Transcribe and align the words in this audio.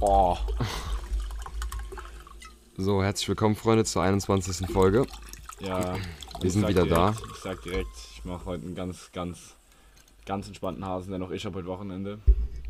Oh. 0.00 0.36
So, 2.76 3.02
herzlich 3.02 3.28
willkommen, 3.28 3.54
Freunde, 3.56 3.84
zur 3.84 4.02
21. 4.02 4.66
Folge. 4.68 5.06
Ja. 5.60 5.96
Wir 6.40 6.50
sind 6.50 6.66
wieder 6.66 6.84
direkt, 6.84 6.96
da. 6.96 7.14
Ich 7.34 7.40
sag 7.42 7.62
direkt, 7.62 7.88
ich 8.14 8.24
mache 8.24 8.46
heute 8.46 8.64
einen 8.64 8.74
ganz, 8.74 9.10
ganz, 9.12 9.56
ganz 10.24 10.46
entspannten 10.48 10.84
Hasen, 10.86 11.12
denn 11.12 11.22
auch 11.22 11.30
ich 11.30 11.44
habe 11.44 11.56
heute 11.58 11.68
Wochenende. 11.68 12.18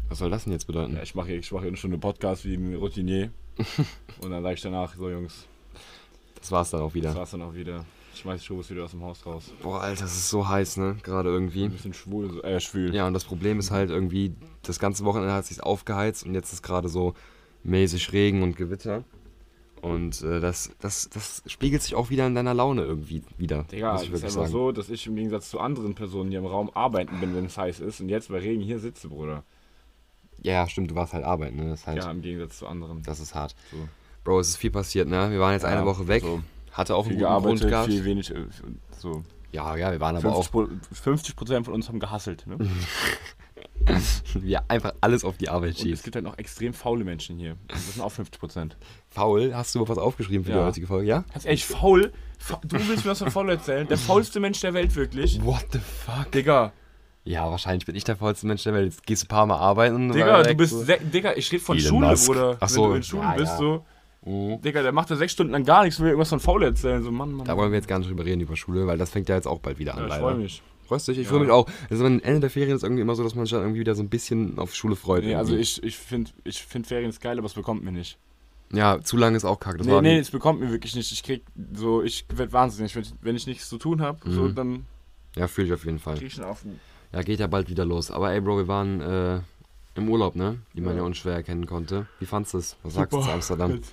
Was 0.09 0.19
soll 0.19 0.31
das 0.31 0.45
denn 0.45 0.53
jetzt 0.53 0.67
bedeuten? 0.67 0.97
Ja, 0.97 1.03
ich 1.03 1.15
mache 1.15 1.33
ich 1.33 1.53
mach 1.53 1.61
hier 1.61 1.69
eine 1.69 1.77
Stunde 1.77 1.99
Podcast 1.99 2.45
wie 2.45 2.55
ein 2.55 2.75
Routinier. 2.75 3.31
Und 4.21 4.31
dann 4.31 4.43
sage 4.43 4.55
ich 4.55 4.63
danach, 4.63 4.97
so 4.97 5.09
Jungs, 5.09 5.47
Das 6.41 6.51
war's 6.51 6.71
dann 6.71 6.81
auch 6.81 6.87
das 6.87 6.95
wieder. 6.95 7.15
war's 7.15 7.31
dann 7.31 7.43
auch 7.43 7.55
wieder. 7.55 7.85
Ich 8.21 8.25
schmeiß 8.25 8.41
die 8.43 8.47
Schuhe 8.49 8.69
wieder 8.69 8.85
aus 8.85 8.91
dem 8.91 9.03
Haus 9.03 9.25
raus. 9.25 9.45
Boah, 9.63 9.81
Alter, 9.81 10.03
das 10.03 10.13
ist 10.13 10.29
so 10.29 10.47
heiß, 10.47 10.77
ne? 10.77 10.99
Gerade 11.03 11.31
irgendwie. 11.31 11.65
Ein 11.65 11.71
bisschen 11.73 11.95
schwul, 11.95 12.31
so- 12.31 12.43
äh, 12.43 12.61
schwül. 12.61 12.95
Ja, 12.95 13.07
und 13.07 13.15
das 13.15 13.25
Problem 13.25 13.59
ist 13.59 13.71
halt 13.71 13.89
irgendwie, 13.89 14.35
das 14.63 14.79
ganze 14.79 15.07
Wochenende 15.07 15.33
hat 15.33 15.47
sich 15.47 15.63
aufgeheizt 15.63 16.27
und 16.27 16.35
jetzt 16.35 16.53
ist 16.53 16.63
gerade 16.63 16.91
so 16.91 17.15
mäßig 17.65 18.13
Regen 18.13 18.43
und 18.43 18.57
Gewitter. 18.57 19.05
Und 19.81 20.21
äh, 20.21 20.39
das, 20.39 20.71
das, 20.81 21.09
das 21.09 21.43
spiegelt 21.47 21.81
sich 21.83 21.95
auch 21.95 22.11
wieder 22.11 22.27
in 22.27 22.35
deiner 22.35 22.53
Laune 22.53 22.83
irgendwie 22.83 23.23
wieder. 23.39 23.63
Digga, 23.73 23.95
muss 23.95 24.03
ich 24.03 24.13
ist 24.13 24.23
einfach 24.25 24.49
so, 24.49 24.71
dass 24.71 24.91
ich 24.91 25.07
im 25.07 25.17
Gegensatz 25.17 25.49
zu 25.49 25.59
anderen 25.59 25.95
Personen, 25.95 26.29
die 26.31 26.37
im 26.37 26.45
Raum 26.45 26.71
arbeiten 26.75 27.21
bin, 27.21 27.35
wenn 27.35 27.47
es 27.47 27.57
heiß 27.57 27.81
ist, 27.81 28.01
und 28.03 28.11
jetzt 28.11 28.29
bei 28.29 28.37
Regen 28.41 28.61
hier 28.61 28.81
sitze, 28.81 29.09
Bruder. 29.09 29.45
Ja, 30.43 30.53
ja, 30.53 30.69
stimmt, 30.69 30.91
du 30.91 30.95
warst 30.95 31.15
halt 31.15 31.25
arbeiten, 31.25 31.57
ne? 31.57 31.71
Das 31.71 31.81
ist 31.81 31.87
halt, 31.87 31.97
Ja, 32.05 32.11
im 32.11 32.21
Gegensatz 32.21 32.59
zu 32.59 32.67
anderen. 32.67 33.03
das 33.03 33.19
ist 33.19 33.35
hart. 33.35 33.55
So. 33.71 33.79
Bro, 34.25 34.41
es 34.41 34.49
ist 34.51 34.57
viel 34.57 34.71
passiert, 34.71 35.09
ne? 35.09 35.31
Wir 35.31 35.41
waren 35.41 35.53
jetzt 35.55 35.63
Ja, 35.63 35.71
eine 35.71 35.87
Woche 35.87 36.07
weg. 36.07 36.23
so. 36.23 36.43
Hatte 36.73 36.95
auch 36.95 37.07
Viel 37.07 37.25
einen 37.25 37.35
guten 37.43 37.59
Grund 37.59 37.69
gehabt. 37.71 37.89
viel 37.89 38.05
wenig, 38.05 38.31
äh, 38.31 38.45
so. 38.99 39.23
Ja, 39.53 39.75
ja, 39.77 39.91
wir 39.91 39.99
waren 40.01 40.17
aber 40.17 40.35
auch 40.37 40.49
50 40.93 41.35
Prozent 41.35 41.65
von 41.67 41.75
uns 41.75 41.89
haben 41.89 41.99
gehasselt, 41.99 42.47
ne? 42.47 42.57
wir 44.35 44.63
einfach 44.69 44.93
alles 45.01 45.25
auf 45.25 45.37
die 45.37 45.49
Arbeit 45.49 45.81
Und 45.81 45.91
es 45.91 46.03
gibt 46.03 46.15
halt 46.15 46.25
noch 46.25 46.39
extrem 46.39 46.73
faule 46.73 47.05
Menschen 47.05 47.37
hier. 47.39 47.57
Das 47.69 47.93
sind 47.95 48.03
auch 48.03 48.11
50 48.13 48.39
Prozent. 48.41 48.77
Faul, 49.09 49.55
hast 49.55 49.75
du 49.75 49.87
was 49.89 49.99
aufgeschrieben 49.99 50.45
für 50.45 50.53
die 50.53 50.59
Ja. 50.59 50.65
heutige 50.67 50.87
Folge? 50.87 51.07
Ja? 51.09 51.25
Ganz 51.33 51.45
ehrlich, 51.45 51.65
faul? 51.65 52.13
Fa- 52.39 52.61
Du 52.65 52.77
willst 52.89 53.05
mir 53.05 53.11
was 53.11 53.19
von 53.19 53.31
faul 53.31 53.51
erzählen? 53.51 53.87
Der 53.89 53.99
faulste 53.99 54.39
Mensch 54.41 54.61
der 54.61 54.73
Welt, 54.75 54.95
wirklich? 54.97 55.43
What 55.45 55.67
the 55.73 55.79
fuck? 55.81 56.31
Digga, 56.33 56.73
Ja, 57.25 57.51
wahrscheinlich 57.51 57.85
bin 57.87 57.97
ich 57.97 58.05
der 58.05 58.17
faulste 58.17 58.47
Mensch 58.47 58.63
der 58.63 58.73
Welt. 58.75 58.93
Jetzt 58.93 59.05
gehst 59.07 59.23
du 59.23 59.27
ein 59.27 59.29
paar 59.29 59.47
Mal 59.47 59.59
arbeiten. 59.59 60.13
Digga, 60.13 60.43
du 60.43 60.55
bist, 60.55 60.73
so. 60.73 60.85
Digga, 60.85 61.33
ich 61.35 61.51
rede 61.53 61.63
von 61.63 61.77
Elon 61.77 61.89
Schule, 61.89 62.07
Musk. 62.09 62.27
Bruder. 62.29 62.57
Ach 62.61 62.61
Wenn 62.63 62.69
so. 62.69 62.87
du 62.87 62.95
in 62.95 63.03
Schule 63.03 63.23
Ja, 63.23 63.33
bist, 63.35 63.53
ja. 63.53 63.59
so. 63.59 63.85
Mhm. 64.25 64.61
Digga, 64.61 64.83
der 64.83 64.93
macht 64.93 65.11
da 65.11 65.17
sechs 65.17 65.33
Stunden 65.33 65.53
lang 65.53 65.65
gar 65.65 65.85
nichts, 65.85 65.99
will 66.01 66.09
irgendwas 66.09 66.29
von 66.29 66.41
faul 66.41 66.63
erzählen. 66.63 67.03
So, 67.03 67.11
Mann, 67.11 67.33
Mann. 67.33 67.47
Da 67.47 67.57
wollen 67.57 67.73
wir 67.73 67.79
jetzt 67.79 67.89
gar 67.89 67.99
nicht 67.99 68.11
drüber 68.11 68.25
reden, 68.25 68.41
über 68.41 68.57
Schule, 68.57 68.87
weil 68.87 68.99
das 68.99 69.11
fängt 69.11 69.29
ja 69.29 69.37
jetzt 69.37 69.47
auch 69.47 69.61
bald 69.61 69.79
wieder 69.79 69.93
an. 69.95 70.01
ja, 70.01 70.05
ich 70.05 70.11
leider. 70.11 70.23
freue 70.23 70.35
mich. 70.37 70.63
Freust 70.87 71.09
dich? 71.09 71.19
Ich 71.19 71.25
Ja. 71.25 71.31
freue 71.31 71.41
mich 71.41 71.51
auch. 71.51 71.69
Also 71.89 72.05
am 72.05 72.21
Ende 72.21 72.41
der 72.41 72.51
Ferien 72.51 72.75
ist 72.77 72.83
irgendwie 72.83 73.01
immer 73.03 73.15
so, 73.15 73.23
dass 73.23 73.35
man 73.35 73.45
sich 73.47 73.53
dann 73.53 73.63
irgendwie 73.63 73.81
wieder 73.81 73.95
so 73.95 74.03
ein 74.03 74.09
bisschen 74.09 74.59
auf 74.59 74.75
Schule 74.75 74.97
freut. 74.97 75.25
Nee, 75.25 75.37
also 75.37 75.57
ich, 75.57 75.83
ich 75.85 75.97
finde 75.97 76.31
ich 76.45 76.63
find 76.63 76.87
Ferien 76.87 77.09
ist 77.09 77.21
geil, 77.21 77.39
aber 77.39 77.47
es 77.47 77.55
bekommt 77.55 77.83
mir 77.85 77.93
nicht. 77.93 78.19
Ja, 78.73 79.01
zu 79.01 79.17
lange 79.17 79.37
ist 79.37 79.45
auch 79.45 79.59
kacke. 79.59 79.79
Das 79.79 79.87
nee, 79.87 80.01
nee, 80.01 80.19
es 80.19 80.31
bekommt 80.31 80.61
mir 80.61 80.71
wirklich 80.71 80.95
nicht. 80.95 81.11
Ich 81.13 81.23
krieg 81.23 81.43
so, 81.73 82.03
ich 82.03 82.25
werd 82.35 82.53
wahnsinnig. 82.53 82.95
Wenn 82.95 83.03
ich, 83.03 83.13
wenn 83.23 83.37
ich 83.37 83.47
nichts 83.47 83.69
zu 83.69 83.79
tun 83.79 84.01
habe, 84.03 84.19
so, 84.31 84.43
Mhm. 84.43 84.55
dann 84.55 84.87
Ja, 85.37 85.49
fühle 85.49 85.69
ich 85.69 85.73
auf 85.73 85.85
jeden 85.85 85.99
Fall. 85.99 86.17
krieg 86.19 86.27
ich 86.29 86.41
einen 86.41 86.51
Affen. 86.51 86.79
Ja, 87.13 87.23
geht 87.23 87.41
ja 87.41 87.47
bald 87.47 87.69
wieder 87.71 87.85
los. 87.85 88.11
Aber 88.11 88.33
ey, 88.33 88.41
Bro, 88.41 88.59
wir 88.59 88.69
waren 88.69 89.01
äh, 89.01 89.41
im 89.95 90.09
Urlaub, 90.09 90.37
ne? 90.37 90.59
Wie 90.73 90.81
man 90.81 90.95
ja, 90.95 91.01
Ja. 91.01 91.07
unschwer 91.07 91.35
erkennen 91.35 91.67
konnte. 91.67 92.07
Wie 92.19 92.27
fandst 92.27 92.55
du 92.55 92.59
es? 92.59 92.77
Was 92.83 92.95
sagst 92.95 93.13
du 93.13 93.21
zu 93.23 93.31
Amsterdam? 93.31 93.81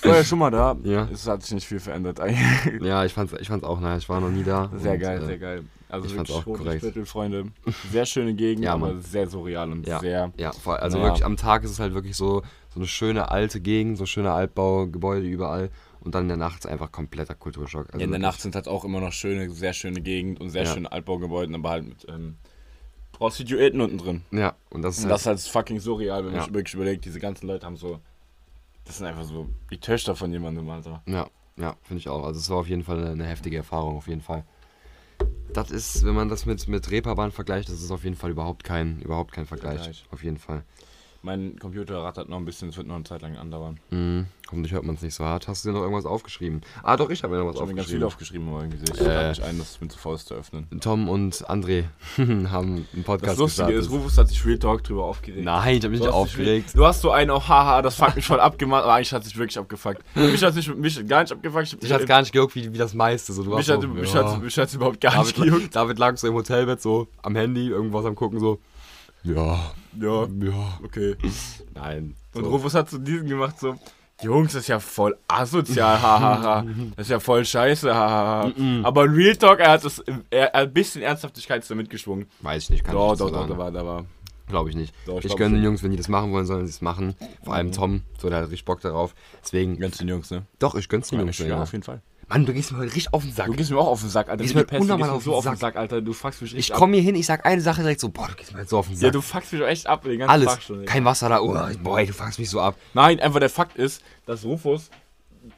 Ich 0.00 0.04
war 0.04 0.14
ja 0.16 0.22
schon 0.24 0.38
mal 0.38 0.50
da. 0.52 0.76
Ja. 0.84 1.08
Es 1.12 1.26
hat 1.26 1.42
sich 1.42 1.54
nicht 1.54 1.66
viel 1.66 1.80
verändert 1.80 2.20
eigentlich. 2.20 2.38
Ja, 2.82 3.04
ich 3.04 3.12
fand's, 3.12 3.32
ich 3.40 3.48
fand's 3.48 3.64
auch 3.64 3.80
nice. 3.80 4.02
Ich 4.04 4.08
war 4.08 4.20
noch 4.20 4.30
nie 4.30 4.44
da. 4.44 4.70
Sehr 4.76 4.92
und, 4.92 5.00
geil, 5.00 5.22
äh, 5.22 5.26
sehr 5.26 5.38
geil. 5.38 5.64
Also 5.88 6.06
ich 6.06 6.14
fand's 6.14 6.30
wirklich 6.30 6.46
auch 6.56 6.58
korrekt. 6.58 6.80
Viertel, 6.82 7.04
Freunde. 7.04 7.46
Sehr 7.90 8.06
schöne 8.06 8.34
Gegend, 8.34 8.64
Ja, 8.64 8.74
aber 8.74 8.98
sehr 9.00 9.26
surreal 9.26 9.72
und 9.72 9.88
Ja. 9.88 9.98
sehr. 9.98 10.32
Ja, 10.36 10.52
voll, 10.52 10.76
also 10.76 10.98
Naja. 10.98 11.08
wirklich 11.08 11.24
am 11.24 11.36
Tag 11.36 11.64
ist 11.64 11.72
es 11.72 11.80
halt 11.80 11.94
wirklich 11.94 12.14
so, 12.16 12.42
so 12.72 12.78
eine 12.78 12.86
schöne 12.86 13.32
alte 13.32 13.60
Gegend, 13.60 13.98
so 13.98 14.06
schöne 14.06 14.30
Altbaugebäude 14.30 15.26
überall 15.26 15.70
und 15.98 16.14
dann 16.14 16.22
in 16.24 16.28
der 16.28 16.36
Nacht 16.36 16.60
ist 16.60 16.66
einfach 16.66 16.92
kompletter 16.92 17.34
Kulturschock. 17.34 17.86
Also 17.88 17.98
Ja, 17.98 18.04
in 18.04 18.10
der 18.12 18.20
Nacht 18.20 18.40
sind 18.40 18.54
halt 18.54 18.68
auch 18.68 18.84
immer 18.84 19.00
noch 19.00 19.12
schöne, 19.12 19.50
sehr 19.50 19.72
schöne 19.72 20.00
Gegend 20.00 20.40
und 20.40 20.50
sehr 20.50 20.62
Ja. 20.62 20.74
schöne 20.74 20.92
Altbaugebäude, 20.92 21.52
aber 21.52 21.70
halt 21.70 21.88
mit 21.88 22.06
ähm, 22.08 22.36
Prostituierten 23.18 23.80
unten 23.80 23.98
drin. 23.98 24.22
Ja, 24.30 24.54
und 24.70 24.82
das 24.82 24.96
ist 24.96 25.04
Und 25.04 25.10
halt, 25.10 25.14
das 25.14 25.20
ist 25.22 25.26
halt 25.26 25.40
fucking 25.40 25.80
surreal, 25.80 26.18
wenn 26.24 26.30
man 26.32 26.36
Ja. 26.36 26.44
sich 26.44 26.54
wirklich 26.54 26.74
überlegt, 26.74 27.04
diese 27.04 27.20
ganzen 27.20 27.46
Leute 27.46 27.66
haben 27.66 27.76
so. 27.76 28.00
Das 28.84 28.98
sind 28.98 29.06
einfach 29.06 29.24
so 29.24 29.48
die 29.70 29.78
Töchter 29.78 30.16
von 30.16 30.32
jemandem, 30.32 30.68
Alter. 30.70 31.02
ja, 31.06 31.28
ja, 31.56 31.76
finde 31.82 31.98
ich 32.00 32.08
auch. 32.08 32.24
Also 32.24 32.38
es 32.40 32.48
war 32.48 32.58
auf 32.58 32.68
jeden 32.68 32.84
Fall 32.84 32.98
eine, 32.98 33.10
eine 33.10 33.26
heftige 33.26 33.56
Erfahrung, 33.58 33.96
auf 33.96 34.06
jeden 34.06 34.22
Fall. 34.22 34.44
Das 35.52 35.70
ist, 35.70 36.04
wenn 36.04 36.14
man 36.14 36.28
das 36.28 36.46
mit, 36.46 36.68
mit 36.68 36.90
Reeperbahn 36.90 37.32
vergleicht, 37.32 37.68
das 37.68 37.82
ist 37.82 37.90
auf 37.90 38.04
jeden 38.04 38.16
Fall 38.16 38.30
überhaupt 38.30 38.64
kein, 38.64 39.00
überhaupt 39.00 39.32
kein 39.32 39.46
Vergleich. 39.46 39.82
Vergleich. 39.82 40.04
Auf 40.10 40.22
jeden 40.22 40.38
Fall. 40.38 40.62
Mein 41.22 41.58
Computer 41.58 41.98
rattert 42.04 42.28
noch 42.28 42.36
ein 42.36 42.44
bisschen, 42.44 42.68
es 42.68 42.76
wird 42.76 42.86
noch 42.86 42.94
eine 42.94 43.02
Zeit 43.04 43.22
lang 43.22 43.36
andauern. 43.36 43.80
Mhm. 43.90 44.26
Hoffentlich 44.46 44.72
hört 44.72 44.84
man 44.84 44.94
es 44.94 45.02
nicht 45.02 45.14
so 45.14 45.24
hart. 45.24 45.48
Hast 45.48 45.64
du 45.64 45.68
dir 45.68 45.74
noch 45.74 45.82
irgendwas 45.82 46.06
aufgeschrieben? 46.06 46.62
Ah, 46.82 46.96
doch, 46.96 47.10
ich 47.10 47.22
habe 47.22 47.34
mir 47.34 47.40
noch 47.40 47.48
was 47.48 47.56
Ich 47.56 47.60
habe 47.60 47.70
mir 47.72 47.76
ganz 47.76 47.86
aufgeschrieben. 47.88 47.98
viel 48.00 48.06
aufgeschrieben, 48.06 48.48
aber 48.48 48.60
irgendwie 48.62 48.78
sehe 48.78 48.94
ich 48.94 49.00
Äh. 49.00 49.28
nicht 49.30 49.42
ein, 49.42 49.58
dass 49.58 49.70
es 49.72 49.80
mir 49.80 49.88
zu 49.88 49.98
faul 49.98 50.14
ist 50.14 50.28
zu 50.28 50.34
öffnen. 50.34 50.68
Tom 50.80 51.08
und 51.08 51.34
André 51.50 51.84
haben 52.18 52.86
einen 52.94 53.04
Podcast 53.04 53.32
Das 53.32 53.38
Lustige 53.38 53.66
gestartet. 53.66 53.80
ist, 53.80 53.90
Rufus 53.90 54.16
hat 54.16 54.28
sich 54.28 54.46
Real 54.46 54.58
Talk 54.58 54.84
drüber 54.84 55.04
aufgeregt. 55.04 55.44
Nein, 55.44 55.76
ich 55.76 55.82
habe 55.82 55.90
mich 55.90 56.00
nicht 56.00 56.08
aufgeregt. 56.08 56.70
Du 56.74 56.86
hast 56.86 57.00
so 57.02 57.10
einen 57.10 57.30
auch, 57.30 57.48
haha, 57.48 57.82
das 57.82 57.96
fuckt 57.96 58.14
mich 58.16 58.24
voll 58.26 58.40
abgemacht, 58.40 58.84
aber 58.84 58.94
eigentlich 58.94 59.12
hat 59.12 59.24
sich 59.24 59.36
wirklich 59.36 59.58
abgefuckt. 59.58 60.02
Mich 60.14 60.42
hat 60.42 60.54
sich 60.54 60.72
mich 60.74 61.06
gar 61.08 61.22
nicht 61.22 61.32
abgefuckt. 61.32 61.76
Ich 61.82 61.92
hatte 61.92 62.06
gar 62.06 62.20
nicht 62.20 62.32
gejuckt, 62.32 62.54
wie, 62.54 62.72
wie 62.72 62.78
das 62.78 62.94
meiste. 62.94 63.32
So, 63.32 63.42
du 63.42 63.54
mich, 63.56 63.68
hat, 63.68 63.82
ja. 63.82 64.24
hat, 64.24 64.56
hat's 64.56 64.74
überhaupt 64.74 65.00
gar 65.00 65.18
nicht 65.24 65.36
David, 65.36 65.52
gejuckt. 65.52 65.76
David 65.76 65.98
lag 65.98 66.16
so 66.16 66.28
im 66.28 66.34
Hotelbett, 66.34 66.80
so 66.80 67.08
am 67.22 67.34
Handy, 67.34 67.68
irgendwas 67.68 68.04
am 68.06 68.14
gucken, 68.14 68.38
so. 68.38 68.60
Ja, 69.24 69.72
Ja, 70.00 70.22
ja. 70.26 70.78
okay. 70.84 71.16
Nein. 71.74 72.14
Und 72.34 72.44
So. 72.44 72.50
Rufus 72.50 72.74
hat 72.74 72.88
so 72.90 72.98
diesen 72.98 73.26
gemacht, 73.28 73.58
so, 73.58 73.74
Jungs, 74.22 74.52
das 74.52 74.62
ist 74.62 74.68
ja 74.68 74.80
voll 74.80 75.16
asozial, 75.28 76.00
hahaha. 76.00 76.64
Das 76.96 77.06
ist 77.06 77.10
ja 77.10 77.20
voll 77.20 77.44
scheiße, 77.44 77.94
hahaha. 77.94 78.52
Aber 78.82 79.04
in 79.04 79.12
Real 79.12 79.36
Talk, 79.36 79.60
er 79.60 79.70
hat 79.72 79.84
das, 79.84 80.02
er, 80.30 80.54
er 80.54 80.62
ein 80.62 80.72
bisschen 80.72 81.02
Ernsthaftigkeit 81.02 81.68
damit 81.70 81.88
geschwungen. 81.90 82.26
Weiß 82.40 82.64
ich 82.64 82.70
nicht, 82.70 82.84
kann 82.84 82.94
Doch, 82.94 83.12
ich 83.12 83.18
doch, 83.18 83.26
nicht 83.26 83.34
so 83.34 83.40
doch, 83.40 83.42
da 83.42 83.48
sagen. 83.48 83.58
war, 83.58 83.70
da 83.72 83.86
war. 83.86 84.04
Glaube 84.48 84.70
ich 84.70 84.76
nicht. 84.76 84.94
Doch, 85.06 85.18
ich 85.18 85.26
ich 85.26 85.36
gönne 85.36 85.56
den. 85.56 85.64
Jungs, 85.64 85.82
wenn 85.82 85.90
die 85.90 85.96
das 85.98 86.08
machen 86.08 86.32
wollen, 86.32 86.46
sollen 86.46 86.66
sie 86.66 86.70
es 86.70 86.80
machen. 86.80 87.14
Vor 87.44 87.54
allem 87.54 87.70
Tom, 87.70 88.02
so 88.18 88.28
der 88.30 88.38
hat 88.38 88.44
richtig 88.46 88.64
Bock 88.64 88.80
darauf. 88.80 89.14
Deswegen, 89.42 89.78
Ganz 89.78 89.98
den 89.98 90.08
Jungs, 90.08 90.30
ne? 90.30 90.46
doch, 90.58 90.74
ich 90.74 90.88
gönn's 90.88 91.08
den 91.10 91.20
Jungs. 91.20 91.38
ja, 91.38 91.46
Ja. 91.46 91.62
auf 91.62 91.72
jeden 91.72 91.84
Fall. 91.84 92.00
Mann, 92.28 92.44
du 92.44 92.52
gehst 92.52 92.72
mir 92.72 92.78
heute 92.78 92.94
richtig 92.94 93.12
auf 93.14 93.22
den 93.22 93.32
Sack. 93.32 93.46
Du 93.46 93.52
gehst 93.54 93.70
mir 93.70 93.78
auch 93.78 93.86
auf 93.86 94.00
den 94.00 94.10
Sack, 94.10 94.28
Alter. 94.28 94.42
Gehst 94.42 94.54
mir 94.54 94.64
du 94.64 94.76
unnormal 94.76 94.98
gehst 94.98 95.10
mir 95.10 95.16
auf 95.16 95.22
so 95.24 95.30
den 95.30 95.38
auf 95.38 95.44
den 95.44 95.56
Sack. 95.56 95.76
Alter. 95.76 96.00
Du 96.02 96.12
fuckst 96.12 96.42
mich 96.42 96.54
Ich 96.56 96.70
komme 96.72 96.94
hier 96.96 97.02
hin, 97.02 97.14
ich 97.14 97.26
sag 97.26 97.46
eine 97.46 97.60
Sache 97.62 97.80
direkt 97.82 98.00
so, 98.00 98.10
boah, 98.10 98.28
du 98.28 98.34
gehst 98.34 98.52
mir 98.52 98.58
halt 98.58 98.68
so 98.68 98.78
auf 98.78 98.86
den. 98.86 98.96
Sack. 98.96 99.04
Ja, 99.06 99.10
du 99.10 99.20
fuckst 99.22 99.52
mich 99.52 99.60
doch 99.62 99.68
echt 99.68 99.86
ab, 99.86 100.02
den 100.04 100.18
ganzen 100.18 100.30
Alles. 100.30 100.46
Tag 100.46 100.62
schon. 100.62 100.80
Digga. 100.80 100.92
Kein 100.92 101.04
Wasser 101.04 101.28
da. 101.30 101.40
Oh, 101.40 101.56
boah, 101.82 101.98
ey, 101.98 102.06
du 102.06 102.12
fuckst 102.12 102.38
mich 102.38 102.50
so 102.50 102.60
ab. 102.60 102.76
Nein, 102.92 103.18
einfach 103.20 103.40
der 103.40 103.50
Fakt 103.50 103.76
ist, 103.78 104.02
dass 104.26 104.44
Rufus 104.44 104.90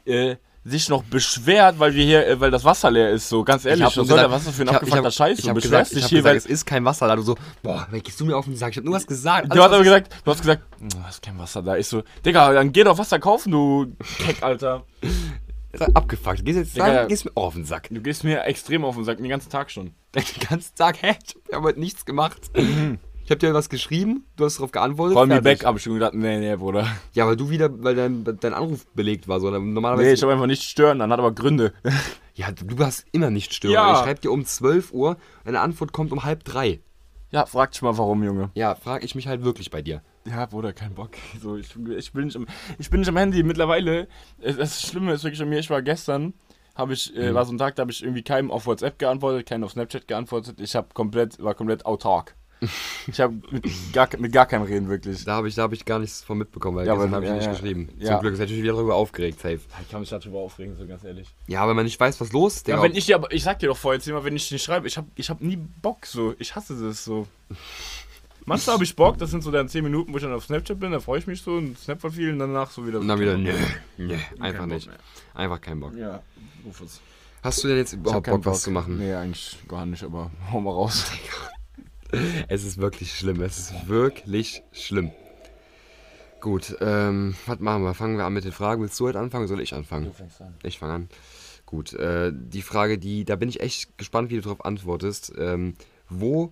äh, 0.05 0.37
sich 0.63 0.89
noch 0.89 1.03
beschwert, 1.03 1.79
weil 1.79 1.95
wir 1.95 2.05
hier, 2.05 2.25
äh, 2.27 2.39
weil 2.39 2.51
das 2.51 2.63
Wasser 2.63 2.91
leer 2.91 3.09
ist. 3.09 3.27
So, 3.27 3.43
ganz 3.43 3.65
ehrlich, 3.65 3.83
hab 3.83 3.97
was 3.97 4.07
soll 4.07 4.17
der 4.19 4.29
Wasser 4.31 4.51
für 4.53 4.61
ein 4.61 4.67
ich 4.67 4.73
hab- 4.73 4.81
abgefuckter 4.83 4.99
ich 4.99 5.05
hab- 5.07 5.13
Scheiß? 5.13 5.37
Ich 5.39 5.43
Du 5.43 5.49
habe 5.49 5.59
beschwerst 5.59 5.89
gesagt, 5.89 5.97
ich 5.97 6.03
hab 6.03 6.09
hier, 6.11 6.19
gesagt 6.19 6.31
weil 6.31 6.37
es 6.37 6.45
ist 6.45 6.65
kein 6.65 6.85
Wasser 6.85 7.07
da. 7.07 7.15
Du 7.15 7.23
so, 7.23 7.35
boah, 7.63 7.87
ey, 7.91 7.99
gehst 7.99 8.19
du 8.19 8.25
mir 8.25 8.37
auf 8.37 8.45
den 8.45 8.55
Sack. 8.55 8.69
Ich 8.71 8.77
hab 8.77 8.83
nur 8.85 8.93
was 8.93 9.07
gesagt. 9.07 9.53
Du 9.53 9.59
hast 9.59 9.71
aber 9.73 9.83
gesagt, 9.83 10.13
du 10.23 10.31
hast 10.31 10.39
gesagt, 10.41 10.61
"Mm, 10.79 10.85
es 11.09 11.15
ist 11.15 11.21
kein 11.23 11.37
Wasser 11.39 11.63
da. 11.63 11.77
Ich 11.77 11.87
so, 11.87 12.03
Digga, 12.23 12.53
dann 12.53 12.71
geh 12.71 12.83
doch 12.83 12.97
Wasser 12.97 13.17
kaufen, 13.19 13.51
du 13.51 13.91
Keck, 14.19 14.43
Alter. 14.43 14.83
Abgefuckt. 15.93 16.39
Du 16.39 16.43
gehst 16.43 16.57
jetzt 16.57 16.75
Digga, 16.75 16.93
sagen, 16.93 17.07
gehst 17.07 17.25
mir 17.25 17.31
auch 17.35 17.47
auf 17.47 17.53
den 17.53 17.65
Sack. 17.65 17.87
Du 17.89 18.01
gehst 18.01 18.23
mir 18.23 18.43
extrem 18.45 18.83
auf 18.83 18.95
den 18.95 19.03
Sack, 19.03 19.17
den 19.17 19.29
ganzen 19.29 19.49
Tag 19.49 19.71
schon. 19.71 19.91
Den 20.15 20.23
ganzen 20.49 20.75
Tag, 20.75 21.01
hä? 21.01 21.15
Ich 21.23 21.55
hab 21.55 21.63
heute 21.63 21.79
nichts 21.79 22.05
gemacht. 22.05 22.51
Ich 23.23 23.31
hab 23.31 23.39
dir 23.39 23.53
was 23.53 23.69
geschrieben, 23.69 24.25
du 24.35 24.43
hast 24.43 24.57
darauf 24.57 24.71
geantwortet. 24.71 25.15
Call 25.15 25.27
me 25.27 25.41
back, 25.41 25.63
hab 25.63 25.77
ich 25.77 25.83
schon 25.83 25.93
gedacht, 25.93 26.13
nee, 26.13 26.37
nee, 26.37 26.53
Bruder. 26.57 26.85
Ja, 27.13 27.25
weil 27.27 27.37
du 27.37 27.49
wieder, 27.49 27.69
weil 27.81 27.95
dein, 27.95 28.25
dein 28.25 28.53
Anruf 28.53 28.85
belegt 28.93 29.29
war. 29.29 29.39
So. 29.39 29.49
Normalerweise. 29.49 30.07
Nee, 30.07 30.13
ich 30.15 30.21
hab 30.21 30.29
einfach 30.29 30.47
nicht 30.47 30.63
stören, 30.63 30.99
dann 30.99 31.13
hat 31.13 31.19
aber 31.19 31.31
Gründe. 31.31 31.71
ja, 32.33 32.51
du, 32.51 32.65
du 32.65 32.83
hast 32.83 33.05
immer 33.13 33.29
nicht 33.29 33.53
stören. 33.53 33.73
Ja. 33.73 33.93
Ich 33.93 33.99
schreib 33.99 34.19
dir 34.19 34.31
um 34.31 34.43
12 34.43 34.91
Uhr, 34.91 35.15
deine 35.45 35.61
Antwort 35.61 35.93
kommt 35.93 36.11
um 36.11 36.25
halb 36.25 36.43
drei. 36.43 36.81
Ja, 37.31 37.45
frag 37.45 37.71
dich 37.71 37.81
mal 37.81 37.97
warum, 37.97 38.21
Junge. 38.23 38.49
Ja, 38.55 38.75
frag 38.75 39.05
ich 39.05 39.15
mich 39.15 39.27
halt 39.27 39.45
wirklich 39.45 39.71
bei 39.71 39.81
dir. 39.81 40.01
Ja, 40.25 40.45
Bruder, 40.45 40.73
kein 40.73 40.93
Bock. 40.93 41.11
So, 41.41 41.57
ich, 41.57 41.69
ich, 41.97 42.13
bin 42.13 42.25
nicht 42.25 42.35
am, 42.35 42.47
ich 42.77 42.89
bin 42.89 42.99
nicht 42.99 43.09
am 43.09 43.17
Handy. 43.17 43.43
Mittlerweile, 43.43 44.07
das 44.39 44.81
Schlimme 44.81 45.13
ist 45.13 45.23
wirklich 45.23 45.41
an 45.41 45.49
mir, 45.49 45.59
ich 45.59 45.69
war 45.69 45.81
gestern, 45.81 46.33
habe 46.75 46.93
ich, 46.93 47.15
äh, 47.15 47.33
war 47.33 47.45
so 47.45 47.53
ein 47.53 47.57
Tag, 47.57 47.75
da 47.75 47.81
habe 47.81 47.91
ich 47.91 48.03
irgendwie 48.03 48.23
keinem 48.23 48.51
auf 48.51 48.65
WhatsApp 48.65 48.99
geantwortet, 48.99 49.47
keinem 49.47 49.63
auf 49.63 49.71
Snapchat 49.71 50.07
geantwortet. 50.07 50.59
Ich 50.59 50.75
habe 50.75 50.89
komplett, 50.93 51.41
war 51.41 51.55
komplett 51.55 51.85
autark. 51.85 52.35
Ich 53.07 53.19
habe 53.19 53.41
mit 53.49 53.65
gar, 53.93 54.07
mit 54.19 54.31
gar 54.31 54.45
keinem 54.45 54.63
reden, 54.63 54.87
wirklich. 54.87 55.25
Da 55.25 55.33
habe 55.33 55.47
ich, 55.47 55.55
da 55.55 55.63
hab 55.63 55.73
ich 55.73 55.83
gar 55.83 55.97
nichts 55.97 56.23
von 56.23 56.37
mitbekommen, 56.37 56.77
weil 56.77 56.85
Ja, 56.85 56.93
gestern 56.93 57.15
habe 57.15 57.25
ich 57.25 57.29
ja, 57.29 57.35
nicht 57.35 57.45
ja. 57.45 57.51
geschrieben. 57.51 57.89
Ja. 57.97 58.11
Zum 58.11 58.19
Glück, 58.19 58.33
ist 58.33 58.39
natürlich 58.39 58.61
wieder 58.61 58.73
darüber 58.73 58.95
aufgeregt, 58.95 59.39
safe. 59.39 59.61
Ich 59.81 59.89
kann 59.89 59.99
mich 59.99 60.09
darüber 60.09 60.39
aufregen, 60.39 60.75
so 60.77 60.85
ganz 60.85 61.03
ehrlich. 61.03 61.27
Ja, 61.47 61.67
wenn 61.67 61.75
man 61.75 61.85
nicht 61.85 61.99
weiß, 61.99 62.21
was 62.21 62.31
los 62.31 62.57
ist, 62.57 62.67
Ja, 62.67 62.81
wenn 62.83 62.95
ich 62.95 63.07
dir, 63.07 63.15
aber 63.15 63.31
ich 63.33 63.43
sag 63.43 63.57
dir 63.59 63.67
doch 63.67 63.77
vorher 63.77 63.97
jetzt 63.97 64.07
immer, 64.07 64.23
wenn 64.23 64.35
ich 64.35 64.51
nicht 64.51 64.63
schreibe, 64.63 64.87
ich 64.87 64.97
habe 64.97 65.07
ich 65.15 65.29
hab 65.31 65.41
nie 65.41 65.57
Bock 65.57 66.05
so. 66.05 66.35
Ich 66.37 66.55
hasse 66.55 66.79
das 66.79 67.03
so. 67.03 67.27
Manchmal 68.45 68.73
habe 68.75 68.83
ich 68.83 68.95
Bock, 68.95 69.17
das 69.17 69.31
sind 69.31 69.43
so 69.43 69.51
dann 69.51 69.69
10 69.69 69.83
Minuten, 69.83 70.11
wo 70.13 70.17
ich 70.17 70.23
dann 70.23 70.33
auf 70.33 70.45
Snapchat 70.45 70.79
bin, 70.79 70.91
da 70.91 70.99
freue 70.99 71.19
ich 71.19 71.27
mich 71.27 71.41
so 71.41 71.53
und 71.53 71.77
Snap 71.77 72.01
von 72.01 72.11
vielen, 72.11 72.39
danach 72.39 72.71
so 72.71 72.85
wieder. 72.85 72.99
und 72.99 73.07
dann 73.07 73.19
wieder, 73.19 73.37
nö, 73.37 73.53
nö, 73.97 74.15
einfach 74.39 74.61
Bock 74.61 74.67
nicht. 74.69 74.87
mehr. 74.87 74.97
Einfach 75.33 75.61
kein 75.61 75.79
Bock. 75.79 75.93
Ja, 75.95 76.21
ruf 76.65 76.81
es. 76.81 77.01
Hast 77.43 77.63
du 77.63 77.67
denn 77.67 77.77
jetzt 77.77 77.93
überhaupt 77.93 78.25
keinen 78.25 78.41
Bock, 78.41 78.53
was 78.53 78.63
zu 78.63 78.71
machen? 78.71 78.97
Nee, 78.97 79.13
eigentlich 79.13 79.57
gar 79.67 79.85
nicht, 79.85 80.03
aber 80.03 80.31
hau 80.51 80.59
mal 80.61 80.71
raus. 80.71 81.05
Es 82.49 82.65
ist 82.65 82.77
wirklich 82.77 83.17
schlimm. 83.17 83.41
Es 83.41 83.57
ist 83.57 83.87
wirklich 83.87 84.63
schlimm. 84.73 85.11
Gut, 86.41 86.75
ähm, 86.81 87.35
was 87.45 87.59
machen 87.59 87.83
wir? 87.83 87.93
Fangen 87.93 88.17
wir 88.17 88.25
an 88.25 88.33
mit 88.33 88.43
den 88.43 88.51
Fragen. 88.51 88.81
Willst 88.81 88.99
du 88.99 89.07
heute 89.07 89.19
anfangen 89.19 89.43
oder 89.45 89.49
soll 89.49 89.61
ich 89.61 89.73
anfangen? 89.73 90.11
fängst 90.11 90.41
an. 90.41 90.53
Ich 90.63 90.77
fange 90.79 90.93
an. 90.93 91.09
Gut, 91.65 91.93
äh, 91.93 92.33
die 92.33 92.63
Frage, 92.63 92.97
die, 92.97 93.23
da 93.23 93.37
bin 93.37 93.47
ich 93.47 93.61
echt 93.61 93.97
gespannt, 93.97 94.29
wie 94.29 94.35
du 94.35 94.41
darauf 94.41 94.65
antwortest. 94.65 95.31
Ähm, 95.37 95.75
wo 96.09 96.51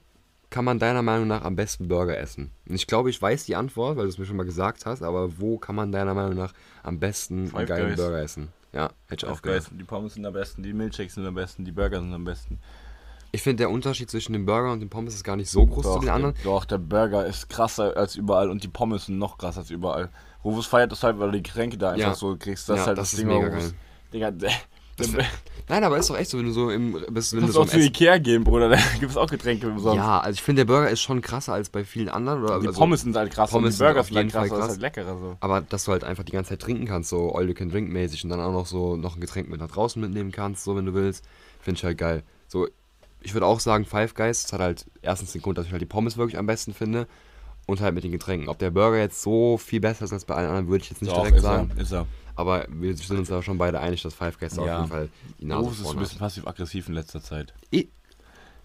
kann 0.50 0.66
man 0.66 0.80
deiner 0.80 1.02
Meinung 1.02 1.28
nach 1.28 1.44
am 1.44 1.56
besten 1.56 1.88
Burger 1.88 2.18
essen? 2.18 2.52
Und 2.68 2.76
ich 2.76 2.88
glaube, 2.88 3.10
ich 3.10 3.22
weiß 3.22 3.46
die 3.46 3.56
Antwort, 3.56 3.98
weil 3.98 4.04
du 4.06 4.10
es 4.10 4.18
mir 4.18 4.26
schon 4.26 4.38
mal 4.38 4.46
gesagt 4.46 4.86
hast, 4.86 5.04
aber 5.04 5.40
wo 5.40 5.58
kann 5.58 5.76
man 5.76 5.92
deiner 5.92 6.14
Meinung 6.14 6.36
nach 6.36 6.54
am 6.84 7.00
besten 7.00 7.40
einen 7.40 7.48
Five 7.50 7.68
geilen 7.70 7.88
Guys. 7.90 7.98
Burger 7.98 8.22
essen? 8.22 8.48
Ja, 8.74 8.90
hätte 9.08 9.26
ich 9.26 9.32
auch 9.32 9.42
gedacht. 9.42 9.70
Die 9.80 9.84
Pommes 9.84 10.14
sind 10.14 10.26
am 10.26 10.34
besten, 10.34 10.62
die 10.64 10.74
Milkshakes 10.74 11.16
sind 11.16 11.26
am 11.26 11.36
besten, 11.36 11.66
die 11.66 11.72
Burger 11.72 12.00
sind 12.00 12.14
am 12.14 12.24
besten. 12.24 12.60
Ich 13.32 13.44
finde, 13.44 13.58
der 13.58 13.70
Unterschied 13.70 14.10
zwischen 14.10 14.34
dem 14.34 14.46
Burger 14.48 14.72
und 14.72 14.80
dem 14.80 14.90
Pommes 14.90 15.14
ist 15.14 15.24
gar 15.24 15.36
nicht 15.36 15.50
so 15.52 15.66
groß 15.66 15.86
zu 15.94 16.00
den 16.00 16.10
anderen. 16.10 16.34
Der, 16.36 16.44
doch, 16.46 16.66
der 16.66 16.80
Burger 16.80 17.26
ist 17.28 17.48
krasser 17.50 17.96
als 17.96 18.16
überall 18.16 18.50
und 18.50 18.64
die 18.64 18.68
Pommes 18.68 19.06
sind 19.06 19.20
noch 19.20 19.38
krasser 19.38 19.60
als 19.60 19.70
überall. 19.70 20.10
Rufus 20.44 20.66
feiert 20.66 20.92
das 20.92 21.04
halt, 21.04 21.20
weil 21.20 21.30
du 21.32 21.38
die 21.38 21.44
Getränke 21.44 21.78
da 21.78 21.90
einfach 21.92 22.00
Ja. 22.08 22.16
so 22.16 22.36
kriegst. 22.38 22.68
Das 22.70 22.78
Ja, 22.78 22.82
ist 22.84 22.88
halt 22.88 22.98
das 22.98 23.12
das, 23.12 23.20
Ding, 23.20 23.28
mega 23.28 23.48
Rufus. 23.48 23.64
geil. 23.66 23.74
Digga, 24.14 24.32
Das 25.00 25.26
Nein, 25.70 25.84
aber 25.84 26.00
ist 26.00 26.10
doch 26.10 26.18
echt 26.18 26.32
so, 26.32 26.40
wenn 26.40 26.46
du 26.46 26.52
so 26.52 26.72
im 26.72 26.98
bist, 27.12 27.36
wenn 27.36 27.46
du 27.46 27.52
so 27.52 27.62
auch 27.62 27.68
zu 27.68 27.78
Essen. 27.78 27.90
Ikea 27.90 28.18
gehen, 28.18 28.44
Bruder, 28.44 28.70
da 28.70 28.78
gibt 29.00 29.12
es 29.12 29.18
auch 29.18 29.30
Getränke 29.30 29.68
umsonst. 29.68 29.98
Ja, 29.98 30.20
also 30.20 30.34
ich 30.34 30.42
finde, 30.42 30.66
der 30.66 30.74
Burger 30.74 30.90
ist 30.90 31.00
schon 31.02 31.22
krasser 31.22 31.54
als 31.54 31.70
bei 31.70 31.86
vielen 31.86 32.10
anderen. 32.10 32.44
Oder 32.44 32.60
die 32.60 32.68
also, 32.68 32.80
Pommes 32.80 33.02
sind 33.02 33.16
halt 33.16 33.32
krass 33.32 33.52
Pommes 33.52 33.74
und 33.74 33.80
die 33.80 33.84
Burger 33.84 34.04
sind 34.04 34.16
halt 34.16 34.32
krasser, 34.32 34.50
das 34.50 34.58
krass. 34.58 34.66
ist 34.66 34.72
halt 34.72 34.82
leckerer 34.82 35.18
so. 35.20 35.38
Aber 35.42 35.62
dass 35.62 35.86
du 35.86 35.92
halt 35.92 36.04
einfach 36.04 36.24
die 36.24 36.32
ganze 36.32 36.50
Zeit 36.50 36.62
trinken 36.62 36.86
kannst, 36.86 37.10
so 37.10 37.36
all 37.36 37.48
you 37.48 37.54
can 37.54 37.70
drink 37.70 37.90
mäßig 37.92 38.24
und 38.24 38.32
dann 38.32 38.42
auch 38.42 38.52
noch 38.52 38.66
so 38.66 38.96
noch 38.96 39.16
ein 39.16 39.22
Getränk 39.22 39.48
mit 39.48 39.60
nach 39.60 39.70
draußen 39.70 40.02
mitnehmen 40.02 40.32
kannst, 40.32 40.64
so 40.64 40.76
wenn 40.76 40.88
du 40.88 40.96
willst, 40.96 41.24
finde 41.62 41.78
ich 41.78 41.84
halt 41.84 42.00
geil. 42.00 42.24
So, 42.48 42.68
ich 43.22 43.36
würde 43.36 43.46
auch 43.46 43.60
sagen, 43.60 43.86
Five 43.86 44.16
Guys 44.16 44.42
das 44.44 44.54
hat 44.54 44.62
halt 44.62 44.86
erstens 45.04 45.34
den 45.34 45.44
Grund, 45.44 45.60
dass 45.60 45.68
ich 45.68 45.72
halt 45.72 45.84
die 45.84 45.88
Pommes 45.88 46.18
wirklich 46.18 46.40
am 46.40 46.48
besten 46.48 46.74
finde 46.74 47.08
und 47.68 47.80
halt 47.80 47.94
mit 47.94 48.04
den 48.04 48.12
Getränken. 48.12 48.50
Ob 48.50 48.58
der 48.58 48.72
Burger 48.72 48.98
jetzt 48.98 49.22
so 49.22 49.58
viel 49.58 49.80
besser 49.80 50.06
ist 50.06 50.14
als 50.14 50.26
bei 50.26 50.34
allen 50.34 50.48
anderen, 50.48 50.68
würde 50.68 50.84
ich 50.84 50.90
jetzt 50.90 51.04
nicht 51.04 51.16
Doch, 51.16 51.22
direkt 51.22 51.42
sagen. 51.42 51.72
Er, 51.76 51.82
ist 51.82 51.92
er. 51.92 52.08
Aber 52.40 52.66
wir 52.70 52.96
sind 52.96 53.20
uns 53.20 53.28
da 53.28 53.44
schon 53.44 53.58
beide 53.58 53.82
einig, 53.82 54.02
dass 54.02 54.14
Five 54.14 54.40
Guys 54.40 54.56
Ja. 54.56 54.62
auf 54.62 54.70
jeden 54.70 54.88
Fall 54.88 55.10
die 55.42 55.46
Nase 55.46 55.60
Rufus 55.62 55.74
ist 55.74 55.80
ein 55.82 55.84
vorne 55.88 56.00
bisschen 56.00 56.20
passiv-aggressiv 56.20 56.88
in 56.88 56.94
letzter 56.94 57.22
Zeit. 57.22 57.54
Ich- 57.70 57.90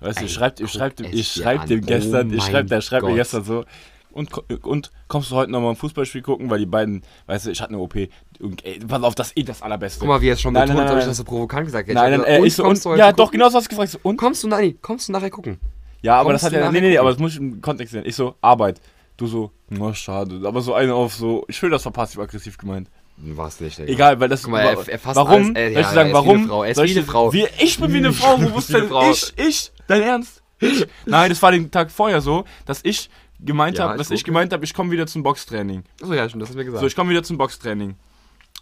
Weißt 0.01 0.21
du, 0.21 0.25
ich 0.27 0.33
schreib, 0.33 0.61
ich 0.61 0.67
guck 0.67 0.71
schreib, 0.71 0.97
dem, 0.97 1.07
es 1.07 1.13
ich 1.13 1.33
dir 1.35 1.43
schreib 1.43 1.61
an. 1.63 1.69
dem 1.69 1.81
gestern, 1.85 2.31
Oh 2.31 2.35
ich 2.35 2.43
schreib, 2.45 2.67
der 2.69 2.81
schreibt 2.83 3.05
mir 3.07 3.15
gestern 3.15 3.43
so, 3.43 3.65
und, 4.13 4.31
und 4.65 4.93
kommst 5.09 5.31
du 5.33 5.35
heute 5.35 5.51
nochmal 5.51 5.71
ein 5.71 5.77
Fußballspiel 5.77 6.23
gucken, 6.23 6.51
weil 6.51 6.61
die 6.61 6.67
beiden, 6.67 7.03
weißt 7.27 7.47
du, 7.47 7.51
ich 7.51 7.61
hatte 7.61 7.71
eine 7.71 7.79
OP. 7.79 7.97
Und, 8.39 8.65
ey, 8.65 8.79
pass 8.87 9.03
auf, 9.03 9.17
das 9.17 9.29
ist 9.29 9.39
eh 9.39 9.43
das 9.43 9.61
Allerbeste. 9.61 9.99
Guck 9.99 10.09
mal, 10.09 10.21
wie 10.21 10.29
er 10.29 10.35
es 10.35 10.41
schon 10.41 10.53
Nein, 10.53 10.69
betont, 10.69 10.79
nein, 10.79 10.89
habe 10.89 10.99
ich 10.99 11.03
nein, 11.05 11.11
das 11.11 11.17
so 11.17 11.25
provokant 11.25 11.67
gesagt. 11.67 11.89
Nein, 11.89 12.13
ich 12.13 12.19
nein, 12.21 12.29
äh, 12.37 12.39
und 12.41 12.47
ich 12.47 12.55
so, 12.55 12.65
und, 12.65 12.85
ja, 12.97 13.11
doch, 13.13 13.31
genau 13.33 13.49
so 13.49 13.57
hast 13.57 13.65
du 13.65 13.71
gefragt. 13.71 13.89
Ich 13.89 13.93
So, 13.95 13.99
und? 14.09 14.17
Kommst 14.17 14.45
du, 14.45 14.49
nein, 14.49 14.79
kommst 14.83 15.09
du 15.09 15.13
nachher 15.13 15.31
gucken? 15.31 15.59
Ja, 16.03 16.21
aber 16.21 16.31
kommst 16.31 16.45
das 16.45 16.53
hat 16.53 16.61
ja, 16.61 16.71
nee, 16.71 16.81
nee, 16.81 16.91
nee, 16.91 16.99
aber 16.99 17.11
das 17.11 17.19
muss 17.19 17.33
ich 17.33 17.39
im 17.41 17.61
Kontext 17.61 17.91
sehen. 17.93 18.05
Ich 18.07 18.15
so, 18.15 18.37
Arbeit. 18.41 18.81
Du 19.17 19.27
so, 19.27 19.51
na, 19.69 19.95
schade. 19.95 20.41
Aber 20.45 20.61
so 20.61 20.75
eine 20.75 20.95
auf 20.95 21.15
so, 21.15 21.45
ich 21.49 21.61
will 21.63 21.71
das 21.71 21.85
war 21.85 21.93
passiv-aggressiv 21.93 22.59
gemeint. 22.59 22.89
War 23.17 23.49
es 23.49 23.61
nicht, 23.61 23.79
ey. 23.79 23.89
Egal, 23.89 24.19
weil 24.21 24.29
das. 24.29 24.43
Guck 24.43 24.53
mal, 24.53 24.61
er- 24.61 24.89
er 24.89 24.99
fasst 24.99 25.17
warum? 25.17 25.55
alles- 25.57 25.71
ich 25.71 25.77
ja, 25.77 25.83
sagen, 25.85 25.91
ist 25.93 25.95
wie 25.95 26.01
eine 26.01 26.13
warum? 26.15 26.49
Frau, 26.49 26.65
er 26.65 26.71
ist 26.73 26.83
wie 26.83 26.85
ich 26.85 26.97
eine 26.97 27.07
Frau. 27.07 27.33
Wie, 27.33 27.47
ich 27.59 27.79
bin 27.79 27.93
wie 27.93 27.99
eine 27.99 28.13
Frau, 28.13 28.41
wo 28.41 28.47
eine 28.47 28.61
denn 28.81 28.89
Frau. 28.89 29.11
ich? 29.11 29.33
Ich? 29.37 29.73
Dein 29.87 30.03
Ernst? 30.03 30.43
Ich? 30.61 30.87
Nein, 31.07 31.29
das 31.31 31.41
war 31.43 31.53
den 31.53 31.71
Tag 31.71 31.91
vorher 31.91 32.21
so, 32.21 32.45
dass 32.67 32.81
ich 32.83 33.11
gemeint 33.41 33.79
Ja, 33.79 33.89
habe, 33.89 33.99
dass 33.99 34.11
ich 34.11 34.25
gemeint 34.25 34.53
habe, 34.53 34.65
ich 34.65 34.75
komme 34.75 34.91
wieder 34.91 35.07
zum 35.07 35.23
Boxtraining. 35.23 35.85
Achso, 36.01 36.13
ja, 36.15 36.29
schon, 36.29 36.41
das 36.41 36.49
hast 36.49 36.55
du 36.55 36.59
mir 36.59 36.65
gesagt. 36.65 36.81
So, 36.81 36.87
ich 36.87 36.97
komme 36.97 37.11
wieder 37.11 37.23
zum 37.23 37.39
Boxtraining. 37.39 37.97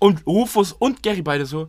Und 0.00 0.26
Rufus 0.26 0.72
und 0.72 1.02
Gary 1.02 1.22
beide 1.22 1.46
so, 1.46 1.68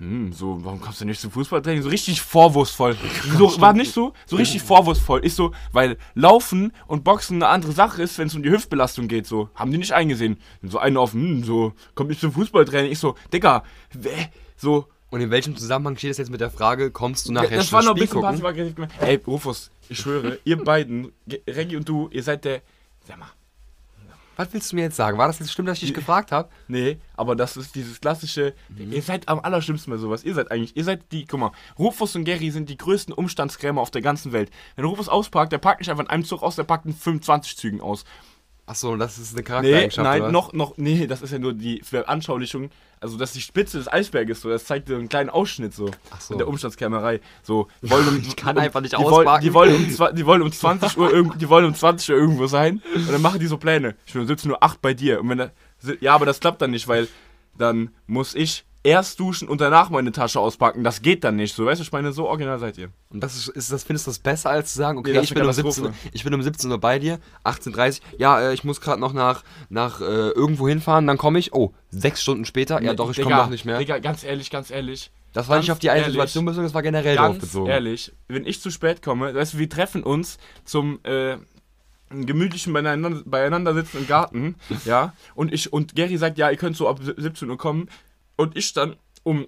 hm, 0.00 0.32
so, 0.32 0.58
warum 0.64 0.80
kommst 0.80 1.00
du 1.00 1.04
nicht 1.04 1.20
zum 1.20 1.30
Fußballtraining? 1.30 1.82
So 1.82 1.88
richtig 1.90 2.20
vorwurfsvoll. 2.20 2.96
So, 3.38 3.60
war 3.60 3.72
nicht 3.72 3.92
so? 3.92 4.12
So 4.26 4.36
richtig 4.36 4.62
vorwurfsvoll. 4.62 5.24
Ich 5.24 5.34
so, 5.34 5.52
weil 5.72 5.96
Laufen 6.14 6.72
und 6.86 7.04
Boxen 7.04 7.36
eine 7.36 7.48
andere 7.48 7.72
Sache 7.72 8.02
ist, 8.02 8.18
wenn 8.18 8.26
es 8.28 8.34
um 8.34 8.42
die 8.42 8.50
Hüftbelastung 8.50 9.06
geht, 9.08 9.26
so. 9.26 9.48
Haben 9.54 9.70
die 9.70 9.78
nicht 9.78 9.92
eingesehen. 9.92 10.38
So 10.62 10.78
eine 10.78 10.98
auf, 10.98 11.12
hm, 11.12 11.44
so, 11.44 11.74
kommt 11.94 12.08
nicht 12.10 12.20
zum 12.20 12.32
Fußballtraining. 12.32 12.90
Ich 12.90 12.98
so, 12.98 13.14
Digga, 13.32 13.62
wä- 13.94 14.28
so, 14.56 14.86
Und 15.10 15.20
in 15.20 15.30
welchem 15.30 15.56
Zusammenhang 15.56 15.96
steht 15.96 16.10
das 16.10 16.18
jetzt 16.18 16.30
mit 16.30 16.40
der 16.40 16.50
Frage, 16.50 16.90
kommst 16.92 17.28
du 17.28 17.32
nachher 17.32 17.56
das 17.56 17.72
war 17.72 17.82
noch 17.82 17.94
ein 17.94 18.00
bisschen 18.00 18.20
passiv-aggressiv 18.22 18.74
gemeint. 18.76 18.92
Ey, 19.00 19.20
Rufus, 19.26 19.70
ich 19.88 19.98
schwöre, 19.98 20.38
ihr 20.44 20.56
beiden, 20.62 21.12
Reggie 21.48 21.76
und 21.76 21.88
du, 21.88 22.08
ihr 22.12 22.22
seid 22.22 22.44
der, 22.44 22.62
sag 23.06 23.18
mal, 23.18 23.26
Was 24.36 24.52
willst 24.52 24.72
du 24.72 24.76
mir 24.76 24.82
jetzt 24.82 24.96
sagen? 24.96 25.18
War 25.18 25.26
das 25.26 25.38
jetzt 25.38 25.52
stimmt, 25.52 25.68
dass 25.68 25.78
ich 25.78 25.88
dich 25.88 25.94
gefragt 25.94 26.32
habe? 26.32 26.48
Nee, 26.68 26.98
aber 27.16 27.36
das 27.36 27.56
ist 27.56 27.74
dieses 27.74 28.00
klassische. 28.00 28.54
Mhm. 28.68 28.92
Ihr 28.92 29.02
seid 29.02 29.28
am 29.28 29.40
allerschlimmsten 29.40 29.92
bei 29.92 29.98
sowas. 29.98 30.24
Ihr 30.24 30.34
seid 30.34 30.50
eigentlich, 30.50 30.76
ihr 30.76 30.84
seid 30.84 31.12
die, 31.12 31.26
guck 31.26 31.40
mal, 31.40 31.52
Rufus 31.78 32.16
und 32.16 32.24
Gary 32.24 32.50
sind 32.50 32.70
die 32.70 32.78
größten 32.78 33.12
Umstandskrämer 33.12 33.80
auf 33.80 33.90
der 33.90 34.02
ganzen 34.02 34.32
Welt. 34.32 34.50
Wenn 34.76 34.84
Rufus 34.84 35.08
ausparkt, 35.08 35.52
der 35.52 35.58
parkt 35.58 35.80
nicht 35.80 35.90
einfach 35.90 36.04
in 36.04 36.10
einem 36.10 36.24
Zug 36.24 36.42
aus, 36.42 36.56
der 36.56 36.64
parkt 36.64 36.86
in 36.86 36.94
25 36.94 37.56
Zügen 37.56 37.80
aus. 37.80 38.04
Achso, 38.66 38.94
das 38.96 39.18
ist 39.18 39.32
eine 39.32 39.40
Nee, 39.40 39.44
Charaktereigenschaft, 39.44 40.04
nein, 40.04 40.22
oder? 40.22 40.30
noch, 40.32 40.52
noch, 40.52 40.76
nee, 40.76 41.06
das 41.06 41.22
ist 41.22 41.32
ja 41.32 41.38
nur 41.38 41.52
die 41.54 41.80
Veranschaulichung. 41.82 42.70
Also, 43.00 43.16
das 43.16 43.30
ist 43.30 43.36
die 43.36 43.40
Spitze 43.40 43.78
des 43.78 43.90
Eisberges, 43.92 44.42
so. 44.42 44.48
Das 44.48 44.64
zeigt 44.66 44.88
dir 44.88 44.96
einen 44.96 45.08
kleinen 45.08 45.30
Ausschnitt, 45.30 45.74
so. 45.74 45.90
Ach 46.10 46.20
so. 46.20 46.34
In 46.34 46.38
der 46.38 46.46
Umstandskrämerei. 46.48 47.20
So, 47.42 47.66
die 47.82 47.90
wollen 47.90 48.06
um, 48.08 48.18
Ich 48.26 48.36
kann 48.36 48.58
einfach 48.58 48.80
nicht 48.80 48.92
die 48.92 49.02
wollen, 49.02 49.14
ausparken. 49.26 49.42
die, 49.44 49.54
wollen 49.54 49.74
um, 49.74 50.14
die 50.16 50.26
wollen 50.26 50.42
um 50.42 50.52
20 50.52 50.98
Uhr 50.98 51.10
irgendwo, 51.12 51.36
die 51.38 51.48
wollen 51.48 51.64
um 51.64 51.74
20 51.74 52.10
Uhr 52.10 52.16
irgendwo 52.16 52.46
sein. 52.46 52.82
Und 52.94 53.10
dann 53.10 53.22
machen 53.22 53.40
die 53.40 53.46
so 53.46 53.56
Pläne. 53.56 53.96
Ich 54.06 54.12
bin 54.12 54.22
um 54.22 54.28
17 54.28 54.50
Uhr 54.50 54.62
8 54.62 54.80
bei 54.82 54.94
dir. 54.94 55.20
Und 55.20 55.30
wenn 55.30 55.38
da, 55.38 55.50
ja, 56.00 56.14
aber 56.14 56.26
das 56.26 56.40
klappt 56.40 56.60
dann 56.62 56.70
nicht, 56.70 56.86
weil 56.86 57.08
dann 57.56 57.90
muss 58.06 58.34
ich 58.34 58.64
erst 58.82 59.20
duschen 59.20 59.48
und 59.48 59.60
danach 59.60 59.90
meine 59.90 60.10
Tasche 60.12 60.40
auspacken. 60.40 60.84
Das 60.84 61.02
geht 61.02 61.22
dann 61.24 61.36
nicht. 61.36 61.54
So, 61.54 61.66
weißt 61.66 61.80
du, 61.80 61.82
ich 61.82 61.92
meine, 61.92 62.12
so 62.12 62.26
original 62.28 62.58
seid 62.58 62.78
ihr. 62.78 62.88
Und 63.10 63.20
das 63.20 63.36
ist, 63.36 63.48
ist 63.48 63.70
das, 63.70 63.84
findest 63.84 64.06
du 64.06 64.10
das 64.10 64.18
besser, 64.18 64.50
als 64.50 64.72
zu 64.72 64.78
sagen, 64.78 64.98
okay, 64.98 65.12
Nee, 65.12 65.20
ich, 65.20 65.34
bin 65.34 65.44
um 65.44 65.52
17, 65.52 65.84
Uhr- 65.84 65.90
Katastrophe. 65.90 66.10
ich 66.14 66.24
bin 66.24 66.34
um 66.34 66.42
17 66.42 66.70
Uhr 66.70 66.78
bei 66.78 66.98
dir, 66.98 67.18
18.30 67.44 68.00
Uhr, 68.00 68.18
ja, 68.18 68.40
äh, 68.40 68.54
ich 68.54 68.64
muss 68.64 68.80
gerade 68.80 69.00
noch 69.00 69.12
nach, 69.12 69.42
nach 69.68 70.00
äh, 70.00 70.04
irgendwo 70.04 70.66
hinfahren, 70.68 71.06
dann 71.06 71.18
komme 71.18 71.38
ich, 71.38 71.52
oh, 71.52 71.74
sechs 71.90 72.22
Stunden 72.22 72.44
später, 72.46 72.80
ja 72.82 72.94
doch, 72.94 73.10
ich 73.10 73.20
komme 73.20 73.36
noch 73.36 73.50
nicht 73.50 73.64
mehr. 73.66 73.78
Digga, 73.78 73.98
ganz 73.98 74.24
ehrlich, 74.24 74.50
ganz 74.50 74.70
ehrlich. 74.70 75.10
das 75.34 75.48
war 75.48 75.58
nicht 75.58 75.66
ganz 75.66 75.76
auf 75.76 75.80
die 75.80 75.90
eine 75.90 76.00
ehrlich, 76.00 76.12
Situation 76.12 76.46
bezogen, 76.46 76.64
das 76.64 76.72
war 76.74 76.82
generell 76.82 77.16
Ganz 77.16 77.38
bezogen. 77.38 77.68
ehrlich, 77.68 78.12
wenn 78.28 78.46
ich 78.46 78.60
zu 78.62 78.70
spät 78.70 79.02
komme, 79.02 79.34
weißt 79.34 79.54
du, 79.54 79.58
wir 79.58 79.68
treffen 79.68 80.02
uns 80.02 80.38
zum 80.64 81.00
äh, 81.04 81.36
gemütlichen 82.10 82.72
beieinander, 82.72 83.22
beieinander 83.24 83.74
sitzen 83.74 83.98
im 83.98 84.06
Garten, 84.08 84.56
ja, 84.84 85.12
und 85.34 85.52
ich 85.52 85.72
und 85.72 85.94
Gary 85.94 86.16
sagt, 86.16 86.38
ja, 86.38 86.50
ihr 86.50 86.56
könnt 86.56 86.76
so 86.76 86.88
ab 86.88 86.98
17 87.02 87.48
Uhr 87.50 87.58
kommen 87.58 87.88
und 88.40 88.56
ich 88.56 88.72
dann 88.72 88.96
um 89.22 89.46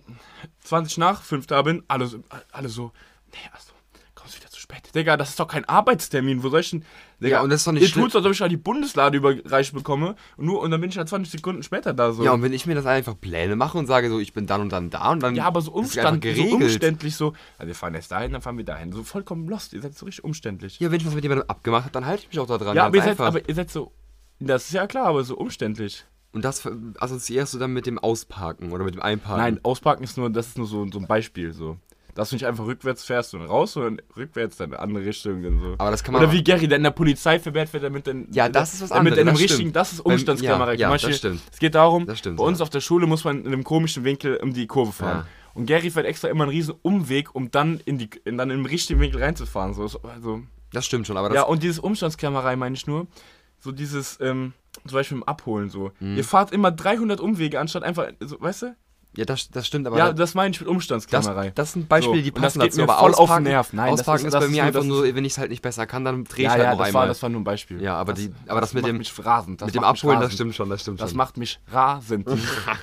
20 0.64 0.98
nach 0.98 1.22
5 1.22 1.46
da 1.46 1.62
bin, 1.62 1.82
alle, 1.88 2.06
so- 2.06 2.22
alle 2.52 2.68
so, 2.68 2.92
nee, 3.32 3.38
also, 3.52 3.72
kommst 4.14 4.36
wieder 4.38 4.50
zu 4.50 4.60
spät. 4.60 4.94
Digga, 4.94 5.16
das 5.16 5.30
ist 5.30 5.40
doch 5.40 5.48
kein 5.48 5.64
Arbeitstermin, 5.64 6.42
wo 6.42 6.48
soll 6.50 6.60
ich 6.60 6.70
denn, 6.70 6.84
Digga, 7.20 7.36
Ja, 7.36 7.42
und 7.42 7.50
das 7.50 7.60
ist 7.62 7.66
doch 7.66 7.72
nicht 7.72 7.82
ihr 7.82 7.88
schlimm. 7.88 8.04
tut's, 8.04 8.16
als 8.16 8.24
ob 8.26 8.32
ich 8.32 8.38
da 8.38 8.48
die 8.48 8.56
Bundeslade 8.56 9.16
überreicht 9.16 9.72
bekomme 9.72 10.14
und, 10.36 10.44
nur, 10.46 10.60
und 10.60 10.70
dann 10.70 10.80
bin 10.80 10.90
ich 10.90 10.98
halt 10.98 11.08
20 11.08 11.30
Sekunden 11.32 11.62
später 11.62 11.94
da, 11.94 12.12
so. 12.12 12.22
Ja, 12.22 12.32
und 12.32 12.42
wenn 12.42 12.52
ich 12.52 12.66
mir 12.66 12.74
das 12.74 12.84
einfach 12.86 13.18
Pläne 13.18 13.56
mache 13.56 13.78
und 13.78 13.86
sage, 13.86 14.08
so, 14.10 14.18
ich 14.20 14.32
bin 14.34 14.46
dann 14.46 14.60
und 14.60 14.70
dann 14.70 14.90
da 14.90 15.10
und 15.10 15.20
dann 15.22 15.34
Ja, 15.34 15.46
aber 15.46 15.60
so, 15.62 15.72
Umstand, 15.72 16.22
so 16.24 16.42
umständlich 16.44 17.16
so. 17.16 17.32
Also 17.58 17.68
wir 17.68 17.74
fahren 17.74 17.94
erst 17.94 18.12
dahin, 18.12 18.32
dann 18.32 18.42
fahren 18.42 18.58
wir 18.58 18.64
dahin. 18.64 18.92
So 18.92 19.02
vollkommen 19.04 19.48
lost. 19.48 19.72
Ihr 19.72 19.80
seid 19.80 19.96
so 19.96 20.04
richtig 20.06 20.22
umständlich. 20.24 20.78
Ja, 20.80 20.90
wenn 20.90 21.00
ich 21.00 21.06
was 21.06 21.14
mit 21.14 21.24
jemandem 21.24 21.48
abgemacht 21.48 21.84
habe, 21.84 21.92
dann 21.92 22.04
halte 22.06 22.22
ich 22.24 22.28
mich 22.28 22.38
auch 22.38 22.46
da 22.46 22.58
dran. 22.58 22.76
Ja, 22.76 22.86
aber 22.86 22.96
ihr, 22.96 23.02
seid, 23.02 23.18
aber 23.20 23.48
ihr 23.48 23.54
seid 23.54 23.70
so. 23.70 23.92
Das 24.38 24.66
ist 24.66 24.72
ja 24.72 24.86
klar, 24.86 25.06
aber 25.06 25.24
so 25.24 25.36
umständlich. 25.36 26.04
Und 26.32 26.44
das 26.44 26.66
assoziierst 26.98 27.54
du 27.54 27.58
dann 27.58 27.72
mit 27.72 27.86
dem 27.86 27.98
Ausparken 27.98 28.72
oder 28.72 28.84
mit 28.84 28.94
dem 28.94 29.02
Einparken? 29.02 29.42
Nein, 29.42 29.60
ausparken 29.62 30.04
ist 30.04 30.16
nur, 30.16 30.30
das 30.30 30.48
ist 30.48 30.58
nur 30.58 30.66
so, 30.66 30.86
so 30.90 30.98
ein 30.98 31.06
Beispiel. 31.06 31.52
So. 31.52 31.76
Dass 32.14 32.28
du 32.28 32.34
nicht 32.36 32.46
einfach 32.46 32.66
rückwärts 32.66 33.04
fährst 33.04 33.32
und 33.34 33.40
raus, 33.42 33.72
sondern 33.72 34.02
rückwärts 34.16 34.56
dann 34.58 34.68
in 34.70 34.74
eine 34.74 34.82
andere 34.82 35.04
Richtung. 35.06 35.42
Dann 35.42 35.60
so. 35.60 35.74
Aber 35.78 35.90
das 35.90 36.04
kann 36.04 36.12
man 36.12 36.22
Oder 36.22 36.32
wie 36.32 36.44
Gary, 36.44 36.68
der 36.68 36.76
in 36.76 36.82
der 36.84 36.90
Polizei 36.90 37.38
verwehrt 37.38 37.72
wird, 37.72 37.84
damit 37.84 38.06
dann. 38.06 38.28
Ja, 38.32 38.48
das 38.50 38.74
ist 38.74 38.82
was 38.82 38.92
anderes, 38.92 39.16
in 39.18 39.22
einem 39.28 39.34
das 39.34 39.40
richtigen, 39.42 39.60
stimmt. 39.60 39.76
das 39.76 39.92
ist 39.94 40.00
Umstandsklammerei. 40.00 40.74
ja, 40.74 40.90
ja, 40.90 40.96
das 40.98 41.16
stimmt. 41.16 41.40
Es 41.50 41.58
geht 41.58 41.74
darum, 41.74 42.04
Das 42.06 42.18
stimmt, 42.18 42.36
bei 42.36 42.44
uns 42.44 42.58
ja. 42.58 42.62
auf 42.64 42.70
der 42.70 42.80
Schule 42.80 43.06
muss 43.06 43.24
man 43.24 43.40
in 43.40 43.46
einem 43.46 43.64
komischen 43.64 44.04
Winkel 44.04 44.36
um 44.36 44.52
die 44.52 44.66
Kurve 44.66 44.92
fahren. 44.92 45.18
Ja. 45.20 45.26
Und 45.54 45.66
Gary 45.66 45.90
fährt 45.90 46.06
extra 46.06 46.28
immer 46.28 46.44
einen 46.44 46.50
riesen 46.52 46.74
Umweg, 46.82 47.34
um 47.34 47.50
dann 47.50 47.80
in 47.84 47.96
die 47.98 48.08
in, 48.24 48.36
dann 48.38 48.50
im 48.50 48.64
richtigen 48.66 49.00
Winkel 49.00 49.22
reinzufahren. 49.22 49.72
So, 49.74 49.86
so- 49.88 50.00
also, 50.02 50.42
Das 50.72 50.84
stimmt 50.86 51.06
schon, 51.06 51.16
aber 51.16 51.28
das 51.28 51.36
ja, 51.36 51.42
und 51.44 51.62
dieses 51.62 51.78
Umstandsklammerei 51.78 52.56
meine 52.56 52.74
ich 52.74 52.86
nur. 52.86 53.06
So 53.58 53.70
dieses, 53.72 54.18
ähm, 54.20 54.52
zum 54.86 54.94
Beispiel 54.96 55.16
im 55.18 55.24
Abholen 55.24 55.68
so. 55.70 55.92
Mhm. 56.00 56.16
Ihr 56.16 56.24
fahrt 56.24 56.52
immer 56.52 56.70
300 56.70 57.20
Umwege, 57.20 57.60
anstatt 57.60 57.82
einfach, 57.82 58.08
so, 58.20 58.40
weißt 58.40 58.62
du? 58.62 58.76
Ja, 59.14 59.26
das, 59.26 59.50
das 59.50 59.66
stimmt, 59.66 59.86
aber 59.86 59.98
ja, 59.98 60.06
das, 60.08 60.16
das 60.16 60.34
meine 60.34 60.52
ich 60.54 60.60
mit 60.60 60.70
Umstandsklammerei. 60.70 61.50
das 61.54 61.72
sind 61.74 61.86
Beispiele, 61.86 62.16
So, 62.16 62.22
die 62.22 62.30
und 62.32 62.36
das 62.36 62.54
passen 62.54 62.60
geht 62.60 62.68
dazu. 62.70 62.78
mir 62.80 62.84
Aber 62.84 62.94
voll 62.98 63.10
auf 63.10 63.16
den 63.16 63.22
ausparken, 63.24 63.44
Nerv. 63.44 63.72
Nein, 63.74 63.90
das 63.90 64.00
ausparken 64.00 64.20
ist- 64.22 64.26
ist, 64.28 64.32
das 64.34 64.44
bei 64.44 64.50
mir 64.50 64.64
einfach 64.64 64.80
das 64.80 64.86
nur, 64.88 65.14
wenn 65.14 65.24
ich 65.26 65.32
es 65.32 65.38
halt 65.38 65.50
nicht 65.50 65.60
besser 65.60 65.86
kann, 65.86 66.04
dann 66.06 66.24
drehe 66.24 66.36
ich 66.36 66.42
ja, 66.44 66.50
halt 66.52 66.62
ja, 66.62 66.70
noch 66.70 66.78
das 66.78 66.86
einmal. 66.86 67.00
war, 67.02 67.06
das 67.08 67.22
war 67.22 67.28
nur 67.28 67.40
ein 67.42 67.44
Beispiel. 67.44 67.82
Ja, 67.82 67.96
aber 67.96 68.14
das, 68.14 68.22
die- 68.22 68.32
aber 68.48 68.60
das 68.62 68.72
mit 68.72 68.82
macht 68.84 68.88
dem- 68.90 68.96
mich 68.96 69.12
rasend. 69.22 69.60
Das 69.60 69.66
mit 69.66 69.74
dem 69.74 69.84
Abholen, 69.84 70.14
das 70.14 70.24
rasend. 70.24 70.32
stimmt 70.34 70.54
schon, 70.54 70.70
das 70.70 70.80
stimmt 70.80 71.00
Das 71.02 71.10
schon. 71.10 71.16
macht 71.18 71.36
mich 71.36 71.60
rasend. 71.70 72.26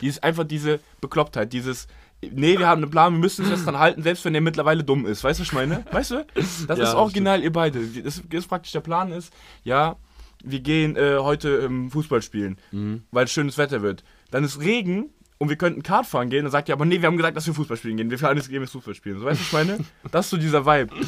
Die 0.01 0.07
ist 0.07 0.23
einfach 0.23 0.43
diese 0.43 0.79
Beklopptheit, 1.01 1.51
dieses, 1.51 1.87
nee, 2.21 2.59
wir 2.59 2.67
haben 2.67 2.83
einen 2.83 2.91
Plan, 2.91 3.11
wir 3.13 3.19
müssen 3.19 3.45
uns 3.45 3.49
jetzt 3.55 3.65
dran 3.65 3.79
halten, 3.79 4.03
selbst 4.03 4.23
wenn 4.23 4.33
der 4.33 4.43
mittlerweile 4.43 4.83
dumm 4.83 5.07
ist. 5.07 5.23
Weißt 5.23 5.39
du, 5.39 5.41
was 5.41 5.47
ich 5.47 5.53
meine? 5.53 5.83
Weißt 5.91 6.11
du? 6.11 6.27
Das 6.67 6.77
Ja, 6.77 6.89
ist 6.89 6.93
original, 6.93 7.41
ihr 7.41 7.51
beide. 7.51 7.79
Das 8.03 8.19
ist 8.29 8.47
praktisch 8.47 8.71
der 8.71 8.81
Plan 8.81 9.11
ist, 9.11 9.33
ja, 9.63 9.95
wir 10.43 10.59
gehen 10.61 10.95
äh, 10.95 11.17
heute 11.19 11.49
ähm, 11.57 11.91
Fußball 11.91 12.21
spielen, 12.21 12.57
Mhm. 12.71 13.03
weil 13.11 13.25
es 13.25 13.31
schönes 13.31 13.57
Wetter 13.57 13.81
wird. 13.81 14.03
Dann 14.31 14.43
ist 14.43 14.59
Regen 14.61 15.09
und 15.41 15.47
wir 15.49 15.55
könnten 15.55 15.81
Kart 15.83 16.05
fahren 16.05 16.29
gehen. 16.29 16.43
Dann 16.43 16.51
sagt 16.51 16.67
er, 16.69 16.73
aber 16.73 16.83
nee, 16.85 16.99
wir 17.01 17.07
haben 17.07 17.15
gesagt, 17.15 17.35
dass 17.37 17.47
wir 17.47 17.53
Fußball 17.53 17.77
spielen 17.77 17.95
gehen. 17.95 18.11
Wir 18.11 18.19
für 18.19 18.27
alles 18.27 18.49
gehen 18.49 18.59
wir 18.59 18.67
Fußball 18.67 18.93
spielen. 18.93 19.19
So, 19.19 19.25
weißt 19.25 19.39
du, 19.39 19.41
was 19.41 19.47
ich 19.47 19.53
meine? 19.53 19.85
Das 20.11 20.25
ist 20.25 20.31
so 20.31 20.37
dieser 20.37 20.65
Vibe. 20.65 20.93
Und 20.93 21.07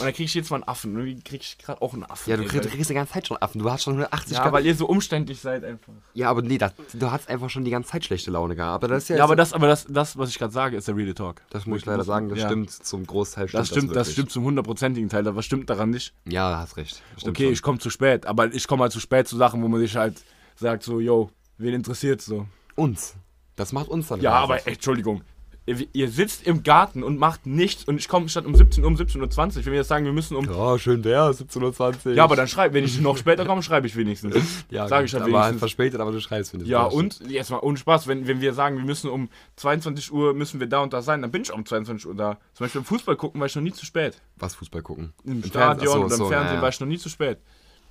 dann 0.00 0.12
krieg 0.12 0.26
ich 0.26 0.34
jetzt 0.34 0.50
mal 0.50 0.56
einen 0.56 0.68
Affen. 0.68 0.94
Und 0.94 1.00
irgendwie 1.06 1.22
krieg 1.22 1.40
ich 1.40 1.56
gerade 1.56 1.80
auch 1.80 1.94
einen 1.94 2.04
Affen. 2.04 2.28
Ja, 2.30 2.36
du 2.36 2.42
ey, 2.42 2.48
kriegst, 2.48 2.66
du 2.66 2.68
kriegst 2.70 2.90
die 2.90 2.94
ganze 2.94 3.14
Zeit 3.14 3.26
schon 3.26 3.38
Affen. 3.38 3.60
Du 3.60 3.70
hast 3.70 3.84
schon 3.84 3.94
180 3.94 4.32
ja, 4.32 4.38
gehabt. 4.40 4.52
weil 4.52 4.66
ihr 4.66 4.74
so 4.74 4.86
umständlich 4.86 5.40
seid 5.40 5.64
einfach. 5.64 5.92
Ja, 6.12 6.28
aber 6.28 6.42
nee, 6.42 6.58
das, 6.58 6.74
du 6.92 7.10
hast 7.10 7.28
einfach 7.30 7.48
schon 7.48 7.64
die 7.64 7.70
ganze 7.70 7.90
Zeit 7.90 8.04
schlechte 8.04 8.30
Laune 8.30 8.54
gehabt. 8.56 8.84
Aber 8.84 8.88
das 8.88 9.04
ist 9.04 9.08
ja, 9.08 9.16
Ja, 9.16 9.24
aber 9.24 9.36
das, 9.36 9.54
aber 9.54 9.68
das, 9.68 9.86
das 9.88 10.18
was 10.18 10.28
ich 10.28 10.38
gerade 10.38 10.52
sage, 10.52 10.76
ist 10.76 10.86
der 10.86 10.96
Real 10.96 11.14
Talk. 11.14 11.40
das 11.48 11.64
muss 11.64 11.78
ich 11.78 11.86
leider 11.86 12.04
sagen, 12.04 12.28
das 12.28 12.40
Ja. 12.40 12.48
stimmt 12.48 12.70
zum 12.70 13.06
Großteil 13.06 13.48
stimmt 13.48 13.60
Das 13.60 13.68
stimmt, 13.68 13.90
das, 13.90 13.96
wirklich. 13.96 14.12
stimmt 14.12 14.30
zum 14.32 14.44
hundertprozentigen 14.44 15.08
Teil, 15.08 15.26
aber 15.26 15.36
was 15.36 15.46
stimmt 15.46 15.70
daran 15.70 15.88
nicht? 15.90 16.12
Ja, 16.26 16.58
hast 16.58 16.76
recht. 16.76 17.02
Das 17.14 17.22
Stimmt 17.22 17.36
okay, 17.36 17.44
schon. 17.44 17.52
ich 17.54 17.62
komme 17.62 17.78
zu 17.78 17.88
spät, 17.88 18.26
aber 18.26 18.52
ich 18.52 18.66
komme 18.68 18.82
halt 18.82 18.92
zu 18.92 19.00
spät 19.00 19.28
zu 19.28 19.38
Sachen, 19.38 19.62
wo 19.62 19.68
man 19.68 19.80
sich 19.80 19.96
halt 19.96 20.22
sagt, 20.56 20.82
so, 20.82 21.00
yo, 21.00 21.30
wen 21.56 21.72
interessiert 21.72 22.20
so? 22.20 22.46
uns. 22.74 23.14
Das 23.56 23.72
macht 23.72 23.88
uns 23.88 24.08
dann 24.08 24.20
Ja, 24.20 24.32
aber 24.32 24.66
ey, 24.66 24.74
Entschuldigung. 24.74 25.22
Ihr, 25.64 25.86
ihr 25.92 26.08
sitzt 26.08 26.44
im 26.44 26.64
Garten 26.64 27.04
und 27.04 27.18
macht 27.18 27.46
nichts 27.46 27.84
und 27.84 27.96
ich 27.96 28.08
komme 28.08 28.28
statt 28.28 28.46
um 28.46 28.56
17 28.56 28.82
Uhr 28.82 28.88
um 28.90 28.96
17.20 28.96 29.20
Uhr. 29.20 29.54
Wenn 29.54 29.64
wir 29.66 29.74
jetzt 29.74 29.86
sagen, 29.86 30.04
wir 30.04 30.12
müssen 30.12 30.36
um. 30.36 30.44
Ja, 30.46 30.76
schön 30.76 31.04
wär, 31.04 31.30
17.20 31.30 32.06
Uhr. 32.06 32.14
Ja, 32.14 32.24
aber 32.24 32.34
dann 32.34 32.48
schreibe, 32.48 32.74
wenn 32.74 32.84
ich 32.84 33.00
noch 33.00 33.16
später 33.16 33.44
komme, 33.44 33.62
schreibe 33.62 33.86
ich 33.86 33.94
wenigstens. 33.94 34.34
ja, 34.70 34.88
sage 34.88 35.04
ich 35.04 35.14
aber 35.14 35.24
halt 35.26 35.32
wenigstens. 35.32 35.58
verspätet, 35.60 36.00
aber 36.00 36.10
du 36.10 36.20
schreibst, 36.20 36.52
ich. 36.54 36.66
Ja, 36.66 36.82
und 36.82 37.20
jetzt 37.30 37.50
mal 37.52 37.60
ohne 37.60 37.76
Spaß, 37.78 38.08
wenn, 38.08 38.26
wenn 38.26 38.40
wir 38.40 38.54
sagen, 38.54 38.76
wir 38.76 38.84
müssen 38.84 39.08
um 39.08 39.28
22 39.54 40.12
Uhr 40.12 40.34
müssen 40.34 40.58
wir 40.58 40.66
da 40.66 40.80
und 40.80 40.92
da 40.92 41.00
sein, 41.00 41.22
dann 41.22 41.30
bin 41.30 41.42
ich 41.42 41.52
um 41.52 41.64
22 41.64 42.08
Uhr 42.08 42.16
da. 42.16 42.38
Zum 42.54 42.64
Beispiel 42.64 42.80
im 42.80 42.84
Fußball 42.84 43.14
gucken 43.14 43.40
war 43.40 43.46
ich 43.46 43.54
noch 43.54 43.62
nie 43.62 43.72
zu 43.72 43.86
spät. 43.86 44.20
Was 44.36 44.56
Fußball 44.56 44.82
gucken? 44.82 45.12
Im, 45.22 45.44
Fernsehen- 45.44 45.50
Stadion 45.50 45.88
ach 45.88 45.92
so, 45.92 46.04
oder 46.06 46.14
im 46.14 46.18
so, 46.18 46.28
Fernsehen 46.28 46.56
ja, 46.56 46.62
war 46.62 46.68
ich 46.70 46.80
noch 46.80 46.88
nie 46.88 46.98
zu 46.98 47.08
spät. 47.08 47.38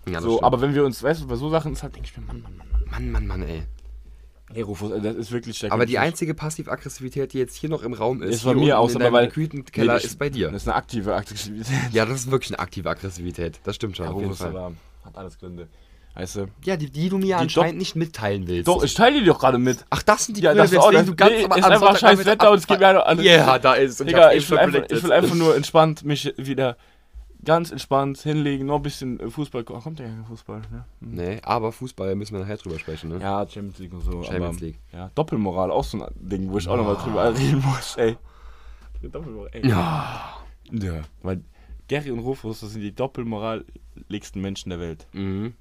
Ja, 0.10 0.20
so, 0.20 0.32
stimmt. 0.32 0.44
aber 0.44 0.60
wenn 0.60 0.76
wir 0.76 0.84
uns, 0.84 1.02
weißt 1.02 1.22
du, 1.22 1.28
bei 1.28 1.36
so 1.36 1.50
Sachen 1.50 1.72
ist 1.72 1.84
halt, 1.84 1.96
denke 1.96 2.10
ich 2.12 2.18
mir, 2.18 2.26
Mann, 2.26 2.42
Mann, 2.42 2.58
Mann, 2.58 2.68
Mann. 2.68 2.90
Mann, 2.92 3.12
Mann, 3.12 3.28
Mann, 3.28 3.44
ey. 3.44 3.64
Hey, 4.54 4.62
Rufus, 4.64 4.92
das 5.02 5.16
ist 5.16 5.32
wirklich 5.32 5.60
der 5.60 5.72
Aber 5.72 5.86
die 5.86 5.98
einzige 6.00 6.34
Passiv-Aggressivität, 6.34 7.34
die 7.34 7.38
jetzt 7.40 7.56
hier 7.56 7.70
noch 7.70 7.84
im 7.84 7.94
Raum 7.94 8.22
ist, 8.22 8.36
Ist 8.38 8.44
bei 8.46 8.54
mir 8.56 8.76
weil- 8.78 9.30
Kütenkeller, 9.30 9.96
Nee, 9.98 10.04
ist 10.04 10.20
bei 10.20 10.30
dir. 10.30 10.52
Das 10.52 10.64
ist 10.64 10.68
eine 10.68 10.76
aktive 10.76 11.16
Aggressivität. 11.16 11.76
Ja, 11.94 12.06
das 12.06 12.22
ist 12.22 12.32
wirklich 12.32 12.52
eine 12.52 12.60
aktive 12.60 12.90
Aggressivität. 12.90 13.60
Das 13.64 13.76
stimmt 13.76 13.98
schon, 13.98 14.06
Ja, 14.08 14.12
Rufus 14.12 14.42
aber 14.42 14.74
hat 15.06 15.18
alles 15.18 15.38
Gründe. 15.40 15.68
Weißt 16.14 16.36
du? 16.36 16.48
Ja, 16.66 16.76
die, 16.76 16.90
die 16.90 17.08
du 17.08 17.18
mir 17.18 17.38
anscheinend 17.38 17.78
nicht 17.80 17.96
mitteilen 17.96 18.46
willst. 18.46 18.68
Doch, 18.68 18.84
ich 18.84 18.94
teile 18.94 19.20
die 19.22 19.26
doch 19.26 19.40
gerade 19.40 19.58
mit. 19.58 19.86
Ach, 19.90 20.04
das 20.04 20.26
sind 20.26 20.36
die 20.38 20.42
Ja, 20.42 20.52
Gründe, 20.52 20.64
das 20.64 20.72
weswegen 20.74 20.94
das, 20.94 21.06
du 21.06 21.16
ganz 21.16 21.32
nee, 21.32 21.46
am- 21.46 21.52
ist 21.58 21.64
einfach 21.66 21.98
scheiß 21.98 22.26
Wetter 22.26 22.52
und 22.52 22.58
es 22.58 22.68
geht 22.68 22.80
mir 22.82 22.88
halt 22.88 22.98
alles. 22.98 23.26
Ja, 23.26 23.58
da 23.60 23.74
ist. 23.76 24.02
ich 24.02 24.08
Digga, 24.08 24.34
ich 24.34 24.50
will, 24.50 24.58
einfach, 24.58 24.84
ich 24.90 25.04
will 25.04 25.12
einfach 25.14 25.36
nur 25.36 25.56
entspannt 25.56 26.04
mich 26.04 26.34
wieder 26.36 26.76
ganz 27.44 27.72
entspannt 27.72 28.20
hinlegen, 28.20 28.66
noch 28.66 28.78
ein 28.78 28.84
bisschen 28.84 29.20
äh, 29.20 29.30
Fußball. 29.30 29.64
Oh, 29.70 29.80
kommt 29.80 30.00
ja 30.00 30.06
kein 30.06 30.26
Fußball, 30.26 30.62
ne? 30.72 30.86
Hm. 31.02 31.12
Nee, 31.12 31.40
aber 31.44 31.72
Fußball 31.72 32.16
müssen 32.16 32.34
wir 32.34 32.42
nachher 32.42 32.58
drüber 32.58 32.80
sprechen, 32.80 33.10
ne? 33.10 33.20
Ja, 33.20 33.48
Champions 33.48 33.80
League 33.80 33.94
und 33.94 34.02
so. 34.02 34.24
Champions 34.24 34.58
aber, 34.58 34.66
League. 34.66 34.80
Ja, 34.94 35.12
Doppelmoral, 35.16 35.72
auch 35.72 35.84
so 35.84 36.02
ein 36.02 36.12
Ding, 36.16 36.52
wo 36.52 36.58
ich 36.58 36.68
auch 36.68 36.78
nochmal 36.78 36.96
drüber 36.96 37.38
reden 37.38 37.62
muss, 37.62 37.96
ey. 37.98 38.18
Doppelmoral, 39.02 39.50
ey. 39.54 39.68
Ja. 39.68 40.38
Ja. 40.72 41.02
Weil 41.22 41.42
Gary 41.88 42.12
und 42.12 42.20
Rufus, 42.20 42.62
das 42.62 42.72
sind 42.72 42.82
die 42.82 42.96
doppelmoraligsten 42.96 44.42
Menschen 44.42 44.70
der 44.70 44.80
Welt. 44.80 45.08
Mhm. 45.14 45.54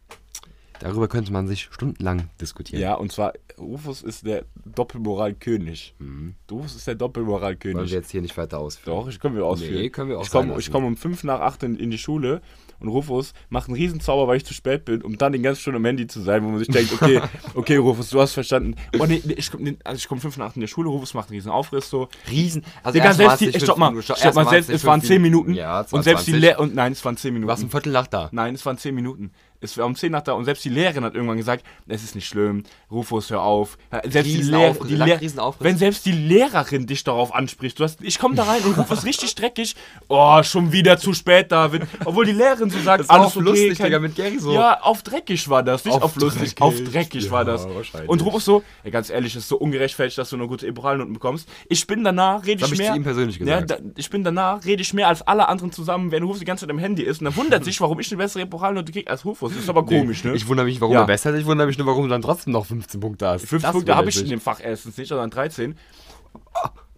Darüber 0.81 1.09
könnte 1.09 1.33
man 1.33 1.47
sich 1.47 1.69
stundenlang 1.71 2.31
diskutieren. 2.41 2.81
Ja, 2.81 2.95
und 2.95 3.13
zwar, 3.13 3.35
Rufus 3.59 4.03
ist 4.03 4.27
der 4.27 4.45
Doppelmoralkönig. 4.65 5.95
Mhm. 5.99 6.35
Rufus 6.51 6.77
ist 6.77 6.87
der 6.87 6.95
Wollen 6.95 6.99
Doppelmoralkönig. 6.99 7.91
wir 7.91 7.99
jetzt 7.99 8.11
hier 8.11 8.23
nicht 8.23 8.37
weiter 8.37 8.59
ausführen. 8.59 8.97
Doch, 8.97 9.09
ich 9.09 9.21
können 9.21 9.37
wir 9.37 9.45
ausführen. 9.45 9.75
Nee, 9.75 9.91
können 9.91 10.09
wir 10.09 10.19
auch 10.19 10.25
ich 10.25 10.31
komme 10.31 10.57
komm 10.73 10.85
um 10.85 10.97
5 10.97 11.25
nach 11.25 11.41
8 11.41 11.65
in, 11.65 11.77
in 11.77 11.91
die 11.91 11.99
Schule 11.99 12.41
und 12.79 12.89
Rufus 12.89 13.35
macht 13.51 13.69
einen 13.69 13.77
Riesenzauber, 13.77 14.27
weil 14.27 14.39
ich 14.39 14.45
zu 14.45 14.55
spät 14.55 14.85
bin, 14.87 15.03
um 15.03 15.19
dann 15.19 15.33
die 15.33 15.43
ganze 15.43 15.61
Stunde 15.61 15.77
am 15.77 15.85
Handy 15.85 16.07
zu 16.07 16.21
sein, 16.21 16.43
wo 16.43 16.49
man 16.49 16.59
sich 16.59 16.69
denkt, 16.69 16.93
okay, 16.93 17.21
okay, 17.55 17.77
Rufus, 17.77 18.11
du 18.11 18.21
hast 18.21 18.33
verstanden. 18.33 18.75
Oh 18.99 19.07
nee, 19.07 19.23
nee 19.25 19.35
ich 19.35 19.51
komme 19.51 19.77
also 19.85 20.09
komm 20.09 20.21
5 20.21 20.39
nach 20.39 20.47
8 20.47 20.57
in 20.57 20.63
die 20.63 20.69
Schule, 20.69 20.89
Rufus 20.89 21.15
macht 21.15 21.29
einen 21.29 21.37
riesen 21.37 21.51
Aufriss 21.51 21.91
so. 21.91 22.09
Riesen. 22.31 22.65
Also 22.83 22.99
Digga, 22.99 23.13
selbst 23.13 23.41
die, 23.41 23.61
stopp 23.61 23.79
mal, 23.79 24.03
stopp 24.03 24.35
mal, 24.35 24.49
selbst, 24.49 24.71
es 24.71 24.85
waren 24.85 25.01
fünf 25.01 25.09
10 25.09 25.23
Minuten 25.23 25.55
Ja, 25.55 25.81
und 25.91 26.03
selbst 26.03 26.27
die 26.27 26.33
20. 26.33 26.35
Lehrerin, 26.41 26.69
und 26.71 26.75
nein, 26.75 26.93
es 26.93 27.05
waren 27.05 27.17
10 27.17 27.41
Du 27.41 27.47
warst 27.47 27.61
Minuten. 27.61 27.71
Viertel 27.71 27.93
nach 27.93 28.07
da. 28.07 28.29
Nein, 28.33 28.55
es 28.55 28.65
waren 28.65 28.79
10 28.79 28.95
Minuten. 28.95 29.33
Es 29.63 29.77
war 29.77 29.85
um 29.87 29.95
10 29.95 30.11
nach 30.13 30.23
da 30.23 30.33
und 30.33 30.47
selbst 30.47 30.65
die 30.65 30.71
Lehrerin 30.71 31.05
hat 31.05 31.15
irgendwann 31.15 31.37
gesagt, 31.37 31.65
es 31.87 32.03
ist 32.03 32.15
nicht 32.15 32.27
schlimm, 32.27 32.65
Rufus, 32.91 33.29
hör 33.31 33.43
auf. 33.43 33.77
Ja, 33.93 34.01
Selbst 34.09 34.31
die 34.33 34.37
Riesen 34.39 34.89
die 34.89 34.95
Lehr 34.97 35.21
riesen 35.21 35.39
Aufriss. 35.39 35.65
wenn 35.65 35.77
selbst 35.77 36.07
die 36.07 36.13
Lehrerin 36.13 36.87
dich 36.87 37.05
darauf 37.05 37.35
anspricht, 37.35 37.79
du 37.79 37.85
hast, 37.85 38.01
ich 38.03 38.19
komme 38.19 38.35
da 38.35 38.45
rein 38.45 38.63
und 38.63 38.79
Rufus 38.79 39.05
richtig 39.05 39.35
dreckig, 39.35 39.77
oh, 40.09 40.43
schon 40.43 40.73
wieder 40.73 40.97
zu 40.99 41.13
spät, 41.13 41.53
David. 41.53 41.83
Obwohl 42.07 42.25
die 42.25 42.33
Lehrerin 42.33 42.71
so 42.71 42.79
sagt, 42.85 43.01
Das 43.01 43.11
alles 43.11 43.27
auf 43.27 43.37
okay, 43.37 43.45
lustig, 43.45 43.79
kein- 43.79 43.87
Digga, 43.87 43.99
mit 43.99 44.15
Gary 44.17 44.39
so. 44.39 44.53
Ja, 44.55 44.81
auf 44.81 45.03
dreckig 45.03 45.49
war 45.51 45.63
das, 45.63 45.85
nicht 45.85 45.95
auf, 45.95 46.03
Auf 46.05 46.17
lustig, 46.17 46.55
dreckig. 46.55 46.63
auf 46.63 46.75
dreckig 46.93 47.25
Ja, 47.27 47.31
war 47.31 47.45
das. 47.45 47.67
Und 48.07 48.25
Rufus 48.25 48.45
so, 48.47 48.63
ey, 48.83 48.91
ganz 48.91 49.11
ehrlich, 49.11 49.35
es 49.35 49.43
ist 49.43 49.49
so 49.49 49.59
ungerechtfertigt, 49.59 50.17
dass 50.17 50.31
du 50.31 50.39
nur 50.39 50.49
gute 50.49 50.67
Eporalnoten 50.67 51.13
bekommst. 51.13 51.49
Ich 51.69 51.87
bin 51.87 52.03
danach, 52.03 52.47
rede 52.47 52.65
ich 52.65 52.73
ich 52.73 52.79
mehr. 52.79 52.93
zu 52.93 52.97
ihm 52.97 53.03
persönlich 53.05 53.39
Ja, 53.39 53.61
gesagt. 53.61 53.71
da, 53.71 53.91
ich 53.97 54.09
bin 54.09 54.25
danach, 54.25 54.65
rede 54.65 54.81
ich 54.81 54.95
mehr 54.95 55.09
als 55.09 55.21
alle 55.23 55.49
anderen 55.49 55.71
zusammen, 55.71 56.11
wenn 56.13 56.23
Rufus 56.23 56.39
die 56.39 56.45
ganze 56.47 56.65
Zeit 56.67 56.71
am 56.71 56.79
Handy 56.79 57.03
ist. 57.03 57.21
Und 57.21 57.27
dann 57.27 57.37
wundert 57.37 57.65
sich, 57.65 57.79
warum 57.81 58.01
ich 58.01 58.11
eine 58.11 58.17
bessere 58.19 58.43
Eporalnote 58.45 58.91
kriege 58.91 59.11
als 59.11 59.25
Rufus. 59.25 59.50
Das 59.55 59.63
ist 59.65 59.69
aber 59.69 59.85
komisch, 59.85 60.25
ne? 60.25 60.35
Ich 60.35 60.47
wundere 60.47 60.67
mich, 60.67 60.81
warum 60.81 60.95
Ja. 60.95 61.01
er 61.03 61.07
besser 61.07 61.33
ist. 61.35 61.41
Ich 61.41 61.47
wundere 61.47 61.67
mich 61.67 61.79
nur, 61.79 61.87
warum 61.87 62.05
du 62.05 62.09
dann 62.09 62.23
trotzdem 62.23 62.53
noch 62.53 62.67
15 62.67 63.01
Punkte 63.01 63.27
hast. 63.29 63.47
Fünf 63.47 63.63
Das 63.63 63.73
Punkte 63.73 63.95
habe 63.97 64.09
ich 64.09 64.21
in 64.21 64.29
dem 64.29 64.41
Fach 64.41 64.61
erstens 64.63 64.97
nicht, 64.97 65.09
sondern 65.09 65.31
13. 65.31 65.77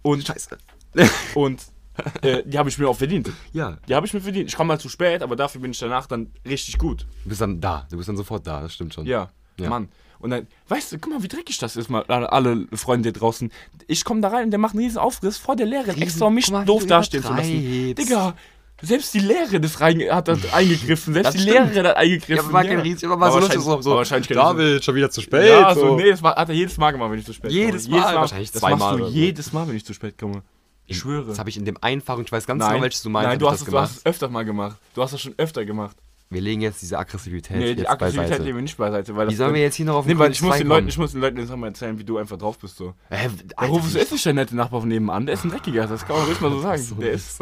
Und, 0.02 0.26
Scheiße. 0.26 0.58
und 1.34 1.62
äh, 2.22 2.42
die 2.44 2.58
habe 2.58 2.68
ich 2.68 2.78
mir 2.78 2.88
auch 2.88 2.96
verdient. 2.96 3.30
Ja, 3.52 3.78
Die 3.88 3.94
habe 3.94 4.06
ich 4.06 4.14
mir 4.14 4.20
verdient. 4.20 4.48
Ich 4.48 4.56
komme 4.56 4.68
mal 4.68 4.80
zu 4.80 4.88
spät, 4.88 5.22
aber 5.22 5.36
dafür 5.36 5.60
bin 5.60 5.70
ich 5.72 5.78
danach 5.78 6.06
dann 6.06 6.30
richtig 6.46 6.78
gut. 6.78 7.06
du 7.24 7.28
bist 7.28 7.40
dann 7.40 7.60
da. 7.60 7.86
Du 7.90 7.96
bist 7.96 8.08
dann 8.08 8.16
sofort 8.16 8.46
da. 8.46 8.60
Das 8.62 8.74
stimmt 8.74 8.94
schon. 8.94 9.06
Ja, 9.06 9.30
Ja. 9.58 9.68
Mann. 9.68 9.88
Und 10.18 10.30
dann, 10.30 10.46
weißt 10.68 10.92
du, 10.92 10.98
guck 11.00 11.12
mal, 11.12 11.22
wie 11.24 11.28
dreckig 11.28 11.58
das 11.58 11.74
ist, 11.74 11.90
mal 11.90 12.04
alle- 12.04 12.68
Freunde 12.74 13.08
hier 13.08 13.12
draußen. 13.12 13.50
Ich 13.88 14.04
komme 14.04 14.20
da 14.20 14.28
rein 14.28 14.44
und 14.44 14.50
der 14.52 14.60
macht 14.60 14.74
einen 14.74 14.84
riesen 14.84 14.98
Aufriss 14.98 15.36
vor 15.36 15.56
der 15.56 15.66
Lehrerin, 15.66 16.00
extra 16.00 16.26
um 16.26 16.34
mich 16.34 16.48
mal, 16.50 16.64
doof 16.64 16.86
dastehen 16.86 17.24
zu 17.24 17.32
lassen. 17.34 17.94
Digga, 17.96 18.34
selbst 18.82 19.14
die 19.14 19.20
Lehrerin 19.20 19.62
ist 19.62 19.80
rein, 19.80 20.00
hat 20.10 20.28
das 20.28 20.52
eingegriffen. 20.52 21.14
Selbst 21.14 21.28
Das 21.28 21.34
die 21.34 21.40
stimmt. 21.42 21.54
Lehrerin 21.74 21.86
hat 21.86 21.96
eingegriffen. 21.96 22.36
Ja, 22.36 22.42
aber 22.42 22.52
war 22.52 22.64
kein 22.64 22.80
Riesen, 22.80 23.10
aber 23.10 23.20
war 23.20 23.32
so 23.32 23.38
lustig, 23.38 23.60
so, 23.60 23.80
so 23.80 23.90
aber 23.90 23.98
wahrscheinlich 23.98 24.28
David, 24.28 24.84
schon 24.84 24.94
wieder 24.94 25.10
zu 25.10 25.20
spät. 25.20 25.48
Ja, 25.48 25.74
so, 25.74 25.96
nee, 25.96 26.10
das 26.10 26.22
war, 26.22 26.36
hat 26.36 26.48
er 26.48 26.54
jedes 26.54 26.76
Mal 26.78 26.90
gemacht, 26.90 27.10
wenn 27.12 27.18
ich 27.18 27.24
zu 27.26 27.32
spät 27.32 27.50
Jedes 27.52 27.84
komme. 27.88 28.00
Mal? 28.00 28.14
Wahrscheinlich 28.16 28.50
das 28.50 28.60
zweimal 28.60 28.98
machst 28.98 29.10
du 29.14 29.18
jedes 29.18 29.52
Mal, 29.52 29.68
wenn 29.68 29.76
ich 29.76 29.84
zu 29.86 29.94
spät 29.94 30.18
komme. 30.18 30.42
Ich 30.86 30.98
schwöre. 30.98 31.26
Das 31.26 31.38
habe 31.38 31.48
ich 31.48 31.56
in 31.56 31.64
dem 31.64 31.78
einfachen, 31.80 32.24
ich 32.24 32.32
weiß 32.32 32.44
ganz 32.46 32.58
Nein, 32.60 32.70
genau, 32.72 32.82
welches 32.82 33.02
du 33.02 33.10
meinst, 33.10 33.28
Nein, 33.28 33.38
du 33.38 33.46
hast, 33.48 33.60
das 33.60 33.68
es, 33.68 33.72
du 33.72 33.78
hast 33.78 33.96
es 33.98 34.06
öfter 34.06 34.28
mal 34.28 34.44
gemacht. 34.44 34.76
Du 34.94 35.02
hast 35.02 35.12
das 35.12 35.20
schon 35.20 35.34
öfter 35.38 35.64
gemacht. 35.64 35.96
Wir 36.28 36.40
legen 36.40 36.62
jetzt 36.62 36.80
diese 36.80 36.98
Aggressivität 36.98 37.56
Nee, 37.58 37.74
die 37.74 37.80
jetzt 37.82 37.90
Aggressivität 37.90 38.30
beiseite. 38.30 38.42
legen 38.44 38.56
wir 38.56 38.62
nicht 38.62 38.76
beiseite. 38.78 39.14
Weil 39.14 39.28
Wie 39.28 39.34
sollen 39.34 39.52
wir 39.54 39.60
jetzt 39.60 39.74
hier 39.76 39.84
noch 39.86 39.96
auf 39.96 40.06
den 40.06 40.16
Nee, 40.16 40.18
weil 40.18 40.32
ich 40.32 40.40
muss, 40.42 40.56
den 40.56 40.66
Leuten, 40.66 40.88
ich 40.88 40.96
muss 40.98 41.12
den 41.12 41.20
Leuten 41.20 41.38
jetzt 41.38 41.54
mal 41.54 41.66
erzählen, 41.66 41.98
wie 41.98 42.04
du 42.04 42.16
einfach 42.18 42.38
drauf 42.38 42.58
bist. 42.58 42.76
So. 42.76 42.94
Hä, 43.10 43.28
Der 43.44 43.58
Alter, 43.58 43.72
Rufus 43.72 43.94
ist 43.94 44.12
nicht 44.12 44.24
der 44.24 44.32
nette 44.32 44.56
Nachbar 44.56 44.80
von 44.80 44.88
nebenan, 44.88 45.26
der 45.26 45.34
ist 45.34 45.44
ein 45.44 45.50
Dreckiger, 45.50 45.86
das 45.86 46.06
kann 46.06 46.16
man 46.16 46.24
ruhig 46.24 46.40
mal 46.40 46.50
so 46.50 46.60
sagen. 46.62 46.82
so 46.82 46.94
Der 46.96 47.12
ist, 47.12 47.38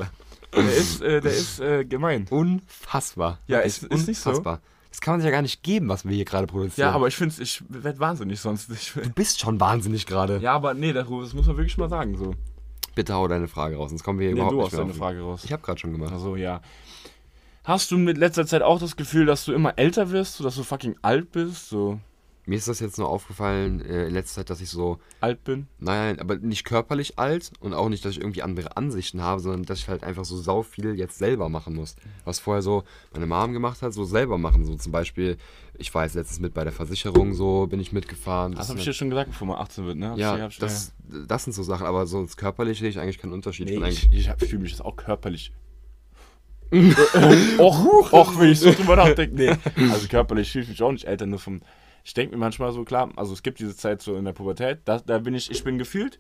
der 0.55 0.75
ist, 0.75 1.01
äh, 1.03 1.21
der 1.21 1.33
ist 1.33 1.61
äh, 1.61 1.85
gemein. 1.85 2.27
unfassbar. 2.31 3.39
Ja, 3.47 3.61
ist- 3.61 3.83
ist 3.85 4.09
nicht 4.09 4.19
so. 4.21 4.31
unfassbar. 4.31 4.61
Das 4.91 5.01
kann 5.01 5.13
man 5.15 5.21
sich 5.21 5.27
ja 5.27 5.31
gar 5.31 5.43
nicht 5.43 5.63
geben, 5.63 5.89
was 5.89 6.05
wir 6.05 6.15
hier 6.17 6.25
gerade 6.25 6.47
produzieren. 6.49 6.89
Ja, 6.89 6.95
aber 6.95 7.07
ich 7.07 7.15
finde 7.17 7.35
ich 7.41 7.63
werd 7.69 8.01
wahnsinnig 8.01 8.41
sonst. 8.41 8.71
Ich, 8.71 8.93
du 8.93 9.09
bist 9.11 9.39
schon 9.41 9.61
wahnsinnig 9.61 10.05
gerade. 10.07 10.39
ja, 10.39 10.53
aber 10.53 10.75
nee, 10.75 10.93
das 10.93 11.09
muss 11.09 11.33
man 11.35 11.47
wirklich 11.57 11.79
mal 11.79 11.89
sagen. 11.89 12.17
So. 12.17 12.35
Bitte 12.97 13.15
hau 13.15 13.29
deine 13.29 13.47
Frage 13.47 13.77
raus, 13.77 13.91
sonst 13.91 14.03
kommen 14.03 14.19
wir 14.19 14.27
hier 14.27 14.35
Nee, 14.35 14.41
überhaupt 14.41 14.55
du 14.55 14.57
nicht 14.59 14.67
hast 14.67 14.73
mehr 14.73 14.81
deine 14.81 14.91
auf- 14.93 14.99
Frage 14.99 15.21
raus. 15.21 15.45
Ich 15.45 15.53
habe 15.53 15.63
gerade 15.63 15.79
schon 15.79 15.93
gemacht. 15.93 16.13
Also 16.13 16.35
ja. 16.35 16.61
Hast 17.63 17.91
du 17.93 17.99
mit 17.99 18.19
letzter 18.19 18.47
Zeit 18.47 18.63
auch 18.63 18.81
das 18.81 18.97
Gefühl, 18.97 19.27
dass 19.27 19.45
du 19.45 19.53
immer 19.53 19.79
älter 19.79 20.11
wirst, 20.11 20.37
so 20.39 20.45
dass 20.45 20.57
du 20.57 20.65
fucking 20.65 20.97
alt 21.03 21.31
bist? 21.31 21.69
So 21.69 22.01
Mir 22.51 22.57
ist 22.57 22.67
das 22.67 22.81
jetzt 22.81 22.99
nur 22.99 23.09
aufgefallen 23.09 23.81
äh, 23.81 24.09
in 24.09 24.13
letzter 24.15 24.41
Zeit, 24.41 24.51
dass 24.51 24.61
ich 24.61 24.69
so, 24.71 24.99
alt 25.21 25.45
bin? 25.45 25.69
nein, 25.79 26.19
aber 26.19 26.35
nicht 26.37 26.65
körperlich 26.65 27.17
alt 27.17 27.53
und 27.61 27.75
auch 27.75 27.89
nicht, 27.89 28.05
dass 28.05 28.11
ich 28.11 28.21
irgendwie 28.21 28.43
andere 28.43 28.77
Ansichten 28.77 29.23
habe, 29.23 29.41
sondern 29.41 29.63
dass 29.63 29.79
ich 29.79 29.89
halt 29.89 30.03
einfach 30.03 30.25
so 30.25 30.37
sau 30.37 30.65
viel 30.65 30.97
jetzt 30.99 31.17
selber 31.17 31.49
machen 31.49 31.77
muss. 31.77 31.95
Was 32.25 32.41
vorher 32.41 32.61
so 32.61 32.83
meine 33.13 33.27
Mom 33.27 33.53
gemacht 33.53 33.83
hat, 33.83 33.95
so 33.95 34.05
selber 34.05 34.37
machen. 34.37 34.65
So 34.65 34.75
zum 34.75 34.91
Beispiel, 34.91 35.37
ich 35.79 35.95
war 35.95 36.03
jetzt 36.03 36.17
letztens 36.17 36.41
mit 36.41 36.53
bei 36.53 36.65
der 36.65 36.73
Versicherung, 36.73 37.35
so 37.35 37.69
bin 37.69 37.79
ich 37.79 37.93
mitgefahren. 37.93 38.51
Das 38.51 38.63
ist 38.65 38.71
habe 38.71 38.81
ich 38.81 38.87
halt- 38.87 38.95
dir 38.97 38.99
schon 38.99 39.11
gesagt, 39.11 39.31
bevor 39.31 39.47
man 39.47 39.59
18 39.59 39.87
wird, 39.87 39.99
ne? 39.99 40.09
Hab 40.09 40.17
ich- 40.17 40.21
Ja, 40.21 40.49
ich- 40.49 40.59
das, 40.59 40.93
das 41.29 41.45
sind 41.45 41.53
so 41.53 41.63
Sachen, 41.63 41.87
aber 41.87 42.05
sonst 42.09 42.37
körperlich 42.37 42.81
sehe 42.81 42.89
ich 42.89 42.99
eigentlich 42.99 43.19
keinen 43.19 43.33
Unterschied. 43.33 43.69
Nee, 43.69 43.89
ich, 43.91 44.13
ich 44.13 44.29
fühle 44.49 44.63
mich 44.63 44.73
jetzt 44.73 44.85
auch 44.85 44.97
körperlich. 44.97 45.53
och, 47.59 48.13
och, 48.13 48.41
wenn 48.41 48.51
ich 48.51 48.59
so 48.59 48.73
drüber 48.73 48.97
nachdenke. 48.97 49.37
Nee. 49.77 49.91
Also 49.93 50.09
körperlich 50.09 50.51
fühle 50.51 50.65
ich 50.65 50.71
mich 50.71 50.83
auch 50.83 50.91
nicht 50.91 51.05
älter, 51.05 51.27
nur 51.27 51.39
vom. 51.39 51.63
Ich 52.05 52.15
denke 52.15 52.35
mir 52.35 52.41
manchmal 52.41 52.73
so, 52.73 52.85
klar, 52.85 53.11
also 53.17 53.33
es 53.33 53.43
gibt 53.43 53.59
diese 53.59 53.77
Zeit 53.77 54.03
so 54.03 54.17
in 54.17 54.25
der 54.25 54.33
Pubertät, 54.33 54.81
da, 54.85 54.99
da 55.01 55.19
bin 55.19 55.35
ich, 55.35 55.51
ich 55.51 55.65
bin 55.65 55.79
gefühlt 55.79 56.19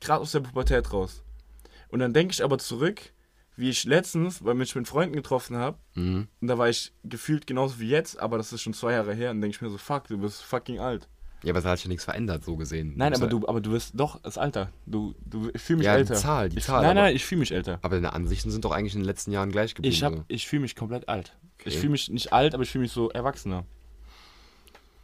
gerade 0.00 0.20
aus 0.22 0.32
der 0.32 0.40
Pubertät 0.40 0.92
raus. 0.92 1.22
Und 1.88 1.98
dann 2.00 2.12
denke 2.14 2.32
ich 2.32 2.42
aber 2.44 2.58
zurück, 2.58 3.12
wie 3.56 3.68
ich 3.68 3.84
letztens, 3.84 4.42
weil 4.44 4.54
mich 4.54 4.74
mit 4.74 4.88
Freunden 4.88 5.14
getroffen 5.14 5.56
habe, 5.56 5.76
mhm. 5.94 6.28
und 6.40 6.48
da 6.48 6.56
war 6.56 6.68
ich 6.68 6.92
gefühlt 7.04 7.46
genauso 7.46 7.78
wie 7.80 7.88
jetzt, 7.88 8.18
aber 8.18 8.38
das 8.38 8.52
ist 8.52 8.62
schon 8.62 8.72
zwei 8.72 8.92
Jahre 8.92 9.12
her, 9.12 9.30
und 9.32 9.40
denke 9.42 9.56
ich 9.56 9.60
mir 9.60 9.68
so, 9.68 9.76
fuck, 9.76 10.06
du 10.08 10.16
bist 10.18 10.42
fucking 10.42 10.78
alt. 10.78 11.08
Ja, 11.42 11.50
aber 11.52 11.60
es 11.60 11.64
hat 11.64 11.78
sich 11.78 11.84
ja 11.86 11.88
nichts 11.88 12.04
verändert, 12.04 12.44
so 12.44 12.56
gesehen. 12.56 12.92
Nein, 12.96 13.14
aber 13.14 13.26
du, 13.26 13.46
aber 13.48 13.60
du 13.62 13.70
bist 13.70 13.92
doch 13.94 14.20
das 14.20 14.36
Alter. 14.36 14.70
Du, 14.84 15.14
du, 15.24 15.50
ich 15.54 15.60
fühle 15.62 15.78
mich 15.78 15.86
Ja, 15.86 15.94
die 15.94 16.00
älter. 16.00 16.14
Zahl, 16.14 16.50
die 16.50 16.58
ich, 16.58 16.64
Zahl, 16.64 16.82
Nein, 16.82 16.90
aber- 16.90 17.00
nein, 17.06 17.16
ich 17.16 17.24
fühle 17.24 17.38
mich 17.38 17.52
älter. 17.52 17.78
Aber 17.80 17.96
deine 17.96 18.12
Ansichten 18.12 18.50
sind 18.50 18.64
doch 18.64 18.72
eigentlich 18.72 18.94
in 18.94 19.00
den 19.00 19.06
letzten 19.06 19.32
Jahren 19.32 19.50
gleich 19.50 19.74
geblieben. 19.74 19.94
Ich, 19.94 20.02
hab, 20.02 20.14
so. 20.14 20.24
ich 20.28 20.46
fühle 20.46 20.60
mich 20.62 20.76
komplett 20.76 21.08
alt. 21.08 21.36
Ich 21.60 21.66
Okay. 21.68 21.78
fühle 21.78 21.92
mich 21.92 22.10
nicht 22.10 22.32
alt, 22.34 22.52
aber 22.54 22.62
ich 22.62 22.70
fühle 22.70 22.82
mich 22.82 22.92
so 22.92 23.08
erwachsener. 23.10 23.64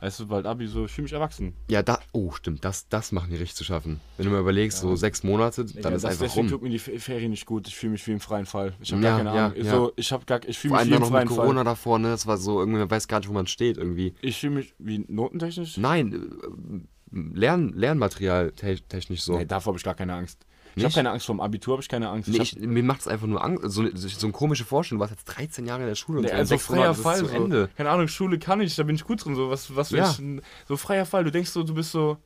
Weißt 0.06 0.20
du, 0.20 0.26
bald 0.28 0.46
Abi, 0.46 0.68
so, 0.68 0.84
ich 0.84 0.92
fühle 0.92 1.02
mich 1.06 1.12
erwachsen. 1.14 1.52
Ja, 1.68 1.82
da, 1.82 1.98
oh, 2.12 2.30
stimmt, 2.30 2.64
das, 2.64 2.86
das 2.88 3.10
machen 3.10 3.28
die 3.30 3.36
richtig 3.38 3.56
zu 3.56 3.64
schaffen. 3.64 3.98
Wenn 4.16 4.26
du 4.26 4.30
mal 4.30 4.38
überlegst, 4.38 4.78
so 4.78 4.94
sechs 4.94 5.24
Monate, 5.24 5.64
dann 5.64 5.74
Ja, 5.82 5.90
ist 5.96 6.02
das, 6.04 6.12
einfach 6.12 6.26
deswegen 6.26 6.46
rum. 6.46 6.48
tut 6.48 6.62
mir 6.62 6.68
die 6.68 6.78
Fe- 6.78 7.00
Ferien 7.00 7.32
nicht 7.32 7.44
gut. 7.44 7.66
Ich 7.66 7.74
fühle 7.74 7.90
mich 7.90 8.06
wie 8.06 8.12
im 8.12 8.20
freien 8.20 8.46
Fall. 8.46 8.72
Ich 8.80 8.92
habe 8.92 9.02
Ja, 9.02 9.08
gar 9.08 9.18
keine 9.18 9.34
ja, 9.34 9.46
Ahnung. 9.46 9.64
ja. 9.64 9.70
So, 9.72 9.92
ich 9.96 10.12
habe 10.12 10.24
gar, 10.24 10.46
ich 10.46 10.56
fühle 10.56 10.74
mich 10.74 10.84
wie 10.86 10.94
im 10.94 11.00
noch 11.00 11.10
mit 11.10 11.16
freien 11.16 11.26
Corona 11.28 11.54
Fall. 11.54 11.64
davor, 11.64 11.98
ne? 11.98 12.10
Das 12.10 12.24
war 12.28 12.36
so, 12.36 12.60
irgendwie, 12.60 12.78
man 12.78 12.88
weiß 12.88 13.08
gar 13.08 13.18
nicht, 13.18 13.28
wo 13.28 13.32
man 13.32 13.48
steht, 13.48 13.78
irgendwie. 13.78 14.14
Ich 14.22 14.38
fühle 14.38 14.54
mich 14.54 14.74
wie 14.78 15.04
notentechnisch. 15.08 15.76
Nein, 15.76 16.12
äh, 16.12 17.18
Lern, 17.34 17.72
Lernmaterial 17.72 18.52
te 18.52 18.76
technisch 18.88 19.22
so. 19.22 19.36
Nee, 19.38 19.44
davor 19.46 19.72
habe 19.72 19.78
ich 19.78 19.84
gar 19.84 19.94
keine 19.96 20.14
Angst. 20.14 20.46
Ich 20.76 20.84
habe 20.84 20.94
keine 20.94 21.10
Angst 21.10 21.26
vor 21.26 21.34
dem 21.34 21.40
Abitur, 21.40 21.72
habe 21.74 21.82
ich 21.82 21.88
keine 21.88 22.08
Angst. 22.10 22.28
Nee, 22.28 22.36
Ich 22.42 22.56
ich, 22.56 22.62
mir 22.66 22.82
macht 22.82 23.00
es 23.00 23.08
einfach 23.08 23.26
nur 23.26 23.42
Angst. 23.42 23.62
So, 23.64 23.84
so 23.94 24.26
eine 24.26 24.32
komische 24.32 24.64
Vorstellung. 24.64 24.98
Du 24.98 25.08
warst 25.08 25.12
jetzt 25.18 25.24
13 25.24 25.66
Jahre 25.66 25.82
in 25.82 25.88
der 25.88 25.94
Schule 25.94 26.18
und 26.18 26.24
Nee, 26.26 26.32
also 26.32 26.58
freier 26.58 26.94
Fall. 26.94 27.16
So. 27.24 27.26
Ende. 27.28 27.70
Keine 27.76 27.90
Ahnung, 27.90 28.08
Schule 28.08 28.38
kann 28.38 28.60
ich, 28.60 28.76
da 28.76 28.82
bin 28.82 28.94
ich 28.96 29.04
gut 29.04 29.24
drin. 29.24 29.34
So, 29.34 29.50
was, 29.50 29.74
was 29.74 29.90
Ja. 29.90 30.10
ich 30.10 30.42
so 30.68 30.76
freier 30.76 31.06
Fall. 31.06 31.24
Du 31.24 31.32
denkst 31.32 31.50
so, 31.50 31.62
du 31.62 31.72
bist 31.74 31.92
so, 31.92 32.18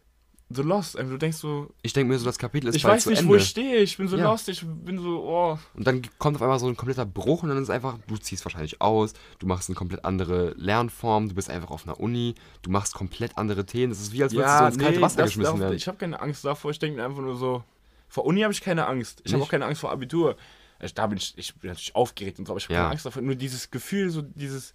so 0.52 0.62
lost. 0.64 0.98
Also, 0.98 1.12
Du 1.12 1.16
denkst 1.18 1.36
so, 1.36 1.68
Ich 1.82 1.92
denke 1.92 2.12
mir 2.12 2.18
so, 2.18 2.24
das 2.24 2.38
Kapitel 2.38 2.66
ist 2.70 2.74
ich 2.74 2.82
weiß 2.82 3.06
nicht, 3.06 3.20
Ende. 3.20 3.30
wo 3.30 3.36
ich 3.36 3.44
stehe. 3.44 3.76
Ich 3.82 3.96
bin 3.96 4.08
so 4.08 4.16
Ja. 4.16 4.24
lost. 4.24 4.48
Ich 4.48 4.64
bin 4.66 4.98
so, 4.98 5.22
oh. 5.24 5.56
Und 5.74 5.86
dann 5.86 6.02
kommt 6.18 6.34
auf 6.36 6.42
einmal 6.42 6.58
so 6.58 6.66
ein 6.66 6.76
kompletter 6.76 7.06
Bruch 7.06 7.44
und 7.44 7.50
dann 7.50 7.62
ist 7.62 7.70
einfach, 7.70 7.98
du 8.08 8.16
ziehst 8.16 8.44
wahrscheinlich 8.44 8.80
aus, 8.80 9.12
du 9.38 9.46
machst 9.46 9.68
eine 9.68 9.76
komplett 9.76 10.04
andere 10.04 10.54
Lernform, 10.56 11.28
du 11.28 11.36
bist 11.36 11.50
einfach 11.50 11.70
auf 11.70 11.86
einer 11.86 12.00
Uni, 12.00 12.34
du 12.62 12.70
machst 12.70 12.94
komplett 12.94 13.38
andere 13.38 13.64
Themen. 13.64 13.90
Das 13.92 14.00
ist 14.00 14.12
wie, 14.12 14.24
als 14.24 14.32
würdest 14.34 14.54
du 14.54 14.58
so 14.58 14.64
ins 14.66 14.78
kalte 14.78 15.00
Wasser 15.00 15.22
geschmissen 15.22 15.60
werden. 15.60 15.76
ich 15.76 15.86
habe 15.86 15.98
keine 15.98 16.20
Angst 16.20 16.44
davor. 16.44 16.72
Ich 16.72 16.80
denke 16.80 16.96
mir 16.96 17.04
einfach 17.04 17.22
nur 17.22 17.36
so, 17.36 17.62
vor 18.10 18.26
Uni 18.26 18.42
habe 18.42 18.52
ich 18.52 18.60
keine 18.60 18.86
Angst. 18.86 19.22
Ich 19.24 19.32
habe 19.32 19.38
Nicht? 19.40 19.46
auch 19.48 19.50
keine 19.50 19.64
Angst 19.64 19.80
vor 19.80 19.90
Abitur. 19.90 20.36
Ich, 20.82 20.92
da 20.94 21.06
bin 21.06 21.16
ich, 21.18 21.32
ich 21.36 21.54
bin 21.56 21.68
natürlich 21.68 21.94
aufgeregt 21.94 22.38
und 22.38 22.46
so, 22.46 22.52
aber 22.52 22.58
ich 22.58 22.64
habe 22.64 22.74
Ja. 22.74 22.80
keine 22.80 22.92
Angst 22.92 23.06
davor. 23.06 23.22
Nur 23.22 23.34
dieses 23.36 23.70
Gefühl, 23.70 24.10
so 24.10 24.22
dieses, 24.22 24.72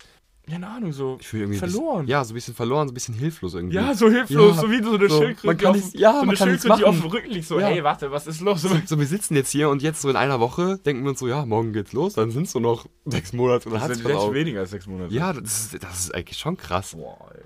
keine 0.47 0.67
Ahnung, 0.67 0.93
so 0.93 1.17
Ich 1.19 1.27
fühle 1.27 1.43
irgendwie 1.45 1.57
verloren. 1.57 2.01
Bisschen, 2.05 2.09
ja, 2.11 2.23
so 2.23 2.31
ein 2.31 2.35
bisschen 2.35 2.53
verloren, 2.53 2.87
so 2.87 2.91
ein 2.91 2.93
bisschen 2.93 3.15
hilflos 3.15 3.53
irgendwie. 3.55 3.75
Ja, 3.75 3.93
so 3.95 4.09
hilflos, 4.11 4.55
Ja, 4.55 4.61
so 4.61 4.69
wie 4.69 4.83
so 4.83 4.93
eine 4.93 5.09
so, 5.09 5.17
Schildkröte, 5.17 5.47
man 5.47 5.57
kann 5.57 5.67
auf, 5.71 5.75
nichts- 5.77 5.93
ja, 5.99 6.13
so 6.13 6.19
eine 6.21 6.37
Schildkröte, 6.37 6.77
die 6.77 6.83
auf 6.85 6.99
dem 7.01 7.09
Rücken 7.09 7.31
liegt, 7.31 7.47
so, 7.47 7.59
Ja. 7.59 7.67
hey, 7.67 7.83
warte, 7.83 8.11
was 8.11 8.27
ist 8.27 8.41
los? 8.41 8.61
So, 8.61 8.99
wir 8.99 9.07
sitzen 9.07 9.35
jetzt 9.35 9.49
hier 9.49 9.69
und 9.69 9.81
jetzt 9.81 10.01
so 10.01 10.09
in 10.11 10.15
einer 10.15 10.39
Woche 10.39 10.77
denken 10.77 11.01
wir 11.03 11.09
uns 11.09 11.19
so, 11.19 11.27
ja, 11.27 11.43
morgen 11.47 11.73
geht's 11.73 11.91
los, 11.93 12.13
dann 12.13 12.29
sind 12.29 12.43
es 12.43 12.51
so 12.51 12.59
noch 12.59 12.85
sechs 13.05 13.33
Monate 13.33 13.69
dann 13.71 13.79
Das 13.89 13.97
sind 13.97 14.33
weniger 14.35 14.59
als 14.59 14.69
sechs 14.69 14.85
Monate. 14.85 15.11
Ja, 15.11 15.33
das 15.33 15.73
ist, 15.73 15.83
das 15.83 15.99
ist 16.01 16.13
eigentlich 16.13 16.37
schon 16.37 16.55
krass. 16.55 16.91
Boah, 16.95 17.17
ey. 17.33 17.41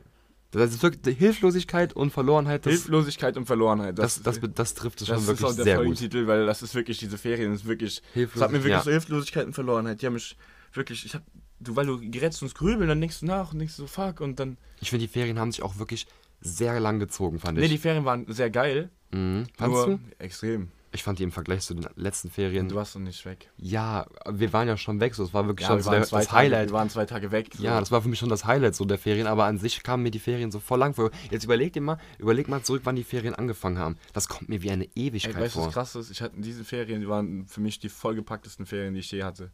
Das 0.51 0.71
ist 0.71 0.81
wirklich 0.81 1.17
Hilflosigkeit 1.17 1.93
und 1.93 2.11
Verlorenheit, 2.11 2.65
das, 2.65 2.73
Hilflosigkeit 2.73 3.37
und 3.37 3.45
Verlorenheit. 3.45 3.99
das, 3.99 4.21
das, 4.23 4.39
das, 4.55 4.73
trifft 4.73 5.01
es 5.01 5.07
das 5.07 5.15
schon 5.15 5.23
ist 5.23 5.27
wirklich 5.27 5.45
auch 5.45 5.55
der 5.55 5.63
sehr 5.63 5.75
gut. 5.75 5.85
Folgentitel, 5.85 6.27
weil 6.27 6.45
das 6.47 6.63
ist 6.63 6.73
wirklich, 6.73 6.97
diese 6.97 7.19
Ferien 7.19 7.53
ist 7.53 7.65
wirklich, 7.65 8.01
das 8.15 8.41
hat 8.41 8.51
mir 8.51 8.57
wirklich 8.57 8.71
ja. 8.71 8.81
so 8.81 8.89
Hilflosigkeit 8.89 9.45
und 9.45 9.53
Verlorenheit. 9.53 10.01
Die 10.01 10.07
haben 10.07 10.13
mich 10.13 10.35
wirklich, 10.73 11.05
ich 11.05 11.13
hab, 11.13 11.21
du, 11.59 11.75
weil 11.75 11.85
du 11.85 11.99
gerätst 11.99 12.41
ins 12.41 12.55
Grübeln, 12.55 12.89
dann 12.89 12.99
denkst 12.99 13.19
du 13.19 13.27
nach 13.27 13.53
und 13.53 13.59
denkst 13.59 13.75
so, 13.75 13.85
fuck, 13.85 14.21
und 14.21 14.39
dann, 14.39 14.57
Ich 14.81 14.89
finde, 14.89 15.05
die 15.05 15.11
Ferien 15.11 15.37
haben 15.37 15.51
sich 15.51 15.61
auch 15.61 15.77
wirklich 15.77 16.07
sehr 16.41 16.79
lang 16.79 16.99
gezogen, 16.99 17.37
fand 17.37 17.59
nee, 17.59 17.65
ich. 17.65 17.71
die 17.71 17.77
Ferien 17.77 18.05
waren 18.05 18.25
sehr 18.31 18.49
geil, 18.49 18.89
mhm. 19.11 19.45
Fandst 19.55 19.87
du? 19.87 19.99
extrem. 20.17 20.69
Ich 20.91 21.03
fand 21.03 21.19
die 21.19 21.23
im 21.23 21.31
Vergleich 21.31 21.61
zu 21.61 21.75
den 21.75 21.85
letzten 21.95 22.31
Ferien. 22.31 22.67
Du 22.67 22.75
warst 22.75 22.95
noch 22.95 23.03
nicht 23.03 23.23
weg. 23.25 23.51
Ja, 23.57 24.07
wir 24.27 24.51
waren 24.53 24.67
ja 24.67 24.75
schon 24.75 24.99
weg, 24.99 25.13
so 25.13 25.23
es 25.23 25.33
war 25.35 25.45
wirklich 25.45 25.67
Ja, 25.67 25.75
schon 25.75 25.77
wir 25.79 25.83
so 25.83 25.91
der, 25.91 25.99
das 25.99 26.09
Tage, 26.09 26.31
Highlight. 26.31 26.69
wir 26.69 26.73
waren 26.73 26.89
zwei 26.89 27.05
Tage 27.05 27.31
weg. 27.31 27.49
so. 27.55 27.63
Ja, 27.63 27.79
das 27.79 27.91
war 27.91 28.01
für 28.01 28.09
mich 28.09 28.17
schon 28.17 28.29
das 28.29 28.45
Highlight 28.45 28.73
so 28.75 28.85
der 28.85 28.97
Ferien, 28.97 29.27
aber 29.27 29.45
an 29.45 29.59
sich 29.59 29.83
kamen 29.83 30.01
mir 30.01 30.09
die 30.11 30.19
Ferien 30.19 30.51
so 30.51 30.59
voll 30.59 30.79
lang 30.79 30.95
vor. 30.95 31.11
Jetzt 31.29 31.43
überleg 31.43 31.73
dir 31.73 31.81
mal, 31.81 31.97
überleg 32.17 32.47
mal 32.47 32.63
zurück, 32.63 32.81
wann 32.85 32.95
die 32.95 33.03
Ferien 33.03 33.35
angefangen 33.35 33.77
haben. 33.77 33.97
Das 34.13 34.27
kommt 34.27 34.49
mir 34.49 34.63
wie 34.63 34.71
eine 34.71 34.85
Ey, 34.95 35.07
Ewigkeit 35.09 35.35
weißt 35.39 35.55
du, 35.55 35.59
vor. 35.59 35.67
was 35.67 35.73
krass 35.73 35.95
ist? 35.95 36.09
Ich 36.09 36.21
hatte 36.23 36.39
diese 36.41 36.63
Ferien, 36.63 37.01
die 37.01 37.07
waren 37.07 37.45
für 37.45 37.61
mich 37.61 37.77
die 37.79 37.89
vollgepacktesten 37.89 38.65
Ferien, 38.65 38.95
die 38.95 39.01
ich 39.01 39.11
je 39.11 39.23
hatte. 39.23 39.51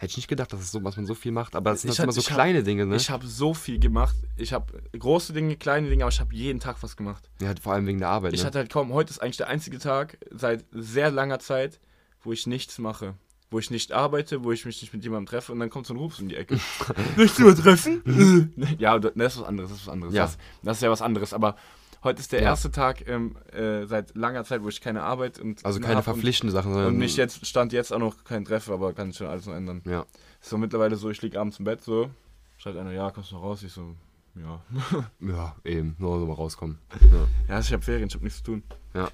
Hätte 0.00 0.12
ich 0.12 0.16
nicht 0.18 0.28
gedacht, 0.28 0.52
dass, 0.52 0.60
es 0.60 0.70
so, 0.70 0.78
dass 0.78 0.96
man 0.96 1.06
so 1.06 1.14
viel 1.14 1.32
macht, 1.32 1.56
aber 1.56 1.72
das 1.72 1.82
sind 1.82 1.90
halt 1.90 1.98
immer 2.04 2.12
so 2.12 2.20
ich 2.20 2.28
hab- 2.30 2.36
kleine 2.36 2.62
Dinge, 2.62 2.86
ne? 2.86 2.94
Ich 2.96 3.10
habe 3.10 3.26
so 3.26 3.52
viel 3.52 3.80
gemacht. 3.80 4.14
Ich 4.36 4.52
habe 4.52 4.80
große 4.96 5.32
Dinge, 5.32 5.56
kleine 5.56 5.88
Dinge, 5.90 6.04
aber 6.04 6.12
ich 6.12 6.20
habe 6.20 6.32
jeden 6.34 6.60
Tag 6.60 6.76
was 6.82 6.96
gemacht. 6.96 7.28
ja, 7.40 7.52
vor 7.60 7.72
allem 7.72 7.86
wegen 7.86 7.98
der 7.98 8.08
Arbeit, 8.08 8.32
Ich 8.32 8.40
ne? 8.40 8.46
hatte 8.46 8.58
halt 8.58 8.72
kaum, 8.72 8.92
heute 8.92 9.10
ist 9.10 9.18
eigentlich 9.20 9.38
der 9.38 9.48
einzige 9.48 9.78
Tag 9.80 10.16
seit 10.30 10.64
sehr 10.70 11.10
langer 11.10 11.40
Zeit, 11.40 11.80
wo 12.22 12.32
ich 12.32 12.46
nichts 12.46 12.78
mache. 12.78 13.14
Wo 13.50 13.58
ich 13.58 13.70
nicht 13.70 13.92
arbeite, 13.92 14.44
wo 14.44 14.52
ich 14.52 14.66
mich 14.66 14.80
nicht 14.82 14.92
mit 14.92 15.02
jemandem 15.02 15.26
treffe 15.26 15.52
und 15.52 15.58
dann 15.58 15.70
kommt 15.70 15.86
so 15.86 15.94
ein 15.94 15.96
Ruf 15.96 16.18
um 16.20 16.28
die 16.28 16.36
Ecke. 16.36 16.60
Du 17.16 17.42
mal 17.44 17.54
treffen? 17.54 18.52
ja, 18.78 18.98
das 18.98 19.12
ist 19.16 19.40
was 19.40 19.46
anderes, 19.48 19.70
das 19.70 19.80
ist 19.80 19.86
was 19.86 19.92
anderes. 19.92 20.14
Ja. 20.14 20.24
Das, 20.26 20.38
das 20.62 20.76
ist 20.76 20.82
ja 20.82 20.90
was 20.90 21.02
anderes, 21.02 21.32
aber 21.32 21.56
heute 22.08 22.20
ist 22.20 22.32
der 22.32 22.40
Ja. 22.42 22.46
erste 22.50 22.70
Tag 22.70 23.06
ähm, 23.08 23.36
äh, 23.52 23.84
seit 23.86 24.16
langer 24.16 24.44
Zeit, 24.44 24.62
wo 24.62 24.68
ich 24.68 24.80
keine 24.80 25.02
Arbeit 25.02 25.38
und 25.38 25.64
also 25.64 25.78
keine 25.80 26.02
verpflichtenden 26.02 26.52
Sachen, 26.54 26.68
und, 26.68 26.74
sondern. 26.74 26.92
und 26.94 26.98
nicht 26.98 27.16
jetzt, 27.16 27.46
stand 27.46 27.72
jetzt 27.72 27.92
auch 27.92 27.98
noch 27.98 28.24
kein 28.24 28.44
Treffen, 28.44 28.72
aber 28.72 28.92
kann 28.92 29.12
schon 29.12 29.26
alles 29.26 29.46
noch 29.46 29.54
ändern. 29.54 29.82
Ja. 29.84 30.06
Ist 30.40 30.50
so 30.50 30.58
mittlerweile 30.58 30.96
so, 30.96 31.10
ich 31.10 31.20
liege 31.22 31.38
abends 31.40 31.58
im 31.58 31.64
Bett 31.64 31.82
so, 31.82 32.10
schreibt 32.56 32.76
einer, 32.78 32.92
ja, 32.92 33.10
kommst 33.10 33.30
du 33.30 33.36
noch 33.36 33.42
raus? 33.42 33.62
Ich 33.62 33.72
so, 33.72 33.94
ja. 34.34 34.60
Ja, 35.20 35.56
eben, 35.64 35.94
nur 35.98 36.18
so 36.18 36.26
mal 36.26 36.34
rauskommen. 36.34 36.78
Ja, 37.48 37.60
ich 37.60 37.72
habe 37.72 37.82
Ferien, 37.82 38.08
ich 38.08 38.14
habe 38.14 38.24
nichts 38.24 38.38
zu 38.38 38.44
tun. 38.52 38.62
Ja. 38.94 39.08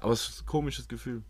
Aber 0.00 0.12
es 0.12 0.28
ist 0.28 0.42
ein 0.42 0.46
komisches 0.46 0.88
Gefühl. 0.88 1.22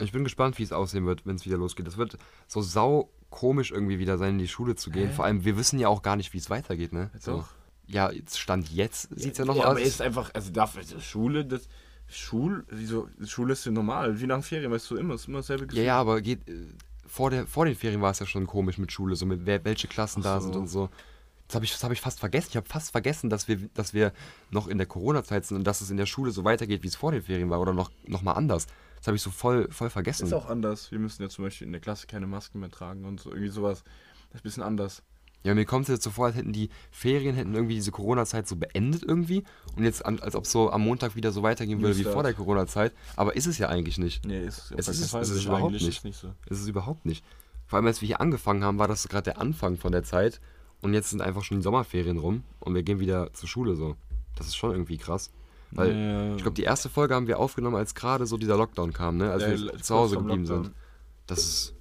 Ich 0.00 0.12
bin 0.12 0.24
gespannt, 0.24 0.58
wie 0.58 0.62
es 0.62 0.72
aussehen 0.72 1.04
wird, 1.06 1.26
wenn 1.26 1.36
es 1.36 1.44
wieder 1.44 1.56
losgeht. 1.58 1.86
Es 1.88 1.96
wird 1.96 2.16
so 2.46 2.62
sau 2.62 3.10
komisch 3.28 3.70
irgendwie 3.70 3.98
wieder 3.98 4.18
sein, 4.18 4.30
in 4.34 4.38
die 4.38 4.48
Schule 4.48 4.74
zu 4.76 4.90
gehen. 4.90 5.08
Hä? 5.08 5.14
Vor 5.14 5.24
allem, 5.24 5.44
wir 5.44 5.56
wissen 5.56 5.78
ja 5.78 5.88
auch 5.88 6.02
gar 6.02 6.16
nicht, 6.16 6.32
wie 6.32 6.38
es 6.38 6.48
weitergeht, 6.50 6.92
ne? 6.92 7.10
Jetzt 7.14 7.24
So. 7.26 7.34
auch? 7.36 7.48
Ja, 7.90 8.10
jetzt 8.10 8.38
Stand 8.38 8.70
jetzt 8.70 9.08
sieht 9.18 9.32
es 9.32 9.38
ja 9.38 9.44
noch 9.44 9.56
ja, 9.56 9.64
aus. 9.64 9.70
aber 9.70 9.80
ist 9.80 10.00
einfach, 10.00 10.30
also 10.32 10.52
dafür, 10.52 10.80
also 10.80 11.00
Schule, 11.00 11.44
das, 11.44 11.68
Schul, 12.08 12.64
wieso, 12.70 13.08
Schule 13.24 13.52
ist 13.52 13.64
ja 13.64 13.72
normal, 13.72 14.20
wie 14.20 14.26
nach 14.26 14.42
Ferien, 14.42 14.70
weißt 14.70 14.90
du, 14.90 14.96
immer, 14.96 15.14
ist 15.14 15.28
immer 15.28 15.38
dasselbe 15.38 15.74
Ja, 15.74 15.82
ja, 15.82 16.00
aber 16.00 16.20
geht, 16.20 16.48
äh, 16.48 16.66
vor, 17.06 17.30
der, 17.30 17.46
vor 17.46 17.64
den 17.64 17.74
Ferien 17.74 18.00
war 18.00 18.10
es 18.10 18.20
ja 18.20 18.26
schon 18.26 18.46
komisch 18.46 18.78
mit 18.78 18.92
Schule, 18.92 19.16
so 19.16 19.26
mit 19.26 19.44
wer, 19.44 19.64
welche 19.64 19.88
Klassen 19.88 20.20
Ach 20.20 20.24
da 20.24 20.40
so. 20.40 20.46
sind 20.46 20.56
und 20.56 20.68
so. 20.68 20.88
Das 21.48 21.56
habe 21.56 21.64
ich, 21.64 21.72
das 21.72 21.82
hab 21.82 21.90
ich 21.90 22.00
fast 22.00 22.20
vergessen. 22.20 22.48
Ich 22.50 22.56
habe 22.56 22.68
fast 22.68 22.92
vergessen, 22.92 23.28
dass 23.28 23.48
wir, 23.48 23.58
dass 23.74 23.92
wir 23.92 24.12
noch 24.50 24.68
in 24.68 24.78
der 24.78 24.86
Corona-Zeit 24.86 25.44
sind 25.44 25.56
und 25.56 25.64
dass 25.64 25.80
es 25.80 25.90
in 25.90 25.96
der 25.96 26.06
Schule 26.06 26.30
so 26.30 26.44
weitergeht, 26.44 26.84
wie 26.84 26.86
es 26.86 26.94
vor 26.94 27.10
den 27.10 27.22
Ferien 27.22 27.50
war 27.50 27.60
oder 27.60 27.72
noch, 27.72 27.90
noch 28.06 28.22
mal 28.22 28.34
anders. 28.34 28.68
Das 28.98 29.08
habe 29.08 29.16
ich 29.16 29.22
so 29.22 29.30
voll, 29.30 29.68
voll 29.72 29.90
vergessen. 29.90 30.26
Ist 30.26 30.32
auch 30.32 30.48
anders. 30.48 30.92
Wir 30.92 31.00
müssen 31.00 31.22
ja 31.22 31.28
zum 31.28 31.44
Beispiel 31.44 31.66
in 31.66 31.72
der 31.72 31.80
Klasse 31.80 32.06
keine 32.06 32.28
Masken 32.28 32.60
mehr 32.60 32.70
tragen 32.70 33.04
und 33.04 33.18
so, 33.18 33.30
irgendwie 33.30 33.48
sowas. 33.48 33.82
Das 33.82 34.36
ist 34.36 34.40
ein 34.40 34.42
bisschen 34.42 34.62
anders. 34.62 35.02
Ja, 35.42 35.54
mir 35.54 35.64
kommt 35.64 35.84
es 35.88 35.88
jetzt 35.94 36.04
so 36.04 36.10
vor, 36.10 36.26
als 36.26 36.36
hätten 36.36 36.52
die 36.52 36.68
Ferien 36.90 37.34
hätten 37.34 37.54
irgendwie 37.54 37.74
diese 37.74 37.90
Corona-Zeit 37.92 38.46
so 38.46 38.56
beendet 38.56 39.02
irgendwie 39.02 39.42
und 39.74 39.84
jetzt 39.84 40.04
an, 40.04 40.18
als 40.20 40.34
ob 40.36 40.44
es 40.44 40.52
so 40.52 40.70
am 40.70 40.82
Montag 40.82 41.16
wieder 41.16 41.32
so 41.32 41.42
weitergehen 41.42 41.80
würde 41.80 41.96
wie 41.96 42.04
vor 42.04 42.22
der 42.22 42.34
Corona-zeit. 42.34 42.92
Aber 43.16 43.34
ist 43.36 43.46
es 43.46 43.56
ja 43.56 43.68
eigentlich 43.68 43.96
nicht. 43.96 44.26
Nee, 44.26 44.44
ist 44.44 44.70
Es 44.76 44.88
ist 44.88 45.00
es- 45.00 45.10
Fall 45.10 45.22
es 45.22 45.28
so. 45.28 45.34
ist 45.36 45.44
überhaupt 45.46 45.70
Eigentlich 45.70 45.86
nicht. 45.86 45.96
ist 45.98 46.04
nicht 46.04 46.18
so. 46.20 46.28
Ist 46.50 46.60
es 46.60 46.68
überhaupt 46.68 47.06
nicht. 47.06 47.24
Vor 47.66 47.78
allem, 47.78 47.86
als 47.86 48.02
wir 48.02 48.06
hier 48.06 48.20
angefangen 48.20 48.64
haben, 48.64 48.78
war 48.78 48.88
das 48.88 49.08
gerade 49.08 49.24
der 49.24 49.40
Anfang 49.40 49.76
von 49.78 49.92
der 49.92 50.02
Zeit 50.02 50.40
und 50.82 50.92
jetzt 50.92 51.08
sind 51.10 51.22
einfach 51.22 51.42
schon 51.44 51.58
die 51.58 51.62
Sommerferien 51.62 52.18
rum 52.18 52.42
und 52.58 52.74
wir 52.74 52.82
gehen 52.82 53.00
wieder 53.00 53.32
zur 53.32 53.48
Schule 53.48 53.76
so. 53.76 53.96
Das 54.36 54.46
ist 54.46 54.56
schon 54.56 54.72
irgendwie 54.72 54.98
krass. 54.98 55.30
Weil 55.70 55.94
Ja. 55.96 56.34
ich 56.34 56.42
glaube, 56.42 56.54
die 56.56 56.64
erste 56.64 56.88
Folge 56.88 57.14
haben 57.14 57.28
wir 57.28 57.38
aufgenommen, 57.38 57.76
als 57.76 57.94
gerade 57.94 58.26
so 58.26 58.36
dieser 58.36 58.56
Lockdown 58.56 58.92
kam, 58.92 59.16
ne? 59.16 59.30
Als 59.30 59.42
Ja, 59.44 59.50
wir 59.72 59.78
zu 59.80 59.94
Hause 59.94 60.16
geblieben 60.16 60.44
Lockdown. 60.44 60.64
sind. 60.64 60.74
Das 61.26 61.38
ist. 61.38 61.74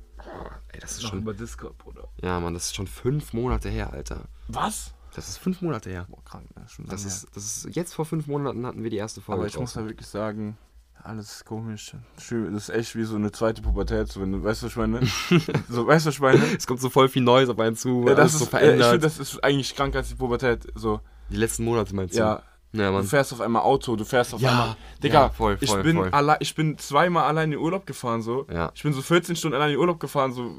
Ey, 0.71 0.79
das 0.79 0.91
ist 0.97 1.03
Noch 1.03 1.09
schon. 1.11 1.19
über 1.19 1.33
Discord, 1.33 1.77
Bruder. 1.77 2.07
Ja, 2.21 2.39
Mann, 2.39 2.53
das 2.53 2.65
ist 2.67 2.75
schon 2.75 2.87
fünf 2.87 3.33
Monate 3.33 3.69
her, 3.69 3.91
Alter. 3.93 4.25
Was? 4.47 4.93
Das 5.15 5.27
ist 5.27 5.37
fünf 5.37 5.61
Monate 5.61 5.89
her. 5.89 6.05
Boah, 6.09 6.23
krank, 6.23 6.45
ne? 6.55 6.63
Schon 6.69 6.85
Das 6.85 7.01
lange 7.03 7.13
ist, 7.13 7.27
das 7.35 7.43
ist 7.65 7.75
jetzt 7.75 7.93
vor 7.93 8.05
fünf 8.05 8.27
Monaten 8.27 8.65
hatten 8.65 8.83
wir 8.83 8.89
die 8.89 8.97
erste. 8.97 9.21
Folge. 9.21 9.39
Aber 9.41 9.47
ich 9.47 9.59
muss 9.59 9.73
da 9.73 9.85
wirklich 9.85 10.07
sagen, 10.07 10.57
alles 11.03 11.31
ist 11.31 11.45
komisch. 11.45 11.95
Das 12.15 12.31
ist 12.31 12.69
echt 12.69 12.95
wie 12.95 13.03
so 13.03 13.15
eine 13.15 13.31
zweite 13.31 13.61
Pubertät, 13.61 14.07
so 14.11 14.21
wenn 14.21 14.31
du, 14.31 14.43
weißt 14.43 14.61
du, 14.61 14.65
was 14.67 14.71
ich 14.73 14.77
meine? 14.77 14.99
so, 15.69 15.87
weißt 15.87 16.05
du, 16.05 16.09
was 16.09 16.15
ich 16.15 16.19
meine? 16.21 16.43
es 16.57 16.67
kommt 16.67 16.79
so 16.81 16.89
voll 16.89 17.09
viel 17.09 17.23
Neues 17.23 17.49
auf 17.49 17.59
einen 17.59 17.75
zu, 17.75 18.05
Ja, 18.07 18.13
das 18.13 18.33
so 18.33 18.37
ist, 18.37 18.41
äh, 18.41 18.43
ich 18.45 18.49
verändert. 18.49 18.89
finde, 18.91 18.99
das 19.07 19.19
ist 19.19 19.43
eigentlich 19.43 19.75
kranker 19.75 19.97
als 19.99 20.09
die 20.09 20.15
Pubertät. 20.15 20.67
So, 20.75 21.01
die 21.29 21.37
letzten 21.37 21.63
Monate 21.65 21.95
meinst 21.95 22.15
du? 22.15 22.19
ja, 22.19 22.43
Ja, 22.71 22.91
du 22.91 23.03
fährst 23.03 23.33
auf 23.33 23.41
einmal 23.41 23.63
Auto, 23.63 23.95
du 23.95 24.05
fährst 24.05 24.33
auf 24.33 24.41
Ja, 24.41 24.49
einmal. 24.51 24.75
Digga, 25.03 25.21
ja, 25.21 25.29
voll, 25.29 25.57
ich, 25.59 25.69
voll, 25.71 25.81
bin 25.83 25.97
voll. 25.97 26.09
alle- 26.11 26.37
ich 26.39 26.53
bin 26.53 26.77
zweimal 26.77 27.23
allein 27.23 27.51
in 27.51 27.57
Urlaub 27.57 27.85
gefahren, 27.87 28.21
so. 28.21 28.45
Ja. 28.51 28.71
Ich 28.75 28.83
bin 28.83 28.93
so 28.93 29.01
14 29.01 29.35
Stunden 29.35 29.55
allein 29.55 29.71
in 29.71 29.77
Urlaub 29.77 29.99
gefahren, 29.99 30.31
so. 30.33 30.51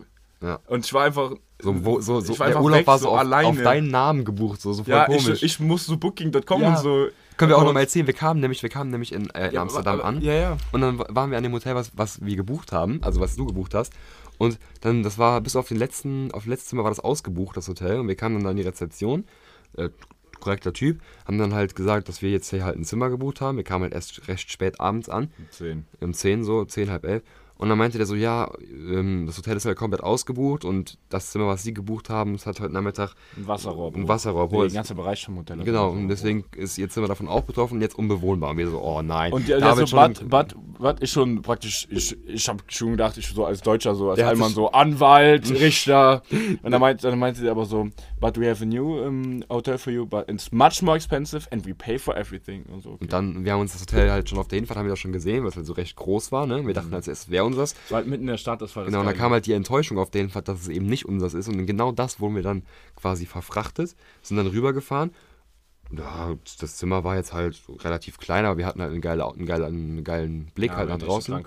Ja. 0.42 0.58
Und 0.66 0.84
ich 0.84 0.92
war 0.92 1.04
einfach. 1.04 1.32
So, 1.62 1.84
wo, 1.84 2.00
so, 2.00 2.20
so, 2.20 2.32
ich 2.32 2.40
war 2.40 2.46
der 2.46 2.56
einfach 2.56 2.64
Urlaub 2.64 2.80
weg, 2.80 2.86
war 2.86 2.98
so, 2.98 3.04
so 3.04 3.10
auf, 3.12 3.18
alleine. 3.18 3.48
auf 3.48 3.62
deinen 3.62 3.88
Namen 3.90 4.24
gebucht, 4.24 4.60
so, 4.62 4.72
so 4.72 4.82
voll 4.84 4.92
Ja, 4.94 5.04
komisch. 5.04 5.28
ich, 5.28 5.42
ich 5.42 5.60
muss 5.60 5.84
so 5.86 5.98
Booking.com 5.98 6.62
Ja. 6.62 6.68
und 6.70 6.78
so. 6.78 7.08
Können 7.36 7.50
wir 7.50 7.56
auch 7.56 7.60
und- 7.60 7.66
noch 7.66 7.74
mal 7.74 7.80
erzählen, 7.80 8.06
wir 8.06 8.14
kamen 8.14 8.40
nämlich, 8.40 8.62
wir 8.62 8.70
kamen 8.70 8.90
nämlich 8.90 9.12
in, 9.12 9.28
äh, 9.30 9.48
in 9.48 9.54
Ja, 9.54 9.62
Amsterdam 9.62 10.00
aber- 10.00 10.04
an 10.06 10.20
Ja, 10.22 10.32
ja. 10.32 10.56
und 10.72 10.80
dann 10.80 10.98
waren 10.98 11.30
wir 11.30 11.36
an 11.36 11.44
dem 11.44 11.52
Hotel, 11.52 11.74
was, 11.74 11.92
was 11.94 12.24
wir 12.24 12.34
gebucht 12.36 12.72
haben, 12.72 13.00
also 13.02 13.20
was 13.20 13.36
du 13.36 13.44
gebucht 13.46 13.74
hast. 13.74 13.92
Und 14.38 14.58
dann, 14.80 15.02
das 15.02 15.18
war 15.18 15.40
bis 15.42 15.54
auf 15.54 15.68
den 15.68 15.76
letzten, 15.76 16.32
auf 16.32 16.44
das 16.44 16.48
letzte 16.48 16.68
Zimmer 16.70 16.84
war 16.84 16.90
das 16.90 17.00
ausgebucht, 17.00 17.56
das 17.58 17.68
Hotel. 17.68 18.00
Und 18.00 18.08
wir 18.08 18.16
kamen 18.16 18.36
dann 18.36 18.44
da 18.44 18.50
in 18.52 18.56
die 18.56 18.62
Rezeption, 18.62 19.24
äh, 19.76 19.90
korrekter 20.40 20.72
Typ, 20.72 21.00
haben 21.26 21.38
dann 21.38 21.54
halt 21.54 21.74
gesagt, 21.74 22.08
dass 22.08 22.22
wir 22.22 22.30
jetzt 22.30 22.50
hier 22.50 22.64
halt 22.64 22.76
ein 22.76 22.84
Zimmer 22.84 23.10
gebucht 23.10 23.40
haben. 23.40 23.56
Wir 23.56 23.64
kamen 23.64 23.84
halt 23.84 23.94
erst 23.94 24.28
recht 24.28 24.50
spät 24.50 24.80
abends 24.80 25.08
an, 25.08 25.30
10. 25.50 25.86
um 26.00 26.14
10 26.14 26.44
so, 26.44 26.64
10, 26.64 26.90
halb 26.90 27.04
11. 27.04 27.22
Und 27.60 27.68
dann 27.68 27.76
meinte 27.76 27.98
der 27.98 28.06
so, 28.06 28.14
ja, 28.14 28.50
ähm, 28.70 29.26
das 29.26 29.36
Hotel 29.36 29.54
ist 29.54 29.66
halt 29.66 29.76
komplett 29.76 30.02
ausgebucht 30.02 30.64
und 30.64 30.96
das 31.10 31.30
Zimmer, 31.30 31.46
was 31.46 31.62
sie 31.62 31.74
gebucht 31.74 32.08
haben, 32.08 32.34
es 32.34 32.46
hat 32.46 32.58
heute 32.58 32.72
Nachmittag 32.72 33.12
Ein 33.36 33.46
Wasserrohr. 33.46 33.92
ein 33.94 34.08
Wasserrohr. 34.08 34.40
Der 34.40 34.44
Obwohl 34.44 34.68
den 34.68 34.76
ganzen 34.76 34.96
Bereich 34.96 35.26
vom 35.26 35.36
Hotel. 35.36 35.58
Genau, 35.62 35.90
und 35.90 36.08
deswegen 36.08 36.46
ist 36.56 36.78
ihr 36.78 36.88
Zimmer 36.88 37.08
davon 37.08 37.28
auch 37.28 37.42
betroffen 37.42 37.74
und 37.74 37.82
jetzt 37.82 37.98
unbewohnbar. 37.98 38.52
Und 38.52 38.56
wir 38.56 38.70
so, 38.70 38.80
oh 38.80 39.02
nein. 39.02 39.30
Und 39.30 39.46
der, 39.46 39.60
der 39.60 39.86
so, 39.86 39.94
Bad, 39.94 40.26
Bad, 40.30 40.54
Bad 40.78 41.00
ist 41.00 41.10
schon 41.10 41.42
praktisch, 41.42 41.86
ich, 41.90 42.16
ich 42.26 42.48
habe 42.48 42.62
schon 42.68 42.92
gedacht, 42.92 43.18
ich 43.18 43.28
so 43.28 43.44
als 43.44 43.60
Deutscher, 43.60 43.94
so 43.94 44.08
als 44.08 44.16
Der 44.16 44.28
Allmann 44.28 44.52
so 44.52 44.70
Anwalt, 44.70 45.50
Richter. 45.60 46.22
Und 46.62 46.70
dann 46.70 46.80
meinte, 46.80 47.10
dann 47.10 47.18
meinte 47.18 47.42
der 47.42 47.50
aber 47.50 47.66
so, 47.66 47.90
but 48.20 48.40
we 48.40 48.48
have 48.48 48.64
a 48.64 48.66
new 48.66 49.04
um, 49.04 49.44
hotel 49.50 49.76
for 49.76 49.92
you, 49.92 50.06
but 50.06 50.30
it's 50.30 50.50
much 50.50 50.80
more 50.80 50.96
expensive 50.96 51.46
and 51.52 51.66
we 51.66 51.74
pay 51.74 51.98
for 51.98 52.16
everything. 52.16 52.64
Und 52.72 52.82
so, 52.82 52.92
okay. 52.92 53.02
Und 53.02 53.12
dann, 53.12 53.44
wir 53.44 53.52
haben 53.52 53.60
uns 53.60 53.72
das 53.72 53.82
Hotel 53.82 54.10
halt 54.10 54.30
schon 54.30 54.38
auf 54.38 54.48
der 54.48 54.60
Hinfahrt, 54.60 54.78
haben 54.78 54.86
wir 54.86 54.92
das 54.92 54.98
schon 54.98 55.12
gesehen, 55.12 55.44
es 55.44 55.56
halt 55.56 55.66
so 55.66 55.74
recht 55.74 55.94
groß 55.96 56.32
war, 56.32 56.46
ne? 56.46 56.66
Wir 56.66 56.72
dachten, 56.72 56.94
als 56.94 57.06
es 57.06 57.28
wäre 57.28 57.49
unseres. 57.50 57.74
War 57.88 57.98
halt 57.98 58.06
mitten 58.06 58.22
in 58.22 58.28
der 58.28 58.36
Stadt, 58.38 58.62
das 58.62 58.74
war 58.76 58.84
das 58.84 58.90
Genau, 58.90 59.00
und 59.00 59.06
dann 59.06 59.14
Geile. 59.14 59.22
kam 59.22 59.32
halt 59.32 59.46
die 59.46 59.52
Enttäuschung 59.52 59.98
auf 59.98 60.10
der 60.10 60.22
Hinfahrt, 60.22 60.48
dass 60.48 60.60
es 60.60 60.68
eben 60.68 60.86
nicht 60.86 61.06
unseres 61.06 61.34
ist. 61.34 61.48
Und 61.48 61.66
genau 61.66 61.92
das 61.92 62.20
wurden 62.20 62.36
wir 62.36 62.42
dann 62.42 62.62
quasi 62.96 63.26
verfrachtet, 63.26 63.94
sind 64.22 64.36
dann 64.36 64.46
rübergefahren. 64.46 65.12
Ja, 65.92 66.36
das 66.60 66.76
Zimmer 66.76 67.02
war 67.02 67.16
jetzt 67.16 67.32
halt 67.32 67.60
relativ 67.80 68.18
klein, 68.18 68.44
aber 68.44 68.58
wir 68.58 68.66
hatten 68.66 68.80
halt 68.80 68.92
einen, 68.92 69.00
geile, 69.00 69.26
einen, 69.26 69.46
geilen, 69.46 69.64
einen 69.64 70.04
geilen 70.04 70.46
Blick 70.54 70.70
ja, 70.70 70.76
halt 70.76 70.88
nach 70.88 70.98
draußen. 70.98 71.44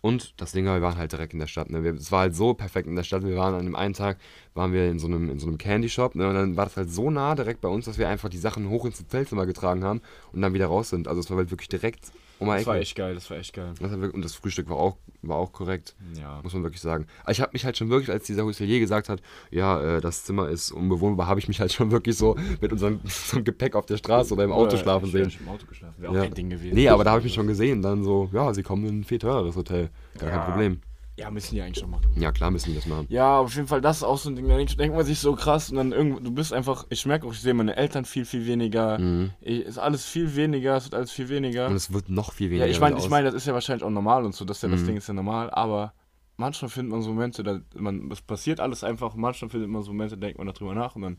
Und 0.00 0.34
das 0.36 0.52
Ding 0.52 0.66
war, 0.66 0.74
wir 0.74 0.82
waren 0.82 0.98
halt 0.98 1.12
direkt 1.12 1.32
in 1.32 1.38
der 1.38 1.46
Stadt. 1.46 1.70
Ne? 1.70 1.82
Wir, 1.82 1.94
es 1.94 2.12
war 2.12 2.20
halt 2.20 2.36
so 2.36 2.52
perfekt 2.52 2.86
in 2.86 2.94
der 2.94 3.04
Stadt. 3.04 3.24
Wir 3.24 3.36
waren 3.36 3.54
an 3.54 3.64
dem 3.64 3.74
einen 3.74 3.94
Tag, 3.94 4.18
waren 4.52 4.74
wir 4.74 4.90
in 4.90 4.98
so 4.98 5.06
einem, 5.06 5.30
in 5.30 5.38
so 5.38 5.46
einem 5.46 5.56
Candy 5.56 5.88
Shop. 5.88 6.14
Ne? 6.14 6.28
Und 6.28 6.34
dann 6.34 6.56
war 6.58 6.66
das 6.66 6.76
halt 6.76 6.90
so 6.90 7.10
nah 7.10 7.34
direkt 7.34 7.62
bei 7.62 7.70
uns, 7.70 7.86
dass 7.86 7.96
wir 7.96 8.06
einfach 8.06 8.28
die 8.28 8.36
Sachen 8.36 8.68
hoch 8.68 8.84
ins 8.84 9.00
Hotelzimmer 9.00 9.46
getragen 9.46 9.82
haben 9.82 10.02
und 10.32 10.42
dann 10.42 10.52
wieder 10.52 10.66
raus 10.66 10.90
sind. 10.90 11.08
Also 11.08 11.20
es 11.20 11.30
war 11.30 11.38
halt 11.38 11.50
wirklich 11.50 11.70
direkt 11.70 12.12
um 12.38 12.48
Das 12.48 12.66
war 12.66 12.76
echt 12.76 12.96
geil, 12.96 13.14
das 13.14 13.30
war 13.30 13.36
echt 13.38 13.52
geil. 13.54 13.72
Und 14.12 14.24
das 14.24 14.34
Frühstück 14.34 14.68
war 14.68 14.76
auch, 14.76 14.96
war 15.22 15.36
auch 15.38 15.52
korrekt, 15.52 15.94
Ja. 16.18 16.40
muss 16.42 16.52
man 16.52 16.62
wirklich 16.62 16.80
sagen. 16.80 17.06
Ich 17.28 17.40
habe 17.40 17.50
mich 17.52 17.64
halt 17.64 17.76
schon 17.78 17.88
wirklich, 17.90 18.10
als 18.10 18.24
dieser 18.26 18.44
Hotelier 18.44 18.80
gesagt 18.80 19.08
hat, 19.08 19.20
ja, 19.50 19.80
äh, 19.96 20.00
das 20.00 20.24
Zimmer 20.24 20.48
ist 20.48 20.70
unbewohnbar, 20.72 21.26
habe 21.26 21.40
ich 21.40 21.48
mich 21.48 21.60
halt 21.60 21.72
schon 21.72 21.90
wirklich 21.90 22.16
so 22.16 22.36
mit 22.60 22.72
unserem, 22.72 23.00
unserem 23.04 23.44
Gepäck 23.44 23.74
auf 23.76 23.86
der 23.86 23.96
Straße 23.96 24.34
oder 24.34 24.44
im 24.44 24.52
Auto 24.52 24.70
Oder 24.74 24.78
schlafen 24.78 25.06
ich 25.06 25.12
sehen. 25.12 25.24
nicht 25.26 25.40
Im 25.40 25.48
Auto 25.48 25.66
geschlafen. 25.66 25.94
Wäre 25.98 26.10
auch 26.12 26.16
Ja. 26.16 26.22
kein 26.24 26.34
Ding 26.34 26.50
gewesen. 26.50 26.74
Nee, 26.74 26.88
aber 26.88 27.04
da 27.04 27.10
habe 27.10 27.20
ich 27.20 27.24
mich 27.24 27.34
schon 27.34 27.46
gesehen. 27.46 27.82
Dann 27.82 28.02
so, 28.04 28.28
ja, 28.32 28.52
sie 28.52 28.62
kommen 28.62 28.84
in 28.86 29.00
ein 29.00 29.04
viel 29.04 29.18
teureres 29.18 29.56
Hotel. 29.56 29.90
Gar 30.18 30.30
Ja. 30.30 30.36
kein 30.38 30.46
Problem. 30.50 30.80
Ja, 31.16 31.30
müssen 31.30 31.54
die 31.54 31.62
eigentlich 31.62 31.78
schon 31.78 31.90
machen. 31.90 32.10
Ja, 32.16 32.32
klar 32.32 32.50
müssen 32.50 32.70
die 32.70 32.74
das 32.76 32.86
machen. 32.86 33.06
Ja, 33.08 33.38
auf 33.38 33.54
jeden 33.54 33.68
Fall, 33.68 33.80
das 33.80 33.98
ist 33.98 34.02
auch 34.02 34.18
so 34.18 34.30
ein 34.30 34.34
Ding, 34.36 34.48
da 34.48 34.56
denkt 34.56 34.96
man 34.96 35.04
sich 35.04 35.20
so 35.20 35.34
krass 35.36 35.70
und 35.70 35.76
dann 35.76 35.92
irgendwo, 35.92 36.18
du 36.18 36.32
bist 36.32 36.52
einfach, 36.52 36.86
ich 36.90 37.06
merke 37.06 37.26
auch, 37.28 37.32
ich 37.32 37.40
sehe 37.40 37.54
meine 37.54 37.76
Eltern 37.76 38.04
viel, 38.04 38.24
viel 38.24 38.46
weniger, 38.46 38.98
ich, 39.40 39.60
ist 39.60 39.78
alles 39.78 40.04
viel 40.04 40.34
weniger, 40.34 40.76
es 40.76 40.84
wird 40.86 40.94
alles 40.94 41.12
viel 41.12 41.28
weniger. 41.28 41.66
Mhm. 41.66 41.70
Und 41.70 41.76
es 41.76 41.92
wird 41.92 42.08
noch 42.08 42.32
viel 42.32 42.48
Ja, 42.48 42.52
weniger. 42.52 42.66
ich 42.68 42.80
meine, 42.80 42.98
ich 42.98 43.08
meine, 43.08 43.26
das 43.26 43.34
ist 43.34 43.46
ja 43.46 43.54
wahrscheinlich 43.54 43.84
auch 43.84 43.90
normal 43.90 44.24
und 44.24 44.34
so, 44.34 44.44
das, 44.44 44.56
ist 44.58 44.62
ja, 44.64 44.68
das 44.70 44.80
Mhm. 44.82 44.86
Ding 44.86 44.96
ist 44.96 45.06
ja 45.06 45.14
normal, 45.14 45.50
aber 45.50 45.92
manchmal 46.36 46.68
findet 46.68 46.90
man 46.90 47.02
so 47.02 47.10
Momente, 47.10 47.44
da 47.44 47.60
man, 47.76 48.10
es 48.10 48.20
passiert 48.20 48.58
alles 48.58 48.82
einfach, 48.82 49.14
manchmal 49.14 49.50
findet 49.50 49.70
man 49.70 49.82
so 49.84 49.92
Momente, 49.92 50.18
denkt 50.18 50.38
man 50.38 50.48
darüber 50.48 50.74
nach 50.74 50.96
und 50.96 51.02
dann 51.02 51.18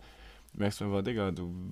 merkst 0.55 0.81
du 0.81 0.85
einfach, 0.85 1.03
Digga, 1.03 1.31
du, 1.31 1.71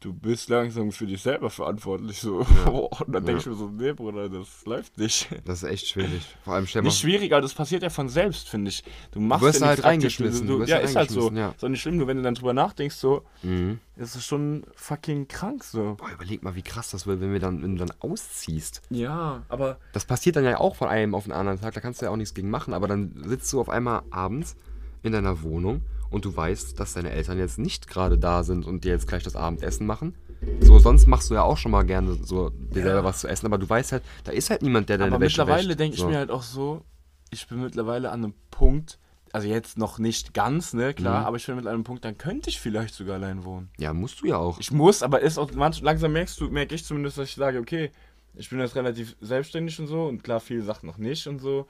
du 0.00 0.12
bist 0.12 0.48
langsam 0.48 0.92
für 0.92 1.06
dich 1.06 1.20
selber 1.22 1.50
verantwortlich, 1.50 2.18
so. 2.20 2.38
und 2.66 3.12
dann 3.12 3.24
denk 3.24 3.40
ich 3.40 3.46
mir 3.46 3.54
so, 3.54 3.68
nee, 3.68 3.92
Bruder, 3.92 4.28
das 4.28 4.64
läuft 4.64 4.96
nicht. 4.98 5.28
Das 5.44 5.62
ist 5.62 5.68
echt 5.68 5.88
schwierig. 5.88 6.22
Vor 6.44 6.54
allem 6.54 6.66
stell 6.66 6.82
Nicht 6.82 6.98
schwierig, 6.98 7.32
aber 7.32 7.40
das 7.42 7.54
passiert 7.54 7.82
ja 7.82 7.90
von 7.90 8.08
selbst, 8.08 8.48
finde 8.48 8.68
ich. 8.70 8.84
Du 9.12 9.20
machst 9.20 9.42
wirst 9.44 9.60
ja 9.60 9.66
halt 9.68 9.82
reingeschmissen, 9.84 10.46
Du, 10.46 10.58
du 10.58 10.64
du, 10.64 10.70
ja, 10.70 10.76
halt 10.76 10.84
ist 10.84 10.96
halt 10.96 11.10
so. 11.10 11.30
ja. 11.32 11.48
Ist 11.50 11.64
auch 11.64 11.68
nicht 11.68 11.80
schlimm, 11.82 11.96
nur 11.96 12.06
wenn 12.06 12.16
du 12.18 12.22
dann 12.22 12.34
drüber 12.34 12.52
nachdenkst, 12.52 12.94
so, 12.96 13.22
Mhm. 13.42 13.78
ist 13.96 14.14
es 14.14 14.24
schon 14.24 14.64
fucking 14.76 15.26
krank, 15.28 15.64
so. 15.64 15.96
Boah, 15.98 16.10
überleg 16.12 16.42
mal, 16.42 16.54
wie 16.54 16.62
krass 16.62 16.90
das 16.90 17.06
wird, 17.06 17.20
wenn, 17.20 17.32
wir 17.32 17.40
dann, 17.40 17.62
wenn 17.62 17.76
du 17.76 17.84
dann 17.84 17.94
ausziehst. 18.00 18.82
Ja, 18.90 19.42
aber 19.48 19.78
Das 19.92 20.04
passiert 20.04 20.36
dann 20.36 20.44
ja 20.44 20.58
auch 20.58 20.76
von 20.76 20.88
einem 20.88 21.14
auf 21.14 21.24
den 21.24 21.32
anderen 21.32 21.60
Tag, 21.60 21.74
da 21.74 21.80
kannst 21.80 22.00
du 22.00 22.06
ja 22.06 22.12
auch 22.12 22.16
nichts 22.16 22.34
gegen 22.34 22.50
machen, 22.50 22.74
aber 22.74 22.86
dann 22.88 23.12
sitzt 23.26 23.52
du 23.52 23.60
auf 23.60 23.68
einmal 23.68 24.02
abends 24.10 24.56
in 25.02 25.12
deiner 25.12 25.42
Wohnung 25.42 25.82
und 26.10 26.24
du 26.24 26.34
weißt, 26.36 26.78
dass 26.78 26.94
deine 26.94 27.10
Eltern 27.10 27.38
jetzt 27.38 27.58
nicht 27.58 27.88
gerade 27.88 28.18
da 28.18 28.42
sind 28.42 28.66
und 28.66 28.84
dir 28.84 28.92
jetzt 28.92 29.06
gleich 29.08 29.22
das 29.22 29.36
Abendessen 29.36 29.86
machen. 29.86 30.14
So, 30.60 30.78
sonst 30.78 31.06
machst 31.06 31.30
du 31.30 31.34
ja 31.34 31.42
auch 31.42 31.56
schon 31.56 31.72
mal 31.72 31.82
gerne 31.82 32.14
so 32.22 32.50
dir 32.50 32.82
selber 32.82 33.04
was 33.04 33.20
zu 33.20 33.28
essen, 33.28 33.46
aber 33.46 33.58
du 33.58 33.68
weißt 33.68 33.92
halt, 33.92 34.02
da 34.24 34.32
ist 34.32 34.50
halt 34.50 34.62
niemand, 34.62 34.88
der 34.88 34.98
deine 34.98 35.14
Aber 35.16 35.24
Wäsche 35.24 35.40
mittlerweile 35.42 35.74
denke 35.76 35.96
ich 35.96 36.00
so. 36.00 36.08
mir 36.08 36.16
halt 36.18 36.30
auch 36.30 36.42
so, 36.42 36.82
ich 37.30 37.46
bin 37.48 37.60
mittlerweile 37.60 38.10
an 38.10 38.22
einem 38.24 38.34
Punkt, 38.50 38.98
also 39.32 39.48
jetzt 39.48 39.76
noch 39.78 39.98
nicht 39.98 40.34
ganz, 40.34 40.72
ne, 40.74 40.94
klar, 40.94 41.20
Mhm. 41.20 41.26
aber 41.26 41.36
ich 41.36 41.46
bin 41.46 41.58
an 41.58 41.66
einem 41.66 41.84
Punkt, 41.84 42.04
dann 42.04 42.16
könnte 42.16 42.48
ich 42.50 42.60
vielleicht 42.60 42.94
sogar 42.94 43.16
allein 43.16 43.44
wohnen. 43.44 43.68
Ja, 43.78 43.92
musst 43.92 44.22
du 44.22 44.26
ja 44.26 44.36
auch. 44.36 44.58
Ich 44.60 44.70
muss, 44.70 45.02
aber 45.02 45.20
ist 45.20 45.38
auch 45.38 45.50
manch, 45.52 45.82
langsam 45.82 46.12
merkst 46.12 46.40
du, 46.40 46.48
merke 46.48 46.74
ich 46.74 46.84
zumindest, 46.84 47.18
dass 47.18 47.28
ich 47.28 47.34
sage, 47.34 47.58
okay, 47.58 47.90
ich 48.34 48.48
bin 48.48 48.60
jetzt 48.60 48.76
relativ 48.76 49.16
selbstständig 49.20 49.78
und 49.80 49.88
so 49.88 50.04
und 50.06 50.22
klar, 50.22 50.38
viele 50.40 50.62
Sachen 50.62 50.86
noch 50.86 50.98
nicht 50.98 51.26
und 51.26 51.40
so, 51.40 51.66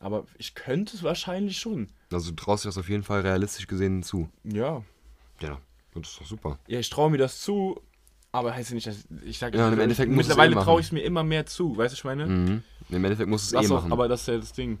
aber 0.00 0.24
ich 0.38 0.54
könnte 0.54 0.96
es 0.96 1.02
wahrscheinlich 1.02 1.58
schon. 1.58 1.88
Also 2.10 2.30
du 2.30 2.36
traust 2.36 2.64
dir 2.64 2.68
das 2.68 2.78
auf 2.78 2.88
jeden 2.88 3.02
Fall 3.02 3.20
realistisch 3.20 3.66
gesehen 3.66 4.02
zu. 4.02 4.28
Ja. 4.44 4.82
Ja, 5.40 5.60
das 5.94 6.08
ist 6.08 6.20
doch 6.20 6.26
super. 6.26 6.58
Ja, 6.66 6.78
ich 6.78 6.90
traue 6.90 7.10
mir 7.10 7.18
das 7.18 7.40
zu, 7.40 7.80
aber 8.32 8.54
heißt 8.54 8.70
ja 8.70 8.74
nicht, 8.74 8.86
dass 8.86 9.04
ich 9.24 9.38
sage, 9.38 9.58
Ja, 9.58 9.68
im 9.68 9.78
Endeffekt 9.78 10.08
du 10.08 10.12
es 10.12 10.16
mittlerweile 10.16 10.56
eh 10.56 10.64
traue 10.64 10.80
ich 10.80 10.86
es 10.86 10.92
mir 10.92 11.00
immer 11.02 11.22
mehr 11.22 11.46
zu, 11.46 11.76
weißt 11.76 11.92
du, 11.92 11.96
ich 11.96 12.04
meine? 12.04 12.26
Mhm. 12.26 12.62
Im 12.88 13.04
Endeffekt 13.04 13.28
musst 13.28 13.52
du 13.52 13.58
es 13.58 13.64
eh 13.64 13.66
auch, 13.66 13.80
machen. 13.80 13.92
aber 13.92 14.08
das 14.08 14.22
ist 14.22 14.28
ja 14.28 14.38
das 14.38 14.52
Ding. 14.52 14.78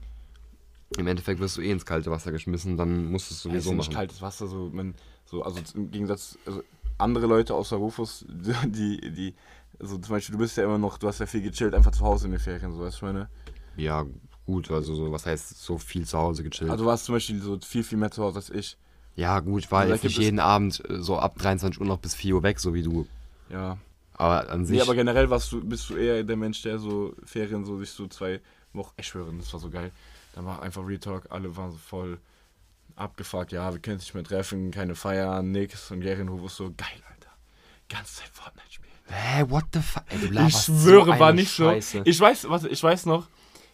Im 0.98 1.06
Endeffekt 1.06 1.38
wirst 1.38 1.56
du 1.56 1.60
eh 1.60 1.70
ins 1.70 1.86
kalte 1.86 2.10
Wasser 2.10 2.32
geschmissen, 2.32 2.76
dann 2.76 3.06
musst 3.06 3.30
du 3.30 3.34
es 3.34 3.42
sowieso 3.42 3.70
nicht 3.72 3.78
machen. 3.86 3.94
kaltes 3.94 4.20
Wasser, 4.20 4.48
so, 4.48 4.70
man, 4.72 4.94
so, 5.24 5.42
also 5.42 5.60
im 5.74 5.90
Gegensatz, 5.90 6.36
also 6.46 6.62
andere 6.98 7.26
Leute 7.26 7.54
außer 7.54 7.76
Rufus, 7.76 8.24
die, 8.28 9.00
die, 9.12 9.34
also 9.78 9.98
zum 9.98 10.14
Beispiel, 10.14 10.32
du 10.32 10.38
bist 10.38 10.56
ja 10.56 10.64
immer 10.64 10.78
noch, 10.78 10.98
du 10.98 11.06
hast 11.06 11.20
ja 11.20 11.26
viel 11.26 11.42
gechillt, 11.42 11.74
einfach 11.74 11.92
zu 11.92 12.04
Hause 12.04 12.26
in 12.26 12.32
den 12.32 12.40
Ferien, 12.40 12.72
so, 12.72 12.80
weißt 12.80 13.00
du, 13.00 13.06
ich 13.06 13.12
meine? 13.12 13.28
Ja, 13.76 14.04
gut, 14.50 14.70
also 14.70 14.94
so, 14.94 15.12
was 15.12 15.26
heißt 15.26 15.62
so 15.62 15.78
viel 15.78 16.06
zu 16.06 16.18
Hause 16.18 16.42
gechillt? 16.42 16.70
Also 16.70 16.84
du 16.84 16.90
warst 16.90 17.04
zum 17.04 17.14
Beispiel 17.14 17.40
so 17.40 17.58
viel, 17.64 17.84
viel 17.84 17.98
mehr 17.98 18.10
zu 18.10 18.22
Hause 18.22 18.36
als 18.38 18.50
ich. 18.50 18.76
ja, 19.16 19.38
gut, 19.40 19.64
ich 19.64 19.70
war 19.70 19.80
Also 19.82 19.94
jetzt 19.94 20.04
nicht 20.04 20.18
jeden 20.18 20.38
Abend 20.40 20.82
äh, 20.88 21.00
so 21.00 21.18
ab 21.18 21.36
23 21.38 21.80
Uhr 21.80 21.86
noch 21.86 21.98
bis 21.98 22.14
4 22.14 22.34
Uhr 22.36 22.42
weg, 22.42 22.58
so 22.58 22.74
wie 22.74 22.82
du. 22.82 23.06
Ja. 23.48 23.78
Aber 24.14 24.50
an 24.50 24.66
sich. 24.66 24.76
Nee, 24.76 24.82
aber 24.82 24.94
generell 24.94 25.30
warst 25.30 25.50
du, 25.52 25.60
bist 25.64 25.88
du 25.88 25.96
eher 25.96 26.22
der 26.22 26.36
Mensch, 26.36 26.62
der 26.62 26.78
so 26.78 27.14
Ferien 27.24 27.64
so 27.64 27.78
sich 27.78 27.90
so 27.90 28.06
zwei 28.06 28.40
Wochen, 28.72 28.92
ich 28.98 29.06
schwöre, 29.06 29.32
das 29.38 29.52
war 29.52 29.60
so 29.60 29.70
geil. 29.70 29.90
Da 30.34 30.44
war 30.44 30.62
einfach 30.62 30.86
Retalk, 30.86 31.26
alle 31.30 31.56
waren 31.56 31.70
so 31.72 31.78
voll 31.78 32.18
abgefuckt, 32.96 33.52
ja, 33.52 33.72
wir 33.72 33.80
können 33.80 33.96
uns 33.96 34.04
nicht 34.04 34.14
mehr 34.14 34.24
treffen, 34.24 34.70
keine 34.70 34.94
Feiern, 34.94 35.50
nix. 35.50 35.90
Und 35.90 36.04
und 36.04 36.28
Rufus 36.28 36.56
so, 36.56 36.64
geil, 36.76 37.02
Alter. 37.08 37.30
Ganze 37.88 38.16
Zeit 38.16 38.28
Fortnite 38.32 38.70
spielen. 38.70 38.90
Hä, 39.06 39.44
what 39.48 39.64
the 39.72 39.80
fuck? 39.80 40.04
Ich 40.12 40.56
schwöre, 40.56 41.14
so 41.14 41.18
war 41.18 41.32
nicht 41.32 41.52
Scheiße. 41.52 41.98
so. 41.98 42.02
Ich 42.04 42.20
weiß, 42.20 42.48
warte, 42.48 42.68
ich 42.68 42.82
weiß 42.82 43.06
noch, 43.06 43.26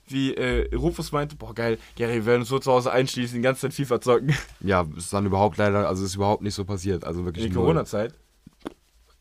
wie 0.09 0.35
äh, 0.35 0.75
Rufus 0.75 1.12
meinte, 1.12 1.37
boah 1.37 1.55
geil, 1.55 1.79
Gary, 1.97 2.14
wir 2.14 2.27
werden 2.27 2.40
uns 2.40 2.49
so 2.49 2.59
zu 2.59 2.73
Hause 2.73 2.92
einschließen, 2.92 3.37
die 3.37 3.42
ganze 3.42 3.62
Zeit 3.62 3.75
FIFA 3.75 4.01
zocken. 4.01 4.35
Ja, 4.61 4.87
ist 4.97 5.12
dann 5.12 5.27
überhaupt 5.27 5.57
leider, 5.59 5.88
also 5.88 6.05
ist 6.05 6.14
überhaupt 6.14 6.42
nicht 6.42 6.55
so 6.55 6.64
passiert. 6.64 7.05
Also 7.05 7.25
wirklich 7.25 7.45
In 7.45 7.51
die 7.51 7.57
null. 7.57 7.64
Corona-Zeit. 7.64 8.14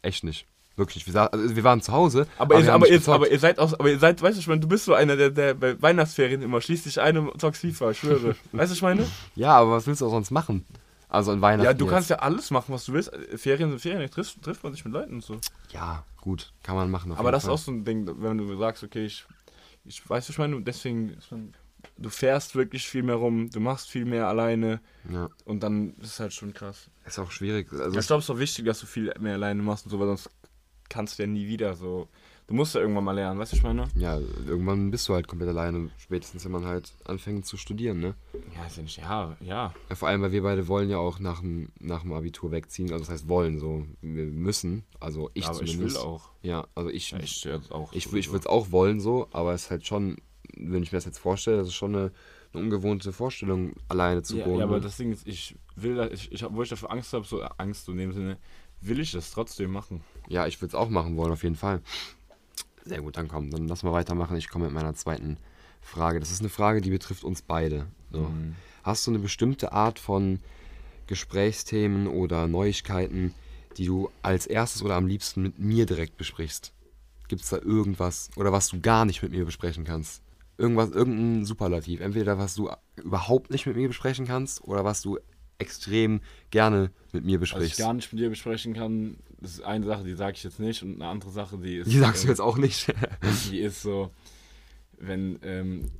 Echt 0.01 0.23
nicht. 0.23 0.47
Wirklich. 0.75 1.07
Wir, 1.07 1.33
also 1.33 1.55
wir 1.55 1.63
waren 1.63 1.81
zu 1.81 1.93
Hause. 1.93 2.27
Aber, 2.37 2.59
ihr, 2.59 2.73
aber, 2.73 2.87
ihr, 2.87 2.97
gezockt. 2.97 3.15
aber 3.15 3.31
ihr 3.31 3.39
seid 3.39 3.59
auch, 3.59 3.73
aber 3.73 3.89
ihr 3.89 3.99
seid, 3.99 4.21
weißt 4.21 4.35
du, 4.37 4.41
ich 4.41 4.47
meine, 4.47 4.59
du 4.59 4.67
bist 4.67 4.85
so 4.85 4.93
einer, 4.93 5.15
der, 5.15 5.29
der 5.29 5.53
bei 5.53 5.81
Weihnachtsferien 5.81 6.41
immer 6.41 6.59
schließt 6.59 6.85
dich 6.85 6.99
ein 6.99 7.17
und 7.17 7.39
zockst 7.39 7.61
FIFA, 7.61 7.91
ich 7.91 7.99
schwöre. 7.99 8.35
weißt 8.51 8.71
du, 8.71 8.75
ich 8.75 8.81
meine? 8.81 9.07
Ja, 9.35 9.53
aber 9.57 9.71
was 9.71 9.87
willst 9.87 10.01
du 10.01 10.07
auch 10.07 10.11
sonst 10.11 10.31
machen? 10.31 10.65
Also 11.07 11.31
an 11.31 11.41
Weihnachten. 11.41 11.65
Ja, 11.65 11.73
du 11.73 11.85
jetzt. 11.85 11.93
kannst 11.93 12.09
ja 12.09 12.17
alles 12.17 12.51
machen, 12.51 12.73
was 12.73 12.85
du 12.85 12.93
willst. 12.93 13.11
Ferien 13.35 13.69
sind 13.69 13.79
Ferien, 13.79 14.09
trifft, 14.11 14.41
trifft 14.41 14.63
man 14.63 14.73
sich 14.73 14.83
mit 14.83 14.93
Leuten 14.93 15.15
und 15.15 15.23
so. 15.23 15.37
Ja, 15.71 16.03
gut, 16.19 16.51
kann 16.61 16.75
man 16.75 16.91
machen. 16.91 17.13
Aber 17.13 17.31
das 17.31 17.43
ist 17.43 17.47
Fall. 17.47 17.53
auch 17.53 17.59
so 17.59 17.71
ein 17.71 17.85
Ding, 17.85 18.09
wenn 18.21 18.37
du 18.37 18.57
sagst, 18.57 18.83
okay, 18.83 19.05
ich, 19.05 19.25
ich 19.85 20.07
weiß, 20.09 20.29
ich 20.29 20.37
meine, 20.37 20.61
deswegen, 20.61 21.09
ist 21.09 21.31
man, 21.31 21.53
du 21.97 22.09
fährst 22.09 22.55
wirklich 22.55 22.87
viel 22.87 23.03
mehr 23.03 23.15
rum, 23.15 23.49
du 23.49 23.59
machst 23.59 23.89
viel 23.89 24.05
mehr 24.05 24.27
alleine 24.27 24.81
Ja, 25.09 25.29
und 25.45 25.61
dann 25.61 25.95
ist 25.97 26.13
es 26.13 26.19
halt 26.19 26.33
schon 26.33 26.53
krass. 26.53 26.89
ist 27.05 27.19
auch 27.19 27.31
schwierig. 27.31 27.71
Also 27.71 27.97
ich 27.99 28.07
glaube, 28.07 28.19
es 28.19 28.25
ist 28.25 28.29
auch 28.29 28.39
wichtig, 28.39 28.65
dass 28.65 28.79
du 28.79 28.85
viel 28.85 29.13
mehr 29.19 29.33
alleine 29.33 29.61
machst 29.61 29.85
und 29.85 29.91
so, 29.91 29.99
weil 29.99 30.07
sonst 30.07 30.29
kannst 30.89 31.17
du 31.19 31.23
ja 31.23 31.27
nie 31.27 31.47
wieder 31.47 31.75
so. 31.75 32.09
Du 32.47 32.53
musst 32.53 32.75
ja 32.75 32.81
irgendwann 32.81 33.03
mal 33.03 33.13
lernen, 33.13 33.39
weißt 33.39 33.53
du, 33.53 33.57
ich 33.57 33.63
meine? 33.63 33.87
ja, 33.95 34.19
irgendwann 34.45 34.91
bist 34.91 35.09
du 35.09 35.15
halt 35.15 35.27
komplett 35.27 35.49
alleine, 35.49 35.89
spätestens 35.97 36.45
wenn 36.45 36.51
man 36.51 36.65
halt 36.65 36.93
anfängt 37.05 37.47
zu 37.47 37.57
studieren, 37.57 37.99
ne? 37.99 38.13
Ja, 38.55 38.67
ist 38.67 38.77
ja 38.77 38.83
nicht, 38.83 38.97
ja, 38.97 39.37
ja. 39.39 39.73
Ja, 39.89 39.95
vor 39.95 40.09
allem, 40.09 40.21
weil 40.21 40.31
wir 40.31 40.43
beide 40.43 40.67
wollen 40.67 40.89
ja 40.89 40.99
auch 40.99 41.17
nach 41.19 41.39
dem, 41.39 41.69
nach 41.79 42.03
dem 42.03 42.13
Abitur 42.13 42.51
wegziehen. 42.51 42.91
Also 42.91 43.05
das 43.05 43.09
heißt 43.09 43.27
wollen 43.27 43.57
so. 43.57 43.87
Wir 44.01 44.25
müssen. 44.25 44.83
Also 44.99 45.31
ich 45.33 45.45
aber 45.47 45.63
ich 45.63 45.71
zumindest. 45.71 45.95
will 45.95 46.03
auch. 46.03 46.29
Ja, 46.43 46.67
also 46.75 46.91
ich, 46.91 47.11
Ja, 47.11 47.19
ich 47.19 47.47
auch. 47.71 47.91
ich, 47.93 48.13
ich 48.13 48.27
würde 48.29 48.39
es 48.39 48.47
auch 48.47 48.71
wollen 48.71 48.99
so, 48.99 49.27
aber 49.31 49.53
es 49.53 49.63
ist 49.63 49.71
halt 49.71 49.87
schon, 49.87 50.17
wenn 50.55 50.83
ich 50.83 50.91
mir 50.91 50.97
das 50.97 51.05
jetzt 51.05 51.17
vorstelle, 51.17 51.57
das 51.57 51.69
ist 51.69 51.73
schon 51.73 51.95
eine, 51.95 52.11
eine 52.53 52.63
ungewohnte 52.63 53.11
Vorstellung, 53.11 53.73
alleine 53.87 54.21
zu 54.21 54.37
ja, 54.37 54.45
wohnen. 54.45 54.59
ja, 54.59 54.65
aber 54.65 54.75
ne? 54.75 54.81
das 54.81 54.97
Ding 54.97 55.11
ist, 55.11 55.25
ich 55.25 55.55
will, 55.75 56.11
ich, 56.13 56.31
ich, 56.31 56.45
wo 56.47 56.61
ich 56.61 56.69
dafür 56.69 56.91
Angst 56.91 57.11
habe, 57.13 57.25
so 57.25 57.41
Angst 57.41 57.89
in 57.89 57.97
dem 57.97 58.13
Sinne, 58.13 58.37
will 58.81 58.99
ich 58.99 59.11
das 59.13 59.31
trotzdem 59.31 59.71
machen. 59.71 60.03
Ja, 60.27 60.45
ich 60.45 60.61
würde 60.61 60.69
es 60.69 60.75
auch 60.75 60.89
machen 60.89 61.17
wollen, 61.17 61.31
auf 61.31 61.41
jeden 61.41 61.55
Fall. 61.55 61.81
Sehr 62.85 63.01
gut, 63.01 63.17
dann 63.17 63.27
komm, 63.27 63.49
dann 63.49 63.67
lass 63.67 63.83
mal 63.83 63.93
weitermachen. 63.93 64.37
Ich 64.37 64.49
komme 64.49 64.65
mit 64.65 64.73
meiner 64.73 64.93
zweiten 64.93 65.37
Frage. 65.81 66.19
Das 66.19 66.31
ist 66.31 66.39
eine 66.39 66.49
Frage, 66.49 66.81
die 66.81 66.91
betrifft 66.91 67.23
uns 67.23 67.41
beide. 67.41 67.87
So. 68.11 68.21
Mhm. 68.21 68.55
Hast 68.83 69.05
du 69.07 69.11
eine 69.11 69.19
bestimmte 69.19 69.71
Art 69.71 69.99
von 69.99 70.39
Gesprächsthemen 71.07 72.07
oder 72.07 72.47
Neuigkeiten, 72.47 73.33
die 73.77 73.85
du 73.85 74.09
als 74.21 74.45
erstes 74.45 74.83
oder 74.83 74.95
am 74.95 75.07
liebsten 75.07 75.41
mit 75.41 75.59
mir 75.59 75.85
direkt 75.85 76.17
besprichst? 76.17 76.71
Gibt 77.27 77.41
es 77.41 77.49
da 77.49 77.57
irgendwas 77.57 78.29
oder 78.35 78.51
was 78.51 78.69
du 78.69 78.79
gar 78.79 79.05
nicht 79.05 79.23
mit 79.23 79.31
mir 79.31 79.45
besprechen 79.45 79.83
kannst? 79.83 80.21
irgendwas, 80.57 80.91
irgendein 80.91 81.45
Superlativ. 81.45 82.01
Entweder 82.01 82.37
was 82.37 82.55
du 82.55 82.69
überhaupt 82.97 83.51
nicht 83.51 83.65
mit 83.65 83.75
mir 83.75 83.87
besprechen 83.87 84.25
kannst 84.25 84.63
oder 84.63 84.83
was 84.83 85.01
du 85.01 85.19
extrem 85.57 86.21
gerne 86.51 86.91
mit 87.11 87.23
mir 87.25 87.39
Was 87.41 87.49
ich 87.49 87.53
besprichst. 87.53 87.79
gar 87.79 87.93
nicht 87.93 88.11
mit 88.13 88.21
dir 88.21 88.29
besprechen 88.29 88.73
kann, 88.73 89.17
das 89.39 89.51
ist 89.53 89.61
eine 89.63 89.85
Sache, 89.85 90.03
die 90.03 90.15
sage 90.15 90.33
ich 90.37 90.43
jetzt 90.43 90.59
nicht 90.59 90.81
und 90.83 90.95
eine 90.95 91.07
andere 91.09 91.31
Sache, 91.31 91.57
die 91.57 91.77
ist. 91.77 91.91
Die 91.91 91.99
sagst 91.99 92.23
du 92.23 92.27
äh, 92.27 92.31
jetzt 92.31 92.41
auch 92.41 92.57
nicht. 92.57 92.93
Die 93.51 93.59
ist 93.59 93.81
so, 93.81 94.11
wenn 94.97 95.39
ähm, 95.43 95.91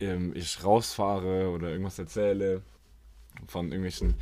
ähm, 0.00 0.32
ich 0.34 0.62
rausfahre 0.64 1.50
oder 1.50 1.70
irgendwas 1.70 1.98
erzähle 1.98 2.62
von 3.46 3.66
irgendwelchen 3.66 4.14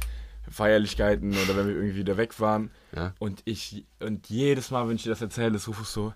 Feierlichkeiten 0.51 1.33
oder 1.37 1.57
wenn 1.57 1.67
wir 1.69 1.75
irgendwie 1.75 1.97
wieder 1.97 2.17
weg 2.17 2.39
waren 2.41 2.71
Ja. 2.95 3.15
und 3.19 3.43
ich 3.45 3.85
und 4.01 4.29
jedes 4.29 4.71
Mal, 4.71 4.89
wenn 4.89 4.97
ich 4.97 5.03
dir 5.03 5.11
das 5.11 5.21
erzähle, 5.21 5.57
ist 5.57 5.69
Rufus 5.69 5.93
so, 5.93 6.15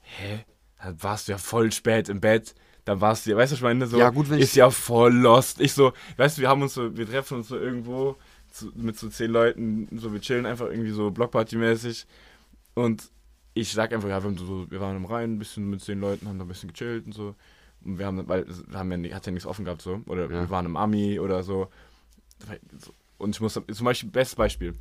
hä, 0.00 0.44
warst 0.98 1.28
du 1.28 1.32
ja 1.32 1.38
voll 1.38 1.72
spät 1.72 2.08
im 2.08 2.20
Bett. 2.20 2.54
Da 2.84 3.00
warst 3.00 3.26
du 3.26 3.36
weißt 3.36 3.52
du, 3.52 3.56
ich 3.56 3.62
meine? 3.62 3.86
So, 3.86 3.98
Ja, 3.98 4.10
gut, 4.10 4.28
ist 4.30 4.56
ja 4.56 4.70
voll 4.70 5.14
lost. 5.14 5.60
Ich 5.60 5.72
so, 5.74 5.92
weißt 6.16 6.38
du, 6.38 6.42
wir 6.42 6.48
haben 6.48 6.62
uns 6.62 6.74
so, 6.74 6.96
wir 6.96 7.06
treffen 7.08 7.38
uns 7.38 7.48
so 7.48 7.56
irgendwo 7.58 8.16
zu, 8.50 8.72
mit 8.74 8.98
so 8.98 9.08
zehn 9.08 9.30
Leuten, 9.30 9.88
so 9.98 10.12
wir 10.12 10.20
chillen 10.20 10.46
einfach 10.46 10.66
irgendwie 10.68 10.90
so 10.90 11.08
Blockparty-mäßig 11.10 12.06
und 12.74 13.10
ich 13.54 13.72
sag 13.72 13.92
einfach, 13.92 14.08
ja, 14.08 14.22
wir, 14.22 14.30
haben 14.30 14.38
so, 14.38 14.70
wir 14.70 14.80
waren 14.80 14.96
im 14.96 15.04
Rhein 15.04 15.34
ein 15.34 15.38
bisschen 15.38 15.68
mit 15.68 15.82
zehn 15.82 16.00
Leuten, 16.00 16.26
haben 16.28 16.38
da 16.38 16.44
ein 16.44 16.48
bisschen 16.48 16.72
gechillt 16.72 17.06
und 17.06 17.12
so. 17.12 17.34
Und 17.84 17.98
wir 17.98 18.06
haben, 18.06 18.28
weil 18.28 18.46
wir 18.46 18.78
haben 18.78 19.04
ja, 19.04 19.14
hat 19.14 19.26
ja 19.26 19.32
nichts 19.32 19.46
offen 19.46 19.64
gehabt 19.64 19.82
so. 19.82 20.00
Oder 20.06 20.24
Ja. 20.24 20.30
wir 20.30 20.50
waren 20.50 20.66
im 20.66 20.76
Ami 20.76 21.18
oder 21.18 21.42
so. 21.42 21.68
Und 23.18 23.34
ich 23.36 23.40
muss, 23.40 23.54
zum 23.54 23.84
Beispiel, 23.84 24.10
bestes 24.10 24.36
Beispiel. 24.36 24.74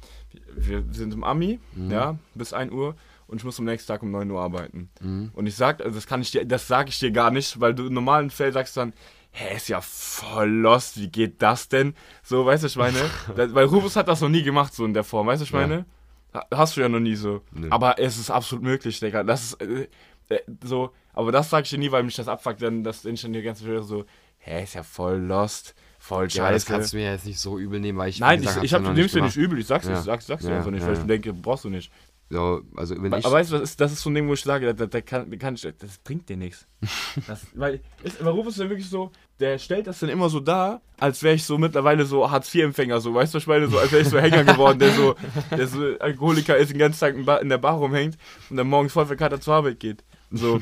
Wir 0.56 0.84
sind 0.92 1.14
im 1.14 1.24
Ami, 1.24 1.60
Mhm. 1.76 1.92
ja, 1.92 2.18
bis 2.36 2.54
1 2.54 2.72
Uhr 2.72 2.96
und 3.30 3.38
ich 3.38 3.44
muss 3.46 3.58
am 3.60 3.66
nächsten 3.66 3.88
Tag 3.88 4.04
um 4.04 4.12
9 4.12 4.30
Uhr 4.30 4.42
arbeiten. 4.42 4.90
Mhm. 5.02 5.32
Und 5.34 5.46
ich 5.48 5.56
sag, 5.56 5.80
also 5.82 5.96
das 5.96 6.06
kann 6.08 6.22
ich 6.22 6.32
dir, 6.32 6.46
das 6.46 6.68
sage 6.68 6.90
ich 6.90 7.00
dir 7.00 7.12
gar 7.12 7.32
nicht, 7.32 7.60
weil 7.62 7.74
du 7.74 7.88
im 7.88 7.94
normalen 7.94 8.30
Feld 8.30 8.54
sagst 8.56 8.76
dann, 8.76 8.92
hä, 9.32 9.56
ist 9.56 9.70
ja 9.70 9.80
voll 9.82 10.50
lost, 10.50 11.00
wie 11.00 11.08
geht 11.10 11.42
das 11.42 11.70
denn? 11.70 11.94
So, 12.24 12.46
weißt 12.46 12.64
du, 12.64 12.68
ich 12.68 12.76
meine, 12.76 13.00
das, 13.36 13.54
weil 13.54 13.66
Rufus 13.66 13.96
hat 13.96 14.08
das 14.08 14.22
noch 14.22 14.30
nie 14.30 14.44
gemacht, 14.44 14.74
so 14.74 14.84
in 14.86 14.94
der 14.94 15.04
Form, 15.04 15.28
weißt 15.28 15.42
du, 15.42 15.46
ich 15.46 15.52
Ja. 15.52 15.60
meine? 15.60 15.86
Ha- 16.34 16.46
Hast 16.54 16.76
du 16.78 16.82
ja 16.82 16.90
noch 16.90 17.00
nie 17.00 17.16
so. 17.16 17.42
Nö. 17.52 17.68
Aber 17.72 17.98
es 18.00 18.18
ist 18.18 18.30
absolut 18.30 18.64
möglich, 18.64 19.00
Digga. 19.00 19.24
Das 19.24 19.44
ist 19.44 19.62
äh, 19.62 19.88
äh, 20.30 20.40
so, 20.64 20.92
aber 21.14 21.32
das 21.32 21.50
sag 21.50 21.64
ich 21.64 21.70
dir 21.72 21.80
nie, 21.80 21.92
weil 21.92 22.04
mich 22.04 22.16
das 22.16 22.28
abfuckt, 22.28 22.62
denn 22.62 22.84
das 22.84 23.04
ich 23.06 23.22
dann 23.22 23.34
die 23.34 23.42
ganze 23.42 23.66
Zeit 23.66 23.84
so, 23.84 24.06
hä, 24.40 24.64
ist 24.64 24.76
ja 24.76 24.84
voll 24.84 25.18
lost, 25.18 25.74
voll 25.98 26.28
Ja, 26.30 26.44
aber 26.46 26.54
das 26.54 26.64
scheiße. 26.64 26.72
kannst 26.74 26.94
du 26.94 26.98
mir 26.98 27.12
jetzt 27.12 27.26
nicht 27.26 27.40
so 27.40 27.58
übel 27.60 27.80
nehmen, 27.80 27.98
weil 27.98 28.10
ich. 28.10 28.20
Nein, 28.20 28.42
gesagt, 28.42 28.58
ich, 28.58 28.64
ich 28.66 28.72
ja 28.72 28.80
noch 28.80 28.94
nimmst 28.94 29.16
dir 29.16 29.22
nicht 29.24 29.36
übel, 29.38 29.58
ich 29.60 29.66
sag's, 29.68 29.88
Ja. 29.88 29.94
ich 29.98 30.06
sag's, 30.06 30.28
sag's 30.28 30.44
dir 30.44 30.52
Ja, 30.52 30.58
einfach 30.58 30.70
nicht, 30.72 30.82
ja, 30.82 30.88
weil 30.88 30.94
ich 30.94 31.00
ja. 31.00 31.06
denke, 31.06 31.34
brauchst 31.34 31.66
du 31.66 31.70
nicht. 31.70 31.92
So, 32.32 32.62
also 32.76 32.96
wenn 33.02 33.12
ich. 33.14 33.26
Aber 33.26 33.36
weißt 33.36 33.52
du, 33.52 33.58
das 33.58 33.72
ist, 33.72 33.82
das 33.82 33.92
ist 33.92 34.02
so 34.02 34.10
ein 34.10 34.14
Ding, 34.14 34.28
wo 34.28 34.34
ich 34.34 34.42
sage, 34.42 34.74
da, 34.76 34.86
da 34.86 35.02
kann, 35.02 35.32
da 35.32 35.38
kann 35.38 35.56
ich, 35.56 35.62
das 35.62 35.98
bringt 36.04 36.30
dir 36.30 36.38
nichts. 36.38 36.68
Das, 37.28 37.46
weil, 37.56 37.82
ist, 38.04 38.22
aber 38.22 38.48
ist 38.48 38.58
ja 38.58 38.70
wirklich 38.70 38.90
so, 38.90 39.12
der 39.40 39.58
stellt 39.58 39.88
das 39.88 40.00
dann 40.00 40.10
immer 40.10 40.30
so 40.30 40.40
dar, 40.40 40.82
als 41.00 41.24
wäre 41.24 41.36
ich 41.36 41.44
so 41.44 41.58
mittlerweile 41.58 42.06
so 42.06 42.30
Hartz-IV-Empfänger, 42.30 43.02
so, 43.02 43.14
weißt 43.14 43.34
du, 43.34 43.38
was 43.38 43.44
ich 43.44 43.48
meine, 43.48 43.68
so, 43.68 43.78
als 43.78 43.92
wäre 43.92 44.04
ich 44.04 44.10
so 44.10 44.20
Hänger 44.20 44.44
geworden, 44.44 44.80
der 44.80 44.92
so, 44.94 45.16
der 45.52 45.68
so 45.68 45.98
Alkoholiker 46.00 46.56
ist, 46.56 46.72
den 46.72 46.78
ganzen 46.78 47.00
Tag 47.00 47.16
in, 47.16 47.26
Bar, 47.26 47.42
in 47.42 47.50
der 47.50 47.58
Bar 47.58 47.76
rumhängt 47.76 48.18
und 48.50 48.58
dann 48.58 48.68
morgens 48.68 48.94
voll 48.94 49.08
verkatert 49.08 49.44
zur 49.44 49.56
Arbeit 49.56 49.80
geht. 49.80 50.04
So. 50.32 50.62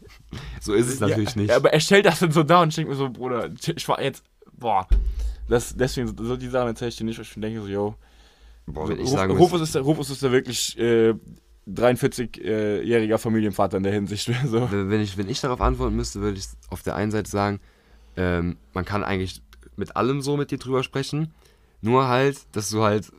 so 0.60 0.74
ist 0.74 0.88
es 0.88 1.00
natürlich 1.00 1.34
ja, 1.34 1.40
nicht. 1.40 1.50
Ja, 1.50 1.56
aber 1.56 1.72
er 1.72 1.80
stellt 1.80 2.06
das 2.06 2.20
dann 2.20 2.32
so 2.32 2.42
dar 2.42 2.62
und 2.62 2.68
ich 2.68 2.76
denke 2.76 2.90
mir 2.92 2.96
so, 2.96 3.10
Bruder, 3.10 3.50
ich 3.76 3.88
war 3.88 4.00
jetzt, 4.00 4.24
boah. 4.52 4.86
Das, 5.48 5.74
deswegen, 5.76 6.14
so 6.16 6.36
die 6.36 6.48
Sachen 6.48 6.68
erzähle 6.68 6.90
ich 6.90 6.96
dir 6.96 7.04
nicht, 7.04 7.18
weil 7.18 7.24
ich 7.24 7.34
denke 7.34 7.60
so, 7.60 7.66
yo, 7.66 7.96
Wenn 8.74 8.98
ich 8.98 9.06
Ruf, 9.06 9.10
sagen 9.10 9.36
Rufus, 9.36 9.60
ist, 9.60 9.76
Rufus 9.76 10.10
ist 10.10 10.22
der 10.22 10.32
wirklich 10.32 10.78
äh, 10.78 11.14
43-jähriger 11.68 13.18
Familienvater 13.18 13.76
in 13.76 13.82
der 13.82 13.92
Hinsicht. 13.92 14.30
So. 14.46 14.70
Wenn 14.70 14.90
wenn 14.90 15.00
ich, 15.00 15.16
wenn 15.16 15.28
ich 15.28 15.40
darauf 15.40 15.60
antworten 15.60 15.96
müsste, 15.96 16.20
würde 16.20 16.38
ich 16.38 16.46
auf 16.70 16.82
der 16.82 16.96
einen 16.96 17.10
Seite 17.10 17.30
sagen, 17.30 17.60
ähm, 18.16 18.56
man 18.72 18.84
kann 18.84 19.04
eigentlich 19.04 19.42
mit 19.76 19.96
allem 19.96 20.20
so 20.20 20.36
mit 20.36 20.50
dir 20.50 20.58
drüber 20.58 20.82
sprechen. 20.82 21.32
Nur 21.80 22.08
halt, 22.08 22.38
dass 22.52 22.70
du 22.70 22.82
halt 22.82 23.10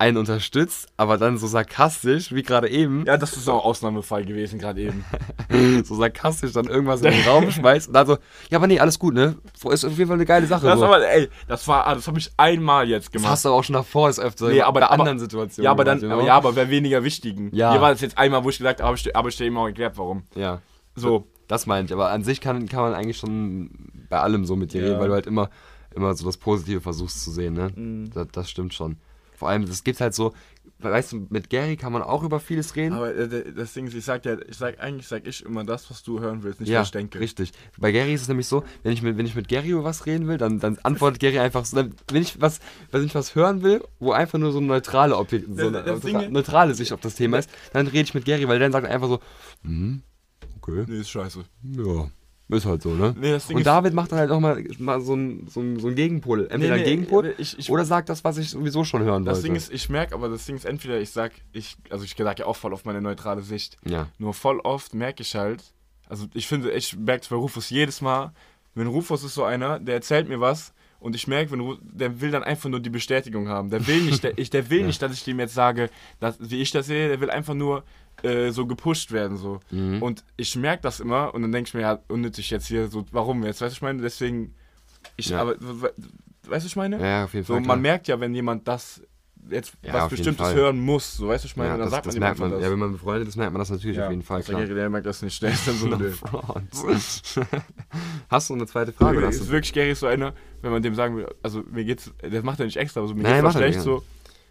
einen 0.00 0.16
unterstützt, 0.16 0.86
aber 0.96 1.18
dann 1.18 1.38
so 1.38 1.48
sarkastisch, 1.48 2.32
wie 2.32 2.44
gerade 2.44 2.68
eben, 2.68 3.04
Ja, 3.04 3.16
das 3.16 3.36
ist 3.36 3.48
auch 3.48 3.54
ein 3.64 3.64
Ausnahmefall 3.64 4.24
gewesen, 4.24 4.60
gerade 4.60 4.80
eben. 4.80 5.04
so 5.84 5.96
sarkastisch 5.96 6.52
dann 6.52 6.66
irgendwas 6.66 7.02
in 7.02 7.10
den 7.10 7.22
Raum 7.26 7.50
schmeißt 7.50 7.88
und 7.88 7.94
dann 7.94 8.06
so, 8.06 8.16
ja, 8.50 8.58
aber 8.58 8.68
nee, 8.68 8.78
alles 8.78 8.98
gut, 9.00 9.14
ne? 9.14 9.36
Ist 9.54 9.84
auf 9.84 9.96
jeden 9.98 10.06
Fall 10.06 10.14
eine 10.16 10.24
geile 10.24 10.46
Sache. 10.46 10.66
Das 10.66 10.78
so. 10.78 10.84
aber, 10.86 11.04
ey, 11.08 11.28
das 11.48 11.66
war, 11.66 11.86
ah, 11.88 11.94
das 11.96 12.06
habe 12.06 12.18
ich 12.18 12.30
einmal 12.36 12.88
jetzt 12.88 13.06
das 13.06 13.12
gemacht. 13.12 13.30
hast 13.32 13.44
du 13.44 13.48
aber 13.48 13.58
auch 13.58 13.64
schon 13.64 13.72
davor, 13.74 14.08
ist 14.08 14.20
öfter 14.20 14.48
Nee, 14.48 14.62
aber- 14.62 14.78
bei 14.80 14.86
aber- 14.86 15.00
anderen 15.00 15.18
Situationen. 15.18 15.64
ja, 15.64 15.70
aber 15.72 15.84
dann, 15.84 15.98
gemacht, 15.98 16.12
aber, 16.12 16.22
you 16.22 16.26
ja, 16.28 16.34
aber 16.36 16.52
bei 16.52 16.70
weniger 16.70 17.02
wichtigen. 17.02 17.50
Ja. 17.52 17.72
Hier 17.72 17.80
war 17.80 17.90
das 17.90 18.00
jetzt 18.00 18.16
einmal, 18.18 18.44
wo 18.44 18.50
ich 18.50 18.58
gesagt 18.58 18.78
habe, 18.80 18.88
aber 18.88 18.96
ich, 18.96 19.02
dir- 19.02 19.16
aber 19.16 19.28
ich 19.30 19.36
dir 19.36 19.46
eben 19.46 19.56
auch 19.58 19.66
erklärt, 19.66 19.98
warum. 19.98 20.22
ja. 20.34 20.60
So. 20.94 21.26
Das 21.48 21.66
meine 21.66 21.86
ich, 21.86 21.92
aber 21.92 22.10
an 22.10 22.24
sich 22.24 22.40
kann, 22.40 22.68
kann 22.68 22.82
man 22.82 22.92
eigentlich 22.94 23.16
schon 23.16 23.70
bei 24.10 24.18
allem 24.20 24.44
so 24.44 24.54
mit 24.54 24.72
dir 24.74 24.82
Ja. 24.82 24.88
reden, 24.88 25.00
weil 25.00 25.08
du 25.08 25.14
halt 25.14 25.26
immer, 25.26 25.48
immer 25.94 26.12
so 26.14 26.26
das 26.26 26.36
Positive 26.36 26.80
versuchst 26.82 27.24
zu 27.24 27.30
sehen, 27.30 27.54
ne? 27.54 27.70
Mhm. 27.74 28.10
Das, 28.12 28.26
das 28.32 28.50
stimmt 28.50 28.74
schon. 28.74 28.96
Vor 29.38 29.48
allem, 29.48 29.62
es 29.62 29.84
gibt 29.84 30.00
halt 30.00 30.14
so, 30.14 30.34
weißt 30.80 31.12
du, 31.12 31.26
mit 31.30 31.48
Gary 31.48 31.76
kann 31.76 31.92
man 31.92 32.02
auch 32.02 32.24
über 32.24 32.40
vieles 32.40 32.74
reden. 32.74 32.94
Aber 32.94 33.14
äh, 33.14 33.52
das 33.52 33.72
Ding 33.72 33.86
ist, 33.86 33.94
ich 33.94 34.04
sag 34.04 34.24
ja, 34.24 34.36
ich 34.48 34.56
sag, 34.56 34.80
eigentlich 34.80 35.06
sag 35.06 35.26
ich 35.28 35.44
immer 35.44 35.62
das, 35.64 35.88
was 35.90 36.02
du 36.02 36.18
hören 36.18 36.42
willst, 36.42 36.60
nicht 36.60 36.70
ja, 36.70 36.80
was 36.80 36.88
ich 36.88 36.92
denke. 36.92 37.20
richtig. 37.20 37.52
Bei 37.78 37.92
Gary 37.92 38.14
ist 38.14 38.22
es 38.22 38.28
nämlich 38.28 38.48
so, 38.48 38.64
wenn 38.82 38.92
ich 38.92 39.00
mit, 39.02 39.16
wenn 39.16 39.26
ich 39.26 39.36
mit 39.36 39.46
Gary 39.48 39.68
über 39.70 39.84
was 39.84 40.06
reden 40.06 40.26
will, 40.26 40.38
dann, 40.38 40.58
dann 40.58 40.76
antwortet 40.82 41.20
Gary 41.20 41.38
einfach 41.38 41.64
so, 41.64 41.76
dann, 41.76 41.94
wenn 42.10 42.22
ich 42.22 42.40
was, 42.40 42.58
wenn 42.90 43.04
ich 43.04 43.14
was 43.14 43.36
hören 43.36 43.62
will, 43.62 43.80
wo 44.00 44.10
einfach 44.10 44.38
nur 44.40 44.50
so 44.50 44.58
eine 44.58 44.66
neutrale 44.66 45.16
Objekt, 45.16 45.46
so 45.56 45.68
eine 45.68 45.82
Das 45.84 46.00
Ding- 46.00 46.16
neutra- 46.16 46.28
neutrale 46.30 46.74
Sicht 46.74 46.92
auf 46.92 47.00
das 47.00 47.14
Thema 47.14 47.38
ist, 47.38 47.48
dann 47.72 47.86
rede 47.86 48.02
ich 48.02 48.14
mit 48.14 48.24
Gary, 48.24 48.48
weil 48.48 48.58
der 48.58 48.68
dann 48.68 48.72
sagt 48.82 48.92
einfach 48.92 49.08
so, 49.08 49.20
hm, 49.62 50.02
okay, 50.60 50.84
Nee, 50.88 50.98
ist 50.98 51.10
scheiße. 51.10 51.44
ja, 51.62 52.10
ist 52.56 52.64
halt 52.66 52.80
so, 52.82 52.90
ne? 52.94 53.14
Nee, 53.18 53.32
das 53.32 53.50
Und 53.50 53.64
David 53.66 53.92
macht 53.92 54.10
dann 54.12 54.18
halt 54.20 54.30
auch 54.30 54.40
mal, 54.40 54.62
so 54.98 55.12
einen 55.12 55.48
so 55.48 55.60
ein, 55.60 55.78
so 55.78 55.88
ein 55.88 55.94
Gegenpol. 55.94 56.48
Entweder 56.50 56.58
Nee, 56.58 56.70
ein 56.70 56.78
nee, 56.78 56.84
Gegenpol 56.84 57.34
ich- 57.38 57.58
ich- 57.58 57.70
oder 57.70 57.84
sagt 57.84 58.08
das, 58.08 58.24
was 58.24 58.38
ich 58.38 58.50
sowieso 58.50 58.84
schon 58.84 59.02
hören 59.02 59.24
das 59.24 59.36
wollte. 59.38 59.48
Ding 59.48 59.56
ist, 59.56 59.72
ich 59.72 59.88
merke, 59.90 60.14
aber 60.14 60.28
das 60.28 60.46
Ding 60.46 60.56
ist 60.56 60.64
entweder, 60.64 60.98
ich 61.00 61.10
sag, 61.10 61.32
ich, 61.52 61.76
also 61.90 62.04
ich 62.04 62.14
sag 62.16 62.38
ja 62.38 62.46
auch 62.46 62.56
voll 62.56 62.72
auf 62.72 62.84
meine 62.84 63.00
neutrale 63.02 63.42
Sicht. 63.42 63.76
ja. 63.84 64.08
Nur 64.18 64.32
voll 64.34 64.60
oft 64.60 64.94
merke 64.94 65.22
ich 65.22 65.34
halt, 65.34 65.62
also 66.08 66.26
ich 66.32 66.46
finde, 66.46 66.70
ich 66.72 66.96
merke 66.96 67.22
es 67.22 67.28
bei 67.28 67.36
Rufus 67.36 67.68
jedes 67.70 68.00
Mal, 68.00 68.32
wenn 68.74 68.86
Rufus 68.86 69.24
ist 69.24 69.34
so 69.34 69.44
einer, 69.44 69.78
der 69.78 69.96
erzählt 69.96 70.28
mir 70.28 70.40
was 70.40 70.72
und 71.00 71.14
ich 71.14 71.26
merke, 71.28 71.50
wenn 71.52 71.60
Ru- 71.60 71.78
der 71.82 72.20
will 72.22 72.30
dann 72.30 72.42
einfach 72.44 72.70
nur 72.70 72.80
die 72.80 72.90
Bestätigung 72.90 73.48
haben. 73.48 73.68
Der 73.70 73.86
will 73.86 74.00
nicht, 74.02 74.22
der, 74.24 74.38
ich, 74.38 74.48
der 74.50 74.70
will 74.70 74.82
nicht, 74.86 75.02
dass 75.02 75.12
ich 75.12 75.22
dem 75.24 75.38
jetzt 75.38 75.54
sage, 75.54 75.90
dass, 76.18 76.36
wie 76.40 76.62
ich 76.62 76.70
das 76.70 76.86
sehe, 76.86 77.08
der 77.08 77.20
will 77.20 77.30
einfach 77.30 77.54
nur 77.54 77.84
äh, 78.22 78.50
so 78.50 78.66
gepusht 78.66 79.12
werden 79.12 79.36
so. 79.36 79.60
Mhm. 79.70 80.02
Und 80.02 80.24
ich 80.36 80.56
merke 80.56 80.82
das 80.82 81.00
immer 81.00 81.34
und 81.34 81.42
dann 81.42 81.52
denke 81.52 81.68
ich 81.68 81.74
mir, 81.74 81.80
ja, 81.82 81.98
unnötig 82.08 82.50
jetzt 82.50 82.66
hier 82.66 82.88
so, 82.88 83.04
warum 83.12 83.44
jetzt, 83.44 83.60
weißt 83.60 83.72
du, 83.72 83.76
ich 83.76 83.82
meine, 83.82 84.02
deswegen, 84.02 84.54
ich, 85.16 85.28
Ja. 85.30 85.40
aber, 85.42 85.54
we- 85.60 85.82
we- 85.82 85.94
weißt 86.48 86.64
du, 86.64 86.68
ich 86.68 86.76
meine? 86.76 87.00
Ja, 87.00 87.24
auf 87.24 87.34
jeden 87.34 87.46
So, 87.46 87.54
Fall. 87.54 87.62
klar. 87.62 87.76
man 87.76 87.82
merkt 87.82 88.08
ja, 88.08 88.18
wenn 88.20 88.34
jemand 88.34 88.66
das 88.68 89.02
jetzt 89.50 89.72
Ja, 89.82 89.94
was 89.94 90.08
Bestimmtes 90.10 90.52
hören 90.52 90.78
muss, 90.78 91.16
so, 91.16 91.28
weißt 91.28 91.44
du, 91.44 91.46
ich 91.48 91.56
meine, 91.56 91.70
ja, 91.70 91.76
dann 91.76 91.86
das, 91.86 91.90
sagt 91.92 92.06
das 92.06 92.14
man 92.16 92.20
merkt 92.20 92.38
man. 92.40 92.50
das. 92.50 92.60
Ja, 92.62 92.70
wenn 92.70 92.78
man 92.78 92.92
befreundet 92.92 93.28
ist, 93.28 93.36
merkt 93.36 93.52
man 93.52 93.60
das 93.60 93.70
natürlich 93.70 93.98
auf 94.00 94.10
jeden 94.10 94.22
Fall. 94.22 94.42
Klar. 94.42 94.60
Gary, 94.60 94.74
der 94.74 94.90
merkt 94.90 95.06
das 95.06 95.22
nicht 95.22 95.34
schnell. 95.36 95.52
Ist 95.52 95.66
dann 95.66 95.76
so. 95.76 95.88
Hast 98.28 98.50
du 98.50 98.54
eine 98.54 98.66
zweite 98.66 98.92
Frage? 98.92 99.18
Oder 99.18 99.28
ist 99.28 99.48
wirklich 99.48 99.72
Gary 99.72 99.94
so 99.94 100.06
einer, 100.06 100.34
wenn 100.60 100.70
man 100.72 100.82
dem 100.82 100.94
sagen 100.94 101.16
will, 101.16 101.28
also 101.42 101.62
mir 101.70 101.84
geht's, 101.84 102.12
das 102.20 102.42
macht 102.42 102.58
er 102.60 102.66
nicht 102.66 102.76
extra, 102.76 103.00
aber 103.00 103.08
so, 103.08 103.14
mir 103.14 103.22
Nein, 103.22 103.42
geht's 103.42 103.54
schlecht, 103.54 103.76
nicht, 103.76 103.84
so, 103.84 104.02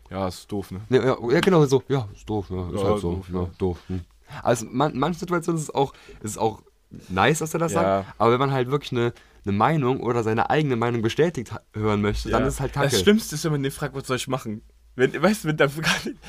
ja, 0.10 0.28
ist 0.28 0.52
doof, 0.52 0.72
ne? 0.72 0.82
Nee, 0.90 0.98
ja, 0.98 1.18
ja, 1.32 1.40
genau 1.40 1.66
so. 1.66 1.84
Ja, 1.88 2.08
ist 2.14 2.30
doof. 2.30 2.48
Ja, 2.50 2.70
ist 2.70 2.82
Ja, 2.82 2.84
halt 2.90 3.02
so. 3.02 3.12
doof, 3.16 3.26
ja, 3.34 3.42
ja. 3.42 3.50
doof. 3.58 3.78
Hm. 3.88 4.02
Also 4.44 4.66
man, 4.70 4.98
manche 4.98 5.20
Situationen 5.20 5.58
ist 5.58 5.70
es 5.70 5.76
auch, 5.76 5.94
ist 6.22 6.32
es 6.32 6.38
auch 6.38 6.62
nice, 7.10 7.40
dass 7.40 7.54
er 7.54 7.60
das 7.60 7.74
Ja. 7.74 7.82
sagt. 7.82 8.14
Aber 8.18 8.32
wenn 8.32 8.40
man 8.40 8.52
halt 8.52 8.70
wirklich 8.70 8.92
eine, 8.92 9.14
eine 9.46 9.56
Meinung 9.56 10.02
oder 10.02 10.24
seine 10.24 10.50
eigene 10.50 10.76
Meinung 10.76 11.02
bestätigt 11.02 11.54
hören 11.74 12.02
möchte, 12.02 12.30
dann 12.30 12.44
ist 12.46 12.56
es 12.56 12.60
halt 12.60 12.74
kacke. 12.74 12.90
Das 12.90 13.00
Schlimmste 13.02 13.36
ist, 13.36 13.44
wenn 13.46 13.52
man 13.54 13.64
den 13.64 13.72
fragt, 13.72 13.96
was 13.96 14.08
soll 14.08 14.18
ich 14.18 14.28
machen? 14.28 14.62
Wenn, 14.96 15.22
weißt 15.22 15.44
du, 15.44 15.50
wenn 15.50 15.58
der 15.58 15.70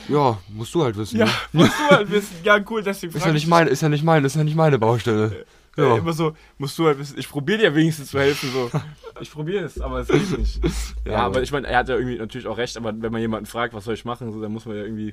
Ja, 0.08 0.38
musst 0.48 0.74
du 0.74 0.84
halt 0.84 0.96
wissen. 0.96 1.16
Ja, 1.18 1.24
ne? 1.24 1.30
musst 1.52 1.72
du 1.80 1.84
halt 1.96 2.10
wissen, 2.10 2.36
ja 2.44 2.58
cool, 2.68 2.82
deswegen 2.82 3.16
Ist 3.16 3.24
ja 3.24 3.32
nicht 3.32 3.46
meine, 3.46 3.70
ist 3.70 3.80
ja 3.80 3.88
nicht 3.88 4.04
meine, 4.04 4.26
ist 4.26 4.36
ja 4.36 4.44
nicht 4.44 4.56
meine 4.56 4.78
Baustelle. 4.78 5.46
Ja. 5.78 5.88
Ja. 5.88 5.96
Immer 5.96 6.12
so, 6.12 6.32
musst 6.58 6.78
du 6.78 6.86
halt 6.86 6.98
wissen, 6.98 7.18
ich 7.18 7.28
probiere 7.28 7.58
dir 7.58 7.74
wenigstens 7.74 8.10
zu 8.10 8.18
helfen, 8.18 8.50
so. 8.52 8.70
Ich 9.20 9.32
probiere 9.32 9.64
es, 9.64 9.80
aber 9.80 9.98
es 10.00 10.08
geht 10.08 10.38
nicht. 10.38 10.60
Ja, 11.04 11.12
Ja, 11.12 11.18
aber 11.26 11.42
ich 11.42 11.50
meine, 11.50 11.66
er 11.66 11.78
hat 11.78 11.88
ja 11.88 11.96
irgendwie 11.96 12.18
natürlich 12.18 12.46
auch 12.46 12.56
recht, 12.56 12.76
aber 12.76 12.92
wenn 13.00 13.10
man 13.10 13.20
jemanden 13.20 13.46
fragt, 13.46 13.74
was 13.74 13.84
soll 13.84 13.94
ich 13.94 14.04
machen, 14.04 14.30
so, 14.32 14.40
dann 14.40 14.52
muss 14.52 14.64
man 14.64 14.76
ja 14.76 14.82
irgendwie. 14.84 15.12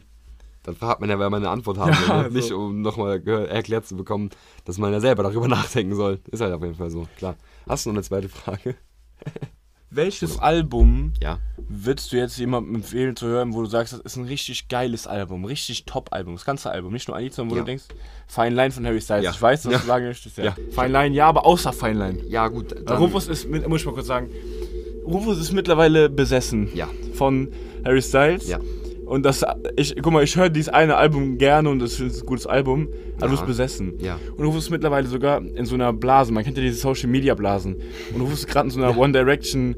Dann 0.61 0.75
hat 0.81 0.99
man 0.99 1.09
ja, 1.09 1.17
weil 1.17 1.29
man 1.31 1.41
eine 1.41 1.49
Antwort 1.49 1.77
haben 1.79 1.91
Ja, 2.07 2.09
will. 2.09 2.23
Ne? 2.23 2.29
so. 2.29 2.35
Nicht 2.37 2.51
um 2.51 2.81
nochmal 2.81 3.27
erklärt 3.27 3.87
zu 3.87 3.95
bekommen, 3.95 4.29
dass 4.65 4.77
man 4.77 4.91
ja 4.93 4.99
selber 4.99 5.23
darüber 5.23 5.47
nachdenken 5.47 5.95
soll. 5.95 6.19
Ist 6.29 6.41
halt 6.41 6.53
auf 6.53 6.61
jeden 6.61 6.75
Fall 6.75 6.89
so, 6.91 7.07
klar. 7.17 7.35
Hast 7.67 7.85
du 7.85 7.89
noch 7.89 7.95
eine 7.95 8.03
zweite 8.03 8.29
Frage? 8.29 8.75
Welches 9.95 10.39
Album 10.39 11.13
Ja. 11.21 11.39
würdest 11.69 12.11
du 12.11 12.17
jetzt 12.17 12.37
jemandem 12.37 12.75
empfehlen 12.75 13.15
zu 13.15 13.27
hören, 13.27 13.53
wo 13.53 13.61
du 13.61 13.67
sagst, 13.67 13.93
das 13.93 14.01
ist 14.01 14.17
ein 14.17 14.25
richtig 14.25 14.67
geiles 14.67 15.07
Album, 15.07 15.45
richtig 15.45 15.85
Top-Album, 15.85 16.35
das 16.35 16.43
ganze 16.45 16.69
Album, 16.69 16.91
nicht 16.93 17.07
nur 17.07 17.15
ein 17.15 17.23
Lied, 17.23 17.33
sondern 17.33 17.51
wo 17.51 17.55
Ja. 17.55 17.61
du 17.61 17.65
denkst, 17.67 17.85
Fine 18.27 18.49
Line 18.55 18.71
von 18.71 18.85
Harry 18.85 18.99
Styles. 19.01 19.23
Ja. 19.23 19.31
Ich 19.31 19.41
weiß, 19.41 19.63
dass 19.63 19.71
Ja. 19.71 19.77
du 19.79 19.85
sagen 19.85 20.05
möchtest, 20.05 20.37
ja. 20.37 20.43
Ja. 20.45 20.55
Fine 20.71 20.87
Line, 20.89 21.15
ja, 21.15 21.27
aber 21.27 21.45
außer 21.45 21.71
Fine 21.71 21.93
Line. 21.93 22.19
Ja, 22.27 22.47
gut. 22.49 22.75
Dann, 22.85 22.97
Rufus 22.97 23.27
ist, 23.27 23.47
muss 23.49 23.79
ich 23.81 23.85
mal 23.85 23.93
kurz 23.93 24.07
sagen, 24.07 24.29
Rufus 25.05 25.37
ist 25.39 25.51
mittlerweile 25.53 26.09
besessen 26.09 26.69
Ja. 26.75 26.89
von 27.13 27.49
Harry 27.85 28.01
Styles. 28.01 28.47
Ja. 28.49 28.59
Und 29.05 29.23
das, 29.23 29.45
ich, 29.75 29.95
guck 30.01 30.13
mal, 30.13 30.23
ich 30.23 30.35
höre 30.35 30.49
dieses 30.49 30.69
eine 30.69 30.97
Album 30.97 31.37
gerne 31.37 31.69
und 31.69 31.79
das 31.79 31.99
ist 31.99 32.21
ein 32.21 32.25
gutes 32.25 32.47
Album, 32.47 32.87
aber 33.17 33.27
du 33.27 33.31
bist 33.31 33.45
besessen. 33.45 33.93
Ja. 33.99 34.19
Und 34.35 34.43
du 34.43 34.51
bist 34.51 34.71
mittlerweile 34.71 35.07
sogar 35.07 35.41
in 35.41 35.65
so 35.65 35.75
einer 35.75 35.93
Blase, 35.93 36.33
man 36.33 36.43
kennt 36.43 36.57
ja 36.57 36.63
diese 36.63 36.77
Social 36.77 37.09
Media 37.09 37.35
Blasen. 37.35 37.75
Und 38.13 38.19
du 38.19 38.27
bist 38.27 38.47
gerade 38.47 38.67
in 38.67 38.71
so 38.71 38.81
einer 38.81 38.97
One 38.97 39.13
Direction 39.13 39.75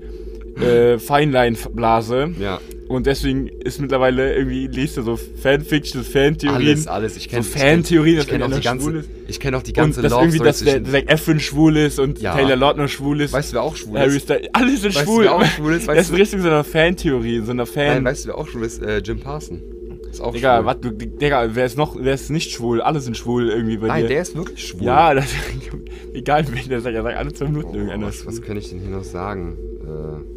äh, 0.62 1.00
Feinline-Blase. 1.00 2.32
Ja. 2.40 2.60
Und 2.88 3.06
deswegen 3.06 3.48
ist 3.48 3.82
mittlerweile 3.82 4.34
irgendwie, 4.36 4.68
liest 4.68 4.96
du 4.96 5.02
so 5.02 5.18
Fanfictions, 5.18 6.08
Fantheorien. 6.08 6.56
Alles, 6.70 6.88
alles. 6.88 7.18
Ich 7.18 7.28
kenne 7.28 7.44
so 7.44 7.58
Fantheorien, 7.58 8.20
ich 8.20 8.28
kenn 8.28 8.42
auch, 8.42 8.50
dass 8.50 8.62
die 8.62 8.68
einer 8.70 8.80
schwul 8.80 8.94
ganze, 8.94 9.10
ist. 9.10 9.30
ich 9.30 9.40
kenn 9.42 9.56
auch 9.56 9.62
die 9.64 9.72
Und 9.72 9.76
ganze 9.76 10.02
dass 10.02 10.12
Love 10.14 10.24
irgendwie, 10.24 10.40
dass 10.40 10.60
der, 10.64 10.80
der 10.80 11.10
Efren 11.12 11.40
schwul 11.42 11.76
ist 11.76 12.00
und 12.00 12.22
Ja. 12.22 12.34
Taylor 12.34 12.56
Lautner 12.56 12.88
schwul 12.88 13.20
ist. 13.20 13.34
Weißt 13.34 13.52
du, 13.52 13.56
wer 13.56 13.64
auch 13.64 13.76
schwul 13.76 14.00
Harry 14.00 14.16
ist? 14.16 14.24
Styles, 14.24 14.48
alle 14.54 14.78
sind 14.78 14.96
Weißt 14.96 15.06
du, 15.06 15.12
schwul. 15.12 15.24
wer 15.26 15.36
auch 15.36 15.46
schwul 15.46 15.74
ist? 15.74 15.88
Weißt 15.88 16.00
das 16.00 16.10
ist 16.12 16.16
richtig 16.18 16.42
so 16.42 16.48
eine 16.50 16.64
Fantheorie, 16.64 17.42
so 17.42 17.52
eine 17.52 17.66
Fan. 17.66 17.88
Nein, 17.88 18.06
weißt 18.06 18.24
du, 18.24 18.28
wer 18.30 18.38
auch 18.38 18.48
schwul 18.48 18.64
ist? 18.64 18.82
Äh, 18.82 19.00
Jim 19.00 19.20
Parson. 19.20 19.62
Ist 20.10 20.22
auch 20.22 20.32
Digga, 20.32 20.56
schwul. 20.60 20.66
was, 20.66 20.80
du, 20.80 20.92
Digga, 20.92 21.50
wer 21.56 21.66
ist 21.66 21.78
noch, 21.78 21.98
wer 22.00 22.14
ist 22.14 22.30
nicht 22.30 22.52
schwul? 22.52 22.80
Alle 22.82 23.02
sind 23.02 23.18
schwul 23.18 23.50
irgendwie 23.50 23.76
bei 23.78 23.88
Nein, 23.88 24.04
dir. 24.04 24.08
der 24.08 24.22
ist 24.22 24.34
wirklich 24.34 24.66
schwul. 24.66 24.84
Ja, 24.84 25.14
das, 25.14 25.26
egal 26.14 26.46
wen 26.50 26.70
der 26.70 26.80
sagt, 26.80 26.96
er 26.96 27.04
sagt 27.04 27.18
alle 27.18 27.34
zwei 27.34 27.46
Minuten 27.48 27.68
Oh, 27.72 27.74
irgendeiner 27.76 28.08
was, 28.08 28.26
was 28.26 28.36
schwul. 28.36 28.46
kann 28.46 28.56
ich 28.58 28.70
denn 28.70 28.80
hier 28.80 28.92
noch 28.92 29.04
sagen? 29.04 29.58
Äh, 29.84 30.37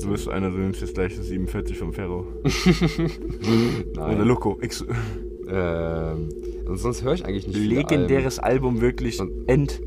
Du 0.00 0.10
bist 0.10 0.28
einer, 0.28 0.50
du 0.50 0.56
nimmst 0.58 0.80
jetzt 0.80 0.94
gleich 0.94 1.16
das 1.16 1.26
47 1.26 1.76
vom 1.78 1.92
Ferro. 1.92 2.26
Oder 3.94 4.08
nein. 4.08 4.26
Loco. 4.26 4.58
X 4.60 4.84
Ähm, 5.50 6.28
und 6.66 6.76
sonst 6.76 7.02
höre 7.02 7.14
ich 7.14 7.24
eigentlich 7.24 7.46
nicht 7.46 7.58
viele 7.58 7.76
Legendäres 7.76 8.38
Album, 8.38 8.80
wirklich. 8.80 9.18
Und- 9.20 9.48
End. 9.48 9.80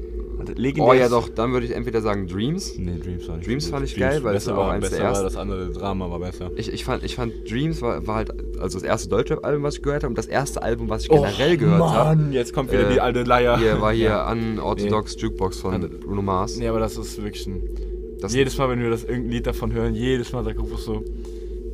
Legendäres. 0.56 0.90
Oh 0.90 1.00
ja, 1.00 1.08
doch, 1.08 1.30
dann 1.30 1.54
würde 1.54 1.68
ich 1.68 1.76
entweder 1.76 2.02
sagen 2.02 2.26
Dreams. 2.28 2.76
Nee, 2.78 2.98
Dreams 2.98 3.28
war 3.30 3.38
nicht 3.38 3.48
Dreams 3.48 3.68
fand 3.70 3.86
ich 3.86 3.96
geil, 3.96 4.24
weil 4.24 4.34
das 4.34 4.46
besser 4.46 4.58
war 4.58 4.66
auch 4.66 4.72
eins 4.72 4.82
der 4.90 4.90
besser 4.90 5.04
war 5.04 5.10
ersten. 5.12 5.24
das 5.26 5.36
andere 5.38 5.70
Drama 5.72 6.10
war 6.10 6.20
besser. 6.20 6.50
Ich, 6.56 6.74
ich, 6.74 6.84
fand, 6.84 7.04
ich 7.04 7.16
fand 7.16 7.34
Dreams 7.50 7.82
war, 7.84 8.06
war 8.08 8.16
halt 8.16 8.32
also 8.60 8.80
das 8.80 8.84
erste 8.84 9.08
Deutschrap-Album, 9.10 9.62
was 9.62 9.76
ich 9.78 9.84
gehört 9.84 10.02
habe 10.04 10.10
und 10.10 10.18
das 10.18 10.26
erste 10.26 10.64
Album, 10.64 10.90
was 10.90 11.04
ich 11.04 11.10
generell 11.10 11.58
gehört 11.58 11.82
habe. 11.84 12.16
Mann, 12.24 12.34
jetzt 12.34 12.54
kommt 12.54 12.72
wieder 12.72 12.90
Äh, 12.90 12.94
die 12.94 13.00
alte 13.02 13.22
Leier. 13.22 13.60
Hier 13.60 13.80
war 13.82 13.94
hier 13.94 14.06
Ja. 14.10 14.32
Unorthodox 14.32 15.16
Jukebox 15.22 15.60
von 15.60 15.76
An- 15.76 15.90
Bruno 16.04 16.24
Mars. 16.24 16.58
Nee, 16.58 16.68
aber 16.68 16.80
das 16.80 16.98
ist 16.98 17.22
wirklich 17.24 17.46
ein. 17.46 17.62
Das- 18.22 18.34
jedes 18.34 18.58
Mal, 18.58 18.70
wenn 18.70 18.82
wir 18.82 18.90
das 18.90 19.04
irgendein 19.04 19.32
Lied 19.32 19.48
davon 19.48 19.74
hören, 19.74 19.94
jedes 19.96 20.32
Mal 20.32 20.44
sagt 20.44 20.60
Rufus 20.60 20.86
so, 20.86 21.04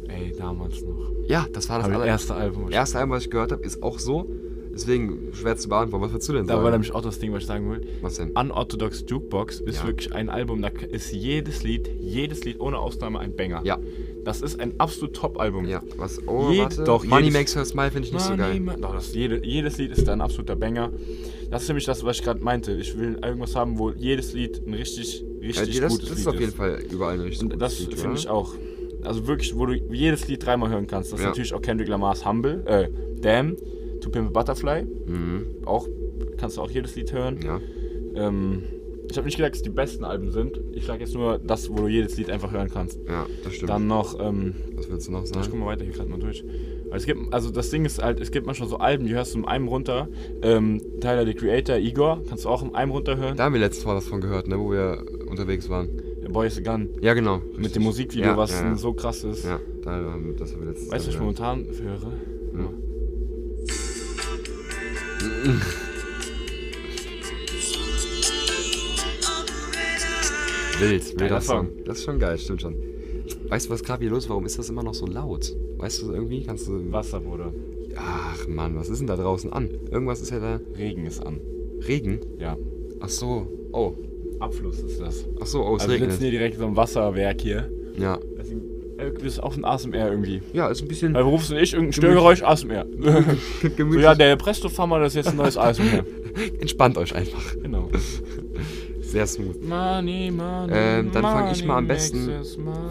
ey, 0.08 0.34
damals 0.38 0.82
noch. 0.82 1.12
Ja, 1.28 1.46
das 1.52 1.70
war 1.70 1.80
das 1.80 1.88
das 1.88 1.96
aller- 1.96 2.06
erste 2.06 2.34
Album. 2.36 2.68
ich- 2.70 2.76
erste 2.76 2.98
Album, 3.00 3.12
was 3.12 3.24
ich 3.24 3.30
gehört 3.30 3.52
habe, 3.52 3.64
ist 3.64 3.84
auch 3.84 4.00
so. 4.00 4.28
Deswegen 4.74 5.30
schwer 5.34 5.58
zu 5.58 5.70
beantworten. 5.70 6.06
Was 6.06 6.12
würdest 6.12 6.30
du 6.30 6.34
denn 6.34 6.46
Da 6.46 6.54
sagen? 6.54 6.64
war 6.66 6.70
nämlich 6.72 6.94
auch 6.94 7.02
das 7.02 7.18
Ding, 7.18 7.34
was 7.34 7.42
ich 7.42 7.48
sagen 7.48 7.72
will. 7.72 7.82
was 8.02 8.14
denn? 8.18 8.30
Unorthodox 8.38 9.04
Jukebox 9.08 9.60
ist 9.62 9.78
Ja. 9.80 9.88
wirklich 9.88 10.14
ein 10.14 10.30
Album, 10.30 10.62
da 10.62 10.68
ist 10.92 11.12
jedes 11.12 11.64
Lied, 11.64 11.90
jedes 12.00 12.46
Lied 12.46 12.60
ohne 12.60 12.78
Ausnahme 12.78 13.18
ein 13.20 13.36
Banger. 13.36 13.62
Ja, 13.64 13.80
Das 14.24 14.42
ist 14.42 14.60
ein 14.60 14.74
absolut 14.78 15.16
Top-Album. 15.16 15.66
ja. 15.66 15.82
Was? 15.96 16.20
Oh, 16.28 16.50
Jed- 16.52 16.60
warte. 16.60 16.84
doch, 16.84 17.04
Money 17.06 17.32
Makes 17.32 17.56
Her 17.56 17.64
Smile 17.66 17.90
finde 17.92 18.08
ich 18.10 18.14
nicht 18.14 18.22
so 18.24 18.32
Money 18.32 18.44
geil. 18.44 18.60
Ma- 18.60 18.76
Doch, 18.76 18.94
das 18.94 19.14
jede, 19.16 19.44
jedes 19.44 19.78
Lied 19.80 19.92
ist 19.94 20.06
da 20.08 20.12
ein 20.14 20.20
absoluter 20.22 20.56
Banger. 20.58 20.92
Das 21.50 21.64
ist 21.64 21.70
nämlich 21.70 21.86
das, 21.86 22.04
was 22.04 22.18
ich 22.18 22.24
gerade 22.24 22.44
meinte. 22.44 22.74
Ich 22.74 23.00
will 23.00 23.18
irgendwas 23.24 23.56
haben, 23.56 23.80
wo 23.80 23.90
jedes 23.92 24.34
Lied 24.34 24.62
ein 24.68 24.74
richtig, 24.74 25.24
Ja, 25.42 25.48
richtig 25.62 25.80
das, 25.80 25.92
gutes 25.94 26.10
das 26.10 26.18
Lied 26.18 26.20
ist 26.20 26.28
auf 26.28 26.40
jeden 26.40 26.52
Fall 26.54 26.80
überall 26.92 27.20
richtig 27.22 27.44
Und 27.54 27.62
das 27.62 27.80
Lied, 27.80 27.94
finde 27.96 28.18
ich 28.18 28.28
auch. 28.28 28.54
Also 29.04 29.28
wirklich, 29.28 29.56
wo 29.56 29.66
du 29.66 29.74
jedes 29.74 30.28
Lied 30.28 30.46
dreimal 30.46 30.70
hören 30.70 30.88
kannst. 30.88 31.12
Das 31.14 31.20
ist 31.20 31.24
Ja. 31.24 31.30
natürlich 31.30 31.54
auch 31.54 31.62
Kendrick 31.62 31.88
Lamar's 31.88 32.26
Humble, 32.26 32.64
äh, 32.66 32.90
Damn, 33.22 33.56
To 34.02 34.10
Pimp 34.10 34.30
a 34.30 34.32
Butterfly. 34.32 34.84
Mhm. 34.84 35.46
Auch, 35.66 35.88
kannst 36.38 36.58
du 36.58 36.62
auch 36.62 36.70
jedes 36.72 36.96
Lied 36.96 37.12
hören. 37.14 37.40
Ja. 37.44 37.60
Ähm, 38.16 38.64
ich 39.10 39.16
habe 39.16 39.26
nicht 39.26 39.38
gesagt, 39.38 39.54
dass 39.56 39.60
es 39.60 39.64
die 39.64 39.70
besten 39.70 40.04
Alben 40.04 40.32
sind. 40.32 40.60
Ich 40.74 40.86
sage 40.86 41.00
jetzt 41.00 41.14
nur 41.14 41.40
das, 41.40 41.70
wo 41.70 41.76
du 41.76 41.88
jedes 41.88 42.18
Lied 42.18 42.30
einfach 42.30 42.52
hören 42.52 42.70
kannst. 42.70 43.00
ja, 43.08 43.26
das 43.44 43.54
stimmt. 43.54 43.70
Dann 43.70 43.88
noch, 43.88 44.20
ähm, 44.20 44.54
was 44.76 44.90
willst 44.90 45.08
du 45.08 45.12
noch 45.14 45.24
ich 45.24 45.30
sagen? 45.30 45.48
guck 45.50 45.60
mal 45.60 45.68
weiter 45.68 45.86
hier 45.86 45.94
gerade 45.94 46.10
mal 46.10 46.20
durch. 46.20 46.44
Es 46.92 47.06
gibt, 47.06 47.34
also 47.34 47.50
das 47.50 47.70
Ding 47.70 47.86
ist 47.86 48.02
halt, 48.04 48.20
es 48.20 48.32
gibt 48.32 48.46
manchmal 48.46 48.68
so 48.68 48.78
Alben, 48.78 49.06
die 49.06 49.14
hörst 49.14 49.34
du 49.34 49.40
in 49.40 49.46
einem 49.46 49.68
runter. 49.70 50.10
Ähm, 50.42 50.82
Tyler, 51.00 51.26
the 51.26 51.34
Creator, 51.34 51.78
Igor, 51.78 52.22
kannst 52.28 52.46
du 52.46 52.50
auch 52.50 52.62
in 52.64 52.76
einem 52.76 52.92
runterhören. 52.92 53.38
Da 53.38 53.46
haben 53.46 53.54
wir 53.54 53.60
letztes 53.62 53.86
Mal 53.86 53.96
was 53.96 54.08
von 54.08 54.20
gehört, 54.22 54.48
ne, 54.48 54.60
wo 54.60 54.72
wir 54.72 55.06
unterwegs 55.30 55.70
waren. 55.70 55.90
The 56.22 56.30
Boy 56.30 56.48
is 56.48 56.58
a 56.58 56.62
Gun. 56.62 56.90
Ja, 57.02 57.14
genau. 57.14 57.38
Mit 57.38 57.58
richtig. 57.58 57.74
dem 57.74 57.84
Musikvideo, 57.84 58.32
ja, 58.32 58.38
was 58.38 58.52
ja, 58.52 58.64
ja. 58.68 58.76
so 58.76 58.94
krass 58.94 59.24
ist. 59.24 59.46
Ja, 59.46 59.60
da 59.84 59.92
haben 59.92 60.28
wir, 60.28 60.34
das 60.36 60.54
haben 60.54 60.62
wir 60.62 60.70
letztes 60.70 60.92
Weißt 60.92 61.06
du, 61.06 61.10
was 61.10 61.16
ich 61.16 61.22
momentan 61.22 61.66
höre? 61.66 62.14
Ja. 62.58 62.70
Wild, 70.80 71.20
wilder. 71.20 71.42
Song. 71.42 71.70
Das 71.86 71.98
ist 71.98 72.04
schon 72.04 72.20
geil, 72.20 72.38
stimmt 72.38 72.62
schon. 72.62 72.76
Weißt 73.50 73.66
du, 73.66 73.72
was 73.72 73.84
gerade 73.84 74.04
hier 74.04 74.12
los 74.12 74.26
ist? 74.26 74.30
Warum 74.30 74.46
ist 74.46 74.60
das 74.60 74.70
immer 74.70 74.84
noch 74.84 74.94
so 74.94 75.08
laut? 75.08 75.56
Weißt 75.78 76.04
du 76.04 76.12
irgendwie? 76.12 76.44
Kannst 76.44 76.68
du. 76.68 76.92
Wasser, 76.92 77.20
Bruder. 77.20 77.52
Ach 77.96 78.48
Mann, 78.48 78.76
was 78.76 78.90
ist 78.90 79.00
denn 79.00 79.08
da 79.08 79.16
draußen 79.16 79.52
an? 79.52 79.72
Irgendwas 79.90 80.22
ist 80.22 80.30
ja 80.30 80.40
da. 80.40 80.60
Regen 80.78 81.06
ist 81.08 81.26
an. 81.26 81.42
Regen? 81.88 82.20
Ja. 82.38 82.58
Ach 83.00 83.10
so. 83.10 83.48
Oh. 83.72 83.96
Abfluss 84.40 84.80
ist 84.80 85.00
das. 85.00 85.26
Ach 85.42 85.46
so, 85.46 85.64
oh, 85.66 85.76
es 85.76 85.84
Also 85.84 86.00
wir 86.00 86.10
sitzen 86.10 86.22
hier 86.22 86.32
direkt 86.32 86.56
in 86.56 86.60
so 86.60 86.66
einem 86.68 86.76
Wasserwerk 86.76 87.42
hier. 87.42 87.70
Ja. 87.98 88.20
Deswegen, 88.38 88.62
äh, 88.98 89.12
das 89.14 89.24
ist 89.24 89.44
auch 89.44 89.56
ein 89.56 89.66
ASMR 89.66 90.10
irgendwie. 90.12 90.42
Ja, 90.54 90.68
ist 90.70 90.82
ein 90.82 90.88
bisschen 90.88 91.14
Weil 91.14 91.24
rufst 91.24 91.50
du 91.50 91.56
nicht 91.56 91.74
irgendein 91.74 91.94
Störgeräusch 91.94 92.44
ASMR. 92.44 92.86
so, 93.78 93.84
ja, 94.00 94.16
der 94.16 94.36
Presto 94.36 94.70
Farmer, 94.70 95.00
das 95.00 95.14
ist 95.14 95.16
jetzt 95.26 95.30
ein 95.30 95.38
neues 95.38 95.58
ASMR. 95.58 96.06
Entspannt 96.60 96.98
euch 96.98 97.16
einfach. 97.16 97.56
genau. 97.62 97.90
Sehr 99.02 99.26
smooth. 99.26 99.64
Money, 99.64 100.30
money, 100.32 100.74
Ähm, 100.76 101.12
dann 101.14 101.24
fange 101.24 101.54
ich 101.54 101.64
mal 101.64 101.78
am 101.78 101.88
besten. 101.88 102.30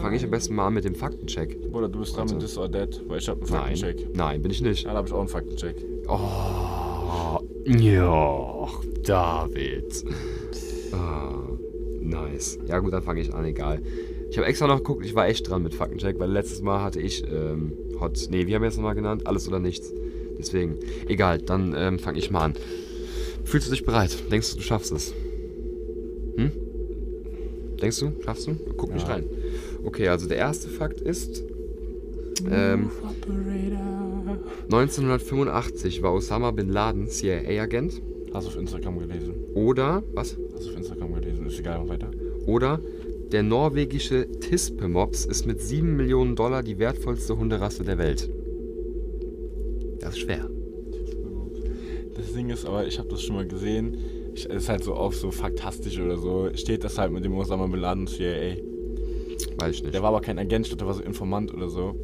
Fange 0.01 0.15
ich 0.15 0.23
am 0.23 0.31
besten 0.31 0.55
mal 0.55 0.65
an 0.65 0.73
mit 0.73 0.83
dem 0.83 0.95
Faktencheck. 0.95 1.71
Bruder, 1.71 1.89
du 1.89 1.99
bist 1.99 2.17
dran 2.17 2.27
mit 2.27 2.39
This 2.39 2.57
or 2.57 2.71
That, 2.71 3.01
weil 3.07 3.19
ich 3.19 3.29
hab 3.29 3.37
einen 3.37 3.51
Nein. 3.51 3.59
Faktencheck. 3.77 4.15
Nein, 4.15 4.41
bin 4.41 4.49
ich 4.49 4.61
nicht. 4.61 4.85
Ja, 4.85 4.93
da 4.93 4.97
hab 4.97 5.07
ich 5.07 5.13
auch 5.13 5.19
einen 5.19 5.27
Faktencheck. 5.27 5.75
Oh, 6.07 7.39
ja, 7.67 8.67
David. 9.03 10.05
Ah, 10.93 11.39
nice. 12.01 12.59
Ja 12.67 12.79
gut, 12.79 12.93
dann 12.93 13.01
fange 13.03 13.21
ich 13.21 13.33
an, 13.33 13.45
egal. 13.45 13.81
Ich 14.29 14.37
habe 14.37 14.47
extra 14.47 14.67
noch 14.67 14.77
geguckt, 14.77 15.05
ich 15.05 15.15
war 15.15 15.27
echt 15.27 15.49
dran 15.49 15.63
mit 15.63 15.73
Faktencheck, 15.73 16.19
weil 16.19 16.29
letztes 16.31 16.61
Mal 16.61 16.81
hatte 16.83 16.99
ich 16.99 17.23
ähm, 17.31 17.73
Hot, 17.99 18.27
nee, 18.29 18.45
wie 18.47 18.53
haben 18.55 18.61
wir 18.61 18.67
jetzt 18.69 18.77
nochmal 18.77 18.95
genannt? 18.95 19.25
Alles 19.25 19.47
oder 19.47 19.59
nichts. 19.59 19.93
Deswegen, 20.37 20.75
egal, 21.07 21.39
dann 21.39 21.73
ähm, 21.75 21.97
fange 21.99 22.19
ich 22.19 22.29
mal 22.29 22.41
an. 22.41 22.53
Fühlst 23.43 23.67
du 23.67 23.71
dich 23.71 23.85
bereit? 23.85 24.15
Denkst 24.31 24.51
du, 24.51 24.57
du 24.57 24.63
schaffst 24.63 24.91
es? 24.91 25.13
Hm? 26.35 26.51
Denkst 27.81 27.99
du, 27.99 28.11
schaffst 28.23 28.47
du? 28.47 28.55
Guck 28.75 28.93
nicht 28.93 29.07
Ja. 29.07 29.13
rein. 29.15 29.23
Okay, 29.83 30.09
also 30.09 30.27
der 30.27 30.37
erste 30.37 30.67
Fakt 30.67 30.99
ist, 31.01 31.43
ähm, 32.51 32.89
1985 34.69 36.01
war 36.01 36.13
Osama 36.13 36.51
Bin 36.51 36.69
Laden 36.69 37.07
CIA-Agent 37.07 38.01
Hast 38.37 38.47
du 38.47 38.51
auf 38.51 38.57
Instagram 38.59 38.99
gelesen? 38.99 39.33
oder, 39.55 40.03
was? 40.13 40.37
Hast 40.53 40.65
du 40.65 40.69
auf 40.69 40.77
Instagram 40.77 41.13
gelesen? 41.15 41.47
Ist 41.47 41.59
egal, 41.59 41.89
weiter. 41.89 42.11
Oder 42.45 42.79
der 43.31 43.43
norwegische 43.43 44.27
Tispe-Mops 44.39 45.25
ist 45.25 45.45
mit 45.47 45.59
7 45.59 45.95
Millionen 45.97 46.35
Dollar 46.35 46.61
die 46.63 46.77
wertvollste 46.77 47.37
Hunderasse 47.37 47.83
der 47.83 47.97
Welt. 47.97 48.29
Das 49.99 50.11
ist 50.11 50.19
schwer. 50.19 50.47
Das 52.15 52.33
Ding 52.33 52.49
ist 52.49 52.65
aber, 52.65 52.85
ich 52.85 52.99
habe 52.99 53.09
das 53.09 53.23
schon 53.23 53.35
mal 53.35 53.47
gesehen. 53.47 53.97
Ich, 54.35 54.45
ist 54.45 54.69
halt 54.69 54.83
so 54.83 54.93
auf 54.93 55.15
so 55.15 55.31
faktastisch 55.31 55.99
oder 55.99 56.17
so. 56.17 56.49
Steht 56.53 56.83
das 56.83 56.97
halt 56.99 57.11
mit 57.11 57.25
dem 57.25 57.35
Osama 57.35 57.65
Bin 57.65 57.79
Laden 57.79 58.05
CIA. 58.07 58.57
Weiß 59.57 59.75
ich 59.75 59.81
nicht. 59.83 59.93
Der 59.95 60.03
war 60.03 60.09
aber 60.09 60.21
kein 60.21 60.37
Agent, 60.37 60.79
der 60.79 60.85
war 60.87 60.93
so 60.93 61.01
Informant 61.01 61.53
oder 61.53 61.69
so. 61.69 61.95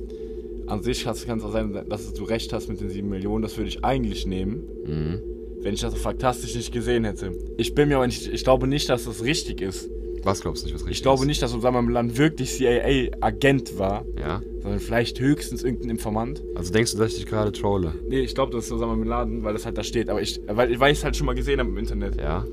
An 0.65 0.82
sich 0.82 1.04
kann 1.04 1.13
es 1.13 1.43
auch 1.43 1.52
sein, 1.52 1.78
dass 1.88 2.12
du 2.13 2.24
recht 2.24 2.52
hast 2.54 2.69
mit 2.69 2.82
den 2.82 2.89
7 2.89 3.08
Millionen. 3.08 3.43
Das 3.43 3.56
würde 3.58 3.69
ich 3.69 3.84
eigentlich 3.86 4.26
nehmen, 4.26 4.63
Mhm. 4.86 5.22
Wenn 5.63 5.73
ich 5.73 5.82
das 5.82 5.93
so 5.93 5.99
faktastisch 5.99 6.56
nicht 6.56 6.71
gesehen 6.71 7.06
hätte. 7.06 7.32
Ich 7.58 7.73
bin 7.73 7.89
mir 7.89 7.95
aber 7.97 8.08
nicht, 8.08 8.28
ich 8.28 8.43
glaube 8.43 8.67
nicht, 8.67 8.89
dass 8.89 9.06
das 9.06 9.23
richtig 9.23 9.62
ist. 9.62 9.89
Was 10.23 10.41
glaubst 10.41 10.63
du 10.63 10.67
nicht, 10.67 10.76
was 10.76 10.82
richtig 10.84 10.97
Ich 10.97 11.04
glaube 11.04 11.23
ist? 11.23 11.28
nicht, 11.28 11.41
dass 11.41 11.54
Osama 11.54 11.82
Bin 11.82 11.91
Laden 11.91 12.17
wirklich 12.17 12.52
CIA-Agent 12.54 13.78
war, 13.78 14.06
Ja? 14.19 14.41
sondern 14.62 14.80
vielleicht 14.80 15.19
höchstens 15.19 15.63
irgendein 15.63 15.89
Informant. 15.89 16.41
Also 16.56 16.71
denkst 16.71 16.93
du, 16.93 16.97
dass 16.97 17.12
ich 17.12 17.17
dich 17.17 17.26
gerade 17.26 17.52
trolle? 17.52 17.93
Nee, 18.08 18.21
ich 18.21 18.34
glaube, 18.34 18.54
das 18.54 18.65
ist 18.65 18.71
Osama 18.71 18.95
Bin 18.95 19.06
Laden, 19.08 19.43
weil 19.43 19.54
das 19.54 19.65
halt 19.65 19.78
da 19.78 19.84
steht. 19.84 20.10
Aber 20.10 20.21
ich, 20.21 20.39
weil, 20.47 20.80
weil 20.80 20.91
ich 20.93 20.99
es 20.99 21.04
halt 21.04 21.15
schon 21.17 21.26
mal 21.26 21.36
gesehen 21.36 21.60
habe 21.60 21.69
im 21.69 21.78
Internet. 21.78 22.15
Ja? 22.19 22.45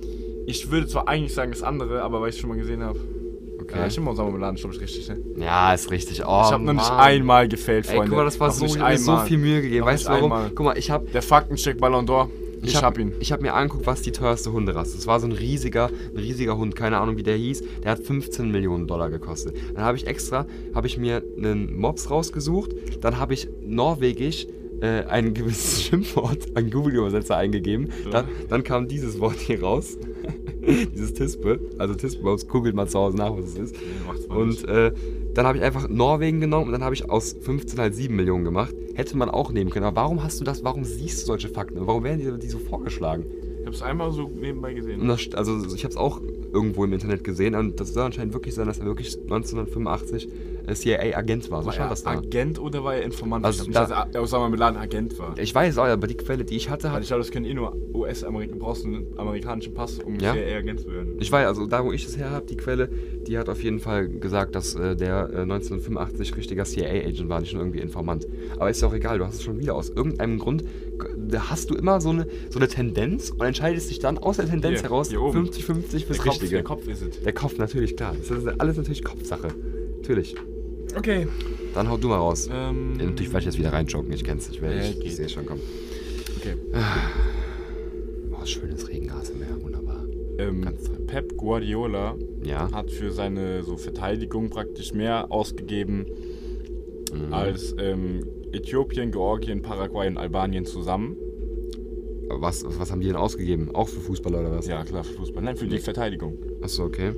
Ich 0.46 0.70
würde 0.70 0.88
zwar 0.88 1.07
eigentlich 1.07 1.33
sagen, 1.35 1.53
das 1.53 1.62
andere, 1.62 2.03
aber 2.03 2.20
weil 2.20 2.31
ich 2.31 2.35
es 2.37 2.40
schon 2.40 2.51
mal 2.51 2.59
gesehen 2.59 2.83
habe. 2.83 2.99
Okay. 3.62 3.79
Ja, 3.79 3.88
stimmt, 3.90 4.09
Osama 4.09 4.31
Bin 4.31 4.40
Laden, 4.40 4.57
stimmt 4.59 4.75
ich 4.75 4.81
richtig, 4.81 5.09
ne? 5.09 5.18
Ja, 5.38 5.73
ist 5.73 5.90
richtig. 5.92 6.20
Oh, 6.23 6.42
ich 6.44 6.51
habe 6.51 6.64
noch 6.64 6.73
nicht 6.73 6.90
einmal 6.90 7.46
gefällt, 7.46 7.87
Ey, 7.88 7.94
Freunde. 7.94 8.09
guck 8.09 8.18
mal, 8.18 8.25
das 8.25 8.40
war 8.40 8.49
Noch 8.49 8.55
so, 8.55 8.64
nicht 8.64 8.75
ich 8.77 8.81
mir 8.83 8.99
so 8.99 9.11
einmal. 9.12 9.27
viel 9.27 9.38
Mühe 9.38 9.62
gegeben. 9.62 9.81
Noch 9.81 9.87
Weißt 9.87 10.07
du 10.07 10.11
warum? 10.11 10.33
einmal. 10.33 10.51
Guck 10.53 10.66
mal, 10.66 10.77
ich 10.79 10.90
habe 10.90 11.07
Der 11.12 11.23
Faktencheck 11.23 11.79
Ballon 11.79 12.05
d'Or. 12.05 12.29
Ich, 12.62 12.83
hab 12.83 12.99
ihn. 12.99 13.12
Ich 13.20 13.33
habe 13.33 13.42
mir 13.42 13.55
angeguckt, 13.55 13.87
was 13.87 14.03
die 14.03 14.12
teuerste 14.12 14.53
Hunderasse 14.53 14.90
ist. 14.90 14.99
Das 14.99 15.07
war 15.07 15.20
so 15.20 15.27
ein 15.27 15.33
riesiger, 15.33 15.90
ein 16.12 16.18
riesiger 16.18 16.57
Hund, 16.57 16.77
keine 16.77 16.99
Ahnung 16.99 17.16
wie 17.16 17.23
der 17.23 17.37
hieß. 17.37 17.62
Der 17.83 17.92
hat 17.92 18.01
15 18.01 18.51
Millionen 18.51 18.87
Dollar 18.87 19.11
gekostet. 19.11 19.57
Dann 19.75 19.85
habe 19.85 19.96
ich 19.96 20.07
extra, 20.07 20.46
habe 20.75 20.87
ich 20.87 20.99
mir 20.99 21.23
einen 21.37 21.79
Mops 21.79 22.11
rausgesucht. 22.11 22.73
Dann 23.01 23.18
habe 23.18 23.35
ich 23.35 23.49
norwegisch 23.62 24.46
äh, 24.81 25.05
ein 25.05 25.35
gewisses 25.35 25.82
Schimpfwort 25.85 26.49
an 26.55 26.70
Google-Übersetzer 26.70 27.37
eingegeben. 27.37 27.91
Ja. 28.05 28.11
Dann, 28.11 28.28
dann 28.49 28.64
kam 28.64 28.89
dieses 28.89 29.20
Wort 29.20 29.37
hier 29.37 29.62
raus. 29.62 29.97
dieses 30.95 31.14
Tispe. 31.14 31.61
Also 31.78 31.95
Tispe, 31.95 32.37
googelt 32.49 32.74
mal 32.74 32.89
zu 32.89 32.99
Hause 32.99 33.16
nach, 33.16 33.37
was 33.37 33.47
es 33.47 33.57
ist. 33.57 33.76
mal 34.07 34.37
Und 34.37 34.64
äh, 34.68 34.93
dann 35.41 35.47
habe 35.47 35.57
ich 35.57 35.64
einfach 35.64 35.88
Norwegen 35.88 36.38
genommen 36.38 36.66
und 36.66 36.72
dann 36.72 36.84
habe 36.84 36.95
ich 36.95 37.09
aus 37.09 37.34
15 37.41 37.80
halt 37.80 37.95
7 37.95 38.14
Millionen 38.14 38.45
gemacht. 38.45 38.74
Hätte 38.93 39.16
man 39.16 39.30
auch 39.30 39.51
nehmen 39.53 39.70
können. 39.70 39.86
Aber 39.86 40.03
warum 40.03 40.22
hast 40.22 40.38
du 40.38 40.45
das, 40.45 40.62
warum 40.64 40.84
siehst 40.84 41.22
du 41.22 41.26
solche 41.28 41.49
Fakten? 41.49 41.78
Und 41.78 41.86
Warum 41.86 42.05
werden 42.05 42.18
die, 42.18 42.38
die 42.38 42.49
so 42.51 42.59
vorgeschlagen? 42.59 43.24
Ich 43.62 43.66
hab's 43.66 43.80
einmal 43.80 44.12
so 44.12 44.28
nebenbei 44.28 44.74
gesehen. 44.74 45.09
Das, 45.09 45.30
also 45.32 45.74
ich 45.74 45.82
habe 45.84 45.93
es 45.93 45.97
auch 45.97 46.20
irgendwo 46.53 46.84
im 46.84 46.93
Internet 46.93 47.24
gesehen 47.24 47.55
und 47.55 47.80
das 47.80 47.95
soll 47.95 48.03
anscheinend 48.03 48.34
wirklich 48.34 48.55
sein, 48.55 48.66
dass 48.66 48.80
er 48.80 48.84
wirklich 48.84 49.16
1985 49.16 50.28
äh, 50.28 50.30
CIA-Agent 50.75 51.51
war. 51.51 51.61
So 51.63 51.67
war 51.67 51.73
stand 51.73 51.87
er 51.87 51.91
das 51.91 52.03
da. 52.03 52.11
Agent 52.11 52.59
oder 52.59 52.85
war 52.85 52.95
er 52.95 53.03
Informant? 53.03 53.45
Also 53.45 53.65
ich 53.65 53.71
da- 53.71 53.85
glaube 53.87 53.95
nicht, 53.95 54.07
dass 54.09 54.15
er 54.17 54.23
Osama 54.23 54.49
Bin 54.49 54.59
Laden 54.59 54.77
Agent 54.79 55.19
war. 55.19 55.35
Ich 55.39 55.55
weiß 55.55 55.79
auch, 55.79 55.85
aber 55.85 56.07
die 56.07 56.17
Quelle, 56.17 56.45
die 56.45 56.57
ich 56.57 56.71
hatte, 56.71 56.93
hat 56.93 57.03
ich 57.03 57.09
glaube, 57.09 57.23
das 57.23 57.31
können 57.31 57.47
eh 57.47 57.55
nur 57.55 57.77
US-Amerikaner. 57.95 58.59
Du 58.59 58.65
brauchst 58.65 58.85
einen 58.85 59.07
amerikanischen 59.19 59.75
Pass, 59.75 59.99
um 59.99 60.19
Ja? 60.21 60.33
CIA-Agent 60.35 60.81
zu 60.81 60.93
werden. 60.93 61.17
Ich 61.19 61.31
weiß, 61.31 61.47
also 61.47 61.67
da, 61.67 61.85
wo 61.85 61.93
ich 61.93 62.07
es 62.07 62.17
her 62.17 62.31
habe, 62.31 62.47
die 62.47 62.57
Quelle, 62.57 62.89
die 63.27 63.39
hat 63.39 63.49
auf 63.49 63.63
jeden 63.63 63.81
Fall 63.81 64.09
gesagt, 64.09 64.55
dass 64.55 64.75
äh, 64.75 64.97
der 64.97 65.31
äh, 65.33 65.37
1985 65.43 66.37
richtiger 66.37 66.65
CIA-Agent 66.65 67.29
war, 67.29 67.41
nicht 67.41 67.53
nur 67.53 67.63
irgendwie 67.63 67.81
Informant. 67.81 68.27
Aber 68.57 68.71
ist 68.71 68.81
ja 68.83 68.89
auch 68.89 68.95
egal, 68.95 69.19
du 69.19 69.27
hast 69.27 69.37
es 69.37 69.43
schon 69.43 69.59
wieder 69.59 69.75
aus 69.75 69.91
irgendeinem 69.91 70.39
Grund, 70.39 70.65
da 71.17 71.49
hast 71.51 71.71
du 71.71 71.75
immer 71.75 72.01
so 72.01 72.11
eine, 72.11 72.27
so 72.51 72.59
eine 72.59 72.69
Tendenz 72.69 73.31
und 73.31 73.41
entscheidest 73.47 73.91
dich 73.91 73.99
dann 74.01 74.19
aus 74.19 74.37
der 74.37 74.47
Tendenz 74.47 74.81
Hier, 74.81 74.89
heraus 74.91 75.09
hier 75.11 75.23
oben. 75.23 75.47
50-50 75.47 75.61
fürs 75.61 75.91
der 75.91 76.17
Kopf, 76.19 76.27
Richtige. 76.27 76.51
der 76.57 76.63
Kopf 76.65 76.89
ist 76.89 77.03
es. 77.03 77.21
Der 77.23 77.33
Kopf, 77.33 77.59
natürlich, 77.59 77.97
klar. 77.97 78.15
Das 78.19 78.31
ist 78.31 78.47
alles 78.61 78.77
natürlich 78.77 79.05
Kopfsache. 79.05 79.49
Natürlich. 79.99 80.35
Okay. 80.97 81.26
Dann 81.74 81.88
hau 81.88 81.97
du 81.97 82.09
mal 82.09 82.16
raus. 82.16 82.49
Ähm, 82.53 82.97
Ja, 82.99 83.07
natürlich 83.07 83.28
werde 83.32 83.41
ich 83.41 83.45
jetzt 83.47 83.59
wieder 83.59 83.72
reinjoken, 83.72 84.12
ich 84.12 84.24
kenn's, 84.24 84.49
ich, 84.51 84.61
werd- 84.61 84.74
Ja, 84.74 84.82
ich, 84.91 85.05
ich 85.05 85.16
sehe 85.16 85.26
es 85.26 85.32
schon 85.32 85.47
kommen. 85.47 85.61
okay. 86.38 86.55
Oh, 88.32 88.45
schönes 88.47 88.88
Regengas 88.88 89.30
im 89.30 89.38
Meer, 89.41 89.62
wunderbar. 89.62 90.05
Ähm, 90.38 90.62
Ganz 90.62 90.84
toll. 90.84 90.97
Pep 91.07 91.36
Guardiola 91.36 92.16
Ja. 92.45 92.70
hat 92.72 92.91
für 92.91 93.12
seine 93.12 93.62
so 93.62 93.76
Verteidigung 93.76 94.51
praktisch 94.51 94.93
mehr 94.95 95.30
ausgegeben 95.30 96.07
Mhm. 97.12 97.32
als 97.32 97.74
ähm, 97.78 98.24
Äthiopien, 98.53 99.11
Georgien, 99.11 99.62
Paraguay 99.62 100.07
und 100.09 100.16
Albanien 100.16 100.64
zusammen. 100.64 101.16
Was, 102.28 102.64
was 102.64 102.93
haben 102.93 103.01
die 103.01 103.09
denn 103.09 103.16
ausgegeben? 103.16 103.74
Auch 103.74 103.88
für 103.88 104.01
Fußballer 104.01 104.41
oder 104.41 104.53
was? 104.53 104.66
Ja, 104.68 104.84
klar, 104.84 105.03
für 105.03 105.14
Fußball. 105.14 105.43
Nein, 105.43 105.57
für 105.57 105.66
die 105.66 105.78
Verteidigung. 105.78 106.38
Achso, 106.62 106.84
okay. 106.84 107.12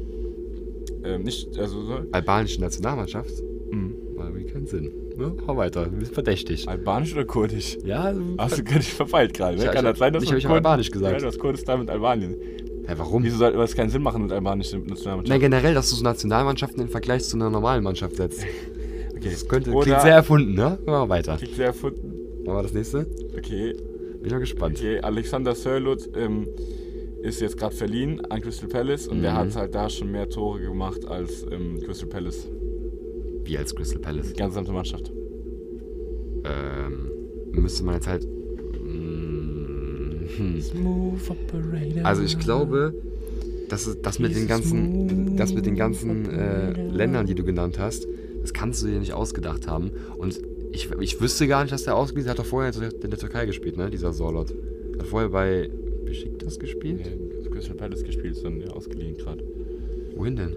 Ähm, 1.05 1.23
nicht, 1.25 1.59
also 1.59 1.83
so. 1.85 1.99
Albanische 2.13 2.61
Nationalmannschaft? 2.63 3.31
Mhm. 3.73 3.95
War 4.17 4.27
irgendwie 4.29 4.45
keinen 4.53 4.67
Sinn. 4.67 4.93
Ne? 5.17 5.35
Hau 5.47 5.57
weiter, 5.57 5.85
du 5.87 5.97
bist 5.97 6.15
verdächtig. 6.15 6.69
Albanisch 6.69 7.13
oder 7.15 7.25
Kurdisch? 7.25 7.79
Ja, 7.85 8.15
Hast 8.39 8.59
du 8.59 8.63
gar 8.65 8.77
nicht 8.77 8.91
verfeilt 8.93 9.35
gerade, 9.35 9.57
ne? 9.57 9.65
Ja, 9.65 9.73
Kann 9.73 9.85
ich- 9.85 9.91
das 9.91 9.99
sein, 9.99 10.13
dass 10.13 10.23
ich 10.25 10.33
ich 10.33 10.47
Albanisch 10.49 10.91
gesagt. 10.91 11.13
Ja, 11.13 11.19
du 11.19 11.27
hast 11.27 11.39
Kurdistan 11.39 11.81
mit 11.81 11.91
Albanien. 11.91 12.37
Hä, 12.87 12.95
warum? 12.97 13.23
Wieso 13.25 13.37
sollte 13.39 13.57
das 13.59 13.75
keinen 13.75 13.91
Sinn 13.91 14.03
machen 14.03 14.23
mit 14.23 14.33
albanischer 14.33 14.79
Nationalmannschaft? 14.79 15.29
Nein, 15.29 15.41
generell, 15.41 15.73
dass 15.75 15.89
du 15.91 15.97
so 15.97 16.03
Nationalmannschaften 16.05 16.83
im 16.83 16.89
Vergleich 16.89 17.25
zu 17.25 17.37
einer 17.37 17.49
normalen 17.49 17.83
Mannschaft 17.85 18.17
setzt. 18.17 18.45
okay. 19.17 19.31
Das 19.31 19.47
könnte, 19.49 19.71
Oder- 19.71 19.85
klingt 19.87 20.01
sehr 20.03 20.15
erfunden, 20.15 20.55
ne? 20.55 20.79
Machen 20.85 20.87
wir 20.87 21.09
weiter. 21.09 21.37
Kriegt 21.37 21.55
sehr 21.57 21.67
erfunden. 21.67 22.13
Machen 22.45 22.59
wir 22.59 22.63
das 22.65 22.73
nächste? 22.75 23.07
Okay, 23.39 23.73
Bin 23.73 24.25
ich 24.27 24.33
mal 24.33 24.39
gespannt. 24.41 24.79
okay. 24.79 24.99
Alexander 25.01 25.55
Sörloth 25.55 26.11
ähm, 26.17 26.49
ist 27.23 27.41
jetzt 27.41 27.57
gerade 27.57 27.75
verliehen 27.75 28.21
an 28.31 28.41
Crystal 28.41 28.69
Palace 28.69 29.07
und 29.07 29.23
der 29.23 29.33
Mhm. 29.33 29.37
hat 29.37 29.57
halt 29.57 29.75
da 29.77 29.89
schon 29.89 30.11
mehr 30.11 30.29
Tore 30.29 30.61
gemacht 30.61 31.07
als 31.07 31.47
ähm, 31.53 31.79
Crystal 31.85 32.09
Palace. 32.09 32.49
Wie 33.45 33.59
als 33.59 33.75
Crystal 33.75 34.01
Palace. 34.01 34.33
Die 34.33 34.39
ganze 34.39 34.61
gesamte 34.61 34.73
Mannschaft. 34.73 35.13
Ähm, 36.45 37.11
müsste 37.53 37.85
man 37.85 37.95
jetzt 37.95 38.07
halt. 38.07 38.25
Mm, 38.25 40.27
hm. 40.37 40.61
Smooth 40.61 41.31
Operator. 41.31 42.05
Also 42.05 42.23
ich 42.23 42.39
glaube, 42.39 42.95
dass 43.69 43.97
das 44.03 44.19
mit 44.19 44.37
den 44.37 44.47
ganzen, 44.47 45.37
das 45.37 45.55
mit 45.55 45.67
den 45.67 45.77
ganzen 45.77 46.31
äh, 46.31 46.73
Ländern, 46.89 47.27
die 47.27 47.35
du 47.35 47.45
genannt 47.45 47.79
hast, 47.79 48.07
das 48.43 48.53
kannst 48.53 48.83
du 48.83 48.89
dir 48.89 48.99
nicht 48.99 49.13
ausgedacht 49.13 49.67
haben. 49.67 49.93
Und 50.19 50.41
ich, 50.73 50.91
ich 51.01 51.21
wüsste 51.21 51.47
gar 51.47 51.63
nicht, 51.63 51.73
dass 51.73 51.85
der 51.85 51.97
ausgeht. 51.97 52.25
Der 52.25 52.33
hat 52.33 52.39
doch 52.39 52.47
vorher 52.47 52.73
in 52.75 53.11
der 53.11 53.19
Türkei 53.19 53.47
gespielt, 53.47 53.77
ne? 53.77 53.91
Dieser 53.91 54.13
Sorlot. 54.13 54.53
Hat 54.99 55.07
vorher 55.07 55.31
bei 55.31 55.71
Besiktas 56.05 56.59
gespielt? 56.59 57.07
Ja, 57.07 57.51
Crystal 57.51 57.77
Palace 57.77 58.05
gespielt, 58.05 58.37
ist 58.37 58.45
dann 58.45 58.61
ja, 58.61 58.69
ausgeliehen 58.69 59.17
gerade. 59.17 59.45
Wohin 60.17 60.37
denn? 60.37 60.57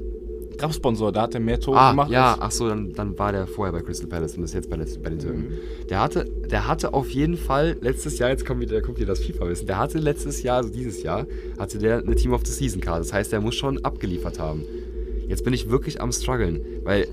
Trapsponsor, 0.58 1.12
da 1.12 1.24
hat 1.24 1.34
er 1.34 1.42
mehr 1.42 1.60
Tore 1.60 1.78
Ah, 1.78 1.92
gemacht. 1.92 2.12
ja, 2.12 2.38
ach 2.40 2.52
so, 2.52 2.68
dann, 2.70 2.94
dann 2.94 3.18
war 3.20 3.32
der 3.34 3.46
vorher 3.46 3.74
bei 3.74 3.82
Crystal 3.82 4.08
Palace 4.08 4.38
und 4.38 4.44
ist 4.44 4.54
jetzt 4.54 4.70
bei, 4.70 4.78
den- 4.78 4.88
bei 5.04 5.10
den 5.10 5.20
Türken. 5.20 5.40
Mhm. 5.42 5.88
Der 5.90 6.02
hatte, 6.02 6.26
der 6.50 6.68
hatte 6.68 6.94
auf 6.94 7.10
jeden 7.10 7.36
Fall 7.38 7.76
letztes 7.82 8.18
Jahr, 8.20 8.30
jetzt 8.30 8.46
kommt 8.46 8.62
wieder, 8.62 8.82
kommt 8.82 8.98
wieder 8.98 9.08
das 9.08 9.20
FIFA-Wissen, 9.20 9.68
der 9.68 9.78
hatte 9.78 9.98
letztes 10.00 10.44
Jahr, 10.44 10.58
also 10.58 10.70
dieses 10.70 11.04
Jahr, 11.04 11.28
hatte 11.60 11.78
der 11.78 11.98
eine 12.00 12.16
Team 12.16 12.34
of 12.34 12.42
the 12.46 12.52
Season 12.54 12.80
Card. 12.82 13.02
Das 13.02 13.12
heißt, 13.12 13.32
der 13.34 13.42
muss 13.42 13.56
schon 13.56 13.84
abgeliefert 13.84 14.40
haben. 14.40 14.64
Jetzt 15.28 15.44
bin 15.44 15.54
ich 15.54 15.70
wirklich 15.70 16.00
am 16.02 16.12
struggeln, 16.12 16.62
weil 16.84 17.08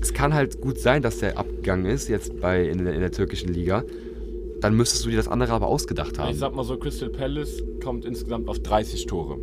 es 0.00 0.14
kann 0.14 0.32
halt 0.32 0.60
gut 0.60 0.78
sein, 0.78 1.02
dass 1.02 1.18
der 1.18 1.36
abgegangen 1.38 1.86
ist, 1.86 2.08
jetzt 2.08 2.40
bei, 2.40 2.64
in, 2.68 2.84
der- 2.84 2.94
in 2.94 3.00
der 3.00 3.12
türkischen 3.12 3.52
Liga. 3.52 3.84
Dann 4.60 4.74
müsstest 4.74 5.04
du 5.04 5.10
dir 5.10 5.16
das 5.16 5.28
andere 5.28 5.52
aber 5.52 5.66
ausgedacht 5.66 6.18
haben. 6.18 6.30
Ich 6.32 6.38
sag 6.38 6.54
mal 6.54 6.64
so, 6.64 6.78
Crystal 6.78 7.10
Palace 7.10 7.62
kommt 7.84 8.06
insgesamt 8.06 8.48
auf 8.48 8.58
30 8.60 9.04
Tore. 9.04 9.36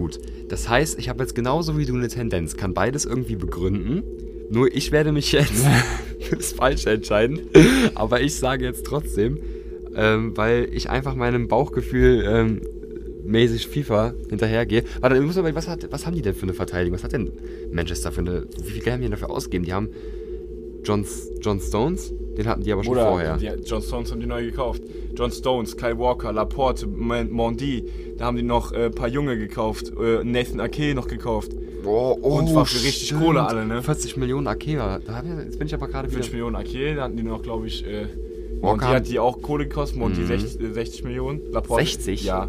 Gut, 0.00 0.18
das 0.48 0.66
heißt, 0.66 0.98
ich 0.98 1.10
habe 1.10 1.22
jetzt 1.22 1.34
genauso 1.34 1.76
wie 1.76 1.84
du 1.84 1.94
eine 1.94 2.08
Tendenz, 2.08 2.56
kann 2.56 2.72
beides 2.72 3.04
irgendwie 3.04 3.36
begründen. 3.36 4.02
Nur 4.48 4.74
ich 4.74 4.92
werde 4.92 5.12
mich 5.12 5.30
jetzt 5.30 5.62
fürs 6.20 6.54
Falsche 6.54 6.88
entscheiden. 6.88 7.40
Aber 7.94 8.22
ich 8.22 8.34
sage 8.36 8.64
jetzt 8.64 8.86
trotzdem, 8.86 9.40
ähm, 9.94 10.34
weil 10.38 10.70
ich 10.72 10.88
einfach 10.88 11.14
meinem 11.14 11.48
Bauchgefühl 11.48 12.24
ähm, 12.26 12.62
mäßig 13.24 13.68
FIFA 13.68 14.14
hinterhergehe. 14.30 14.84
Warte, 15.02 15.16
ich 15.16 15.22
muss 15.22 15.36
aber, 15.36 15.54
was, 15.54 15.68
hat, 15.68 15.86
was 15.92 16.06
haben 16.06 16.16
die 16.16 16.22
denn 16.22 16.34
für 16.34 16.44
eine 16.44 16.54
Verteidigung? 16.54 16.96
Was 16.96 17.04
hat 17.04 17.12
denn 17.12 17.32
Manchester 17.70 18.10
für 18.10 18.22
eine. 18.22 18.46
Wie 18.56 18.70
viel 18.70 18.82
Geld 18.82 18.94
haben 18.94 19.00
die 19.00 19.04
denn 19.04 19.10
dafür 19.10 19.28
ausgegeben? 19.28 19.66
Die 19.66 19.74
haben 19.74 19.90
John, 20.82 21.04
John 21.42 21.60
Stones, 21.60 22.10
den 22.36 22.46
hatten 22.46 22.62
die 22.62 22.72
aber 22.72 22.82
schon 22.84 22.92
Oder 22.92 23.06
vorher. 23.08 23.36
Die, 23.36 23.46
John 23.64 23.82
Stones 23.82 24.10
haben 24.12 24.20
die 24.20 24.26
neu 24.26 24.44
gekauft. 24.44 24.82
John 25.14 25.30
Stones, 25.30 25.76
Kyle 25.76 25.98
Walker, 25.98 26.32
Laporte, 26.32 26.86
Mondi. 26.86 27.84
Da 28.18 28.26
haben 28.26 28.36
die 28.36 28.42
noch 28.42 28.72
ein 28.72 28.80
äh, 28.80 28.90
paar 28.90 29.08
Junge 29.08 29.36
gekauft. 29.38 29.92
Äh, 30.00 30.24
Nathan 30.24 30.60
Ake 30.60 30.94
noch 30.94 31.08
gekauft. 31.08 31.52
Oh, 31.84 32.16
Und 32.20 32.48
zwar 32.50 32.66
für 32.66 32.82
richtig 32.84 33.14
Kohle 33.18 33.42
alle, 33.42 33.64
ne? 33.66 33.82
40 33.82 34.16
Millionen 34.18 34.46
Akea. 34.46 34.98
Da 34.98 35.14
hab 35.16 35.24
ich, 35.24 35.30
jetzt 35.46 35.58
bin 35.58 35.66
ich 35.66 35.74
aber 35.74 35.88
gerade 35.88 36.08
wieder. 36.08 36.16
40 36.18 36.32
Millionen 36.32 36.56
Ake. 36.56 36.94
Da 36.94 37.04
hatten 37.04 37.16
die 37.16 37.22
noch, 37.22 37.42
glaube 37.42 37.66
ich, 37.66 37.86
äh, 37.86 38.06
haben- 38.62 38.80
hat 38.82 39.08
die 39.08 39.18
auch 39.18 39.40
Kohle 39.40 39.66
gekostet. 39.66 39.98
Monti 39.98 40.20
Mhm. 40.20 40.26
60, 40.26 40.60
äh, 40.60 40.72
60 40.74 41.04
Millionen. 41.04 41.40
Laporte, 41.50 41.84
60? 41.84 42.24
Ja. 42.24 42.48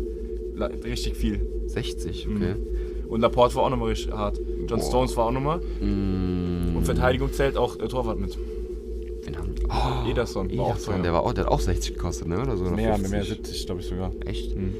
La 0.55 0.65
richtig 0.67 1.15
viel. 1.15 1.39
60, 1.67 2.27
okay. 2.27 2.55
Mhm. 2.55 3.07
Und 3.09 3.21
Laporte 3.21 3.55
war 3.55 3.63
auch 3.63 3.69
nochmal 3.69 3.89
richtig 3.89 4.11
hart. 4.13 4.37
John 4.67 4.79
Boah. 4.79 4.87
Stones 4.87 5.17
war 5.17 5.25
auch 5.27 5.31
nochmal. 5.31 5.59
Mm. 5.81 6.75
Und 6.77 6.83
Verteidigung 6.85 7.31
zählt 7.33 7.57
auch 7.57 7.77
äh, 7.79 7.87
Torwart 7.87 8.19
mit. 8.19 8.37
Wen 9.23 9.37
haben 9.37 9.50
die? 9.50 9.50
Oh, 9.71 10.09
Ederson 10.09 10.57
war 10.57 10.65
auch 10.65 10.77
teuer. 10.77 10.99
der, 10.99 11.13
war 11.13 11.23
auch, 11.23 11.33
der 11.33 11.45
hat 11.45 11.51
auch 11.51 11.59
60 11.59 11.93
gekostet, 11.93 12.27
ne? 12.27 12.41
Oder 12.41 12.57
so? 12.57 12.65
Mehr, 12.65 12.95
50. 12.95 13.11
mehr 13.11 13.23
70, 13.23 13.65
glaube 13.65 13.81
ich 13.81 13.87
sogar. 13.87 14.11
Echt? 14.25 14.55
Mhm. 14.55 14.73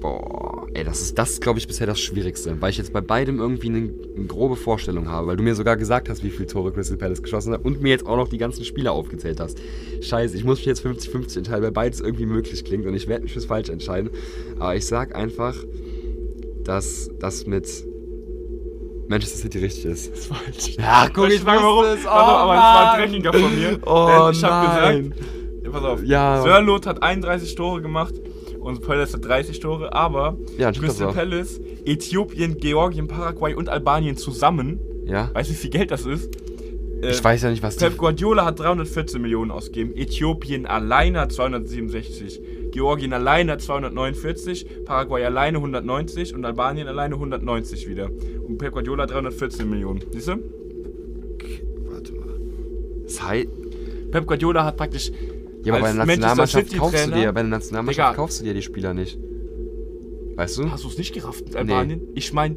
Boah, 0.00 0.66
ey, 0.74 0.82
das 0.82 1.00
ist 1.00 1.16
das, 1.16 1.40
glaube 1.40 1.60
ich, 1.60 1.68
bisher 1.68 1.86
das 1.86 2.00
Schwierigste, 2.00 2.60
weil 2.60 2.70
ich 2.70 2.78
jetzt 2.78 2.92
bei 2.92 3.00
beidem 3.00 3.38
irgendwie 3.38 3.68
eine, 3.68 3.90
eine 4.16 4.26
grobe 4.26 4.56
Vorstellung 4.56 5.08
habe, 5.08 5.28
weil 5.28 5.36
du 5.36 5.44
mir 5.44 5.54
sogar 5.54 5.76
gesagt 5.76 6.08
hast, 6.08 6.24
wie 6.24 6.30
viele 6.30 6.46
Tore 6.46 6.72
Crystal 6.72 6.96
Palace 6.96 7.22
geschossen 7.22 7.52
hat 7.52 7.64
und 7.64 7.80
mir 7.80 7.90
jetzt 7.90 8.04
auch 8.04 8.16
noch 8.16 8.26
die 8.26 8.38
ganzen 8.38 8.64
Spieler 8.64 8.90
aufgezählt 8.92 9.38
hast. 9.38 9.58
Scheiße, 10.00 10.36
ich 10.36 10.42
muss 10.42 10.58
mich 10.58 10.66
jetzt 10.66 10.84
50-50 10.84 11.38
entscheiden, 11.38 11.62
weil 11.62 11.70
beides 11.70 12.00
irgendwie 12.00 12.26
möglich 12.26 12.64
klingt 12.64 12.84
und 12.86 12.94
ich 12.94 13.06
werde 13.06 13.22
mich 13.22 13.32
fürs 13.32 13.44
Falsch 13.44 13.68
entscheiden. 13.68 14.10
Aber 14.58 14.74
ich 14.74 14.84
sag 14.84 15.14
einfach, 15.14 15.54
dass 16.64 17.08
das 17.20 17.46
mit 17.46 17.68
Manchester 19.12 19.38
City 19.38 19.58
richtig 19.58 19.84
ist. 19.86 20.10
Das 20.10 20.18
ist 20.18 20.26
falsch. 20.26 20.76
Ja, 20.78 21.08
guck, 21.12 21.28
ich 21.28 21.34
ich 21.34 21.40
sag 21.42 21.62
warum. 21.62 21.84
wusste 21.84 21.94
es. 21.98 22.04
Oh, 22.06 22.08
aber 22.08 22.54
das 22.54 22.62
war 22.62 22.92
ein. 22.94 23.00
Dreckiger 23.10 23.32
von 23.32 23.54
mir. 23.54 23.78
Oh, 23.86 24.28
ich 24.32 24.42
nein. 24.42 25.10
gesagt, 25.14 25.30
ja, 25.64 25.70
pass 25.70 25.84
auf, 25.84 26.02
Ja. 26.04 26.42
Sörlot 26.42 26.86
hat 26.86 27.02
31 27.02 27.54
Tore 27.54 27.80
gemacht 27.82 28.14
und 28.60 28.82
Palace 28.82 29.14
hat 29.14 29.24
30 29.24 29.60
Tore, 29.60 29.92
aber 29.92 30.36
Ja, 30.58 30.72
Crystal. 30.72 31.12
Palace, 31.12 31.60
Äthiopien, 31.84 32.56
Georgien, 32.58 33.06
Paraguay 33.08 33.54
und 33.54 33.68
Albanien 33.68 34.16
zusammen, 34.16 34.80
Ja? 35.06 35.30
weißt 35.34 35.50
du, 35.50 35.54
wie 35.54 35.58
viel 35.58 35.70
Geld 35.70 35.90
das 35.90 36.04
ist? 36.06 36.34
Äh, 37.02 37.10
Ich 37.10 37.22
weiß 37.24 37.42
ja 37.42 37.50
nicht, 37.50 37.62
was 37.62 37.76
die 37.76 37.84
Pep 37.84 37.96
Guardiola 37.96 38.44
hat 38.44 38.58
314 38.60 39.20
Millionen 39.20 39.50
ausgegeben, 39.50 39.94
Äthiopien 39.96 40.66
alleine 40.66 41.20
hat 41.20 41.32
267, 41.32 42.40
Georgien 42.72 43.12
alleine 43.12 43.52
hat 43.52 43.62
249, 43.62 44.84
Paraguay 44.84 45.24
alleine 45.24 45.58
190 45.58 46.34
und 46.34 46.44
Albanien 46.44 46.88
alleine 46.88 47.14
190 47.14 47.88
wieder. 47.88 48.10
Und 48.46 48.58
Pep 48.58 48.72
Guardiola 48.72 49.04
hat 49.04 49.10
314 49.10 49.68
Millionen. 49.68 50.02
Siehst 50.10 50.28
du? 50.28 50.36
Warte 51.90 52.12
mal. 52.14 52.40
Das 53.04 53.22
heißt, 53.22 53.48
Pep 54.10 54.26
Guardiola 54.26 54.64
hat 54.64 54.76
praktisch 54.76 55.12
ja, 55.64 55.74
aber 55.74 55.82
bei 55.82 55.92
der 55.92 56.04
Nationalmannschaft 56.04 56.76
kaufst 56.76 57.06
du 57.06 57.10
dir, 57.12 57.32
bei 57.32 57.42
der 57.42 57.50
Nationalmannschaft 57.50 58.10
Digga. 58.10 58.14
kaufst 58.14 58.40
du 58.40 58.44
dir 58.44 58.54
die 58.54 58.62
Spieler 58.62 58.94
nicht. 58.94 59.18
Weißt 60.34 60.58
du? 60.58 60.70
Hast 60.70 60.84
du 60.84 60.88
es 60.88 60.98
nicht 60.98 61.14
gerafft 61.14 61.44
mit 61.44 61.56
Albanien? 61.56 62.00
Ich 62.14 62.32
meine, 62.32 62.56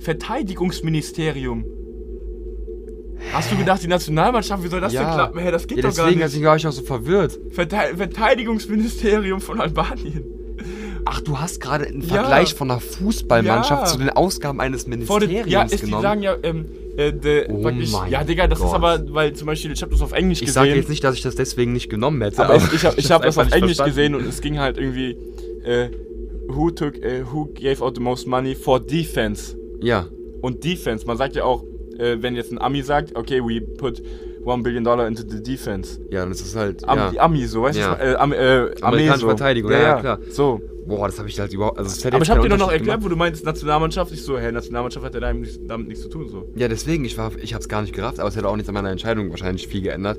Verteidigungsministerium. 0.00 1.64
Hast 3.32 3.50
du 3.50 3.56
gedacht, 3.56 3.82
die 3.82 3.88
Nationalmannschaft, 3.88 4.62
wie 4.62 4.68
soll 4.68 4.80
das 4.80 4.92
denn 4.92 5.02
klappen? 5.02 5.38
Hä, 5.38 5.50
das 5.50 5.66
geht 5.66 5.78
ja, 5.78 5.88
doch 5.88 5.96
gar 5.96 6.06
nicht. 6.08 6.20
deswegen 6.20 6.44
war 6.44 6.56
ich 6.56 6.66
auch 6.66 6.72
so 6.72 6.82
verwirrt. 6.82 7.38
Verte 7.50 7.76
Verteidigungsministerium 7.96 9.40
von 9.40 9.60
Albanien. 9.60 10.24
Ach, 11.06 11.20
du 11.20 11.38
hast 11.38 11.60
gerade 11.60 11.86
einen 11.86 12.00
Ja. 12.00 12.14
Vergleich 12.14 12.54
von 12.54 12.70
einer 12.70 12.80
Fußballmannschaft 12.80 13.82
Ja. 13.82 13.92
zu 13.92 13.98
den 13.98 14.10
Ausgaben 14.10 14.60
eines 14.60 14.86
Ministeriums 14.86 15.50
ja, 15.50 15.62
ist, 15.62 15.74
die 15.74 15.86
genommen. 15.86 16.02
sagen 16.02 16.22
ja, 16.22 16.34
ähm, 16.42 16.64
äh, 16.96 17.12
de, 17.12 17.46
Oh 17.50 17.60
praktisch, 17.62 17.92
mein 17.92 18.10
ja, 18.10 18.24
Digga, 18.24 18.46
das 18.46 18.58
ist 18.60 18.64
Gott. 18.66 18.74
aber, 18.74 19.02
weil 19.12 19.32
zum 19.34 19.46
Beispiel, 19.46 19.72
ich 19.72 19.82
habe 19.82 19.92
das 19.92 20.00
auf 20.00 20.12
Englisch 20.12 20.38
ich 20.40 20.46
gesehen. 20.46 20.54
sage 20.62 20.74
jetzt 20.74 20.88
nicht, 20.88 21.04
dass 21.04 21.14
ich 21.14 21.22
das 21.22 21.34
deswegen 21.34 21.72
nicht 21.72 21.90
genommen 21.90 22.22
hätte. 22.22 22.42
aber 22.42 22.56
ich, 22.56 22.72
ich 22.72 22.84
habe 22.84 22.98
ich 22.98 23.10
hab 23.10 23.22
das 23.22 23.36
auf 23.36 23.52
Englisch 23.52 23.76
verstanden. 23.76 23.90
gesehen 23.90 24.14
und 24.14 24.26
es 24.26 24.40
ging 24.40 24.58
halt 24.58 24.78
irgendwie, 24.78 25.16
äh, 25.64 25.88
who 26.48 26.70
took, 26.70 26.96
äh, 26.96 27.22
who 27.30 27.46
gave 27.54 27.82
out 27.84 27.96
the 27.96 28.02
most 28.02 28.26
money 28.26 28.54
for 28.54 28.80
defense? 28.80 29.56
Ja, 29.82 30.06
Und 30.40 30.64
Defense, 30.64 31.06
man 31.06 31.16
sagt 31.18 31.36
ja 31.36 31.44
auch, 31.44 31.64
äh, 31.98 32.22
wenn 32.22 32.34
jetzt 32.36 32.52
ein 32.52 32.58
Ami 32.58 32.82
sagt, 32.82 33.16
okay, 33.16 33.40
we 33.42 33.60
put 33.60 34.02
one 34.44 34.62
billion 34.62 34.84
dollar 34.84 35.06
into 35.06 35.22
the 35.26 35.42
defense. 35.42 36.00
ja, 36.10 36.24
das 36.26 36.40
ist 36.40 36.54
halt. 36.56 36.86
Am, 36.88 36.98
ja. 36.98 37.10
Die 37.10 37.20
Ami 37.20 37.46
so, 37.46 37.62
weißt 37.62 37.76
du? 37.76 37.80
Ja. 37.80 37.90
meine? 37.92 38.02
Äh, 38.12 38.14
Am, 38.16 38.32
äh, 38.32 38.70
Amerikanische 38.82 39.20
so. 39.20 39.26
Verteidigung, 39.28 39.70
ja, 39.72 39.78
ja, 39.80 40.00
klar. 40.00 40.18
So. 40.30 40.60
Boah, 40.86 41.06
das 41.06 41.18
habe 41.18 41.30
ich 41.30 41.40
halt 41.40 41.50
überhaupt. 41.54 41.78
Also 41.78 41.88
das 41.94 42.04
Aber 42.12 42.22
ich 42.22 42.30
habe 42.30 42.42
dir 42.42 42.50
doch 42.50 42.58
noch 42.58 42.70
erklärt, 42.70 43.02
wo 43.02 43.08
du 43.08 43.16
meinst, 43.16 43.42
Nationalmannschaft. 43.42 44.12
Ich 44.12 44.22
so, 44.22 44.38
hä, 44.38 44.52
Nationalmannschaft 44.52 45.06
hat 45.06 45.14
ja 45.14 45.20
damit 45.20 45.40
nichts, 45.42 45.58
damit 45.66 45.88
nichts 45.88 46.02
zu 46.02 46.10
tun. 46.10 46.28
So. 46.28 46.46
Ja, 46.56 46.68
deswegen, 46.68 47.06
ich, 47.06 47.16
war, 47.16 47.32
ich 47.40 47.54
habe 47.54 47.62
es 47.62 47.68
gar 47.70 47.80
nicht 47.80 47.94
gerafft, 47.94 48.20
aber 48.20 48.28
es 48.28 48.36
hätte 48.36 48.48
auch 48.48 48.56
nichts 48.56 48.68
an 48.68 48.74
meiner 48.74 48.90
Entscheidung 48.90 49.30
wahrscheinlich 49.30 49.66
viel 49.66 49.80
geändert. 49.80 50.18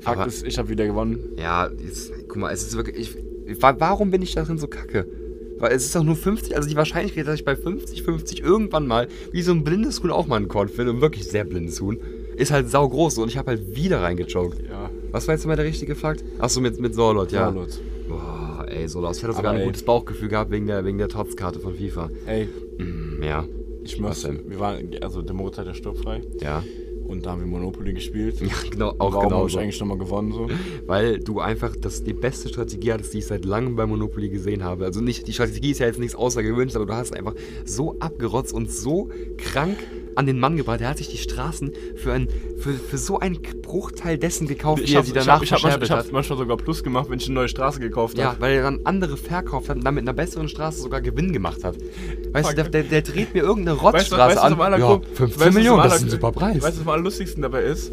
Fakt 0.00 0.18
Aber- 0.18 0.26
ist, 0.26 0.44
ich 0.44 0.58
habe 0.58 0.68
wieder 0.68 0.84
gewonnen. 0.84 1.20
Ja, 1.38 1.70
jetzt, 1.86 2.10
guck 2.26 2.38
mal, 2.38 2.52
es 2.52 2.62
ist 2.64 2.76
wirklich. 2.76 3.14
Ich, 3.46 3.62
wa- 3.62 3.76
warum 3.78 4.10
bin 4.10 4.20
ich 4.22 4.34
darin 4.34 4.58
so 4.58 4.66
kacke? 4.66 5.06
Weil 5.60 5.72
es 5.72 5.84
ist 5.84 5.94
doch 5.94 6.02
nur 6.02 6.16
50, 6.16 6.56
also 6.56 6.68
die 6.68 6.74
Wahrscheinlichkeit, 6.76 7.26
dass 7.26 7.36
ich 7.36 7.44
bei 7.44 7.54
50, 7.54 8.02
50 8.02 8.42
irgendwann 8.42 8.86
mal, 8.86 9.06
wie 9.32 9.42
so 9.42 9.52
ein 9.52 9.62
blindes 9.62 10.02
Huhn 10.02 10.10
auch 10.10 10.26
mal 10.26 10.36
einen 10.36 10.48
Korn 10.48 10.68
finde, 10.68 10.92
ein 10.92 11.00
wirklich 11.00 11.24
sehr 11.28 11.44
blindes 11.44 11.80
Huhn, 11.80 11.98
ist 12.36 12.50
halt 12.50 12.70
sau 12.70 12.88
groß 12.88 13.18
und 13.18 13.28
ich 13.28 13.36
habe 13.36 13.50
halt 13.50 13.76
wieder 13.76 14.00
reingechoked. 14.02 14.62
Ja. 14.68 14.90
Was 15.12 15.28
war 15.28 15.34
jetzt 15.34 15.46
mal 15.46 15.56
der 15.56 15.66
richtige 15.66 15.94
Fakt? 15.94 16.24
Achso, 16.38 16.60
mit, 16.60 16.80
mit 16.80 16.94
Sorlot, 16.94 17.30
ja. 17.32 17.40
Charlotte. 17.40 17.74
Boah, 18.08 18.64
ey, 18.68 18.88
Sorlot. 18.88 19.16
Ich 19.16 19.22
hatte 19.22 19.34
sogar 19.34 19.52
ein 19.52 19.64
gutes 19.64 19.82
Bauchgefühl 19.84 20.28
gehabt 20.28 20.50
wegen 20.50 20.66
der, 20.66 20.84
wegen 20.84 20.98
der 20.98 21.08
Trotzkarte 21.08 21.60
von 21.60 21.74
FIFA. 21.74 22.10
Ey, 22.26 22.48
Mm, 22.78 23.22
ja, 23.22 23.44
ich 23.84 24.00
muss. 24.00 24.24
Wir 24.26 24.58
waren, 24.58 24.88
also 25.02 25.20
der 25.20 25.34
Moritz 25.34 25.58
hat 25.58 25.66
ja 25.66 25.74
sturmfrei. 25.74 26.22
ja. 26.40 26.64
Und 27.10 27.26
da 27.26 27.32
haben 27.32 27.40
wir 27.40 27.48
Monopoly 27.48 27.92
gespielt. 27.92 28.40
Ja, 28.40 28.48
genau, 28.70 28.90
auch 28.98 29.12
Warum 29.12 29.24
genau 29.24 29.38
habe 29.38 29.48
ich 29.48 29.52
so. 29.54 29.58
eigentlich 29.58 29.80
nochmal 29.80 29.98
gewonnen? 29.98 30.32
So? 30.32 30.48
Weil 30.86 31.18
du 31.18 31.40
einfach 31.40 31.74
das 31.74 32.04
die 32.04 32.12
beste 32.12 32.48
Strategie 32.48 32.92
hattest, 32.92 33.12
die 33.12 33.18
ich 33.18 33.26
seit 33.26 33.44
langem 33.44 33.74
bei 33.74 33.84
Monopoly 33.84 34.28
gesehen 34.28 34.62
habe. 34.62 34.84
Also 34.84 35.00
nicht, 35.00 35.26
die 35.26 35.32
Strategie 35.32 35.72
ist 35.72 35.80
ja 35.80 35.86
jetzt 35.86 35.98
nichts 35.98 36.14
Außergewöhnliches, 36.14 36.76
aber 36.76 36.86
du 36.86 36.94
hast 36.94 37.12
einfach 37.14 37.34
so 37.64 37.98
abgerotzt 37.98 38.52
und 38.52 38.70
so 38.70 39.10
krank 39.38 39.78
an 40.16 40.26
den 40.26 40.38
Mann 40.38 40.56
gebracht. 40.56 40.80
Er 40.80 40.88
hat 40.90 40.98
sich 40.98 41.08
die 41.08 41.16
Straßen 41.18 41.72
für, 41.96 42.12
ein, 42.12 42.28
für, 42.58 42.72
für 42.72 42.98
so 42.98 43.18
einen 43.18 43.38
Bruchteil 43.62 44.18
dessen 44.18 44.46
gekauft, 44.48 44.80
wie 44.80 44.84
Ich 44.84 44.92
er 44.92 44.98
habe 44.98 45.06
sie 45.06 45.12
ich 45.12 45.18
danach 45.24 45.36
hab, 45.36 45.42
ich 45.42 45.52
hab 45.52 45.62
manchmal, 45.62 45.70
verscherbelt 45.70 45.84
ich 45.90 45.90
hab 45.90 46.04
hat. 46.06 46.12
manchmal 46.12 46.38
sogar 46.38 46.56
Plus 46.56 46.82
gemacht, 46.82 47.08
wenn 47.10 47.18
ich 47.18 47.26
eine 47.26 47.34
neue 47.34 47.48
Straße 47.48 47.80
gekauft 47.80 48.18
Ja, 48.18 48.26
habe. 48.30 48.40
weil 48.40 48.54
er 48.56 48.62
dann 48.64 48.80
andere 48.84 49.16
verkauft 49.16 49.68
hat 49.68 49.76
und 49.76 49.84
dann 49.84 49.94
mit 49.94 50.02
einer 50.02 50.12
besseren 50.12 50.48
Straße 50.48 50.80
sogar 50.80 51.00
Gewinn 51.00 51.32
gemacht 51.32 51.64
hat. 51.64 51.76
Weißt 52.32 52.50
du, 52.50 52.54
der, 52.56 52.68
der, 52.68 52.82
der 52.84 53.02
dreht 53.02 53.34
mir 53.34 53.42
irgendeine 53.42 53.76
Weißt 53.80 54.10
du, 54.10 54.16
Rotzstraße 54.16 54.36
weißt 54.36 54.50
du, 54.58 54.62
an. 54.62 54.80
ja, 54.80 54.86
guck, 54.86 55.04
15 55.14 55.40
weißt 55.46 55.54
Millionen, 55.54 55.82
das 55.84 55.96
ist 55.96 56.02
ein 56.04 56.10
super 56.10 56.32
Preis. 56.32 56.56
Weißt 56.62 56.76
du, 56.76 56.80
was 56.80 56.80
am 56.80 56.88
allerlustigsten 56.88 57.42
dabei 57.42 57.62
ist? 57.64 57.92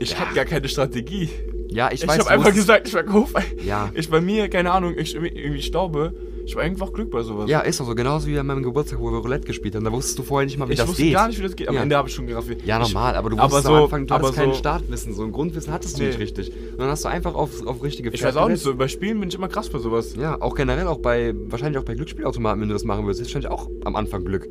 Ich 0.00 0.12
Ja. 0.12 0.20
hab 0.20 0.34
gar 0.34 0.44
keine 0.44 0.68
Strategie. 0.68 1.28
ja, 1.70 1.88
ich, 1.92 2.02
Ich, 2.02 2.08
weiß, 2.08 2.18
hab 2.20 2.26
du 2.26 2.32
einfach 2.32 2.54
gesagt, 2.54 2.86
ich 2.86 2.92
verkaufe. 2.92 3.42
Ja. 3.64 3.90
Ich 3.94 4.08
bei 4.08 4.20
mir, 4.20 4.48
keine 4.48 4.70
Ahnung, 4.72 4.94
ich 4.96 5.14
irgendwie 5.14 5.62
staube. 5.62 6.12
Ich 6.48 6.56
war 6.56 6.62
einfach 6.62 6.94
Glück 6.94 7.10
bei 7.10 7.22
sowas. 7.22 7.50
Ja, 7.50 7.60
ist 7.60 7.78
doch 7.78 7.84
so. 7.84 7.94
Genauso 7.94 8.26
wie 8.26 8.38
an 8.38 8.46
meinem 8.46 8.62
Geburtstag, 8.62 8.98
wo 9.00 9.10
wir 9.12 9.18
Roulette 9.18 9.46
gespielt 9.46 9.74
haben. 9.74 9.84
Da 9.84 9.92
wusstest 9.92 10.18
du 10.18 10.22
vorher 10.22 10.46
nicht 10.46 10.56
mal, 10.56 10.66
wie 10.66 10.72
ich 10.72 10.78
das 10.78 10.88
wusste 10.88 11.02
geht. 11.02 11.12
gar 11.12 11.28
nicht, 11.28 11.38
wie 11.38 11.42
das 11.42 11.54
geht. 11.54 11.68
Am 11.68 11.74
Ja. 11.74 11.82
Ende 11.82 11.94
habe 11.94 12.08
ich 12.08 12.14
schon 12.14 12.26
gerafft. 12.26 12.48
Ja, 12.64 12.80
ich, 12.80 12.88
normal, 12.88 13.16
aber 13.16 13.28
du 13.28 13.36
aber 13.36 13.44
wusstest 13.50 13.66
so- 13.66 13.74
am 13.74 13.82
Anfang, 13.84 14.06
du 14.06 14.14
aber 14.14 14.22
hattest 14.28 14.38
kein 14.40 14.48
so- 14.52 14.56
Startwissen, 14.58 15.12
so 15.12 15.24
ein 15.24 15.32
Grundwissen 15.32 15.70
hattest 15.74 15.98
du 15.98 16.02
Nee. 16.02 16.08
nicht 16.08 16.18
richtig. 16.20 16.50
Und 16.72 16.78
dann 16.78 16.88
hast 16.88 17.04
du 17.04 17.08
einfach 17.10 17.34
auf, 17.34 17.66
auf 17.66 17.82
richtige 17.82 18.08
Ich 18.08 18.20
Pferde 18.22 18.36
weiß 18.36 18.42
auch 18.44 18.48
nicht 18.48 18.62
so. 18.62 18.74
Bei 18.74 18.88
Spielen 18.88 19.20
bin 19.20 19.28
ich 19.28 19.34
immer 19.34 19.48
krass 19.48 19.68
bei 19.68 19.78
sowas. 19.78 20.16
Ja, 20.16 20.40
auch 20.40 20.54
generell 20.54 20.86
auch 20.86 21.00
bei, 21.00 21.34
wahrscheinlich 21.48 21.78
auch 21.78 21.84
bei 21.84 21.94
Glücksspielautomaten, 21.94 22.62
wenn 22.62 22.68
du 22.68 22.74
das 22.74 22.84
machen 22.84 23.04
würdest, 23.04 23.20
ist 23.20 23.26
wahrscheinlich 23.28 23.50
auch 23.50 23.68
am 23.84 23.94
Anfang 23.94 24.24
Glück. 24.24 24.48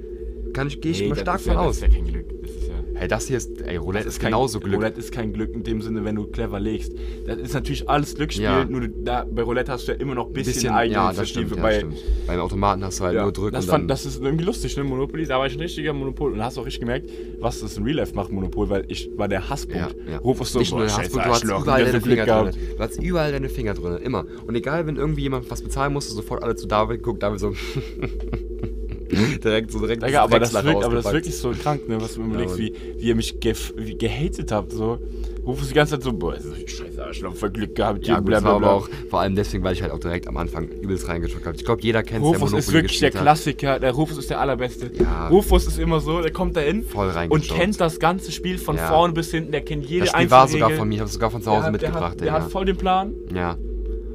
Kann 0.53 0.67
ich, 0.67 0.79
gehe 0.79 0.91
ich 0.91 1.01
Nee, 1.01 1.07
mal 1.09 1.15
das 1.15 1.21
stark 1.23 1.41
von 1.41 1.53
ja, 1.53 1.57
Das 1.59 1.67
aus. 1.67 1.75
ist 1.77 1.81
ja 1.81 1.87
kein 1.89 2.05
Glück. 2.05 2.25
Ist. 2.97 3.01
Hey, 3.01 3.07
das 3.07 3.27
hier 3.27 3.37
ist, 3.37 3.61
ey, 3.61 3.77
Roulette 3.77 4.05
Das 4.05 4.15
ist, 4.15 4.19
kein- 4.19 4.31
genauso 4.31 4.59
Glück. 4.59 4.75
Roulette 4.75 4.99
ist 4.99 5.11
kein 5.11 5.31
Glück 5.33 5.53
in 5.53 5.63
dem 5.63 5.81
Sinne, 5.81 6.03
wenn 6.03 6.15
du 6.15 6.25
clever 6.27 6.59
legst. 6.59 6.93
Das 7.25 7.37
ist 7.37 7.53
natürlich 7.53 7.87
alles 7.89 8.15
Glücksspiel, 8.15 8.43
Ja. 8.45 8.65
nur 8.65 8.87
da, 8.87 9.25
bei 9.29 9.43
Roulette 9.43 9.71
hast 9.71 9.87
du 9.87 9.91
ja 9.91 9.97
immer 9.99 10.15
noch 10.15 10.27
ein 10.27 10.33
bisschen, 10.33 10.53
bisschen, 10.53 10.69
eigene 10.73 10.95
ja, 10.95 11.13
das 11.13 11.29
stimmt, 11.29 11.51
Initiative. 11.51 11.55
ja, 11.57 11.61
bei, 11.61 11.75
stimmt. 11.95 12.27
Beim 12.27 12.39
Automaten 12.39 12.83
hast 12.83 12.99
du 12.99 13.03
halt 13.05 13.15
Ja, 13.15 13.23
nur 13.23 13.31
drücken 13.31 13.53
das, 13.55 13.65
fand, 13.65 13.89
das 13.89 14.05
ist 14.05 14.21
irgendwie 14.21 14.45
lustig, 14.45 14.75
ne? 14.77 14.83
Monopoly, 14.83 15.25
da 15.25 15.39
war 15.39 15.45
ich 15.47 15.53
ein 15.53 15.59
richtiger 15.59 15.93
Monopol. 15.93 16.31
Und 16.31 16.39
da 16.39 16.45
hast 16.45 16.57
du 16.57 16.61
auch 16.61 16.65
richtig 16.65 16.81
gemerkt, 16.81 17.09
was 17.39 17.59
das 17.59 17.77
in 17.77 17.83
Real 17.83 17.97
Life 17.97 18.15
macht, 18.15 18.31
Monopol, 18.31 18.69
weil 18.69 18.85
ich 18.87 19.09
war 19.15 19.27
der 19.27 19.49
Hasspunkt. 19.49 19.95
ja, 20.07 20.11
ja. 20.13 20.17
Rufus 20.19 20.51
so, 20.53 20.59
Nicht 20.59 20.71
nur 20.71 20.81
der 20.85 20.97
Hasspunkt, 20.97 21.25
du 21.25 21.29
hast 21.29 21.43
überall 21.43 21.85
deine 21.85 22.01
Finger 22.01 22.25
drin. 22.25 22.55
Du 22.77 22.83
hast 22.83 23.01
überall 23.01 23.31
deine 23.31 23.49
Finger 23.49 23.73
drin, 23.73 23.97
immer. 24.03 24.25
Und 24.45 24.55
egal, 24.55 24.87
wenn 24.87 24.95
irgendwie 24.95 25.21
jemand 25.23 25.49
was 25.51 25.61
bezahlen 25.61 25.93
musste, 25.93 26.13
sofort 26.13 26.41
alle 26.43 26.55
zu 26.55 26.67
David 26.67 27.03
guckt, 27.03 27.21
David 27.23 27.39
so 27.39 27.53
direkt 29.43 29.71
so 29.71 29.79
direkt 29.79 30.03
Digga, 30.05 30.21
aber 30.23 30.39
das, 30.39 30.53
wirkt, 30.53 30.83
aber 30.83 30.95
das 30.95 31.05
ist 31.05 31.13
wirklich 31.13 31.37
so 31.37 31.51
krank, 31.51 31.87
ne? 31.87 31.99
Was 32.01 32.15
du 32.15 32.21
überlegst, 32.23 32.57
Mann. 32.57 32.65
wie, 32.67 32.73
wie 33.01 33.07
ihr 33.07 33.15
mich 33.15 33.39
gef 33.39 33.73
wie 33.77 33.97
gehatet 33.97 34.51
habt. 34.51 34.71
So. 34.71 34.99
Rufus 35.45 35.69
die 35.69 35.73
ganze 35.75 35.93
Zeit 35.95 36.03
so, 36.03 36.11
boah, 36.11 36.33
das 36.33 36.43
ist 36.43 36.53
ein 36.55 36.67
scheiße 36.67 37.05
Arschloch, 37.05 37.33
voll 37.33 37.51
Glück 37.51 37.73
gehabt. 37.73 38.05
Ja, 38.05 38.17
gut, 38.17 38.25
bla, 38.25 38.35
das 38.35 38.43
war 38.43 38.59
bla, 38.59 38.67
aber 38.67 38.77
auch 38.77 38.89
vor 39.09 39.21
allem 39.21 39.33
deswegen, 39.35 39.63
weil 39.63 39.71
ich 39.73 39.81
halt 39.81 39.93
auch 39.93 39.99
direkt 39.99 40.27
am 40.27 40.35
Anfang 40.35 40.67
übelst 40.67 41.07
reingeschaut 41.07 41.45
habe. 41.45 41.55
Ich 41.55 41.63
glaube, 41.63 41.81
jeder 41.81 42.03
kennt 42.03 42.21
der 42.23 42.27
Rufus 42.31 42.39
Monopoly 42.51 42.59
ist 42.59 42.73
wirklich 42.73 42.99
der. 42.99 43.11
Klassiker. 43.11 43.79
Der 43.79 43.91
Rufus 43.93 44.17
ist 44.17 44.29
der 44.29 44.41
allerbeste. 44.41 44.91
Ja. 44.99 45.29
Rufus 45.29 45.65
ist 45.67 45.79
immer 45.79 46.01
so, 46.01 46.21
der 46.21 46.31
kommt 46.33 46.57
da 46.57 46.61
hin 46.61 46.83
Voll 46.83 47.13
und 47.29 47.47
kennt 47.47 47.79
das 47.79 47.99
ganze 47.99 48.33
Spiel 48.33 48.57
von 48.57 48.75
Ja. 48.75 48.87
vorne 48.89 49.13
bis 49.13 49.31
hinten. 49.31 49.53
Der 49.53 49.61
kennt 49.61 49.85
jede 49.85 50.01
Das 50.01 50.09
Spiel 50.09 50.19
einzelne 50.23 50.31
war 50.41 50.47
sogar 50.49 50.67
Regel. 50.67 50.79
von 50.79 50.87
mir, 50.89 50.95
ich 50.95 50.99
habe 50.99 51.07
es 51.07 51.13
sogar 51.13 51.31
von 51.31 51.41
zu 51.41 51.49
Der 51.49 51.53
Hause 51.57 51.65
hat- 51.67 51.71
mitgebracht, 51.71 52.01
Der 52.01 52.09
hat, 52.09 52.19
der 52.21 52.27
Digga. 52.27 52.43
hat 52.43 52.51
voll 52.51 52.65
den 52.65 52.77
Plan. 52.77 53.13
Ja. 53.33 53.55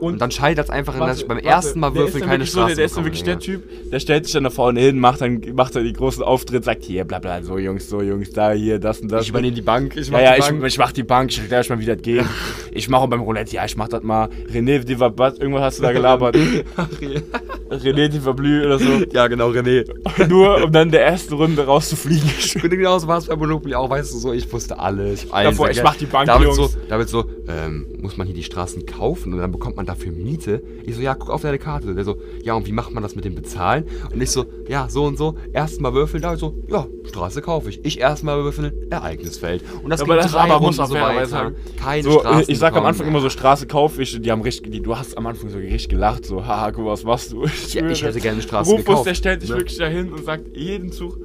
Und, 0.03 0.15
Und 0.15 0.21
dann 0.21 0.33
scheitert 0.33 0.65
es 0.65 0.71
einfach, 0.71 0.95
in, 0.95 1.01
dass 1.01 1.19
ich 1.21 1.29
beim 1.29 1.37
warte, 1.37 1.49
ersten 1.49 1.79
Mal 1.79 1.95
würfeln 1.95 2.23
dann 2.23 2.31
keine 2.31 2.45
so, 2.45 2.59
Straße 2.59 2.75
der, 2.75 2.87
ist 2.87 2.97
dann 2.97 3.05
wirklich 3.05 3.23
der. 3.23 3.39
Typ, 3.39 3.63
der 3.89 4.01
stellt 4.01 4.25
sich 4.25 4.33
dann 4.33 4.43
da 4.43 4.51
vorne 4.51 4.81
hin, 4.81 4.99
macht 4.99 5.21
dann, 5.21 5.41
macht 5.55 5.77
dann 5.77 5.85
die 5.85 5.93
großen 5.93 6.25
Auftritt, 6.25 6.65
sagt 6.65 6.83
hier, 6.83 7.05
bla 7.05 7.21
bla, 7.21 7.41
so 7.41 7.57
Jungs, 7.57 7.89
so 7.89 8.03
Jungs, 8.03 8.33
da, 8.33 8.51
hier, 8.51 8.81
das 8.81 8.99
und 8.99 9.13
das. 9.13 9.23
Ich 9.23 9.29
übernehme 9.29 9.55
die 9.55 9.63
Bank, 9.63 9.97
ich 9.97 10.09
ja, 10.09 10.13
mach 10.13 10.21
ja, 10.21 10.33
die 10.33 10.41
ich, 10.41 10.47
Bank. 10.47 10.65
ich 10.65 10.79
mach 10.79 10.91
die 10.91 11.03
Bank, 11.05 11.31
ich 11.31 11.39
erkläre 11.39 11.61
euch 11.61 11.69
mal, 11.69 11.79
wie 11.79 11.87
das 11.87 12.03
geht. 12.03 12.25
Ich 12.73 12.89
mache 12.89 13.07
beim 13.07 13.21
Roulette, 13.21 13.55
ja, 13.55 13.65
ich 13.65 13.77
mach 13.77 13.87
das 13.87 14.03
mal. 14.03 14.29
René 14.53 14.81
Divabat, 14.81 15.39
irgendwas 15.39 15.63
hast 15.63 15.79
du 15.79 15.83
da 15.85 15.93
gelabert. 15.93 16.37
René 17.71 18.09
Divablü 18.09 18.67
oder 18.67 18.81
so. 18.81 19.05
ja, 19.13 19.29
genau, 19.29 19.51
René. 19.51 19.85
Nur, 20.29 20.65
um 20.65 20.73
dann 20.73 20.89
in 20.89 20.93
der 20.93 21.07
ersten 21.07 21.35
Runde 21.35 21.65
rauszufliegen. 21.65 22.29
Und 22.63 22.71
genau 22.71 22.99
so 22.99 23.07
war 23.07 23.19
es 23.19 23.27
bei 23.27 23.37
Monopoly 23.37 23.77
auch, 23.77 23.89
weißt 23.89 24.13
du, 24.15 24.19
so, 24.19 24.33
ich 24.33 24.53
wusste 24.53 24.81
alles. 24.81 25.25
Ich, 25.25 25.33
alles 25.33 25.57
Davor, 25.57 25.71
ich 25.71 25.83
mach 25.83 25.95
die 25.95 26.07
Bank, 26.07 26.27
David 26.27 26.47
Jungs. 26.47 26.57
so, 26.57 26.71
David 26.89 27.09
so 27.09 27.25
ähm, 27.49 27.87
muss 28.01 28.17
man 28.17 28.27
hier 28.27 28.35
die 28.35 28.43
Straßen 28.43 28.85
kaufen 28.87 29.33
und 29.33 29.39
dann 29.39 29.53
bekommt 29.53 29.77
man 29.77 29.87
dafür 29.93 30.13
Miete? 30.13 30.63
Ich 30.85 30.97
so, 30.97 31.03
ja, 31.03 31.15
guck 31.15 31.31
auf 31.31 31.43
deine 31.43 31.59
Karte. 31.59 31.95
Der 31.95 32.05
so, 32.05 32.17
ja, 32.43 32.55
und 32.55 32.67
wie 32.67 32.73
macht 32.73 32.93
man 32.93 33.03
das 33.03 33.15
mit 33.15 33.25
dem 33.25 33.35
Bezahlen? 33.35 33.85
Und 34.13 34.21
ich 34.23 34.31
so, 34.31 34.45
ja, 34.69 34.89
so 34.89 35.05
und 35.05 35.17
so, 35.17 35.37
erstmal 35.53 35.95
würfeln. 35.95 36.23
David 36.23 36.39
so, 36.41 36.55
ja, 36.69 36.87
Straße 37.05 37.43
kaufe 37.43 37.71
ich. 37.71 37.85
Ich 37.85 38.01
erstmal 38.01 38.43
würfeln, 38.43 38.73
Ereignisfeld. 38.91 39.63
Und 39.83 39.91
das 39.91 40.01
Aber 40.03 40.15
ging 40.15 40.23
das 40.23 40.33
drei 40.33 40.41
aber 40.41 40.55
Runden 40.55 40.77
muss 40.77 40.89
so 40.89 40.95
weiter. 40.95 41.27
sagen. 41.27 41.57
Keine 41.77 42.03
So, 42.03 42.21
Straßen 42.21 42.45
ich 42.49 42.59
sag 42.59 42.77
am. 42.77 42.87
Anfang 42.87 43.07
immer 43.07 43.21
so, 43.21 43.29
Straße 43.31 43.67
kauf 43.67 43.99
ich. 43.99 44.21
Die 44.21 44.31
haben 44.31 44.43
richtig, 44.43 44.73
die, 44.73 44.81
du 44.81 44.97
hast 44.97 45.17
am 45.17 45.27
Anfang 45.27 45.51
so 45.51 45.59
richtig 45.59 45.89
gelacht, 45.89 46.25
so, 46.25 46.45
haha, 46.47 46.71
guck 46.73 46.85
mal, 46.85 46.91
was 46.93 47.05
machst 47.05 47.33
du? 47.33 47.45
Ja, 47.73 47.89
ich 47.89 48.03
hätte 48.03 48.21
gerne 48.21 48.43
Straßen 48.43 48.73
Rufus, 48.73 48.85
gekauft. 48.87 49.07
der 49.07 49.15
stellt 49.15 49.41
sich 49.41 49.51
ne? 49.51 49.57
wirklich 49.57 49.79
dahin 49.79 50.13
und 50.13 50.25
sagt 50.25 50.57
jeden 50.57 50.91
Zug. 50.93 51.17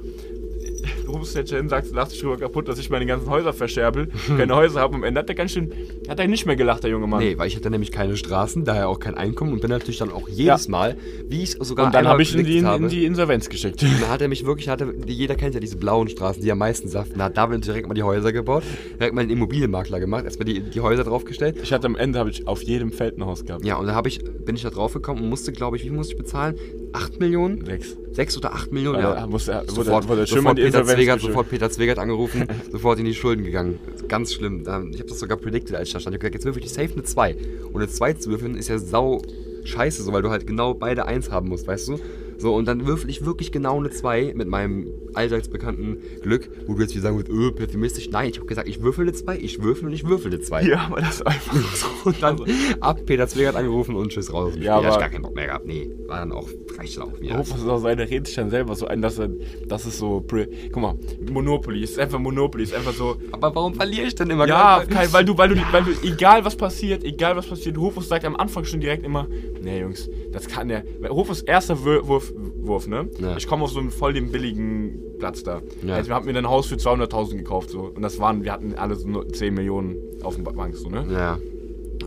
Stellt 1.24 1.48
sich 1.48 1.50
dahin 1.50 1.66
und 1.66 1.68
sagt, 1.70 1.88
lass 1.92 2.10
dich 2.10 2.20
drüber 2.20 2.36
kaputt, 2.36 2.68
dass 2.68 2.78
ich 2.78 2.90
meine 2.90 3.06
ganzen 3.06 3.28
Häuser 3.30 3.52
verscherbel, 3.52 4.08
keine 4.36 4.54
Häuser 4.54 4.80
habe. 4.80 4.94
Am 4.94 5.04
Ende 5.04 5.20
hat 5.20 5.28
er 5.28 5.34
ganz 5.34 5.52
schön, 5.52 5.72
hat 6.08 6.18
er 6.20 6.26
nicht 6.28 6.46
mehr 6.46 6.56
gelacht, 6.56 6.82
der 6.84 6.90
junge 6.90 7.06
Mann. 7.06 7.20
Nee, 7.22 7.36
weil 7.38 7.48
ich 7.48 7.56
hatte 7.56 7.70
nämlich 7.70 7.92
keine 7.92 8.16
Straßen, 8.16 8.64
daher 8.64 8.88
auch 8.88 8.98
kein 9.00 9.14
Einkommen 9.14 9.52
und 9.52 9.60
bin 9.60 9.70
natürlich 9.70 9.98
dann 9.98 10.10
auch 10.10 10.28
jedes 10.28 10.68
Mal, 10.68 10.96
wie 11.28 11.42
ich 11.42 11.56
sogar 11.60 11.86
und 11.86 11.94
dann 11.94 12.06
habe 12.08 12.22
ich 12.22 12.34
ihn 12.34 12.40
in 12.46 12.66
in, 12.66 12.88
die 12.88 13.04
Insolvenz 13.04 13.48
geschickt. 13.48 13.82
Und 13.82 14.00
dann 14.02 14.10
hat 14.10 14.20
er 14.22 14.28
mich 14.28 14.44
wirklich, 14.46 14.68
hatte, 14.68 14.94
jeder 15.06 15.34
kennt 15.34 15.54
ja 15.54 15.60
diese 15.60 15.76
blauen 15.76 16.08
Straßen, 16.08 16.42
die 16.42 16.50
am 16.52 16.58
meisten 16.58 16.88
saften. 16.88 17.18
Da 17.18 17.24
hat 17.24 17.36
David 17.36 17.66
direkt 17.66 17.88
mal 17.88 17.94
die 17.94 18.02
Häuser 18.02 18.32
gebaut, 18.32 18.62
direkt 18.98 19.14
mal 19.14 19.22
einen 19.22 19.30
Immobilienmakler 19.30 20.00
gemacht, 20.00 20.24
erstmal 20.24 20.46
die, 20.46 20.60
die 20.60 20.80
Häuser 20.80 21.04
draufgestellt. 21.04 21.56
Ich 21.62 21.72
hatte 21.72 21.86
am 21.86 21.96
Ende 21.96 22.18
habe 22.18 22.30
ich 22.30 22.46
auf 22.46 22.62
jedem 22.62 22.92
Feld 22.92 23.18
ein 23.18 23.24
Haus 23.26 23.44
gehabt. 23.44 23.64
Ja, 23.64 23.76
und 23.76 23.86
dann 23.86 23.98
ich, 24.06 24.20
bin 24.44 24.56
ich 24.56 24.62
da 24.62 24.70
drauf 24.70 24.92
gekommen 24.94 25.22
und 25.22 25.28
musste, 25.28 25.52
glaube 25.52 25.76
ich, 25.76 25.84
wie 25.84 25.90
musste 25.90 26.14
ich 26.14 26.18
bezahlen? 26.18 26.54
8 26.92 27.20
Millionen? 27.20 27.64
Sechs. 27.64 27.96
6 28.12 28.38
oder 28.38 28.54
8 28.54 28.72
Millionen? 28.72 29.00
Ja, 29.00 29.10
Ja. 29.10 29.14
da 29.20 29.26
musste 29.26 29.52
er- 29.52 29.62
wurde- 29.62 29.72
sofort, 29.72 30.08
wurde 30.08 30.26
sofort, 30.26 30.58
Peter 30.82 30.96
Zwegert, 30.96 31.20
sofort 31.20 31.50
Peter 31.50 31.70
Zwegert 31.70 31.98
angerufen, 31.98 32.46
sofort 32.70 32.98
in 32.98 33.04
die 33.04 33.14
Schulden 33.14 33.44
gegangen. 33.44 33.78
Ganz 34.08 34.34
schlimm. 34.34 34.62
Ich 34.62 34.68
habe 34.68 35.08
das 35.08 35.18
sogar 35.18 35.36
predicted, 35.38 35.76
als 35.76 35.88
ich 35.88 35.94
da 35.94 36.00
stand. 36.00 36.14
Ich 36.14 36.18
habe 36.18 36.30
gesagt, 36.30 36.34
jetzt 36.34 36.44
würfel 36.44 36.62
ich 36.62 36.70
safe 36.70 36.92
eine 36.92 37.02
2. 37.02 37.36
Und 37.72 37.76
eine 37.76 37.88
2 37.88 38.12
zu 38.14 38.30
würfeln 38.30 38.56
ist 38.56 38.68
ja 38.68 38.78
sau 38.78 39.22
scheiße, 39.64 40.02
so, 40.02 40.12
weil 40.12 40.22
du 40.22 40.30
halt 40.30 40.46
genau 40.46 40.74
beide 40.74 41.06
1 41.06 41.30
haben 41.30 41.48
musst, 41.48 41.66
weißt 41.66 41.88
du? 41.88 42.00
So, 42.38 42.54
und 42.54 42.66
dann 42.66 42.86
würfel 42.86 43.10
ich 43.10 43.24
wirklich 43.24 43.50
genau 43.52 43.78
eine 43.78 43.90
2 43.90 44.32
mit 44.34 44.46
meinem 44.48 44.86
allseits 45.14 45.48
bekannten 45.48 45.98
Glück, 46.22 46.48
wo 46.66 46.74
du 46.74 46.82
jetzt 46.82 46.92
wieder 46.94 47.02
sagen 47.02 47.16
würdest, 47.16 47.36
öh, 47.36 47.50
pessimistisch. 47.50 48.08
Nein, 48.10 48.30
ich 48.30 48.36
habe 48.38 48.46
gesagt, 48.46 48.68
ich 48.68 48.80
würfel 48.82 49.02
eine 49.02 49.12
2, 49.12 49.38
ich 49.38 49.60
würfel 49.62 49.86
und 49.88 49.92
ich 49.92 50.04
würfel 50.06 50.30
eine 50.32 50.40
2. 50.40 50.62
Ja, 50.62 50.86
aber 50.86 51.00
das 51.00 51.16
ist 51.16 51.26
einfach 51.26 51.54
so. 51.74 51.86
Und 52.04 52.22
dann 52.22 52.40
ab 52.80 53.00
Peter 53.06 53.26
Zwingert 53.26 53.56
angerufen 53.56 53.96
und 53.96 54.10
tschüss 54.10 54.32
raus. 54.32 54.54
Ja, 54.60 54.76
aber- 54.76 54.88
ich 54.90 54.98
gar 54.98 55.08
keinen 55.10 55.22
Bock 55.22 55.34
mehr 55.34 55.46
gehabt. 55.46 55.66
Nee, 55.66 55.90
war 56.06 56.20
dann 56.20 56.32
auch, 56.32 56.48
reicht 56.78 56.96
dann 56.96 57.04
auch 57.12 57.18
mir. 57.18 57.34
Rufus 57.36 57.58
ist 57.58 57.68
auch 57.68 57.78
seine 57.78 58.08
redet 58.08 58.26
sich 58.28 58.36
dann 58.36 58.50
selber 58.50 58.74
so 58.76 58.86
ein, 58.86 59.02
dass 59.02 59.18
er, 59.18 59.30
das 59.66 59.84
ist 59.86 59.98
so, 59.98 60.24
guck 60.72 60.82
mal, 60.82 60.94
Monopoly, 61.30 61.82
ist 61.82 61.98
einfach 61.98 62.18
Monopoly, 62.18 62.62
ist 62.64 62.74
einfach 62.74 62.92
so, 62.92 63.16
Aber 63.32 63.54
warum 63.54 63.74
verliere 63.74 64.06
ich 64.06 64.14
denn 64.14 64.30
immer? 64.30 64.46
ja? 64.46 64.84
Kai, 64.88 65.08
weil 65.10 65.24
du, 65.24 65.36
weil 65.36 65.48
du, 65.50 65.56
weil 65.72 65.82
du, 65.84 65.90
egal 66.06 66.44
was 66.44 66.56
passiert, 66.56 67.02
egal 67.04 67.36
was 67.36 67.46
passiert, 67.46 67.76
Rufus 67.78 68.08
sagt 68.08 68.24
am 68.24 68.36
Anfang 68.36 68.64
schon 68.64 68.80
direkt 68.80 69.04
immer, 69.04 69.26
nee 69.60 69.80
Jungs, 69.80 70.08
das 70.32 70.46
kann 70.46 70.68
der, 70.68 70.84
Rufus 71.10 71.42
erster 71.42 71.78
Wurf, 71.84 72.27
Wurf, 72.34 72.86
ne? 72.86 73.08
Ja. 73.20 73.36
Ich 73.36 73.46
komme 73.46 73.64
auf 73.64 73.70
so 73.70 73.80
einen 73.80 73.90
voll 73.90 74.12
den 74.12 74.30
billigen 74.30 75.00
Platz 75.18 75.42
da. 75.42 75.62
Ja. 75.86 75.94
Also 75.94 76.08
wir 76.10 76.14
haben 76.14 76.26
mir 76.26 76.36
ein 76.36 76.48
Haus 76.48 76.66
für 76.66 76.76
200.000 76.76 77.36
gekauft, 77.36 77.70
so, 77.70 77.90
und 77.94 78.02
das 78.02 78.18
waren, 78.18 78.44
wir 78.44 78.52
hatten 78.52 78.74
alle 78.74 78.94
so 78.96 79.08
nur 79.08 79.28
10 79.28 79.54
Millionen 79.54 79.96
auf 80.22 80.34
dem 80.36 80.44
Bank, 80.44 80.76
so, 80.76 80.88
ne? 80.88 81.06
Ja. 81.10 81.38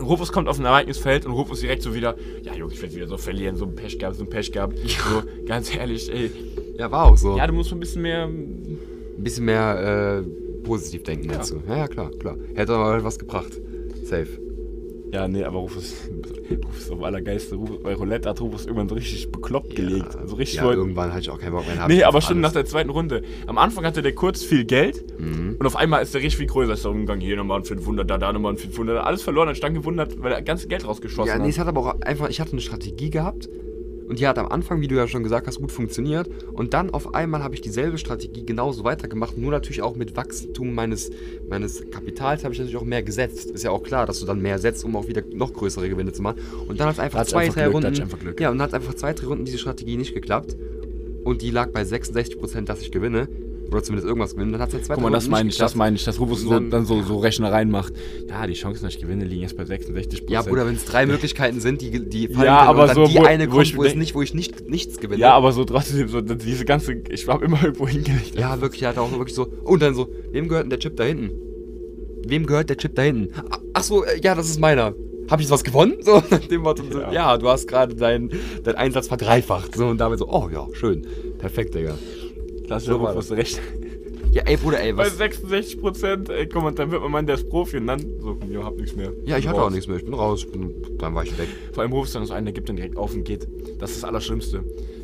Rufus 0.01 0.31
kommt 0.31 0.47
auf 0.47 0.57
ein 0.57 0.65
Ereignisfeld 0.65 1.25
und 1.25 1.33
Rufus 1.33 1.59
direkt 1.59 1.83
so 1.83 1.93
wieder, 1.93 2.15
ja 2.43 2.53
Jungs, 2.55 2.73
ich 2.73 2.81
werde 2.81 2.95
wieder 2.95 3.07
so 3.07 3.17
verlieren, 3.17 3.55
so 3.57 3.65
ein 3.65 3.75
Pech 3.75 3.99
gehabt, 3.99 4.15
so 4.15 4.23
ein 4.23 4.29
Pech 4.29 4.51
gehabt. 4.51 4.77
So, 4.79 5.21
ganz 5.45 5.75
ehrlich, 5.75 6.11
ey. 6.11 6.31
Ja, 6.77 6.89
war 6.91 7.05
auch 7.05 7.17
so. 7.17 7.37
Ja, 7.37 7.45
du 7.45 7.53
musst 7.53 7.69
so 7.69 7.75
ein 7.75 7.79
bisschen 7.79 8.01
mehr. 8.01 8.23
Ein 8.25 8.77
bisschen 9.17 9.45
mehr 9.45 10.23
äh, 10.23 10.63
positiv 10.65 11.03
denken 11.03 11.29
Ja. 11.29 11.33
dazu. 11.37 11.61
Ja, 11.67 11.77
ja, 11.77 11.87
klar, 11.87 12.09
klar. 12.17 12.35
Hätte 12.55 12.73
aber 12.73 13.03
was 13.03 13.19
gebracht. 13.19 13.51
Safe. 14.03 14.27
Ja, 15.11 15.27
nee, 15.27 15.43
aber 15.43 15.59
Rufus, 15.59 15.93
Rufus 16.65 16.89
auf 16.89 17.03
allergeilste. 17.03 17.55
Rufus, 17.55 17.83
bei 17.83 17.93
Roulette 17.95 18.29
hat 18.29 18.39
Rufus 18.39 18.65
irgendwann 18.65 18.87
so 18.89 18.95
richtig 18.95 19.29
bekloppt 19.31 19.75
gelegt. 19.75 20.15
Also 20.15 20.35
richtig 20.35 20.59
ja, 20.59 20.71
irgendwann 20.71 21.09
hatte 21.11 21.21
ich 21.21 21.29
auch 21.29 21.39
keinen 21.39 21.51
Bock 21.51 21.65
mehr. 21.67 21.87
Nee, 21.87 22.03
aber 22.03 22.21
schon 22.21 22.39
nach 22.39 22.49
alles- 22.49 22.53
der 22.53 22.65
zweiten 22.65 22.89
Runde. 22.89 23.21
Am 23.47 23.57
Anfang 23.57 23.83
hatte 23.85 24.01
der 24.01 24.13
kurz 24.15 24.43
viel 24.43 24.63
Geld 24.63 25.03
Mhm. 25.19 25.57
und 25.59 25.65
auf 25.65 25.75
einmal 25.75 26.01
ist 26.01 26.13
der 26.13 26.21
richtig 26.21 26.37
viel 26.37 26.47
größer. 26.47 26.73
Ist 26.73 26.85
da 26.85 26.89
umgegangen, 26.89 27.21
hier 27.21 27.35
nochmal 27.35 27.59
ein 27.59 27.65
500, 27.65 28.09
da, 28.09 28.17
da 28.17 28.31
nochmal 28.31 28.53
ein 28.53 28.57
500. 28.57 29.03
Alles 29.03 29.21
verloren, 29.21 29.47
dann 29.47 29.55
stand 29.55 29.75
gewundert, 29.75 30.21
weil 30.21 30.31
er 30.31 30.41
ganz 30.41 30.67
Geld 30.67 30.87
rausgeschossen 30.87 31.27
Ja, 31.27 31.37
nee, 31.37 31.43
hat. 31.43 31.49
es 31.49 31.59
hat 31.59 31.67
aber 31.67 31.81
auch 31.81 32.01
einfach, 32.01 32.29
ich 32.29 32.39
hatte 32.39 32.53
eine 32.53 32.61
Strategie 32.61 33.09
gehabt 33.09 33.49
und 34.11 34.19
die 34.19 34.27
hat 34.27 34.37
am 34.37 34.47
Anfang, 34.47 34.81
wie 34.81 34.89
du 34.89 34.95
ja 34.95 35.07
schon 35.07 35.23
gesagt 35.23 35.47
hast, 35.47 35.59
gut 35.59 35.71
funktioniert. 35.71 36.29
Und 36.51 36.73
dann 36.73 36.89
auf 36.89 37.15
einmal 37.15 37.43
habe 37.43 37.55
ich 37.55 37.61
dieselbe 37.61 37.97
Strategie 37.97 38.45
genauso 38.45 38.83
weitergemacht, 38.83 39.37
nur 39.37 39.51
natürlich 39.51 39.81
auch 39.81 39.95
mit 39.95 40.17
Wachstum 40.17 40.73
meines, 40.73 41.11
meines 41.47 41.89
Kapitals 41.91 42.43
habe 42.43 42.53
ich 42.53 42.59
natürlich 42.59 42.75
auch 42.75 42.83
mehr 42.83 43.03
gesetzt. 43.03 43.51
Ist 43.51 43.63
ja 43.63 43.71
auch 43.71 43.83
klar, 43.83 44.05
dass 44.05 44.19
du 44.19 44.25
dann 44.25 44.41
mehr 44.41 44.59
setzt, 44.59 44.83
um 44.83 44.97
auch 44.97 45.07
wieder 45.07 45.23
noch 45.33 45.53
größere 45.53 45.87
Gewinne 45.87 46.11
zu 46.11 46.23
machen. 46.23 46.41
Und 46.67 46.81
dann 46.81 46.87
hat 46.87 46.95
es 46.95 46.99
einfach 46.99 47.19
hat's 47.19 47.29
zwei, 47.29 47.43
einfach 47.43 47.53
drei 47.53 47.69
Glück, 47.69 47.73
Runden. 47.85 48.01
einfach. 48.01 48.17
Ja, 48.37 48.51
und 48.51 48.61
hat 48.61 48.73
einfach 48.73 48.95
zwei, 48.95 49.13
drei 49.13 49.27
Runden 49.27 49.45
diese 49.45 49.59
Strategie 49.59 49.95
nicht 49.95 50.13
geklappt. 50.13 50.57
Und 51.23 51.41
die 51.41 51.51
lag 51.51 51.69
bei 51.69 51.83
66%, 51.83 52.65
dass 52.65 52.81
ich 52.81 52.91
gewinne. 52.91 53.29
Oder 53.71 53.81
zumindest 53.83 54.05
irgendwas 54.07 54.33
gewinne. 54.35 54.51
Dann 54.51 54.61
hat 54.61 54.67
es 54.69 54.75
halt 54.75 54.85
zwei, 54.85 54.93
Guck 54.95 55.03
mal, 55.03 55.11
das 55.11 55.29
meine 55.29 55.49
ich, 55.49 55.57
das 55.57 55.75
meine 55.75 55.95
ich, 55.95 56.03
dass 56.03 56.19
Rufus 56.19 56.41
so, 56.41 56.59
Dann- 56.59 56.85
so, 56.85 57.01
so 57.03 57.17
Rechnereien 57.19 57.71
macht. 57.71 57.93
Ja, 58.29 58.45
die 58.45 58.53
Chancen, 58.53 58.83
dass 58.83 58.93
ich 58.95 58.99
gewinne, 59.01 59.23
liegen 59.23 59.43
jetzt 59.43 59.55
bei 59.55 59.63
66 59.63 60.23
Ja, 60.29 60.41
Bruder, 60.41 60.65
wenn 60.65 60.75
es 60.75 60.83
drei 60.85 61.05
Möglichkeiten 61.05 61.61
sind, 61.61 61.81
die, 61.81 61.89
die 62.09 62.27
fallen 62.27 62.45
Ja, 62.45 62.57
können 62.65 62.69
aber 62.69 62.87
dann 62.87 62.95
so, 62.95 63.07
die 63.07 63.15
wo- 63.15 63.23
eine 63.23 63.47
wo 63.47 63.55
kommt, 63.55 63.65
ich 63.67 63.77
wo, 63.77 63.83
denk- 63.83 63.95
nicht, 63.97 64.13
wo 64.13 64.21
ich 64.21 64.33
nicht, 64.33 64.67
nichts 64.69 64.99
gewinne. 64.99 65.21
Ja, 65.21 65.31
aber 65.33 65.53
so 65.53 65.63
trotzdem, 65.63 66.07
so 66.09 66.19
diese 66.19 66.65
ganze, 66.65 66.93
ich 67.09 67.27
habe 67.27 67.45
immer 67.45 67.63
irgendwo 67.63 67.87
hingelegt. 67.87 68.35
Ja, 68.37 68.59
wirklich, 68.59 68.83
er 68.83 68.89
hat 68.89 68.97
auch 68.97 69.11
wirklich 69.11 69.35
so. 69.35 69.47
Und 69.63 69.81
dann 69.81 69.95
so, 69.95 70.09
wem 70.31 70.49
gehört 70.49 70.63
denn 70.65 70.69
der 70.71 70.79
Chip 70.79 70.97
da 70.97 71.03
hinten? 71.05 71.29
Wem 72.27 72.45
gehört 72.45 72.69
der 72.69 72.77
Chip 72.77 72.93
da 72.95 73.01
hinten? 73.03 73.29
Ach 73.73 73.83
so, 73.83 74.03
äh, 74.03 74.19
ja, 74.21 74.35
das 74.35 74.49
ist 74.49 74.59
meiner. 74.59 74.93
Hab 75.29 75.39
ich 75.39 75.49
was 75.49 75.63
gewonnen? 75.63 75.95
So, 76.01 76.21
nach 76.29 76.39
dem 76.39 76.61
Motto, 76.61 76.83
so, 76.91 76.99
Ja. 76.99 77.11
ja. 77.13 77.37
du 77.37 77.47
hast 77.47 77.67
gerade 77.67 77.95
deinen 77.95 78.31
dein 78.63 78.75
Einsatz 78.75 79.07
verdreifacht. 79.07 79.75
So, 79.75 79.87
und 79.87 79.97
damit 79.97 80.19
so, 80.19 80.27
oh 80.27 80.49
ja, 80.51 80.67
schön. 80.73 81.05
Perfekt, 81.39 81.73
Digga. 81.73 81.93
Lass 82.71 82.85
So 82.85 82.95
Rufus 82.95 83.31
recht. 83.31 83.59
Ja, 84.31 84.43
ey, 84.43 84.55
Bruder, 84.55 84.79
ey, 84.79 84.93
Bei 84.93 85.05
was. 85.05 85.17
66 85.17 85.81
Prozent, 85.81 86.29
ey, 86.29 86.47
guck 86.47 86.63
mal, 86.63 86.71
dann 86.71 86.89
wird 86.89 87.01
man 87.01 87.11
meinen, 87.11 87.27
der 87.27 87.35
ist 87.35 87.49
Profi 87.49 87.77
und 87.77 87.87
dann 87.87 87.99
so, 88.21 88.37
jo, 88.49 88.63
hab 88.63 88.77
nichts 88.77 88.95
mehr. 88.95 89.11
Ja, 89.25 89.37
ich 89.37 89.45
hatte 89.45 89.59
auch 89.59 89.65
raus. 89.65 89.73
nichts 89.73 89.87
mehr. 89.89 89.97
Ich 89.97 90.05
bin 90.05 90.13
raus. 90.13 90.45
Ich 90.45 90.51
bin, 90.51 90.73
dann 90.99 91.13
war 91.13 91.23
ich 91.23 91.37
weg. 91.37 91.49
Vor 91.73 91.83
allem 91.83 91.91
Rufus 91.91 92.13
dann 92.13 92.25
so 92.25 92.33
einen, 92.33 92.45
der 92.45 92.53
gibt 92.53 92.69
dann 92.69 92.77
direkt 92.77 92.95
auf 92.95 93.13
und 93.13 93.25
geht. 93.25 93.45
Das 93.79 93.91
ist 93.91 94.03
das 94.03 94.07
Allerschlimmste. 94.07 94.63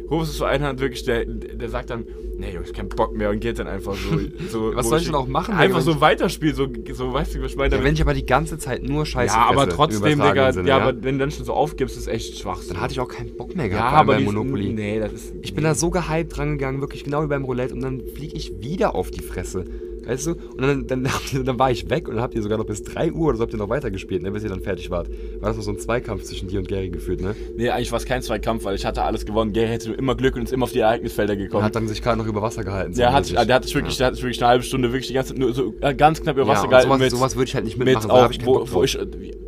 Rufus 0.09 0.29
ist 0.29 0.37
so 0.37 0.45
einer, 0.45 0.79
wirklich, 0.79 1.03
der, 1.03 1.25
der 1.25 1.69
sagt 1.69 1.89
dann, 1.89 2.05
nee, 2.37 2.53
Jungs, 2.53 2.71
kein 2.71 2.87
Bock 2.89 3.15
mehr 3.15 3.29
und 3.29 3.39
geht 3.39 3.59
dann 3.59 3.67
einfach 3.67 3.95
so. 3.95 4.19
so 4.49 4.71
Was 4.75 4.87
soll 4.87 4.99
ich 4.99 5.05
denn 5.05 5.15
auch 5.15 5.27
machen, 5.27 5.55
Einfach 5.55 5.81
so 5.81 5.99
weiterspielen, 5.99 6.55
so, 6.55 6.67
so 6.93 7.13
weißt 7.13 7.35
du, 7.35 7.41
was 7.41 7.51
ich 7.51 7.57
meine? 7.57 7.75
Ja, 7.75 7.83
wenn 7.83 7.93
ich 7.93 8.01
aber 8.01 8.13
die 8.13 8.25
ganze 8.25 8.57
Zeit 8.57 8.83
nur 8.83 9.05
Scheiße 9.05 9.35
ja, 9.35 9.45
aber 9.45 9.67
trotzdem, 9.67 10.21
Digga, 10.21 10.53
Sinne, 10.53 10.69
ja, 10.69 10.77
aber 10.77 11.03
wenn 11.03 11.15
du 11.15 11.19
dann 11.19 11.31
schon 11.31 11.45
so 11.45 11.53
aufgibst, 11.53 11.97
ist 11.97 12.07
echt 12.07 12.37
schwach. 12.39 12.61
Dann 12.67 12.79
hatte 12.79 12.93
ich 12.93 12.99
auch 12.99 13.07
keinen 13.07 13.35
Bock 13.35 13.55
mehr 13.55 13.65
ja, 13.65 13.71
gehabt 13.71 13.93
aber 13.93 14.13
beim 14.15 14.23
Monopoly. 14.23 14.73
Nee, 14.73 14.99
das 14.99 15.13
ist. 15.13 15.33
Ich 15.41 15.53
bin 15.53 15.63
da 15.63 15.75
so 15.75 15.89
gehypt 15.89 16.37
rangegangen, 16.37 16.81
wirklich 16.81 17.03
genau 17.03 17.23
wie 17.23 17.27
beim 17.27 17.43
Roulette 17.43 17.73
und 17.73 17.81
dann 17.81 18.01
fliege 18.15 18.35
ich 18.35 18.61
wieder 18.61 18.95
auf 18.95 19.11
die 19.11 19.21
Fresse. 19.21 19.65
Weißt 20.07 20.27
du? 20.27 20.31
Und 20.31 20.61
dann, 20.61 20.87
dann, 20.87 21.09
ihr, 21.33 21.43
dann 21.43 21.59
war 21.59 21.69
ich 21.69 21.89
weg 21.89 22.07
und 22.07 22.15
dann 22.15 22.23
habt 22.23 22.33
ihr 22.33 22.41
sogar 22.41 22.57
noch 22.57 22.65
bis 22.65 22.81
3 22.83 23.11
Uhr 23.11 23.29
oder 23.29 23.37
so 23.37 23.43
habt 23.43 23.53
ihr 23.53 23.59
noch 23.59 23.69
weitergespielt, 23.69 24.23
ne, 24.23 24.31
bis 24.31 24.43
ihr 24.43 24.49
dann 24.49 24.61
fertig 24.61 24.89
wart. 24.89 25.09
War 25.39 25.49
das 25.49 25.57
noch 25.57 25.63
so 25.63 25.71
ein 25.71 25.79
Zweikampf 25.79 26.23
zwischen 26.23 26.47
dir 26.47 26.59
und 26.59 26.67
Gary 26.67 26.89
geführt, 26.89 27.21
ne? 27.21 27.35
Nee, 27.57 27.69
eigentlich 27.69 27.91
war 27.91 27.97
es 27.97 28.05
kein 28.05 28.21
Zweikampf, 28.21 28.63
weil 28.63 28.75
ich 28.75 28.85
hatte 28.85 29.03
alles 29.03 29.25
gewonnen. 29.25 29.51
Gary 29.51 29.67
hätte 29.67 29.91
immer 29.93 30.15
Glück 30.15 30.35
und 30.35 30.43
ist 30.43 30.53
immer 30.53 30.63
auf 30.63 30.71
die 30.71 30.79
Ereignisfelder 30.79 31.35
gekommen. 31.35 31.63
hat 31.63 31.75
dann 31.75 31.87
sich 31.87 32.01
gerade 32.01 32.17
noch 32.17 32.27
über 32.27 32.41
Wasser 32.41 32.63
gehalten. 32.63 32.93
so 32.93 33.01
der, 33.01 33.11
hat, 33.11 33.29
der 33.29 33.55
hat 33.55 33.65
sich 33.65 33.75
wirklich, 33.75 33.97
der 33.97 34.07
hat 34.07 34.15
sich 34.15 34.23
wirklich 34.23 34.41
eine 34.41 34.49
halbe 34.49 34.63
Stunde 34.63 34.91
wirklich 34.93 35.07
die 35.07 35.13
ganze 35.13 35.33
Zeit 35.33 35.39
nur 35.39 35.53
so 35.53 35.73
äh, 35.81 35.93
ganz 35.93 36.21
knapp 36.21 36.37
über 36.37 36.45
ja, 36.45 36.53
Wasser 36.53 36.63
und 36.63 36.69
gehalten. 36.69 36.87
sowas, 36.87 36.99
mit, 36.99 37.11
sowas 37.11 37.35
würde 37.35 37.49
ich 37.49 37.55
halt 37.55 37.65
nicht 37.65 37.77
mit 37.77 37.87
mitmachen, 37.87 38.11
auch, 38.11 38.21
hab 38.21 38.31
ich 38.31 38.45
wo, 38.45 38.65
wo 38.71 38.83
ich, 38.83 38.97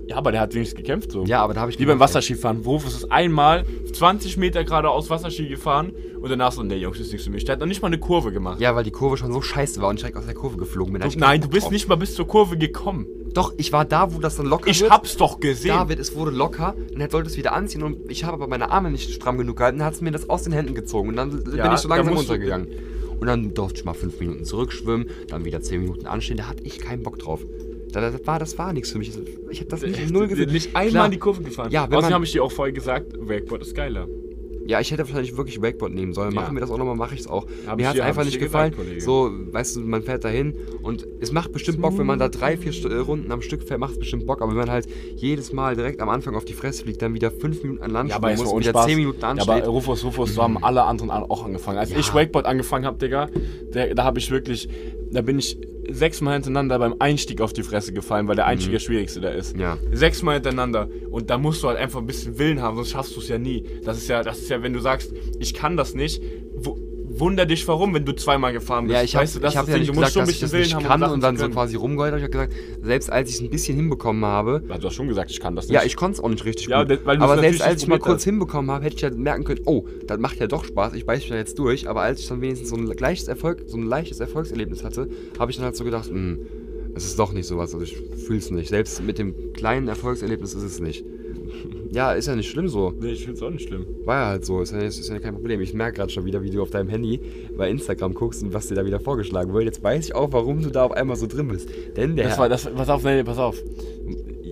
ja, 0.09 0.15
aber 0.15 0.31
der 0.31 0.41
hat 0.41 0.53
wenigstens 0.55 0.77
gekämpft 0.77 1.11
so. 1.11 1.23
Ja, 1.23 1.41
aber 1.41 1.53
da 1.53 1.61
habe 1.61 1.71
ich 1.71 1.79
Wie 1.79 1.85
beim. 1.85 1.99
Wasserskifahren. 1.99 2.61
Rufus 2.65 2.95
ist 2.95 3.11
einmal 3.11 3.63
20 3.93 4.37
Meter 4.37 4.63
geradeaus 4.63 5.09
Wasserski 5.09 5.47
gefahren 5.47 5.93
und 6.21 6.29
danach 6.29 6.51
so, 6.51 6.63
nee, 6.63 6.75
Jungs, 6.75 6.97
das 6.97 7.07
ist 7.07 7.13
nichts 7.13 7.25
für 7.25 7.31
mich. 7.31 7.45
Der 7.45 7.53
hat 7.53 7.59
noch 7.59 7.67
nicht 7.67 7.81
mal 7.81 7.87
eine 7.87 7.97
Kurve 7.99 8.31
gemacht. 8.31 8.59
Ja, 8.59 8.75
weil 8.75 8.83
die 8.83 8.91
Kurve 8.91 9.17
schon 9.17 9.31
so 9.31 9.41
scheiße 9.41 9.81
war 9.81 9.89
und 9.89 9.95
ich 9.95 10.01
direkt 10.01 10.17
aus 10.17 10.25
der 10.25 10.35
Kurve 10.35 10.57
geflogen 10.57 10.93
bin. 10.93 11.01
Du, 11.01 11.07
ich 11.07 11.17
nein, 11.17 11.41
du 11.41 11.47
bist 11.49 11.65
drauf. 11.65 11.71
nicht 11.71 11.87
mal 11.87 11.95
bis 11.95 12.15
zur 12.15 12.27
Kurve 12.27 12.57
gekommen. 12.57 13.05
Doch, 13.33 13.53
ich 13.57 13.71
war 13.71 13.85
da, 13.85 14.13
wo 14.13 14.19
das 14.19 14.37
dann 14.37 14.47
locker 14.47 14.69
Ich 14.69 14.81
wird. 14.81 14.91
hab's 14.91 15.15
doch 15.17 15.39
gesehen. 15.39 15.69
David, 15.69 15.99
es 15.99 16.15
wurde 16.15 16.31
locker, 16.31 16.75
dann 16.91 16.99
hätte- 17.01 17.11
sollte 17.11 17.29
es 17.29 17.37
wieder 17.37 17.53
anziehen 17.53 17.83
und 17.83 18.09
ich 18.09 18.23
habe 18.23 18.33
aber 18.33 18.47
meine 18.47 18.71
Arme 18.71 18.89
nicht 18.91 19.11
stramm 19.13 19.37
genug 19.37 19.57
gehalten, 19.57 19.77
dann 19.79 19.85
hat 19.87 19.93
es 19.93 20.01
mir 20.01 20.11
das 20.11 20.29
aus 20.29 20.43
den 20.43 20.53
Händen 20.53 20.73
gezogen 20.73 21.09
und 21.09 21.15
dann 21.15 21.43
bin 21.43 21.55
Ja, 21.55 21.71
ich 21.73 21.79
so 21.79 21.87
langsam 21.87 22.15
runtergegangen. 22.15 22.67
Und 23.19 23.27
dann 23.27 23.53
durfte 23.53 23.79
ich 23.79 23.85
mal 23.85 23.93
fünf 23.93 24.19
Minuten 24.19 24.45
zurückschwimmen, 24.45 25.07
dann 25.27 25.43
wieder 25.45 25.61
zehn 25.61 25.81
Minuten 25.81 26.05
anstehen, 26.07 26.37
da 26.37 26.47
hatte 26.47 26.63
ich 26.63 26.79
keinen 26.79 27.03
Bock 27.03 27.19
drauf. 27.19 27.41
Da- 27.91 28.01
Das 28.01 28.25
war, 28.25 28.39
das 28.39 28.57
war 28.57 28.71
nichts 28.73 28.91
für 28.91 28.97
mich. 28.97 29.11
Ich 29.49 29.59
habe 29.59 29.69
das 29.69 29.81
nicht 29.81 30.09
null 30.11 30.27
gesehen. 30.27 30.51
Nicht 30.51 30.75
einmal 30.75 30.89
Klar. 30.89 31.05
in 31.05 31.11
die 31.11 31.17
Kurve 31.19 31.41
gefahren. 31.43 31.71
Ja, 31.71 31.85
Außerdem 31.87 32.13
habe 32.13 32.25
ich 32.25 32.31
dir 32.31 32.43
auch 32.43 32.51
vorher 32.51 32.71
gesagt, 32.73 33.13
Wakeboard 33.19 33.61
ist 33.61 33.75
geiler. 33.75 34.07
Ja, 34.69 34.79
ich 34.79 34.91
hätte 34.91 35.01
wahrscheinlich 35.03 35.35
wirklich 35.35 35.59
Wakeboard 35.63 35.91
nehmen 35.93 36.13
sollen. 36.13 36.31
Ja. 36.33 36.41
Machen 36.41 36.55
wir 36.55 36.61
das 36.61 36.69
auch 36.69 36.77
nochmal, 36.77 36.95
mache 36.95 37.15
ich 37.15 37.21
es 37.21 37.27
auch. 37.27 37.47
Hab 37.65 37.77
Mir 37.77 37.81
ich 37.81 37.87
hat 37.89 37.95
es 37.95 38.01
einfach 38.01 38.21
ich 38.21 38.27
nicht 38.27 38.39
gefallen. 38.39 38.71
gesagt, 38.71 39.01
so, 39.01 39.31
weißt 39.51 39.77
du, 39.77 39.79
man 39.81 40.03
fährt 40.03 40.23
dahin 40.23 40.53
und 40.83 41.07
es 41.19 41.31
macht 41.31 41.51
bestimmt 41.51 41.81
Bock, 41.81 41.97
wenn 41.97 42.05
man 42.05 42.19
da 42.19 42.29
drei, 42.29 42.55
vier 42.55 42.71
St 42.71 42.85
äh, 42.85 42.93
Runden 42.97 43.31
am 43.31 43.41
Stück 43.41 43.63
fährt, 43.63 43.79
macht 43.79 43.93
es 43.93 43.99
bestimmt 43.99 44.27
Bock. 44.27 44.43
Aber 44.43 44.51
wenn 44.51 44.59
man 44.59 44.69
halt 44.69 44.87
jedes 45.15 45.51
Mal 45.53 45.75
direkt 45.75 46.01
am 46.01 46.09
Anfang 46.09 46.35
auf 46.35 46.45
die 46.45 46.53
Fresse 46.53 46.83
fliegt, 46.83 47.01
dann 47.01 47.15
wieder 47.15 47.31
fünf 47.31 47.63
Minuten 47.63 47.81
an 47.81 47.89
Land 47.89 48.09
Ja, 48.11 48.17
aber 48.17 48.29
muss 48.35 48.55
wieder 48.55 48.69
Spaß. 48.69 48.85
zehn 48.85 48.97
Minuten 48.97 49.21
Ja, 49.21 49.29
ansteht. 49.29 49.49
aber 49.49 49.65
Rufus, 49.67 50.03
Rufus, 50.03 50.35
so 50.35 50.43
haben 50.43 50.63
alle 50.63 50.83
anderen 50.83 51.09
auch 51.09 51.43
angefangen. 51.45 51.79
Als 51.79 51.89
Ja. 51.89 51.97
ich 51.97 52.13
Wakeboard 52.13 52.45
angefangen 52.45 52.85
habe, 52.85 52.97
Digga, 52.99 53.27
der, 53.73 53.95
da 53.95 54.03
habe 54.03 54.19
ich 54.19 54.29
wirklich, 54.29 54.69
da 55.11 55.21
bin 55.21 55.39
ich 55.39 55.57
sechsmal 55.93 56.33
hintereinander 56.33 56.79
beim 56.79 56.95
Einstieg 56.99 57.41
auf 57.41 57.53
die 57.53 57.63
Fresse 57.63 57.93
gefallen, 57.93 58.27
weil 58.27 58.35
der 58.35 58.45
Einstieg 58.45 58.71
der 58.71 58.79
schwierigste 58.79 59.21
da 59.21 59.29
ist. 59.29 59.55
Mhm. 59.55 59.61
Ja. 59.61 59.77
Sechsmal 59.91 60.35
hintereinander. 60.35 60.89
Und 61.09 61.29
da 61.29 61.37
musst 61.37 61.63
du 61.63 61.67
halt 61.67 61.77
einfach 61.77 61.99
ein 61.99 62.05
bisschen 62.07 62.37
Willen 62.39 62.61
haben, 62.61 62.75
sonst 62.75 62.91
schaffst 62.91 63.15
du 63.15 63.19
es 63.19 63.27
ja 63.27 63.37
nie. 63.37 63.63
Das 63.83 63.97
ist 63.97 64.07
ja, 64.09 64.23
das 64.23 64.39
ist 64.39 64.49
ja, 64.49 64.61
wenn 64.63 64.73
du 64.73 64.79
sagst, 64.79 65.13
ich 65.39 65.53
kann 65.53 65.77
das 65.77 65.93
nicht, 65.95 66.21
wu- 66.55 66.77
wunder 67.11 67.45
dich 67.45 67.67
warum, 67.67 67.93
wenn 67.93 68.05
du 68.05 68.13
zweimal 68.15 68.53
gefahren 68.53 68.85
bist. 68.87 68.95
Ja, 68.95 69.03
ich 69.03 69.15
habe 69.15 69.23
weißt 69.23 69.35
du, 69.35 69.39
das 69.39 69.53
ich 69.53 69.57
hab 69.57 69.67
ja 69.67 69.73
nicht 69.77 69.87
Ding. 69.87 69.95
Du 69.95 69.99
musst 69.99 70.13
gesagt, 70.13 70.27
dass 70.27 70.35
ich 70.35 70.41
bisschen 70.41 70.59
das 70.61 70.73
nicht 70.79 70.87
kann 70.87 71.03
und 71.03 71.21
dann 71.23 71.37
so 71.37 71.49
quasi 71.49 71.75
rumgeheult 71.75 72.11
habe. 72.11 72.19
Ich 72.19 72.23
habe 72.23 72.31
gesagt, 72.47 72.53
selbst 72.83 73.11
als 73.11 73.29
ich 73.29 73.35
es 73.35 73.41
ein 73.41 73.49
bisschen 73.49 73.75
hinbekommen 73.75 74.23
habe, 74.25 74.63
Ja, 74.69 74.77
du 74.77 74.87
hast 74.87 74.93
schon 74.95 75.07
gesagt, 75.07 75.31
ich 75.31 75.39
kann 75.39 75.55
das 75.55 75.67
nicht. 75.67 75.73
ja, 75.75 75.83
ich 75.83 75.95
konnte 75.95 76.17
es 76.17 76.23
auch 76.23 76.29
nicht 76.29 76.45
richtig 76.45 76.67
Ja, 76.67 76.83
gut. 76.83 76.99
aber 77.05 77.39
selbst 77.39 77.61
als 77.61 77.81
ich 77.83 77.87
mal 77.87 77.99
kurz 77.99 78.17
hast. 78.21 78.25
hinbekommen 78.25 78.69
habe, 78.71 78.85
hätte 78.85 78.95
ich 78.95 79.01
ja 79.01 79.09
merken 79.09 79.43
können, 79.43 79.61
oh, 79.65 79.85
das 80.05 80.19
macht 80.19 80.39
ja 80.39 80.47
doch 80.47 80.63
Spaß, 80.65 80.93
ich 80.93 81.05
beiß 81.05 81.19
mich 81.21 81.29
da 81.29 81.35
jetzt 81.35 81.57
durch. 81.57 81.89
Aber 81.89 82.01
als 82.01 82.19
ich 82.19 82.27
dann 82.27 82.41
wenigstens 82.41 82.69
so 82.69 82.75
ein 82.75 82.85
leichtes, 82.87 83.27
Erfolg, 83.27 83.63
so 83.67 83.77
ein 83.77 83.83
leichtes 83.83 84.19
Erfolgserlebnis 84.19 84.83
hatte, 84.83 85.09
habe 85.39 85.51
ich 85.51 85.57
dann 85.57 85.65
halt 85.65 85.75
so 85.75 85.83
gedacht, 85.83 86.09
hm, 86.09 86.39
es 86.95 87.05
ist 87.05 87.17
doch 87.19 87.33
nicht 87.33 87.45
sowas, 87.47 87.73
also 87.73 87.83
ich 87.83 87.95
fühle 88.25 88.39
es 88.39 88.51
nicht. 88.51 88.69
Selbst 88.69 89.01
mit 89.03 89.17
dem 89.19 89.53
kleinen 89.53 89.87
Erfolgserlebnis 89.87 90.53
ist 90.53 90.63
es 90.63 90.79
nicht. 90.79 91.05
Ja, 91.91 92.13
ist 92.13 92.27
ja 92.27 92.35
nicht 92.35 92.49
schlimm 92.49 92.67
so. 92.67 92.93
Nee, 92.99 93.11
ich 93.13 93.25
find's 93.25 93.41
auch 93.41 93.49
nicht 93.49 93.67
schlimm. 93.67 93.85
War 94.05 94.21
ja 94.21 94.27
halt 94.29 94.45
so, 94.45 94.61
ist 94.61 94.71
ja, 94.71 94.79
ist 94.79 95.09
ja 95.09 95.19
kein 95.19 95.33
Problem. 95.33 95.59
Ich 95.61 95.73
merke 95.73 95.97
gerade 95.97 96.11
schon 96.11 96.25
wieder, 96.25 96.43
wie 96.43 96.49
du 96.51 96.61
auf 96.61 96.69
deinem 96.69 96.89
Handy 96.89 97.19
bei 97.57 97.69
Instagram 97.69 98.13
guckst 98.13 98.43
und 98.43 98.53
was 98.53 98.67
dir 98.67 98.75
da 98.75 98.85
wieder 98.85 98.99
vorgeschlagen 98.99 99.53
wird. 99.53 99.65
Jetzt 99.65 99.81
weiß 99.83 100.05
ich 100.05 100.13
auch, 100.15 100.31
warum 100.31 100.61
du 100.61 100.69
da 100.69 100.83
auf 100.85 100.91
einmal 100.91 101.15
so 101.17 101.25
drin 101.27 101.47
bist. 101.47 101.69
Denn 101.97 102.15
der 102.15 102.27
Das 102.29 102.37
war, 102.37 102.47
das, 102.49 102.65
pass 102.65 102.89
auf, 102.89 103.03
nee, 103.03 103.23
pass 103.23 103.39
auf. 103.39 103.57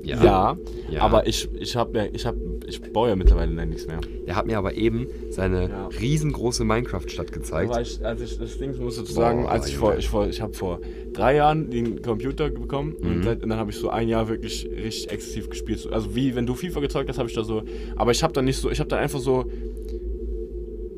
Ja. 0.03 0.23
Ja, 0.23 0.57
Ja. 0.89 1.01
aber 1.01 1.27
ich, 1.27 1.49
ich 1.59 1.75
hab 1.75 1.93
ja, 1.95 2.05
ich 2.11 2.25
hab, 2.25 2.35
ich 2.68 2.82
baue 2.93 3.09
ja 3.09 3.15
mittlerweile 3.15 3.65
nichts 3.65 3.88
mehr. 3.88 3.99
Der 4.28 4.36
hat 4.36 4.45
mir 4.45 4.57
aber 4.57 4.76
eben 4.76 5.07
seine 5.30 5.70
Ja. 5.70 5.88
riesengroße 5.88 6.63
Minecraft-Stadt 6.65 7.32
gezeigt. 7.32 7.72
Aber 7.72 7.82
ich, 7.82 8.03
als 8.05 8.22
ich 8.22 8.38
das 8.38 8.57
Ding 8.57 8.78
muss 8.78 8.95
sozusagen, 8.97 9.43
Boah, 9.43 9.51
als 9.51 9.68
ich 9.70 9.78
vor, 9.78 9.97
ich 9.97 10.09
vor, 10.09 10.28
ich 10.28 10.41
habe 10.41 10.53
vor 10.53 10.80
drei 11.13 11.36
Jahren 11.36 11.70
den 11.70 12.01
Computer 12.01 12.49
bekommen 12.49 12.95
Mhm. 13.01 13.07
und, 13.07 13.24
seit, 13.24 13.43
und 13.43 13.49
dann 13.49 13.57
habe 13.59 13.72
ich 13.72 13.78
so 13.78 13.89
ein 13.89 14.09
Jahr 14.09 14.28
wirklich 14.28 14.65
richtig 14.70 15.09
exzessiv 15.11 15.49
gespielt. 15.49 15.80
So, 15.80 15.89
Also 15.91 16.13
wie 16.15 16.36
wenn 16.36 16.45
du 16.45 16.55
FIFA 16.55 16.82
gezeugt 16.82 17.09
hast, 17.09 17.18
habe 17.18 17.30
ich 17.30 17.36
da 17.36 17.43
so, 17.43 17.63
aber 17.95 18.11
ich 18.11 18.22
habe 18.22 18.34
dann 18.34 18.45
nicht 18.45 18.57
so, 18.57 18.70
ich 18.70 18.80
habe 18.80 18.89
dann 18.89 18.99
einfach 18.99 19.20
so 19.20 19.45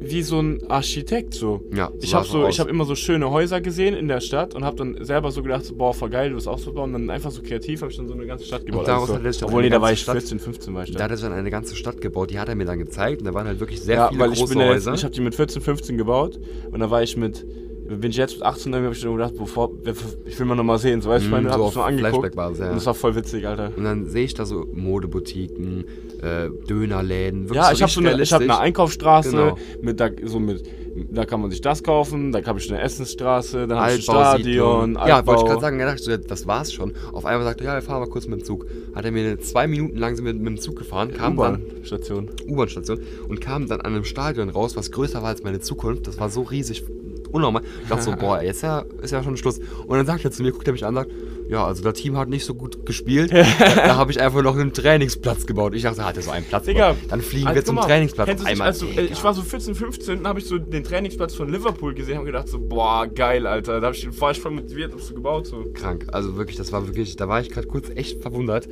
wie 0.01 0.21
so 0.23 0.39
ein 0.39 0.61
Architekt 0.69 1.33
so. 1.33 1.61
Ja, 1.75 1.91
Ich 2.01 2.13
habe 2.13 2.25
so, 2.25 2.43
aus. 2.45 2.53
ich 2.53 2.59
habe 2.59 2.69
immer 2.69 2.85
so 2.85 2.95
schöne 2.95 3.29
Häuser 3.31 3.59
gesehen 3.61 3.95
in 3.95 4.07
der 4.07 4.21
Stadt 4.21 4.55
und 4.55 4.63
habe 4.63 4.77
dann 4.77 5.03
selber 5.03 5.31
so 5.31 5.43
gedacht, 5.43 5.65
so, 5.65 5.75
boah, 5.75 5.93
voll 5.93 6.09
geil, 6.09 6.29
du 6.29 6.35
wirst 6.37 6.47
auch 6.47 6.57
so 6.59 6.71
bauen. 6.71 6.93
Und 6.95 7.01
dann 7.07 7.09
einfach 7.09 7.31
so 7.31 7.41
kreativ 7.41 7.81
habe 7.81 7.91
ich 7.91 7.97
dann 7.97 8.07
so 8.07 8.13
eine 8.13 8.25
ganze 8.25 8.45
Stadt 8.45 8.65
gebaut. 8.65 8.87
daraus 8.87 9.09
Also 9.09 9.15
hat 9.15 9.25
er 9.25 9.33
so, 9.33 9.45
obwohl, 9.47 9.61
nee, 9.63 9.69
da 9.69 9.81
war 9.81 9.91
ich 9.91 9.99
Stadt- 10.01 10.13
14, 10.13 10.39
15 10.39 10.73
war 10.73 10.83
ich 10.83 10.91
Da 10.91 10.99
da. 10.99 11.03
hat 11.05 11.11
er 11.11 11.17
dann 11.17 11.33
eine 11.33 11.49
ganze 11.51 11.75
Stadt 11.75 11.99
gebaut, 12.01 12.31
die 12.31 12.39
hat 12.39 12.47
er 12.49 12.55
mir 12.55 12.65
dann 12.65 12.79
gezeigt 12.79 13.21
und 13.21 13.25
da 13.27 13.33
waren 13.33 13.47
halt 13.47 13.59
wirklich 13.59 13.81
sehr 13.81 13.95
Ja, 13.95 14.07
viele 14.09 14.21
weil 14.21 14.31
ich 14.33 14.39
große 14.39 14.53
bin 14.53 14.61
ja 14.61 14.67
jetzt, 14.67 14.85
Häuser. 14.87 14.93
ich 14.93 15.03
habe 15.03 15.13
die 15.13 15.21
mit 15.21 15.35
14, 15.35 15.61
15 15.61 15.97
gebaut 15.97 16.39
und 16.71 16.79
dann 16.79 16.89
war 16.89 17.03
ich 17.03 17.17
mit, 17.17 17.45
bin 17.89 18.11
ich 18.11 18.17
jetzt 18.17 18.35
mit 18.35 18.43
18, 18.43 18.71
dann 18.71 18.83
habe 18.83 18.93
ich 18.93 18.99
schon 18.99 19.13
gedacht, 19.15 19.33
bevor, 19.37 19.71
ich 20.25 20.39
will 20.39 20.45
mal 20.45 20.55
nochmal 20.55 20.77
sehen, 20.77 21.01
so 21.01 21.09
weißt 21.09 21.23
du, 21.23 21.27
ich 21.27 21.31
Mhm, 21.35 21.43
meine, 21.47 21.53
so 21.53 21.63
hab 21.63 21.69
es 21.69 21.75
nur 21.75 21.85
angeguckt 21.85 22.35
ja. 22.35 22.47
und 22.47 22.59
das 22.59 22.85
war 22.85 22.93
voll 22.93 23.15
witzig, 23.15 23.47
Alter. 23.47 23.71
und 23.75 23.83
dann 23.83 24.05
sehe 24.07 24.25
ich 24.25 24.33
da 24.33 24.45
so 24.45 24.67
Modebutiken, 24.73 25.85
äh, 26.21 26.49
Dönerläden, 26.67 27.43
wirklich 27.49 27.55
Ja, 27.57 27.71
ich 27.71 27.81
habe 27.81 27.91
so 27.91 27.99
eine, 28.01 28.21
ich 28.21 28.31
hab 28.33 28.41
eine. 28.41 28.57
Einkaufsstraße, 28.59 29.31
Genau. 29.31 29.57
mit, 29.81 29.99
da, 29.99 30.09
so 30.25 30.39
mit, 30.39 30.63
da 31.11 31.25
kann 31.25 31.41
man 31.41 31.51
sich 31.51 31.61
das 31.61 31.83
kaufen, 31.83 32.31
da 32.31 32.43
habe 32.45 32.59
ich 32.59 32.71
eine 32.71 32.81
Essensstraße, 32.81 33.67
dann 33.67 33.79
habe 33.79 33.91
ich 33.91 33.97
ein. 33.97 34.01
Stadion, 34.01 34.93
Ja, 34.95 34.99
wollte 34.99 35.09
ich 35.09 35.13
Altbau. 35.13 35.43
gerade 35.45 35.61
sagen, 35.61 35.79
dachte 35.79 36.01
ich 36.01 36.07
ja, 36.07 36.17
das 36.17 36.47
war's 36.47 36.73
schon. 36.73 36.93
Auf 37.11 37.25
einmal 37.25 37.45
sagte 37.45 37.63
er, 37.63 37.71
ja, 37.71 37.75
wir 37.75 37.81
fahren 37.81 38.01
mal 38.01 38.09
kurz 38.09 38.27
mit 38.27 38.39
dem 38.39 38.45
Zug. 38.45 38.65
Hat 38.95 39.05
er 39.05 39.11
mir 39.11 39.39
zwei 39.39 39.67
Minuten 39.67 39.97
lang 39.97 40.17
wir 40.17 40.33
mit 40.33 40.45
dem 40.45 40.59
Zug 40.59 40.75
gefahren, 40.77 41.11
kam 41.13 41.37
dann 41.37 41.61
U-Bahn-Station. 41.61 42.29
U-Bahn-Station 42.47 42.99
und 43.27 43.41
kam 43.41 43.67
dann 43.67 43.81
an 43.81 43.93
einem 43.93 44.03
Stadion 44.05 44.49
raus, 44.49 44.75
was 44.75 44.91
größer 44.91 45.21
war 45.21 45.29
als 45.29 45.43
meine 45.43 45.59
Zukunft. 45.59 46.07
Das 46.07 46.19
war 46.19 46.29
so 46.29 46.41
riesig, 46.41 46.83
unnormal. 47.31 47.63
Ich 47.83 47.89
dachte 47.89 48.03
so, 48.03 48.11
boah, 48.19 48.41
jetzt 48.41 48.63
ja, 48.63 48.83
ist 49.01 49.11
ja 49.11 49.23
schon 49.23 49.37
Schluss. 49.37 49.59
Und 49.59 49.97
dann 49.97 50.05
sagt 50.05 50.23
er 50.25 50.31
zu 50.31 50.43
mir, 50.43 50.51
guckt 50.51 50.67
er 50.67 50.73
mich 50.73 50.85
an 50.85 50.97
und 50.97 51.03
sagt, 51.03 51.11
ja, 51.49 51.65
also 51.65 51.81
das 51.83 51.93
Team 51.99 52.15
hat 52.15 52.29
nicht 52.29 52.45
so 52.45 52.53
gut 52.53 52.85
gespielt. 52.85 53.31
da 53.59 53.75
da 53.75 53.95
habe 53.95 54.11
ich 54.11 54.21
einfach 54.21 54.41
noch 54.43 54.55
einen 54.55 54.71
Trainingsplatz 54.71 55.45
gebaut. 55.47 55.73
Ich 55.73 55.81
dachte, 55.83 56.05
hat 56.05 56.15
er 56.15 56.21
so 56.23 56.31
einen 56.31 56.45
Platz 56.45 56.65
Digga, 56.65 56.91
gebaut. 56.91 57.09
Dann 57.09 57.21
fliegen 57.21 57.47
Also, 57.47 57.55
wir 57.55 57.65
zum 57.65 57.75
mal, 57.75 57.81
Trainingsplatz. 57.81 58.45
einmal, 58.45 58.67
also, 58.67 58.85
ich 58.87 59.23
war 59.23 59.33
so 59.33 59.41
14, 59.41 59.73
15, 59.75 60.27
habe 60.27 60.39
ich 60.39 60.45
so 60.45 60.57
den 60.59 60.83
Trainingsplatz 60.83 61.33
von 61.33 61.49
Liverpool 61.51 61.93
gesehen 61.95 62.19
und 62.19 62.25
gedacht 62.25 62.47
so, 62.47 62.59
boah, 62.59 63.07
geil, 63.07 63.47
Alter. 63.47 63.81
Da 63.81 63.87
hab 63.87 63.95
ich, 63.95 64.21
war 64.21 64.31
ich 64.31 64.39
voll 64.39 64.51
motiviert, 64.51 64.93
hab's 64.93 65.07
so 65.07 65.15
gebaut 65.15 65.47
so. 65.47 65.65
krank. 65.73 66.05
Also 66.11 66.37
wirklich, 66.37 66.55
das 66.57 66.71
war 66.71 66.85
wirklich, 66.85 67.15
da 67.15 67.27
war 67.27 67.41
ich 67.41 67.49
gerade 67.49 67.67
kurz 67.67 67.89
echt 67.95 68.21
verwundert. 68.21 68.69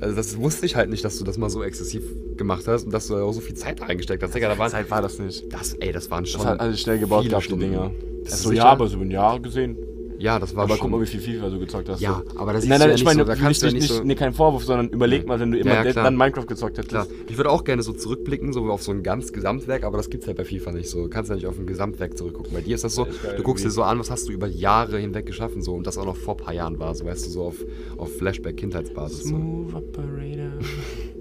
Also 0.00 0.16
das 0.16 0.38
wusste 0.38 0.64
ich 0.64 0.76
halt 0.76 0.88
nicht, 0.88 1.04
dass 1.04 1.18
du 1.18 1.24
das 1.24 1.36
mal 1.36 1.50
so 1.50 1.62
exzessiv 1.62 2.02
gemacht 2.36 2.66
hast 2.66 2.84
und 2.84 2.94
dass 2.94 3.08
du 3.08 3.14
da 3.16 3.22
auch 3.22 3.32
so 3.32 3.40
viel 3.40 3.54
Zeit 3.56 3.82
reingesteckt 3.82 4.22
hast. 4.22 4.34
Digga, 4.34 4.48
da 4.48 4.56
waren, 4.56 4.70
Zeit 4.70 4.90
war 4.90 5.02
das 5.02 5.18
nicht. 5.18 5.52
das, 5.52 5.74
ey, 5.74 5.92
das 5.92 6.10
waren 6.10 6.24
schon 6.24 6.40
Das 6.40 6.50
hat 6.52 6.60
alles 6.60 6.80
schnell 6.80 6.98
gebaut 6.98 7.22
viele 7.24 7.30
gehabt, 7.36 7.50
die. 7.50 7.56
Dinger. 7.58 7.90
Das 8.24 8.34
ist 8.34 8.44
ja, 8.44 8.50
sicher- 8.50 8.64
aber 8.66 8.86
so 8.88 9.00
in 9.02 9.10
Jahren 9.10 9.42
gesehen. 9.42 9.76
Ja, 10.20 10.38
das 10.38 10.54
war 10.54 10.64
Aber 10.64 10.74
schon. 10.76 10.82
guck 10.82 10.90
mal, 10.90 11.00
wie 11.00 11.06
viel 11.06 11.20
FIFA 11.20 11.48
du 11.48 11.58
gezockt 11.58 11.88
hast. 11.88 12.00
Ja, 12.00 12.22
so. 12.30 12.38
aber 12.38 12.52
das 12.52 12.64
Nein, 12.66 12.70
siehst 12.70 12.70
nein, 12.70 12.80
ja 12.80 12.86
ich 12.86 12.92
nicht 12.92 13.04
meine, 13.06 13.20
so, 13.20 13.24
da 13.26 13.34
kannst 13.36 13.62
du 13.62 13.66
ja 13.66 13.72
nicht, 13.72 13.80
nicht 13.82 13.90
nicht, 13.90 13.98
so- 14.00 14.04
nee, 14.04 14.14
kein 14.14 14.34
Vorwurf, 14.34 14.64
sondern 14.64 14.88
überleg 14.90 15.26
mal, 15.26 15.40
wenn 15.40 15.50
du 15.50 15.58
immer 15.58 15.72
Ja, 15.72 15.82
ja, 15.84 15.92
dann 15.94 16.14
Minecraft 16.16 16.44
gezockt 16.46 16.76
hättest. 16.76 16.90
Klar. 16.90 17.06
Ich 17.28 17.36
würde 17.38 17.48
auch 17.50 17.64
gerne 17.64 17.82
so 17.82 17.92
zurückblicken, 17.94 18.52
so 18.52 18.64
auf 18.70 18.82
so 18.82 18.92
ein 18.92 19.02
ganz 19.02 19.32
Gesamtwerk, 19.32 19.82
aber 19.84 19.96
das 19.96 20.10
gibt's 20.10 20.26
halt 20.26 20.36
bei 20.36 20.44
FIFA 20.44 20.72
nicht 20.72 20.90
so. 20.90 21.04
Du 21.04 21.08
kannst 21.08 21.30
ja 21.30 21.36
nicht 21.36 21.46
auf 21.46 21.58
ein 21.58 21.66
Gesamtwerk 21.66 22.18
zurückgucken. 22.18 22.52
Bei 22.52 22.60
dir 22.60 22.74
ist 22.74 22.84
das 22.84 22.94
so, 22.94 23.06
Ja, 23.06 23.10
ist 23.12 23.22
geil 23.22 23.36
du 23.38 23.42
guckst 23.42 23.64
dir 23.64 23.68
irgendwie. 23.68 23.74
so 23.76 23.82
an, 23.82 23.98
was 23.98 24.10
hast 24.10 24.28
du 24.28 24.32
über 24.32 24.46
Jahre 24.46 24.98
hinweg 24.98 25.24
geschaffen, 25.24 25.62
so 25.62 25.74
und 25.74 25.86
das 25.86 25.96
auch 25.96 26.04
noch 26.04 26.16
vor 26.16 26.34
ein 26.34 26.44
paar 26.44 26.54
Jahren 26.54 26.78
war, 26.78 26.94
so 26.94 27.06
weißt 27.06 27.24
du, 27.26 27.30
so 27.30 27.42
auf, 27.44 27.56
auf 27.96 28.14
Flashback-Kindheitsbasis. 28.18 29.22
So. 29.22 29.28
Smooth 29.30 29.74
Operator. 29.74 30.50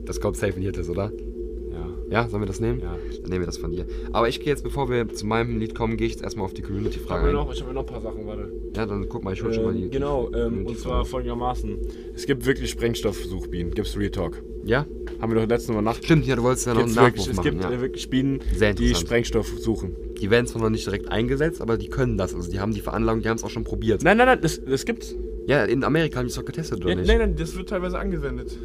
Das 0.05 0.19
kommt 0.19 0.35
safe 0.37 0.59
in 0.59 0.71
das, 0.73 0.89
oder? 0.89 1.11
Ja. 2.09 2.27
Sollen 2.27 2.41
wir 2.41 2.47
das 2.47 2.59
nehmen? 2.59 2.79
Ja. 2.79 2.95
Dann 3.21 3.29
nehmen 3.29 3.41
wir 3.41 3.45
das 3.45 3.57
von 3.57 3.71
dir. 3.71 3.85
Aber 4.11 4.27
ich 4.29 4.39
gehe 4.39 4.47
jetzt, 4.49 4.63
bevor 4.63 4.89
wir 4.89 5.07
zu 5.09 5.25
meinem 5.25 5.59
Lied 5.59 5.75
kommen, 5.75 5.97
gehe 5.97 6.07
ich 6.07 6.13
jetzt 6.13 6.23
erstmal 6.23 6.45
auf 6.45 6.53
die 6.53 6.61
Ich 6.61 6.65
habe 6.65 6.73
Community-Frage 6.75 7.23
mir 7.23 7.29
ein. 7.29 7.35
noch, 7.35 7.53
ich 7.53 7.61
hab 7.61 7.67
mir 7.67 7.73
noch 7.73 7.81
ein 7.81 7.87
paar 7.87 8.01
Sachen, 8.01 8.25
warte. 8.25 8.51
Ja, 8.75 8.85
dann 8.85 9.07
guck 9.09 9.23
mal, 9.23 9.33
ich 9.33 9.43
hol 9.43 9.53
schon 9.53 9.63
mal 9.63 9.73
die. 9.73 9.83
Ähm, 9.83 9.91
genau, 9.91 10.29
ähm, 10.33 10.65
und 10.65 10.77
zwar 10.79 11.05
folgendermaßen. 11.05 11.77
Es 12.15 12.25
gibt 12.25 12.45
wirklich 12.45 12.69
Sprengstoffsuchbienen, 12.71 13.73
gibt's 13.73 13.97
Real 13.97 14.09
Talk. 14.11 14.41
Ja? 14.65 14.85
Haben 15.21 15.33
wir 15.33 15.41
doch 15.41 15.47
letztes 15.47 15.73
Mal 15.73 15.81
nach. 15.81 15.95
Stimmt, 15.97 16.25
ja, 16.25 16.35
du 16.35 16.43
wolltest 16.43 16.65
ja 16.67 16.73
noch 16.73 16.81
einen 16.83 16.95
wirklich, 16.95 17.27
Nachwurf 17.27 17.29
es 17.29 17.35
machen. 17.37 17.51
gibt 17.51 17.63
ja. 17.63 17.71
äh, 17.71 17.81
wirklich 17.81 18.09
Bienen, 18.09 18.39
die. 18.77 18.95
Sprengstoff 18.95 19.47
suchen. 19.59 19.95
Die 20.21 20.29
werden 20.29 20.47
zwar 20.47 20.61
noch 20.61 20.69
nicht 20.69 20.85
direkt 20.85 21.09
eingesetzt, 21.09 21.61
aber 21.61 21.77
die 21.77 21.87
können 21.87 22.17
das. 22.17 22.35
Also 22.35 22.51
die 22.51 22.59
haben 22.59 22.73
die 22.73 22.81
Veranlagung, 22.81 23.21
die 23.21 23.29
haben 23.29 23.37
es 23.37 23.43
auch 23.43 23.49
schon 23.49 23.63
probiert. 23.63 24.03
Nein, 24.03 24.17
nein, 24.17 24.27
nein, 24.27 24.39
das, 24.41 24.61
das 24.63 24.85
gibt's. 24.85 25.15
Ja, 25.47 25.63
in 25.63 25.83
Amerika 25.83 26.19
haben 26.19 26.25
die 26.25 26.31
es 26.31 26.35
doch 26.35 26.45
getestet, 26.45 26.79
oder 26.81 26.89
Ja, 26.89 26.95
nicht? 26.95 27.07
nein, 27.07 27.17
nein, 27.19 27.35
das 27.37 27.55
wird 27.55 27.69
teilweise 27.69 27.97
angewendet. 27.97 28.57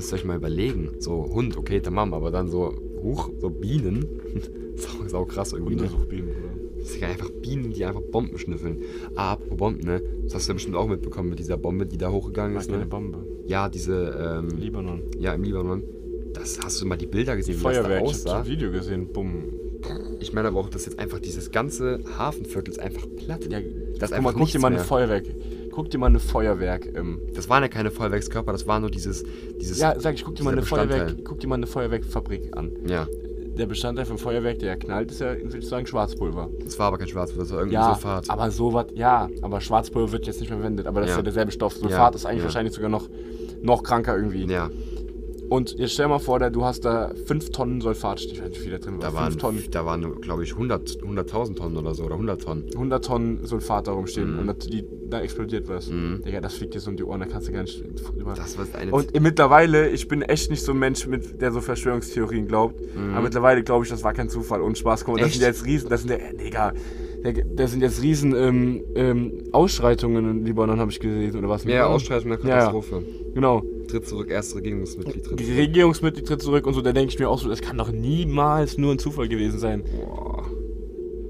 Müsst 0.00 0.14
ihr 0.14 0.16
euch 0.16 0.24
mal 0.24 0.36
überlegen. 0.36 0.92
So, 0.98 1.28
Hund, 1.30 1.58
okay, 1.58 1.78
tamam, 1.80 2.14
aber 2.14 2.30
dann 2.30 2.48
so, 2.48 2.72
huch, 3.02 3.28
so 3.38 3.50
Bienen. 3.50 4.06
sau, 4.76 5.06
sau 5.06 5.24
krass 5.26 5.52
irgendwie, 5.52 5.74
ne? 5.74 5.82
Untersuchbienen, 5.82 6.30
Bruder. 6.32 6.54
Das 6.78 6.92
sind 6.92 7.02
ja 7.02 7.08
einfach 7.08 7.28
Bienen, 7.28 7.70
die 7.70 7.84
einfach 7.84 8.00
Bomben 8.00 8.38
schnüffeln. 8.38 8.78
Ah, 9.14 9.32
apropos 9.32 9.58
Bomben, 9.58 9.86
ne? 9.86 10.00
Das 10.24 10.36
hast 10.36 10.48
du 10.48 10.52
ja 10.52 10.54
bestimmt 10.54 10.76
auch 10.76 10.88
mitbekommen 10.88 11.28
mit 11.28 11.38
dieser 11.38 11.58
Bombe, 11.58 11.84
die 11.84 11.98
da 11.98 12.10
hochgegangen 12.10 12.56
ist, 12.56 12.70
ne? 12.70 12.86
Bombe. 12.86 13.26
Ja, 13.44 13.68
diese, 13.68 14.38
ähm, 14.40 14.56
Libanon. 14.56 15.02
ja, 15.18 15.34
im 15.34 15.42
Libanon. 15.42 15.82
Das 16.32 16.58
hast 16.64 16.80
du 16.80 16.86
mal 16.86 16.96
die 16.96 17.04
Bilder 17.04 17.36
gesehen, 17.36 17.56
wie 17.56 17.60
Feuerwerk, 17.60 18.02
das 18.02 18.16
ich 18.16 18.24
da 18.24 18.30
hab 18.30 18.38
aussah? 18.38 18.38
das 18.38 18.48
Video 18.48 18.72
gesehen, 18.72 19.12
bumm. 19.12 19.52
Ich 20.20 20.32
meine 20.32 20.48
aber 20.48 20.60
auch, 20.60 20.70
dass 20.70 20.86
jetzt 20.86 20.98
einfach 20.98 21.18
dieses 21.18 21.50
ganze 21.50 22.00
Hafenviertel 22.16 22.72
ist 22.72 22.80
einfach 22.80 23.06
platt. 23.16 23.52
Ja, 23.52 23.60
das 23.60 23.68
ist 23.68 24.00
guck 24.00 24.10
mal, 24.10 24.16
einfach 24.16 24.34
guck 24.34 24.50
dir 24.50 24.60
mal 24.60 24.72
ein. 24.72 24.78
Feuerwerk. 24.78 25.26
Guck 25.72 25.90
dir 25.90 25.98
mal 25.98 26.06
eine 26.06 26.18
Feuerwerk. 26.20 26.86
Ähm, 26.96 27.20
Das 27.34 27.48
waren 27.48 27.62
ja 27.62 27.68
keine 27.68 27.90
Feuerwerkskörper, 27.90 28.52
das 28.52 28.66
war 28.66 28.80
nur 28.80 28.90
dieses, 28.90 29.24
dieses 29.60 29.78
ja, 29.78 29.98
sag 29.98 30.14
ich, 30.14 30.24
guck 30.24 30.34
dir 30.34 30.44
mal 30.44 30.52
eine. 30.52 30.62
Feuerwerk, 30.62 31.16
guck 31.24 31.40
dir 31.40 31.46
mal 31.48 31.54
eine 31.56 31.66
Feuerwerkfabrik 31.66 32.56
an. 32.56 32.72
Ja, 32.86 33.06
Der 33.56 33.66
Bestandteil 33.66 34.06
vom 34.06 34.16
Feuerwerk, 34.18 34.58
der 34.60 34.76
knallt, 34.76 35.10
ist 35.10 35.20
ja 35.20 35.34
sozusagen 35.48 35.86
Schwarzpulver. 35.86 36.48
das 36.64 36.78
war 36.78 36.86
aber 36.86 36.98
kein 36.98 37.08
Schwarzpulver, 37.08 37.42
das 37.44 37.52
war 37.52 37.58
irgendwie 37.58 37.74
Ja, 37.74 37.94
Sulfat. 37.94 38.30
aber 38.30 38.50
sowas, 38.50 38.86
ja, 38.94 39.28
aber 39.42 39.60
Schwarzpulver 39.60 40.12
wird 40.12 40.26
jetzt 40.26 40.40
nicht 40.40 40.50
mehr 40.50 40.58
verwendet, 40.58 40.86
aber 40.86 41.00
das 41.00 41.08
Ja. 41.10 41.14
ist 41.14 41.18
ja 41.18 41.22
derselbe 41.22 41.52
Stoff. 41.52 41.74
Sulfat 41.74 41.90
Ja, 41.98 42.08
ist 42.16 42.26
eigentlich 42.26 42.44
wahrscheinlich 42.44 42.74
sogar 42.74 42.90
noch, 42.90 43.08
noch 43.62 43.82
kranker 43.82 44.16
irgendwie. 44.16 44.44
Ja, 44.46 44.70
Und 45.50 45.76
jetzt 45.78 45.94
stell 45.94 46.06
mal 46.08 46.20
vor, 46.20 46.38
du 46.38 46.64
hast 46.64 46.84
da 46.84 47.12
5 47.26 47.50
Tonnen 47.50 47.80
Sulfat, 47.80 48.20
ich 48.20 48.40
weiß 48.40 48.48
nicht, 48.50 48.60
wie 48.60 48.64
viel 48.64 48.72
da 48.72 48.78
drin 48.78 48.94
war. 48.94 49.10
da 49.10 49.14
waren, 49.14 49.32
5 49.32 49.36
Tonnen, 49.42 49.64
da 49.72 49.84
waren 49.84 50.20
glaube 50.20 50.44
ich, 50.44 50.52
100 50.52 50.98
100.000 51.02 51.56
Tonnen 51.56 51.76
oder 51.76 51.92
so, 51.92 52.04
oder 52.04 52.14
100 52.14 52.40
Tonnen. 52.40 52.64
100 52.72 53.04
Tonnen 53.04 53.44
Sulfat 53.44 53.88
da 53.88 53.92
rumstehen 53.92 54.32
Mhm. 54.34 54.38
und 54.38 54.46
das, 54.46 54.58
die, 54.68 54.84
da 55.10 55.20
explodiert 55.20 55.68
was. 55.68 55.90
Mhm. 55.90 56.22
Digga, 56.24 56.40
das 56.40 56.54
fliegt 56.54 56.74
dir 56.74 56.80
so 56.80 56.90
um 56.90 56.96
die 56.96 57.02
Ohren, 57.02 57.18
da 57.20 57.26
kannst 57.26 57.48
du 57.48 57.52
gar 57.52 57.62
nicht 57.62 57.82
über. 58.16 58.34
Das 58.34 58.56
war 58.56 58.64
eine... 58.78 58.92
Und 58.92 59.20
mittlerweile, 59.20 59.88
ich 59.90 60.06
bin 60.06 60.22
echt 60.22 60.50
nicht 60.50 60.62
so 60.62 60.70
ein 60.70 60.78
Mensch, 60.78 61.06
mit, 61.08 61.42
der 61.42 61.50
so 61.50 61.60
Verschwörungstheorien 61.60 62.46
glaubt. 62.46 62.80
Aber 63.12 63.22
mittlerweile 63.22 63.64
glaube 63.64 63.84
ich, 63.84 63.90
das 63.90 64.04
war 64.04 64.12
kein 64.14 64.28
Zufall 64.28 64.60
und 64.62 64.78
Spaß. 64.78 65.04
Guck 65.04 65.16
mal, 65.16 65.20
das 65.20 65.30
Mhm. 65.30 65.32
Sind 65.40 65.42
jetzt 65.42 65.64
riesen, 65.66 65.88
das 65.90 66.02
sind 66.02 66.10
ja, 66.10 66.16
äh, 66.18 66.36
Digga, 66.36 66.72
das 67.54 67.72
sind 67.72 67.82
jetzt 67.82 68.02
riesen 68.02 68.34
ähm, 68.34 68.82
ähm, 68.94 69.32
Ausschreitungen 69.52 70.30
in 70.30 70.44
Libanon, 70.46 70.78
habe 70.80 70.90
ich 70.90 71.00
gelesen, 71.00 71.38
oder 71.38 71.48
was? 71.48 71.64
mehr 71.64 71.76
Libanon? 71.76 71.94
Ausschreitung 71.94 72.30
der 72.30 72.38
Ja, 72.40 72.46
ja. 72.48 72.54
Katastrophe. 72.56 73.02
Genau. 73.34 73.62
Tritt 73.88 74.06
zurück, 74.06 74.30
erste 74.30 74.56
Regierungsmitglied 74.56 75.24
tritt 75.24 75.38
zurück. 75.40 75.56
Regierungsmitglied 75.56 76.26
tritt 76.26 76.42
zurück 76.42 76.66
und 76.66 76.74
so, 76.74 76.80
da 76.80 76.92
denke 76.92 77.12
ich 77.12 77.18
mir 77.18 77.28
auch 77.28 77.38
so, 77.38 77.48
das 77.48 77.60
kann 77.60 77.76
doch 77.78 77.90
niemals 77.92 78.78
nur 78.78 78.92
ein 78.92 78.98
Zufall 78.98 79.28
gewesen 79.28 79.58
sein. 79.58 79.82
Boah. 79.84 80.46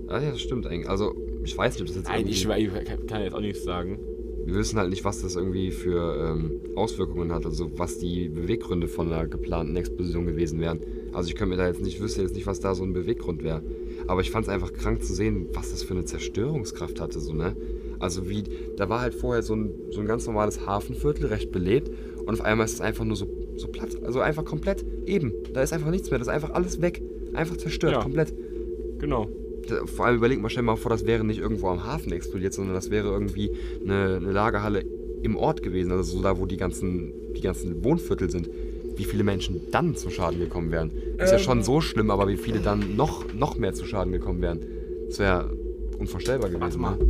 Ah, 0.09 0.21
Ja, 0.21 0.31
das 0.31 0.41
stimmt 0.41 0.67
eigentlich. 0.67 0.89
Also, 0.89 1.15
ich 1.45 1.57
weiß 1.57 1.75
nicht, 1.75 1.83
ob 1.83 1.87
das 1.89 1.97
jetzt 1.97 2.09
Nein, 2.09 2.27
ich, 2.27 2.47
ich 2.47 3.07
kann 3.07 3.23
jetzt 3.23 3.35
auch 3.35 3.41
nichts 3.41 3.65
sagen. 3.65 3.99
Wir 4.45 4.55
wissen 4.55 4.79
halt 4.79 4.91
nicht, 4.91 5.05
was 5.05 5.21
das 5.23 5.37
irgendwie 5.37 5.71
für 5.71 6.31
ähm, 6.33 6.53
Auswirkungen 6.75 7.33
hat, 7.33 7.45
also 7.47 7.71
was 7.77 7.99
die 7.99 8.29
Beweggründe 8.29 8.89
von 8.89 9.13
einer 9.13 9.27
geplanten 9.27 9.77
Explosion 9.77 10.27
gewesen 10.27 10.61
wären. 10.61 10.81
Also 11.13 11.29
ich 11.29 11.35
könnte 11.37 11.55
mir 11.55 11.63
da 11.63 11.69
jetzt 11.69 11.83
nicht, 11.83 12.01
wüsste 12.01 12.23
jetzt 12.23 12.35
nicht, 12.35 12.47
was 12.47 12.59
da 12.61 12.75
so 12.75 12.83
ein 12.83 12.93
Beweggrund 12.93 13.45
wäre. 13.45 13.63
Aber 14.11 14.23
ich 14.23 14.33
fand 14.33 14.45
es 14.45 14.53
einfach 14.53 14.73
krank 14.73 15.05
zu 15.05 15.15
sehen, 15.15 15.47
was 15.53 15.71
das 15.71 15.85
für 15.85 15.95
eine 15.95 16.05
Zerstörungskraft 16.05 17.01
hatte, 17.01 17.21
so, 17.21 17.33
ne? 17.33 17.55
Also 18.01 18.29
wie, 18.29 18.43
da 18.77 18.89
war 18.89 19.01
halt 19.03 19.15
vorher 19.15 19.45
so 19.45 19.55
ein, 19.55 19.71
so 19.93 20.01
ein 20.01 20.07
ganz 20.09 20.27
normales 20.27 20.67
Hafenviertel, 20.67 21.27
recht 21.27 21.53
belebt, 21.53 21.93
und 22.27 22.29
auf 22.35 22.41
einmal 22.41 22.65
ist 22.65 22.73
es 22.75 22.81
einfach 22.81 23.05
nur 23.05 23.15
so, 23.15 23.29
so 23.57 23.69
platt, 23.69 23.91
also 24.05 24.19
einfach 24.19 24.45
komplett 24.45 24.85
eben. 25.07 25.33
Da 25.55 25.63
ist 25.63 25.73
einfach 25.73 25.93
nichts 25.93 26.11
mehr, 26.11 26.19
das 26.19 26.27
ist 26.27 26.35
einfach 26.35 26.51
alles 26.51 26.83
weg. 26.83 27.01
Einfach 27.35 27.57
zerstört, 27.57 27.93
Ja. 27.93 28.03
komplett. 28.03 28.35
Genau. 28.99 29.29
Vor 29.85 30.07
allem 30.07 30.17
überleg 30.17 30.41
mal, 30.41 30.49
stell 30.51 30.65
mal 30.65 30.75
vor, 30.75 30.91
das 30.91 31.07
wäre 31.07 31.23
nicht 31.23 31.39
irgendwo 31.39 31.69
am 31.69 31.85
Hafen 31.85 32.11
explodiert, 32.11 32.53
sondern 32.53 32.75
das 32.75 32.91
wäre 32.91 33.07
irgendwie 33.07 33.53
eine, 33.85 34.17
eine 34.17 34.33
Lagerhalle 34.33 34.85
im 35.23 35.37
Ort 35.37 35.63
gewesen, 35.63 35.93
also 35.93 36.17
so 36.17 36.21
da, 36.21 36.37
wo 36.37 36.47
die 36.47 36.57
ganzen, 36.57 37.13
die 37.37 37.43
ganzen 37.43 37.85
Wohnviertel 37.85 38.29
sind. 38.29 38.51
Wie 39.01 39.05
viele 39.07 39.25
Menschen 39.25 39.63
dann 39.73 39.95
zu 39.97 40.11
Schaden 40.11 40.39
gekommen 40.41 40.71
wären. 40.71 40.91
Ist 41.17 41.31
ja 41.31 41.39
Ähm. 41.39 41.43
schon 41.43 41.63
so 41.63 41.81
schlimm, 41.81 42.11
aber 42.11 42.29
wie 42.29 42.37
viele 42.37 42.59
dann 42.61 42.97
noch, 42.97 43.33
noch 43.33 43.57
mehr 43.57 43.73
zu 43.73 43.87
Schaden 43.87 44.13
gekommen 44.13 44.43
wären. 44.43 44.61
Das 45.09 45.19
wäre 45.19 45.51
unvorstellbar 45.99 46.51
gewesen. 46.51 46.61
Warte 46.63 46.79
mal. 46.79 46.97
Ne? 46.99 47.07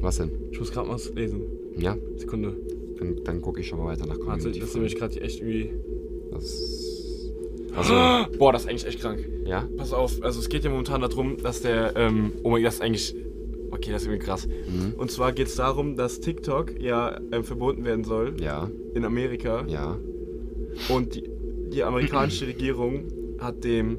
Was 0.00 0.18
denn? 0.18 0.30
Ich 0.52 0.60
muss 0.60 0.70
gerade 0.70 0.88
was 0.88 1.12
lesen. 1.14 1.42
Ja, 1.76 1.96
Sekunde. 2.16 2.54
dann, 3.00 3.16
dann 3.24 3.40
gucke 3.42 3.60
ich 3.60 3.66
schon 3.66 3.78
mal 3.80 3.86
weiter 3.86 4.06
nach 4.06 4.16
Warte, 4.18 4.24
Community. 4.44 4.60
das 4.60 4.68
ist 4.68 4.74
nämlich 4.76 4.94
gerade 4.96 5.20
echt 5.20 5.40
irgendwie. 5.40 5.70
Was? 6.30 7.32
Also, 7.74 7.94
Boah, 8.38 8.52
das 8.52 8.62
ist 8.62 8.68
eigentlich 8.70 8.86
echt 8.86 9.00
krank. 9.00 9.28
ja? 9.44 9.68
Pass 9.76 9.92
auf, 9.92 10.22
also 10.22 10.38
es 10.40 10.48
geht 10.48 10.62
ja 10.64 10.70
momentan 10.70 11.00
darum, 11.00 11.36
dass 11.42 11.62
der, 11.62 11.94
ähm, 11.96 12.32
oh 12.44 12.50
mein 12.50 12.62
Gott, 12.62 12.68
das 12.68 12.74
ist 12.76 12.80
eigentlich, 12.82 13.14
okay, 13.70 13.90
das 13.92 14.02
ist 14.02 14.08
irgendwie 14.08 14.24
krass. 14.24 14.46
Mhm. 14.46 14.94
Und 14.96 15.10
zwar 15.10 15.32
geht 15.32 15.48
es 15.48 15.56
darum, 15.56 15.96
dass 15.96 16.20
TikTok 16.20 16.80
ja 16.80 17.20
ähm, 17.32 17.44
verboten 17.44 17.84
werden 17.84 18.04
soll 18.04 18.34
Ja, 18.40 18.70
in 18.94 19.04
Amerika. 19.04 19.64
ja. 19.68 19.96
Und 20.88 21.14
die, 21.14 21.24
die 21.72 21.82
amerikanische 21.82 22.46
Regierung 22.46 23.04
hat 23.38 23.64
dem 23.64 23.96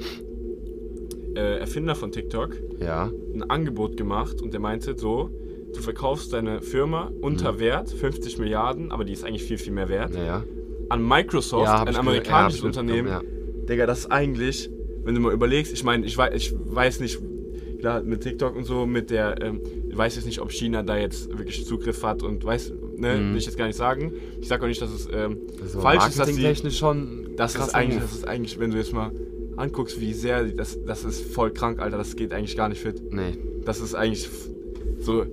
äh, 1.35 1.59
Erfinder 1.59 1.95
von 1.95 2.11
TikTok 2.11 2.57
Ja, 2.79 3.11
ein 3.33 3.43
Angebot 3.49 3.97
gemacht 3.97 4.41
und 4.41 4.53
der 4.53 4.59
meinte 4.59 4.97
so, 4.97 5.29
du 5.73 5.81
verkaufst 5.81 6.33
deine 6.33 6.61
Firma 6.61 7.11
unter 7.21 7.53
Mhm. 7.53 7.59
Wert, 7.59 7.89
50 7.91 8.39
Milliarden, 8.39 8.91
aber 8.91 9.05
die 9.05 9.13
ist 9.13 9.23
eigentlich 9.23 9.43
viel, 9.43 9.57
viel 9.57 9.73
mehr 9.73 9.89
wert, 9.89 10.15
ja, 10.15 10.23
ja. 10.23 10.43
an 10.89 11.07
Microsoft, 11.07 11.65
ja, 11.65 11.83
ein 11.83 11.95
amerikanisches 11.95 12.61
ja, 12.61 12.69
ich 12.69 12.77
Unternehmen. 12.77 13.09
mitbekommen, 13.09 13.65
Digga, 13.67 13.85
das 13.85 13.99
ist 13.99 14.11
eigentlich 14.11 14.69
wenn 15.03 15.15
du 15.15 15.21
mal 15.21 15.33
überlegst, 15.33 15.73
ich 15.73 15.83
meine, 15.83 16.05
ich 16.05 16.17
weiß, 16.17 16.33
ich 16.35 16.53
weiß 16.55 16.99
nicht, 16.99 17.19
klar, 17.79 18.03
mit 18.03 18.21
TikTok 18.21 18.55
und 18.55 18.63
so, 18.65 18.85
mit 18.85 19.09
der, 19.09 19.41
ähm, 19.41 19.61
ich 19.89 19.97
weiß 19.97 20.15
jetzt 20.15 20.25
nicht, 20.25 20.39
ob 20.39 20.51
China 20.51 20.83
da 20.83 20.97
jetzt 20.97 21.29
wirklich 21.35 21.65
Zugriff 21.65 22.03
hat 22.03 22.21
und 22.21 22.43
weiß, 22.43 22.73
ne, 22.99 23.17
Mhm. 23.17 23.31
will 23.31 23.37
ich 23.37 23.45
jetzt 23.45 23.57
gar 23.57 23.67
nicht 23.67 23.75
sagen. 23.77 24.13
Ich 24.41 24.47
sage 24.47 24.63
auch 24.63 24.67
nicht, 24.67 24.81
dass 24.81 24.91
es 24.91 25.07
ähm, 25.11 25.37
aber 25.73 25.81
falsch 25.81 26.07
ist, 26.09 26.19
dass 26.19 26.27
marketingtechnisch 26.27 26.77
schon. 26.77 27.29
das 27.37 27.55
ist 27.55 27.73
eigentlich, 27.75 27.99
das 28.01 28.13
ist 28.13 28.27
eigentlich, 28.27 28.59
wenn 28.59 28.71
du 28.71 28.77
jetzt 28.77 28.93
mal 28.93 29.11
anguckst, 29.57 29.99
wie 29.99 30.13
sehr, 30.13 30.43
das, 30.45 30.77
das 30.85 31.03
ist 31.03 31.21
voll 31.33 31.51
krank, 31.51 31.79
Alter, 31.79 31.97
das 31.97 32.15
geht 32.15 32.33
eigentlich 32.33 32.55
gar 32.55 32.69
nicht 32.69 32.81
fit. 32.81 33.01
Nee. 33.11 33.37
Das 33.65 33.79
ist 33.81 33.93
eigentlich 33.95 34.29
so 34.99 35.25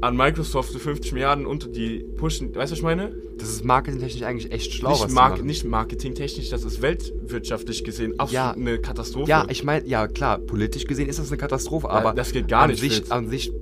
an 0.00 0.16
Microsoft 0.16 0.72
so 0.72 0.78
50 0.80 1.12
Milliarden 1.12 1.46
unter 1.46 1.68
die 1.68 2.04
pushen, 2.16 2.48
weißt 2.54 2.70
du, 2.70 2.74
was 2.74 2.78
ich 2.78 2.82
meine? 2.82 3.14
Das 3.38 3.48
ist 3.48 3.64
marketingtechnisch 3.64 4.22
eigentlich 4.24 4.52
echt 4.52 4.72
schlau, 4.72 4.90
nicht, 4.90 5.04
was 5.04 5.12
Mar 5.12 5.36
die 5.36 5.42
nicht 5.42 5.64
marketingtechnisch, 5.64 6.48
das 6.50 6.64
ist 6.64 6.82
weltwirtschaftlich 6.82 7.82
gesehen 7.84 8.12
absolut 8.18 8.32
Ja. 8.34 8.50
eine 8.52 8.78
Katastrophe. 8.78 9.28
Ja, 9.30 9.46
ich 9.48 9.62
meine, 9.64 9.86
ja 9.86 10.06
klar, 10.08 10.38
politisch 10.38 10.86
gesehen 10.86 11.08
ist 11.08 11.18
das 11.18 11.28
eine 11.28 11.38
Katastrophe, 11.38 11.86
Ja, 11.86 11.92
aber 11.94 12.12
das 12.14 12.32
geht 12.32 12.48
gar 12.48 12.66
nicht 12.66 12.80
sich, 12.80 12.94
fit. 12.96 13.12
an 13.12 13.28
sich 13.28 13.52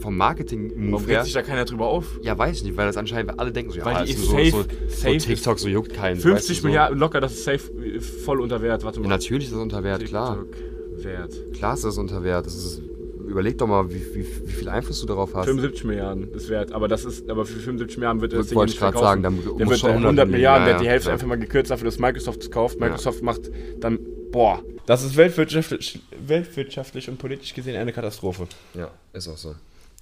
vom 0.00 0.16
Marketing-Move 0.16 1.00
regt 1.02 1.10
her. 1.10 1.24
sich 1.24 1.32
da 1.32 1.42
keiner 1.42 1.64
drüber 1.64 1.86
auf? 1.86 2.18
Ja, 2.22 2.36
weiß 2.36 2.58
ich 2.58 2.64
nicht, 2.64 2.76
weil 2.76 2.86
das 2.86 2.96
anscheinend 2.96 3.38
alle 3.38 3.52
denken 3.52 3.70
so, 3.72 3.78
ja, 3.78 3.84
Weil 3.84 4.04
die 4.04 4.12
ist 4.12 4.18
ist 4.18 4.26
so, 4.26 4.32
safe- 4.32 4.50
so, 4.50 4.62
safe 4.88 5.20
so 5.20 5.26
TikTok, 5.26 5.58
so 5.58 5.68
juckt 5.68 5.92
keinen. 5.94 6.16
50 6.20 6.34
weißt 6.34 6.48
du, 6.50 6.54
so. 6.54 6.66
Milliarden 6.68 6.98
locker, 6.98 7.20
das 7.20 7.32
ist 7.32 7.44
safe 7.44 8.00
voll 8.24 8.40
unter 8.40 8.60
Wert. 8.62 8.84
Warte 8.84 8.98
Ja, 9.00 9.02
mal. 9.02 9.08
natürlich 9.14 9.46
ist 9.46 9.52
das 9.52 9.60
unter 9.60 9.82
Wert, 9.84 10.04
klar. 10.04 10.38
TikTok 10.38 11.04
Wert. 11.04 11.52
Klar 11.52 11.74
ist 11.74 11.84
das 11.84 11.98
unter 11.98 12.22
Wert. 12.24 12.46
Das 12.46 12.54
ist, 12.54 12.80
überleg 13.26 13.58
doch 13.58 13.66
mal, 13.66 13.90
wie, 13.90 14.02
wie, 14.14 14.26
wie 14.46 14.52
viel 14.52 14.68
Einfluss 14.68 15.00
du 15.00 15.06
darauf 15.06 15.34
hast. 15.34 15.44
75 15.46 15.84
Milliarden 15.84 16.32
ist 16.32 16.48
wert, 16.48 16.72
aber 16.72 16.88
das 16.88 17.04
ist, 17.04 17.28
aber 17.28 17.44
für 17.44 17.58
75 17.58 17.98
Milliarden 17.98 18.22
wird 18.22 18.32
das 18.32 18.46
Ding 18.48 18.58
nicht 18.60 18.74
ich 18.74 18.78
gerade 18.78 18.92
verkaufen. 18.92 19.22
sagen, 19.22 19.22
dann 19.22 19.36
der 19.44 19.52
muss 19.66 19.70
wird 19.70 19.80
schon 19.80 19.90
100, 19.90 20.06
100 20.08 20.28
Milliarden, 20.30 20.64
der 20.64 20.72
ja, 20.72 20.78
hat 20.78 20.84
die 20.84 20.88
Hälfte 20.88 21.08
ja. 21.08 21.12
einfach 21.14 21.26
mal 21.26 21.38
gekürzt 21.38 21.70
dafür, 21.70 21.84
dass 21.86 21.98
Microsoft 21.98 22.42
es 22.42 22.50
kauft. 22.50 22.80
Microsoft 22.80 23.22
macht 23.22 23.42
dann, 23.80 23.98
boah. 24.32 24.62
Das 24.86 25.02
ist 25.02 25.16
weltwirtschaftlich, 25.16 26.00
weltwirtschaftlich 26.26 27.08
und 27.10 27.18
politisch 27.18 27.52
gesehen 27.52 27.76
eine 27.76 27.92
Katastrophe. 27.92 28.46
Ja, 28.74 28.90
ist 29.12 29.28
auch 29.28 29.36
so. 29.36 29.54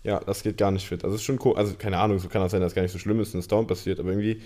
Ja, 0.05 0.21
das 0.21 0.43
geht 0.43 0.59
gar 0.59 0.71
nicht 0.71 0.87
fit. 0.87 1.03
Also 1.03 1.15
es 1.17 1.23
ist 1.23 1.27
schon 1.27 1.41
cool, 1.45 1.57
also 1.57 1.75
keine 1.77 1.99
Ahnung, 1.99 2.19
so 2.19 2.29
kann 2.29 2.41
das 2.43 2.53
sein, 2.53 2.61
dass 2.61 2.73
es 2.73 2.75
gar 2.77 2.83
nicht 2.83 2.93
so 2.93 2.99
schlimm 2.99 3.19
ist 3.21 3.35
und 3.35 3.41
es 3.41 3.49
dauernd 3.49 3.69
passiert, 3.69 3.99
aber 4.01 4.11
irgendwie 4.11 4.41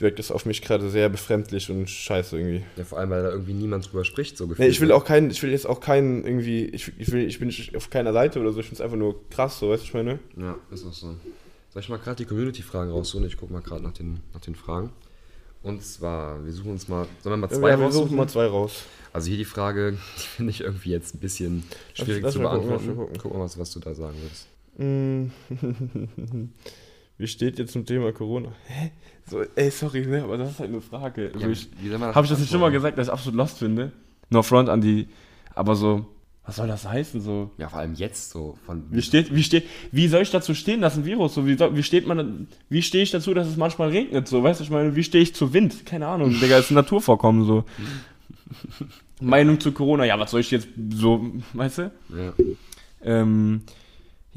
wirkt 0.00 0.20
es 0.20 0.30
auf 0.30 0.46
mich 0.46 0.62
gerade 0.62 0.90
sehr 0.90 1.08
befremdlich 1.08 1.70
und 1.70 1.88
scheiße 1.90 2.36
irgendwie. 2.38 2.62
Ja, 2.76 2.84
vor 2.84 2.98
allem, 2.98 3.10
weil 3.10 3.22
da 3.22 3.30
irgendwie 3.30 3.52
niemand 3.54 3.90
drüber 3.90 4.04
spricht, 4.04 4.36
so 4.36 4.44
Nee, 4.44 4.50
gefühlt. 4.50 4.70
ich 4.70 4.80
will 4.80 4.92
auch 4.92 5.04
keinen, 5.04 5.30
ich 5.30 5.42
will 5.42 5.50
jetzt 5.50 5.66
auch 5.66 5.80
keinen 5.80 6.24
irgendwie, 6.24 6.66
ich, 6.66 6.92
ich 6.98 7.10
will, 7.10 7.26
ich 7.26 7.38
bin 7.40 7.52
auf 7.76 7.90
keiner 7.90 8.12
Seite 8.12 8.38
oder 8.40 8.52
so, 8.52 8.60
ich 8.60 8.66
finde 8.66 8.76
es 8.76 8.80
einfach 8.80 8.96
nur 8.96 9.28
krass, 9.30 9.58
so, 9.58 9.70
weißt 9.70 9.82
du, 9.82 9.86
ich 9.86 9.94
meine? 9.94 10.18
Ja, 10.36 10.56
ist 10.70 10.86
auch 10.86 10.92
so. 10.92 11.16
Soll 11.70 11.82
ich 11.82 11.88
mal 11.88 11.98
gerade 11.98 12.16
die 12.16 12.26
Community-Fragen 12.26 12.90
raussuchen? 12.92 13.26
Ich 13.26 13.36
gucke 13.36 13.52
mal 13.52 13.60
gerade 13.62 13.82
nach 13.82 13.92
den, 13.92 14.20
nach 14.32 14.40
den 14.40 14.54
Fragen. 14.54 14.90
Und 15.62 15.82
zwar, 15.82 16.44
wir 16.44 16.52
suchen 16.52 16.70
uns 16.72 16.86
mal, 16.86 17.06
sollen 17.22 17.32
wir 17.32 17.48
mal 17.48 17.50
zwei 17.54 17.70
ja, 17.70 17.78
wir 17.78 17.84
raussuchen? 17.86 18.06
suchen 18.08 18.16
mal 18.16 18.28
zwei 18.28 18.46
raus. 18.46 18.84
Also 19.12 19.28
hier 19.28 19.36
die 19.36 19.44
Frage, 19.44 19.92
die 20.16 20.20
finde 20.36 20.50
ich 20.50 20.60
irgendwie 20.60 20.90
jetzt 20.90 21.14
ein 21.14 21.18
bisschen 21.18 21.64
schwierig 21.94 22.22
lass 22.22 22.34
zu 22.34 22.40
mal 22.40 22.50
gucken, 22.56 22.68
beantworten. 22.68 22.86
lass 22.88 22.96
mal 22.96 23.02
gucken. 23.04 23.18
Guck 23.20 23.34
mal, 23.34 23.40
was, 23.44 23.58
was 23.58 23.72
du 23.72 23.80
da 23.80 23.94
sagen 23.94 24.16
würdest. 24.22 24.46
Mm. 24.78 25.26
Wie 27.18 27.26
steht 27.26 27.58
jetzt 27.58 27.72
zum 27.72 27.84
Thema 27.84 28.12
Corona? 28.12 28.52
Hä? 28.66 28.92
So, 29.26 29.42
ey, 29.56 29.70
sorry, 29.70 30.06
ne, 30.06 30.22
aber 30.22 30.38
das 30.38 30.52
ist 30.52 30.60
halt 30.60 30.70
eine 30.70 30.80
Frage. 30.80 31.32
Ja, 31.38 31.48
ich, 31.48 31.68
wie 31.80 31.88
soll 31.88 31.98
man 31.98 32.08
das 32.08 32.16
Habe 32.16 32.24
ich 32.26 32.30
das 32.30 32.38
nicht 32.38 32.50
schon 32.50 32.60
mal 32.60 32.70
gesagt, 32.70 32.96
dass 32.96 33.08
ich 33.08 33.12
absolut 33.12 33.36
lost 33.36 33.58
finde? 33.58 33.92
No 34.30 34.42
front 34.42 34.68
an 34.68 34.80
die, 34.80 35.08
aber 35.54 35.74
so, 35.74 36.06
was 36.48 36.56
soll 36.56 36.66
das 36.66 36.88
heißen, 36.88 37.20
so? 37.20 37.50
Ja, 37.58 37.68
vor 37.68 37.80
allem 37.80 37.92
jetzt 37.92 38.30
so. 38.30 38.56
Wie 38.90 39.02
steht, 39.02 39.34
wie 39.34 39.42
steht, 39.42 39.64
wie 39.92 40.08
soll 40.08 40.22
ich 40.22 40.30
dazu 40.30 40.54
stehen, 40.54 40.80
dass 40.80 40.96
ein 40.96 41.04
Virus, 41.04 41.34
so, 41.34 41.46
wie, 41.46 41.58
wie 41.58 41.82
steht 41.82 42.06
man, 42.06 42.48
wie 42.70 42.80
stehe 42.80 43.04
ich 43.04 43.10
dazu, 43.10 43.34
dass 43.34 43.46
es 43.46 43.58
manchmal 43.58 43.90
regnet, 43.90 44.28
so, 44.28 44.42
weißt 44.42 44.60
du, 44.60 44.64
ich 44.64 44.70
meine, 44.70 44.96
wie 44.96 45.04
stehe 45.04 45.22
ich 45.22 45.34
zu 45.34 45.52
Wind? 45.52 45.84
Keine 45.84 46.06
Ahnung, 46.06 46.30
Digga, 46.40 46.56
ist 46.56 46.70
ein 46.70 46.74
Naturvorkommen, 46.74 47.44
so. 47.44 47.64
Meinung 49.20 49.60
zu 49.60 49.72
Corona, 49.72 50.06
ja, 50.06 50.18
was 50.18 50.30
soll 50.30 50.40
ich 50.40 50.50
jetzt 50.50 50.68
so, 50.90 51.32
weißt 51.52 51.78
du? 51.78 51.92
Ja. 52.16 52.32
Ähm, 53.02 53.60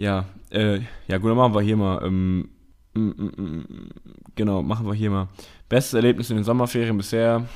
ja, 0.02 0.26
äh, 0.49 0.80
ja, 1.08 1.18
gut, 1.20 1.30
dann 1.30 1.38
machen 1.38 1.54
wir 1.54 1.62
hier 1.62 1.78
mal, 1.78 2.04
ähm, 2.04 2.49
mm, 2.95 2.99
mm, 2.99 3.32
mm, 3.38 3.89
genau, 4.36 4.64
machen 4.64 4.88
wir 4.88 4.95
hier 4.95 5.12
mal. 5.12 5.28
Bestes 5.70 5.93
Erlebnis 5.93 6.30
in 6.32 6.38
den 6.38 6.43
Sommerferien 6.43 6.97
bisher, 6.97 7.47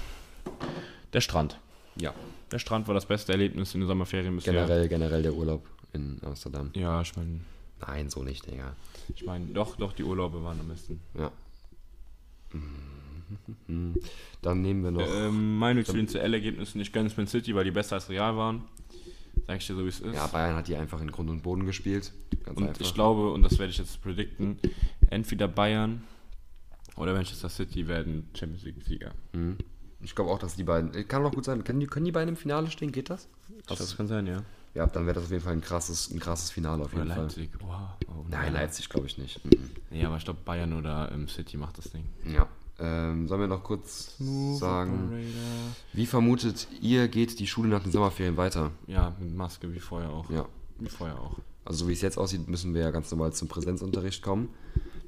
der 1.11 1.21
Strand. 1.21 1.59
ja, 1.95 2.13
Der 2.51 2.59
Strand 2.59 2.87
war 2.87 2.93
das 2.93 3.07
beste 3.07 3.31
Erlebnis 3.31 3.73
in 3.73 3.81
den 3.81 3.87
Sommerferien 3.87 4.35
bisher. 4.35 4.53
generell, 4.53 4.87
generell 4.87 5.23
der 5.23 5.33
Urlaub 5.33 5.65
in 5.93 6.19
Amsterdam. 6.23 6.69
Ja, 6.75 7.01
ich 7.01 7.15
meine, 7.17 7.39
Nein, 7.81 8.09
so 8.09 8.21
nicht, 8.21 8.45
Digga. 8.45 8.75
ich 9.13 9.25
meine, 9.25 9.47
doch, 9.47 9.75
doch, 9.77 9.93
die 9.93 10.03
Urlaube 10.03 10.43
waren 10.43 10.59
am 10.59 10.67
besten. 10.67 11.01
Ja. 11.17 11.31
Mhm. 13.67 13.95
Dann 14.43 14.61
nehmen 14.61 14.83
wir 14.83 14.91
noch. 14.91 15.07
Ähm, 15.07 15.57
meine 15.57 15.83
zu 15.83 15.93
den 15.93 16.07
CL-Ergebnissen, 16.07 16.79
ich 16.79 16.93
gönne 16.93 17.07
es 17.07 17.17
Man 17.17 17.25
City, 17.25 17.55
weil 17.55 17.63
die 17.63 17.71
besser 17.71 17.95
als 17.95 18.07
Real 18.07 18.37
waren. 18.37 18.65
Sag 19.47 19.57
ich 19.57 19.67
dir 19.67 19.75
so, 19.75 19.83
wie 19.83 19.89
es 19.89 19.99
ist. 19.99 20.15
Ja, 20.15 20.27
Bayern 20.27 20.55
hat 20.55 20.67
die 20.67 20.75
einfach 20.75 20.99
in 21.01 21.11
Grund 21.11 21.29
und 21.29 21.43
Boden 21.43 21.65
gespielt. 21.65 22.11
Ganz 22.43 22.57
und 22.57 22.67
einfach. 22.67 22.81
ich 22.81 22.93
glaube, 22.93 23.31
und 23.31 23.43
das 23.43 23.57
werde 23.59 23.71
ich 23.71 23.77
jetzt 23.77 24.01
predikten, 24.01 24.57
entweder 25.09 25.47
Bayern 25.47 26.03
oder 26.95 27.13
Manchester 27.13 27.49
City 27.49 27.87
werden 27.87 28.29
Champions 28.33 28.63
League-Sieger. 28.63 29.11
Mhm. 29.33 29.57
Ich 30.01 30.15
glaube 30.15 30.31
auch, 30.31 30.39
dass 30.39 30.55
die 30.55 30.63
beiden. 30.63 30.93
äh, 30.93 31.03
Kann 31.03 31.25
auch 31.25 31.31
gut 31.31 31.45
sein. 31.45 31.63
Können 31.63 31.79
die, 31.79 31.87
können 31.87 32.05
die 32.05 32.11
beiden 32.11 32.29
im 32.29 32.35
Finale 32.35 32.69
stehen? 32.71 32.91
Geht 32.91 33.09
das? 33.09 33.27
Das 33.67 33.97
kann 33.97 34.07
sein, 34.07 34.27
ja. 34.27 34.43
Ja, 34.73 34.85
dann 34.87 35.05
wäre 35.05 35.15
das 35.15 35.23
auf 35.25 35.31
jeden 35.31 35.43
Fall 35.43 35.53
ein 35.53 35.61
krasses, 35.61 36.11
ein 36.11 36.19
krasses 36.19 36.51
Finale 36.51 36.83
auf 36.83 36.93
Oder 36.93 37.03
jeden 37.03 37.15
Fall. 37.15 37.23
Leipzig. 37.23 37.49
Wow. 37.59 37.79
Oh, 38.07 38.25
Nein, 38.29 38.53
ja. 38.53 38.59
Leipzig 38.59 38.89
glaube 38.89 39.07
ich 39.07 39.17
nicht. 39.17 39.43
Mhm. 39.45 39.51
Nee, 39.89 40.03
aber 40.05 40.17
ich 40.17 40.25
glaube, 40.25 40.39
Bayern 40.43 40.73
oder 40.73 41.11
ähm, 41.13 41.27
City 41.29 41.55
macht 41.57 41.77
das 41.77 41.91
Ding. 41.91 42.03
Ja. 42.25 42.47
Ähm, 42.77 43.27
sollen 43.27 43.41
wir 43.41 43.47
noch 43.47 43.63
kurz 43.63 44.15
sagen, 44.59 45.11
wie 45.93 46.05
vermutet 46.05 46.67
ihr, 46.81 47.07
geht 47.07 47.39
die 47.39 47.47
Schule 47.47 47.69
nach 47.69 47.83
den 47.83 47.91
Sommerferien 47.91 48.35
weiter? 48.35 48.71
Ja, 48.87 49.15
mit 49.19 49.33
Maske, 49.33 49.73
wie 49.73 49.79
vorher 49.79 50.09
auch. 50.09 50.29
Ja. 50.29 50.45
Wie 50.79 50.89
vorher 50.89 51.17
auch. 51.19 51.37
Also 51.63 51.85
so 51.85 51.89
wie 51.89 51.93
es 51.93 52.01
jetzt 52.01 52.17
aussieht, 52.17 52.47
müssen 52.49 52.73
wir 52.73 52.81
ja 52.81 52.91
ganz 52.91 53.09
normal 53.11 53.33
zum 53.33 53.47
Präsenzunterricht 53.47 54.21
kommen. 54.21 54.49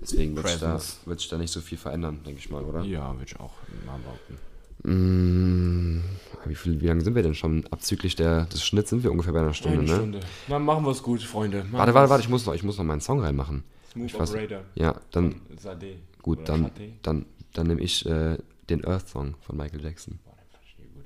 Deswegen 0.01 0.35
wird 0.35 0.47
sich, 0.47 0.59
da, 0.59 0.79
da 1.05 1.37
nicht 1.37 1.51
so 1.51 1.59
viel 1.59 1.77
verändern, 1.77 2.21
denke 2.25 2.39
ich 2.39 2.49
mal, 2.49 2.63
oder? 2.63 2.83
Ja, 2.83 3.11
würde 3.13 3.25
ich 3.25 3.39
auch 3.39 3.53
mal 3.85 3.99
behaupten. 3.99 4.37
Mm, 4.83 6.03
wie, 6.45 6.55
viel, 6.55 6.79
wie 6.81 6.87
lange 6.87 7.01
sind 7.01 7.15
wir 7.15 7.23
denn 7.23 7.35
schon? 7.35 7.65
Abzüglich 7.71 8.15
der, 8.15 8.45
des 8.45 8.63
Schnitts 8.63 8.91
sind 8.91 9.03
wir 9.03 9.11
ungefähr 9.11 9.33
bei 9.33 9.39
einer 9.39 9.53
Stunde, 9.53 9.79
Eine 9.79 9.87
ne? 9.87 9.95
Stunde. 9.95 10.19
Na, 10.47 10.59
machen 10.59 10.85
wir 10.85 10.91
es 10.91 11.03
gut, 11.03 11.21
Freunde. 11.21 11.59
Machen 11.59 11.73
Warte, 11.73 11.93
warte, 11.93 12.09
warte, 12.09 12.23
ich 12.23 12.29
muss 12.29 12.45
noch, 12.45 12.53
ich 12.53 12.63
muss 12.63 12.77
noch 12.77 12.85
meinen 12.85 13.01
Song 13.01 13.19
reinmachen. 13.19 13.63
Smooth 13.91 14.15
Operator. 14.15 14.61
Ja, 14.75 14.95
dann, 15.11 15.41
Sade. 15.59 15.95
gut, 16.21 16.39
Oder 16.39 16.45
dann, 16.45 16.61
Sade. 16.63 16.91
dann, 17.01 17.25
dann 17.53 17.67
nehme 17.67 17.81
ich 17.81 18.05
äh, 18.05 18.37
den 18.69 18.85
Earth 18.85 19.09
Song 19.09 19.35
von 19.41 19.57
Michael 19.57 19.83
Jackson. 19.83 20.19
Boah, 20.23 20.35
den 20.35 20.49
fand 20.51 20.63
ich 20.65 20.77
nie 20.79 20.87
gut. 20.93 21.05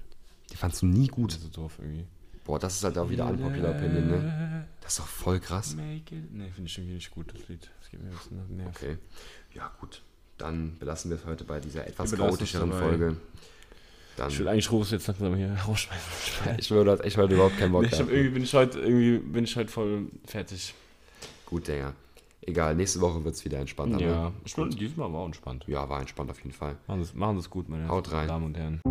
Die 0.52 0.56
fandst 0.58 0.82
du 0.82 0.86
nie 0.86 1.08
gut. 1.08 1.32
Das 1.32 1.38
ist 1.38 1.54
so 1.54 1.62
doof 1.62 1.78
irgendwie. 1.80 2.06
Boah, 2.44 2.60
das 2.60 2.76
ist 2.76 2.84
halt 2.84 2.98
auch 2.98 3.10
wieder 3.10 3.28
unpopular 3.28 3.72
Opinion, 3.76 4.08
ne? 4.08 4.68
Das 4.82 4.94
ist 4.94 5.00
doch 5.00 5.08
voll 5.08 5.40
krass. 5.40 5.76
Make 5.76 6.16
it. 6.16 6.34
Nee, 6.34 6.50
finde 6.50 6.70
ich 6.70 6.78
irgendwie 6.78 6.96
nicht 6.96 7.12
gut, 7.12 7.32
das 7.34 7.48
Lied. 7.48 7.70
Das 7.80 7.90
geht 7.92 8.02
mir 8.02 8.10
ein 8.10 8.16
bisschen 8.18 8.40
auf 8.42 8.48
den 8.48 8.58
Nerv. 8.58 8.76
Okay. 8.76 8.98
Ja, 9.54 9.72
gut. 9.80 10.02
Dann 10.38 10.78
belassen 10.80 11.12
wir 11.12 11.18
es 11.18 11.26
heute 11.26 11.44
bei 11.44 11.60
dieser 11.60 11.86
etwas 11.88 12.12
chaotischeren. 12.14 12.72
Folge. 12.74 13.16
Dann, 14.18 14.30
Ich 14.30 14.40
will 14.40 14.48
eigentlich 14.48 14.72
Rufus 14.72 14.92
jetzt 14.92 15.08
langsam 15.08 15.36
hier 15.36 15.54
rausschmeißen. 15.68 16.56
ich 16.58 16.72
will 16.72 17.00
ich 17.06 17.18
will 17.18 17.32
überhaupt 17.32 17.58
keinen 17.58 17.72
Bock 17.72 17.84
Nee, 17.84 17.90
ich 17.90 17.94
hab, 17.94 18.08
haben. 18.08 18.10
irgendwie 18.10 18.30
bin 18.32 18.44
ich 18.44 18.54
heute 18.54 18.80
irgendwie 18.80 19.20
bin 19.20 19.44
ich 19.44 19.56
heute 19.56 19.72
voll 19.72 20.08
fertig. 20.26 20.74
Gut, 21.46 21.68
Digga. 21.68 21.94
Egal, 22.44 22.76
nächste 22.76 23.00
Woche 23.02 23.24
wird 23.24 23.36
es 23.36 23.46
wieder 23.46 23.60
entspannter. 23.60 24.00
Ja, 24.00 24.32
Ne? 24.58 24.70
diesmal 24.70 25.12
war 25.14 25.26
entspannt. 25.26 25.64
ja, 25.68 25.88
war 25.88 26.00
entspannt 26.00 26.32
auf 26.32 26.40
jeden 26.40 26.54
Fall. 26.54 26.76
Machen 26.88 27.04
Sie 27.04 27.10
es 27.10 27.14
machen 27.16 27.36
Sie 27.38 27.42
es 27.42 27.50
gut, 27.50 27.70
meine 27.70 27.88
Haut 27.88 28.12
rein. 28.12 28.28
Damen 28.28 28.46
und 28.46 28.58
Herren. 28.58 28.82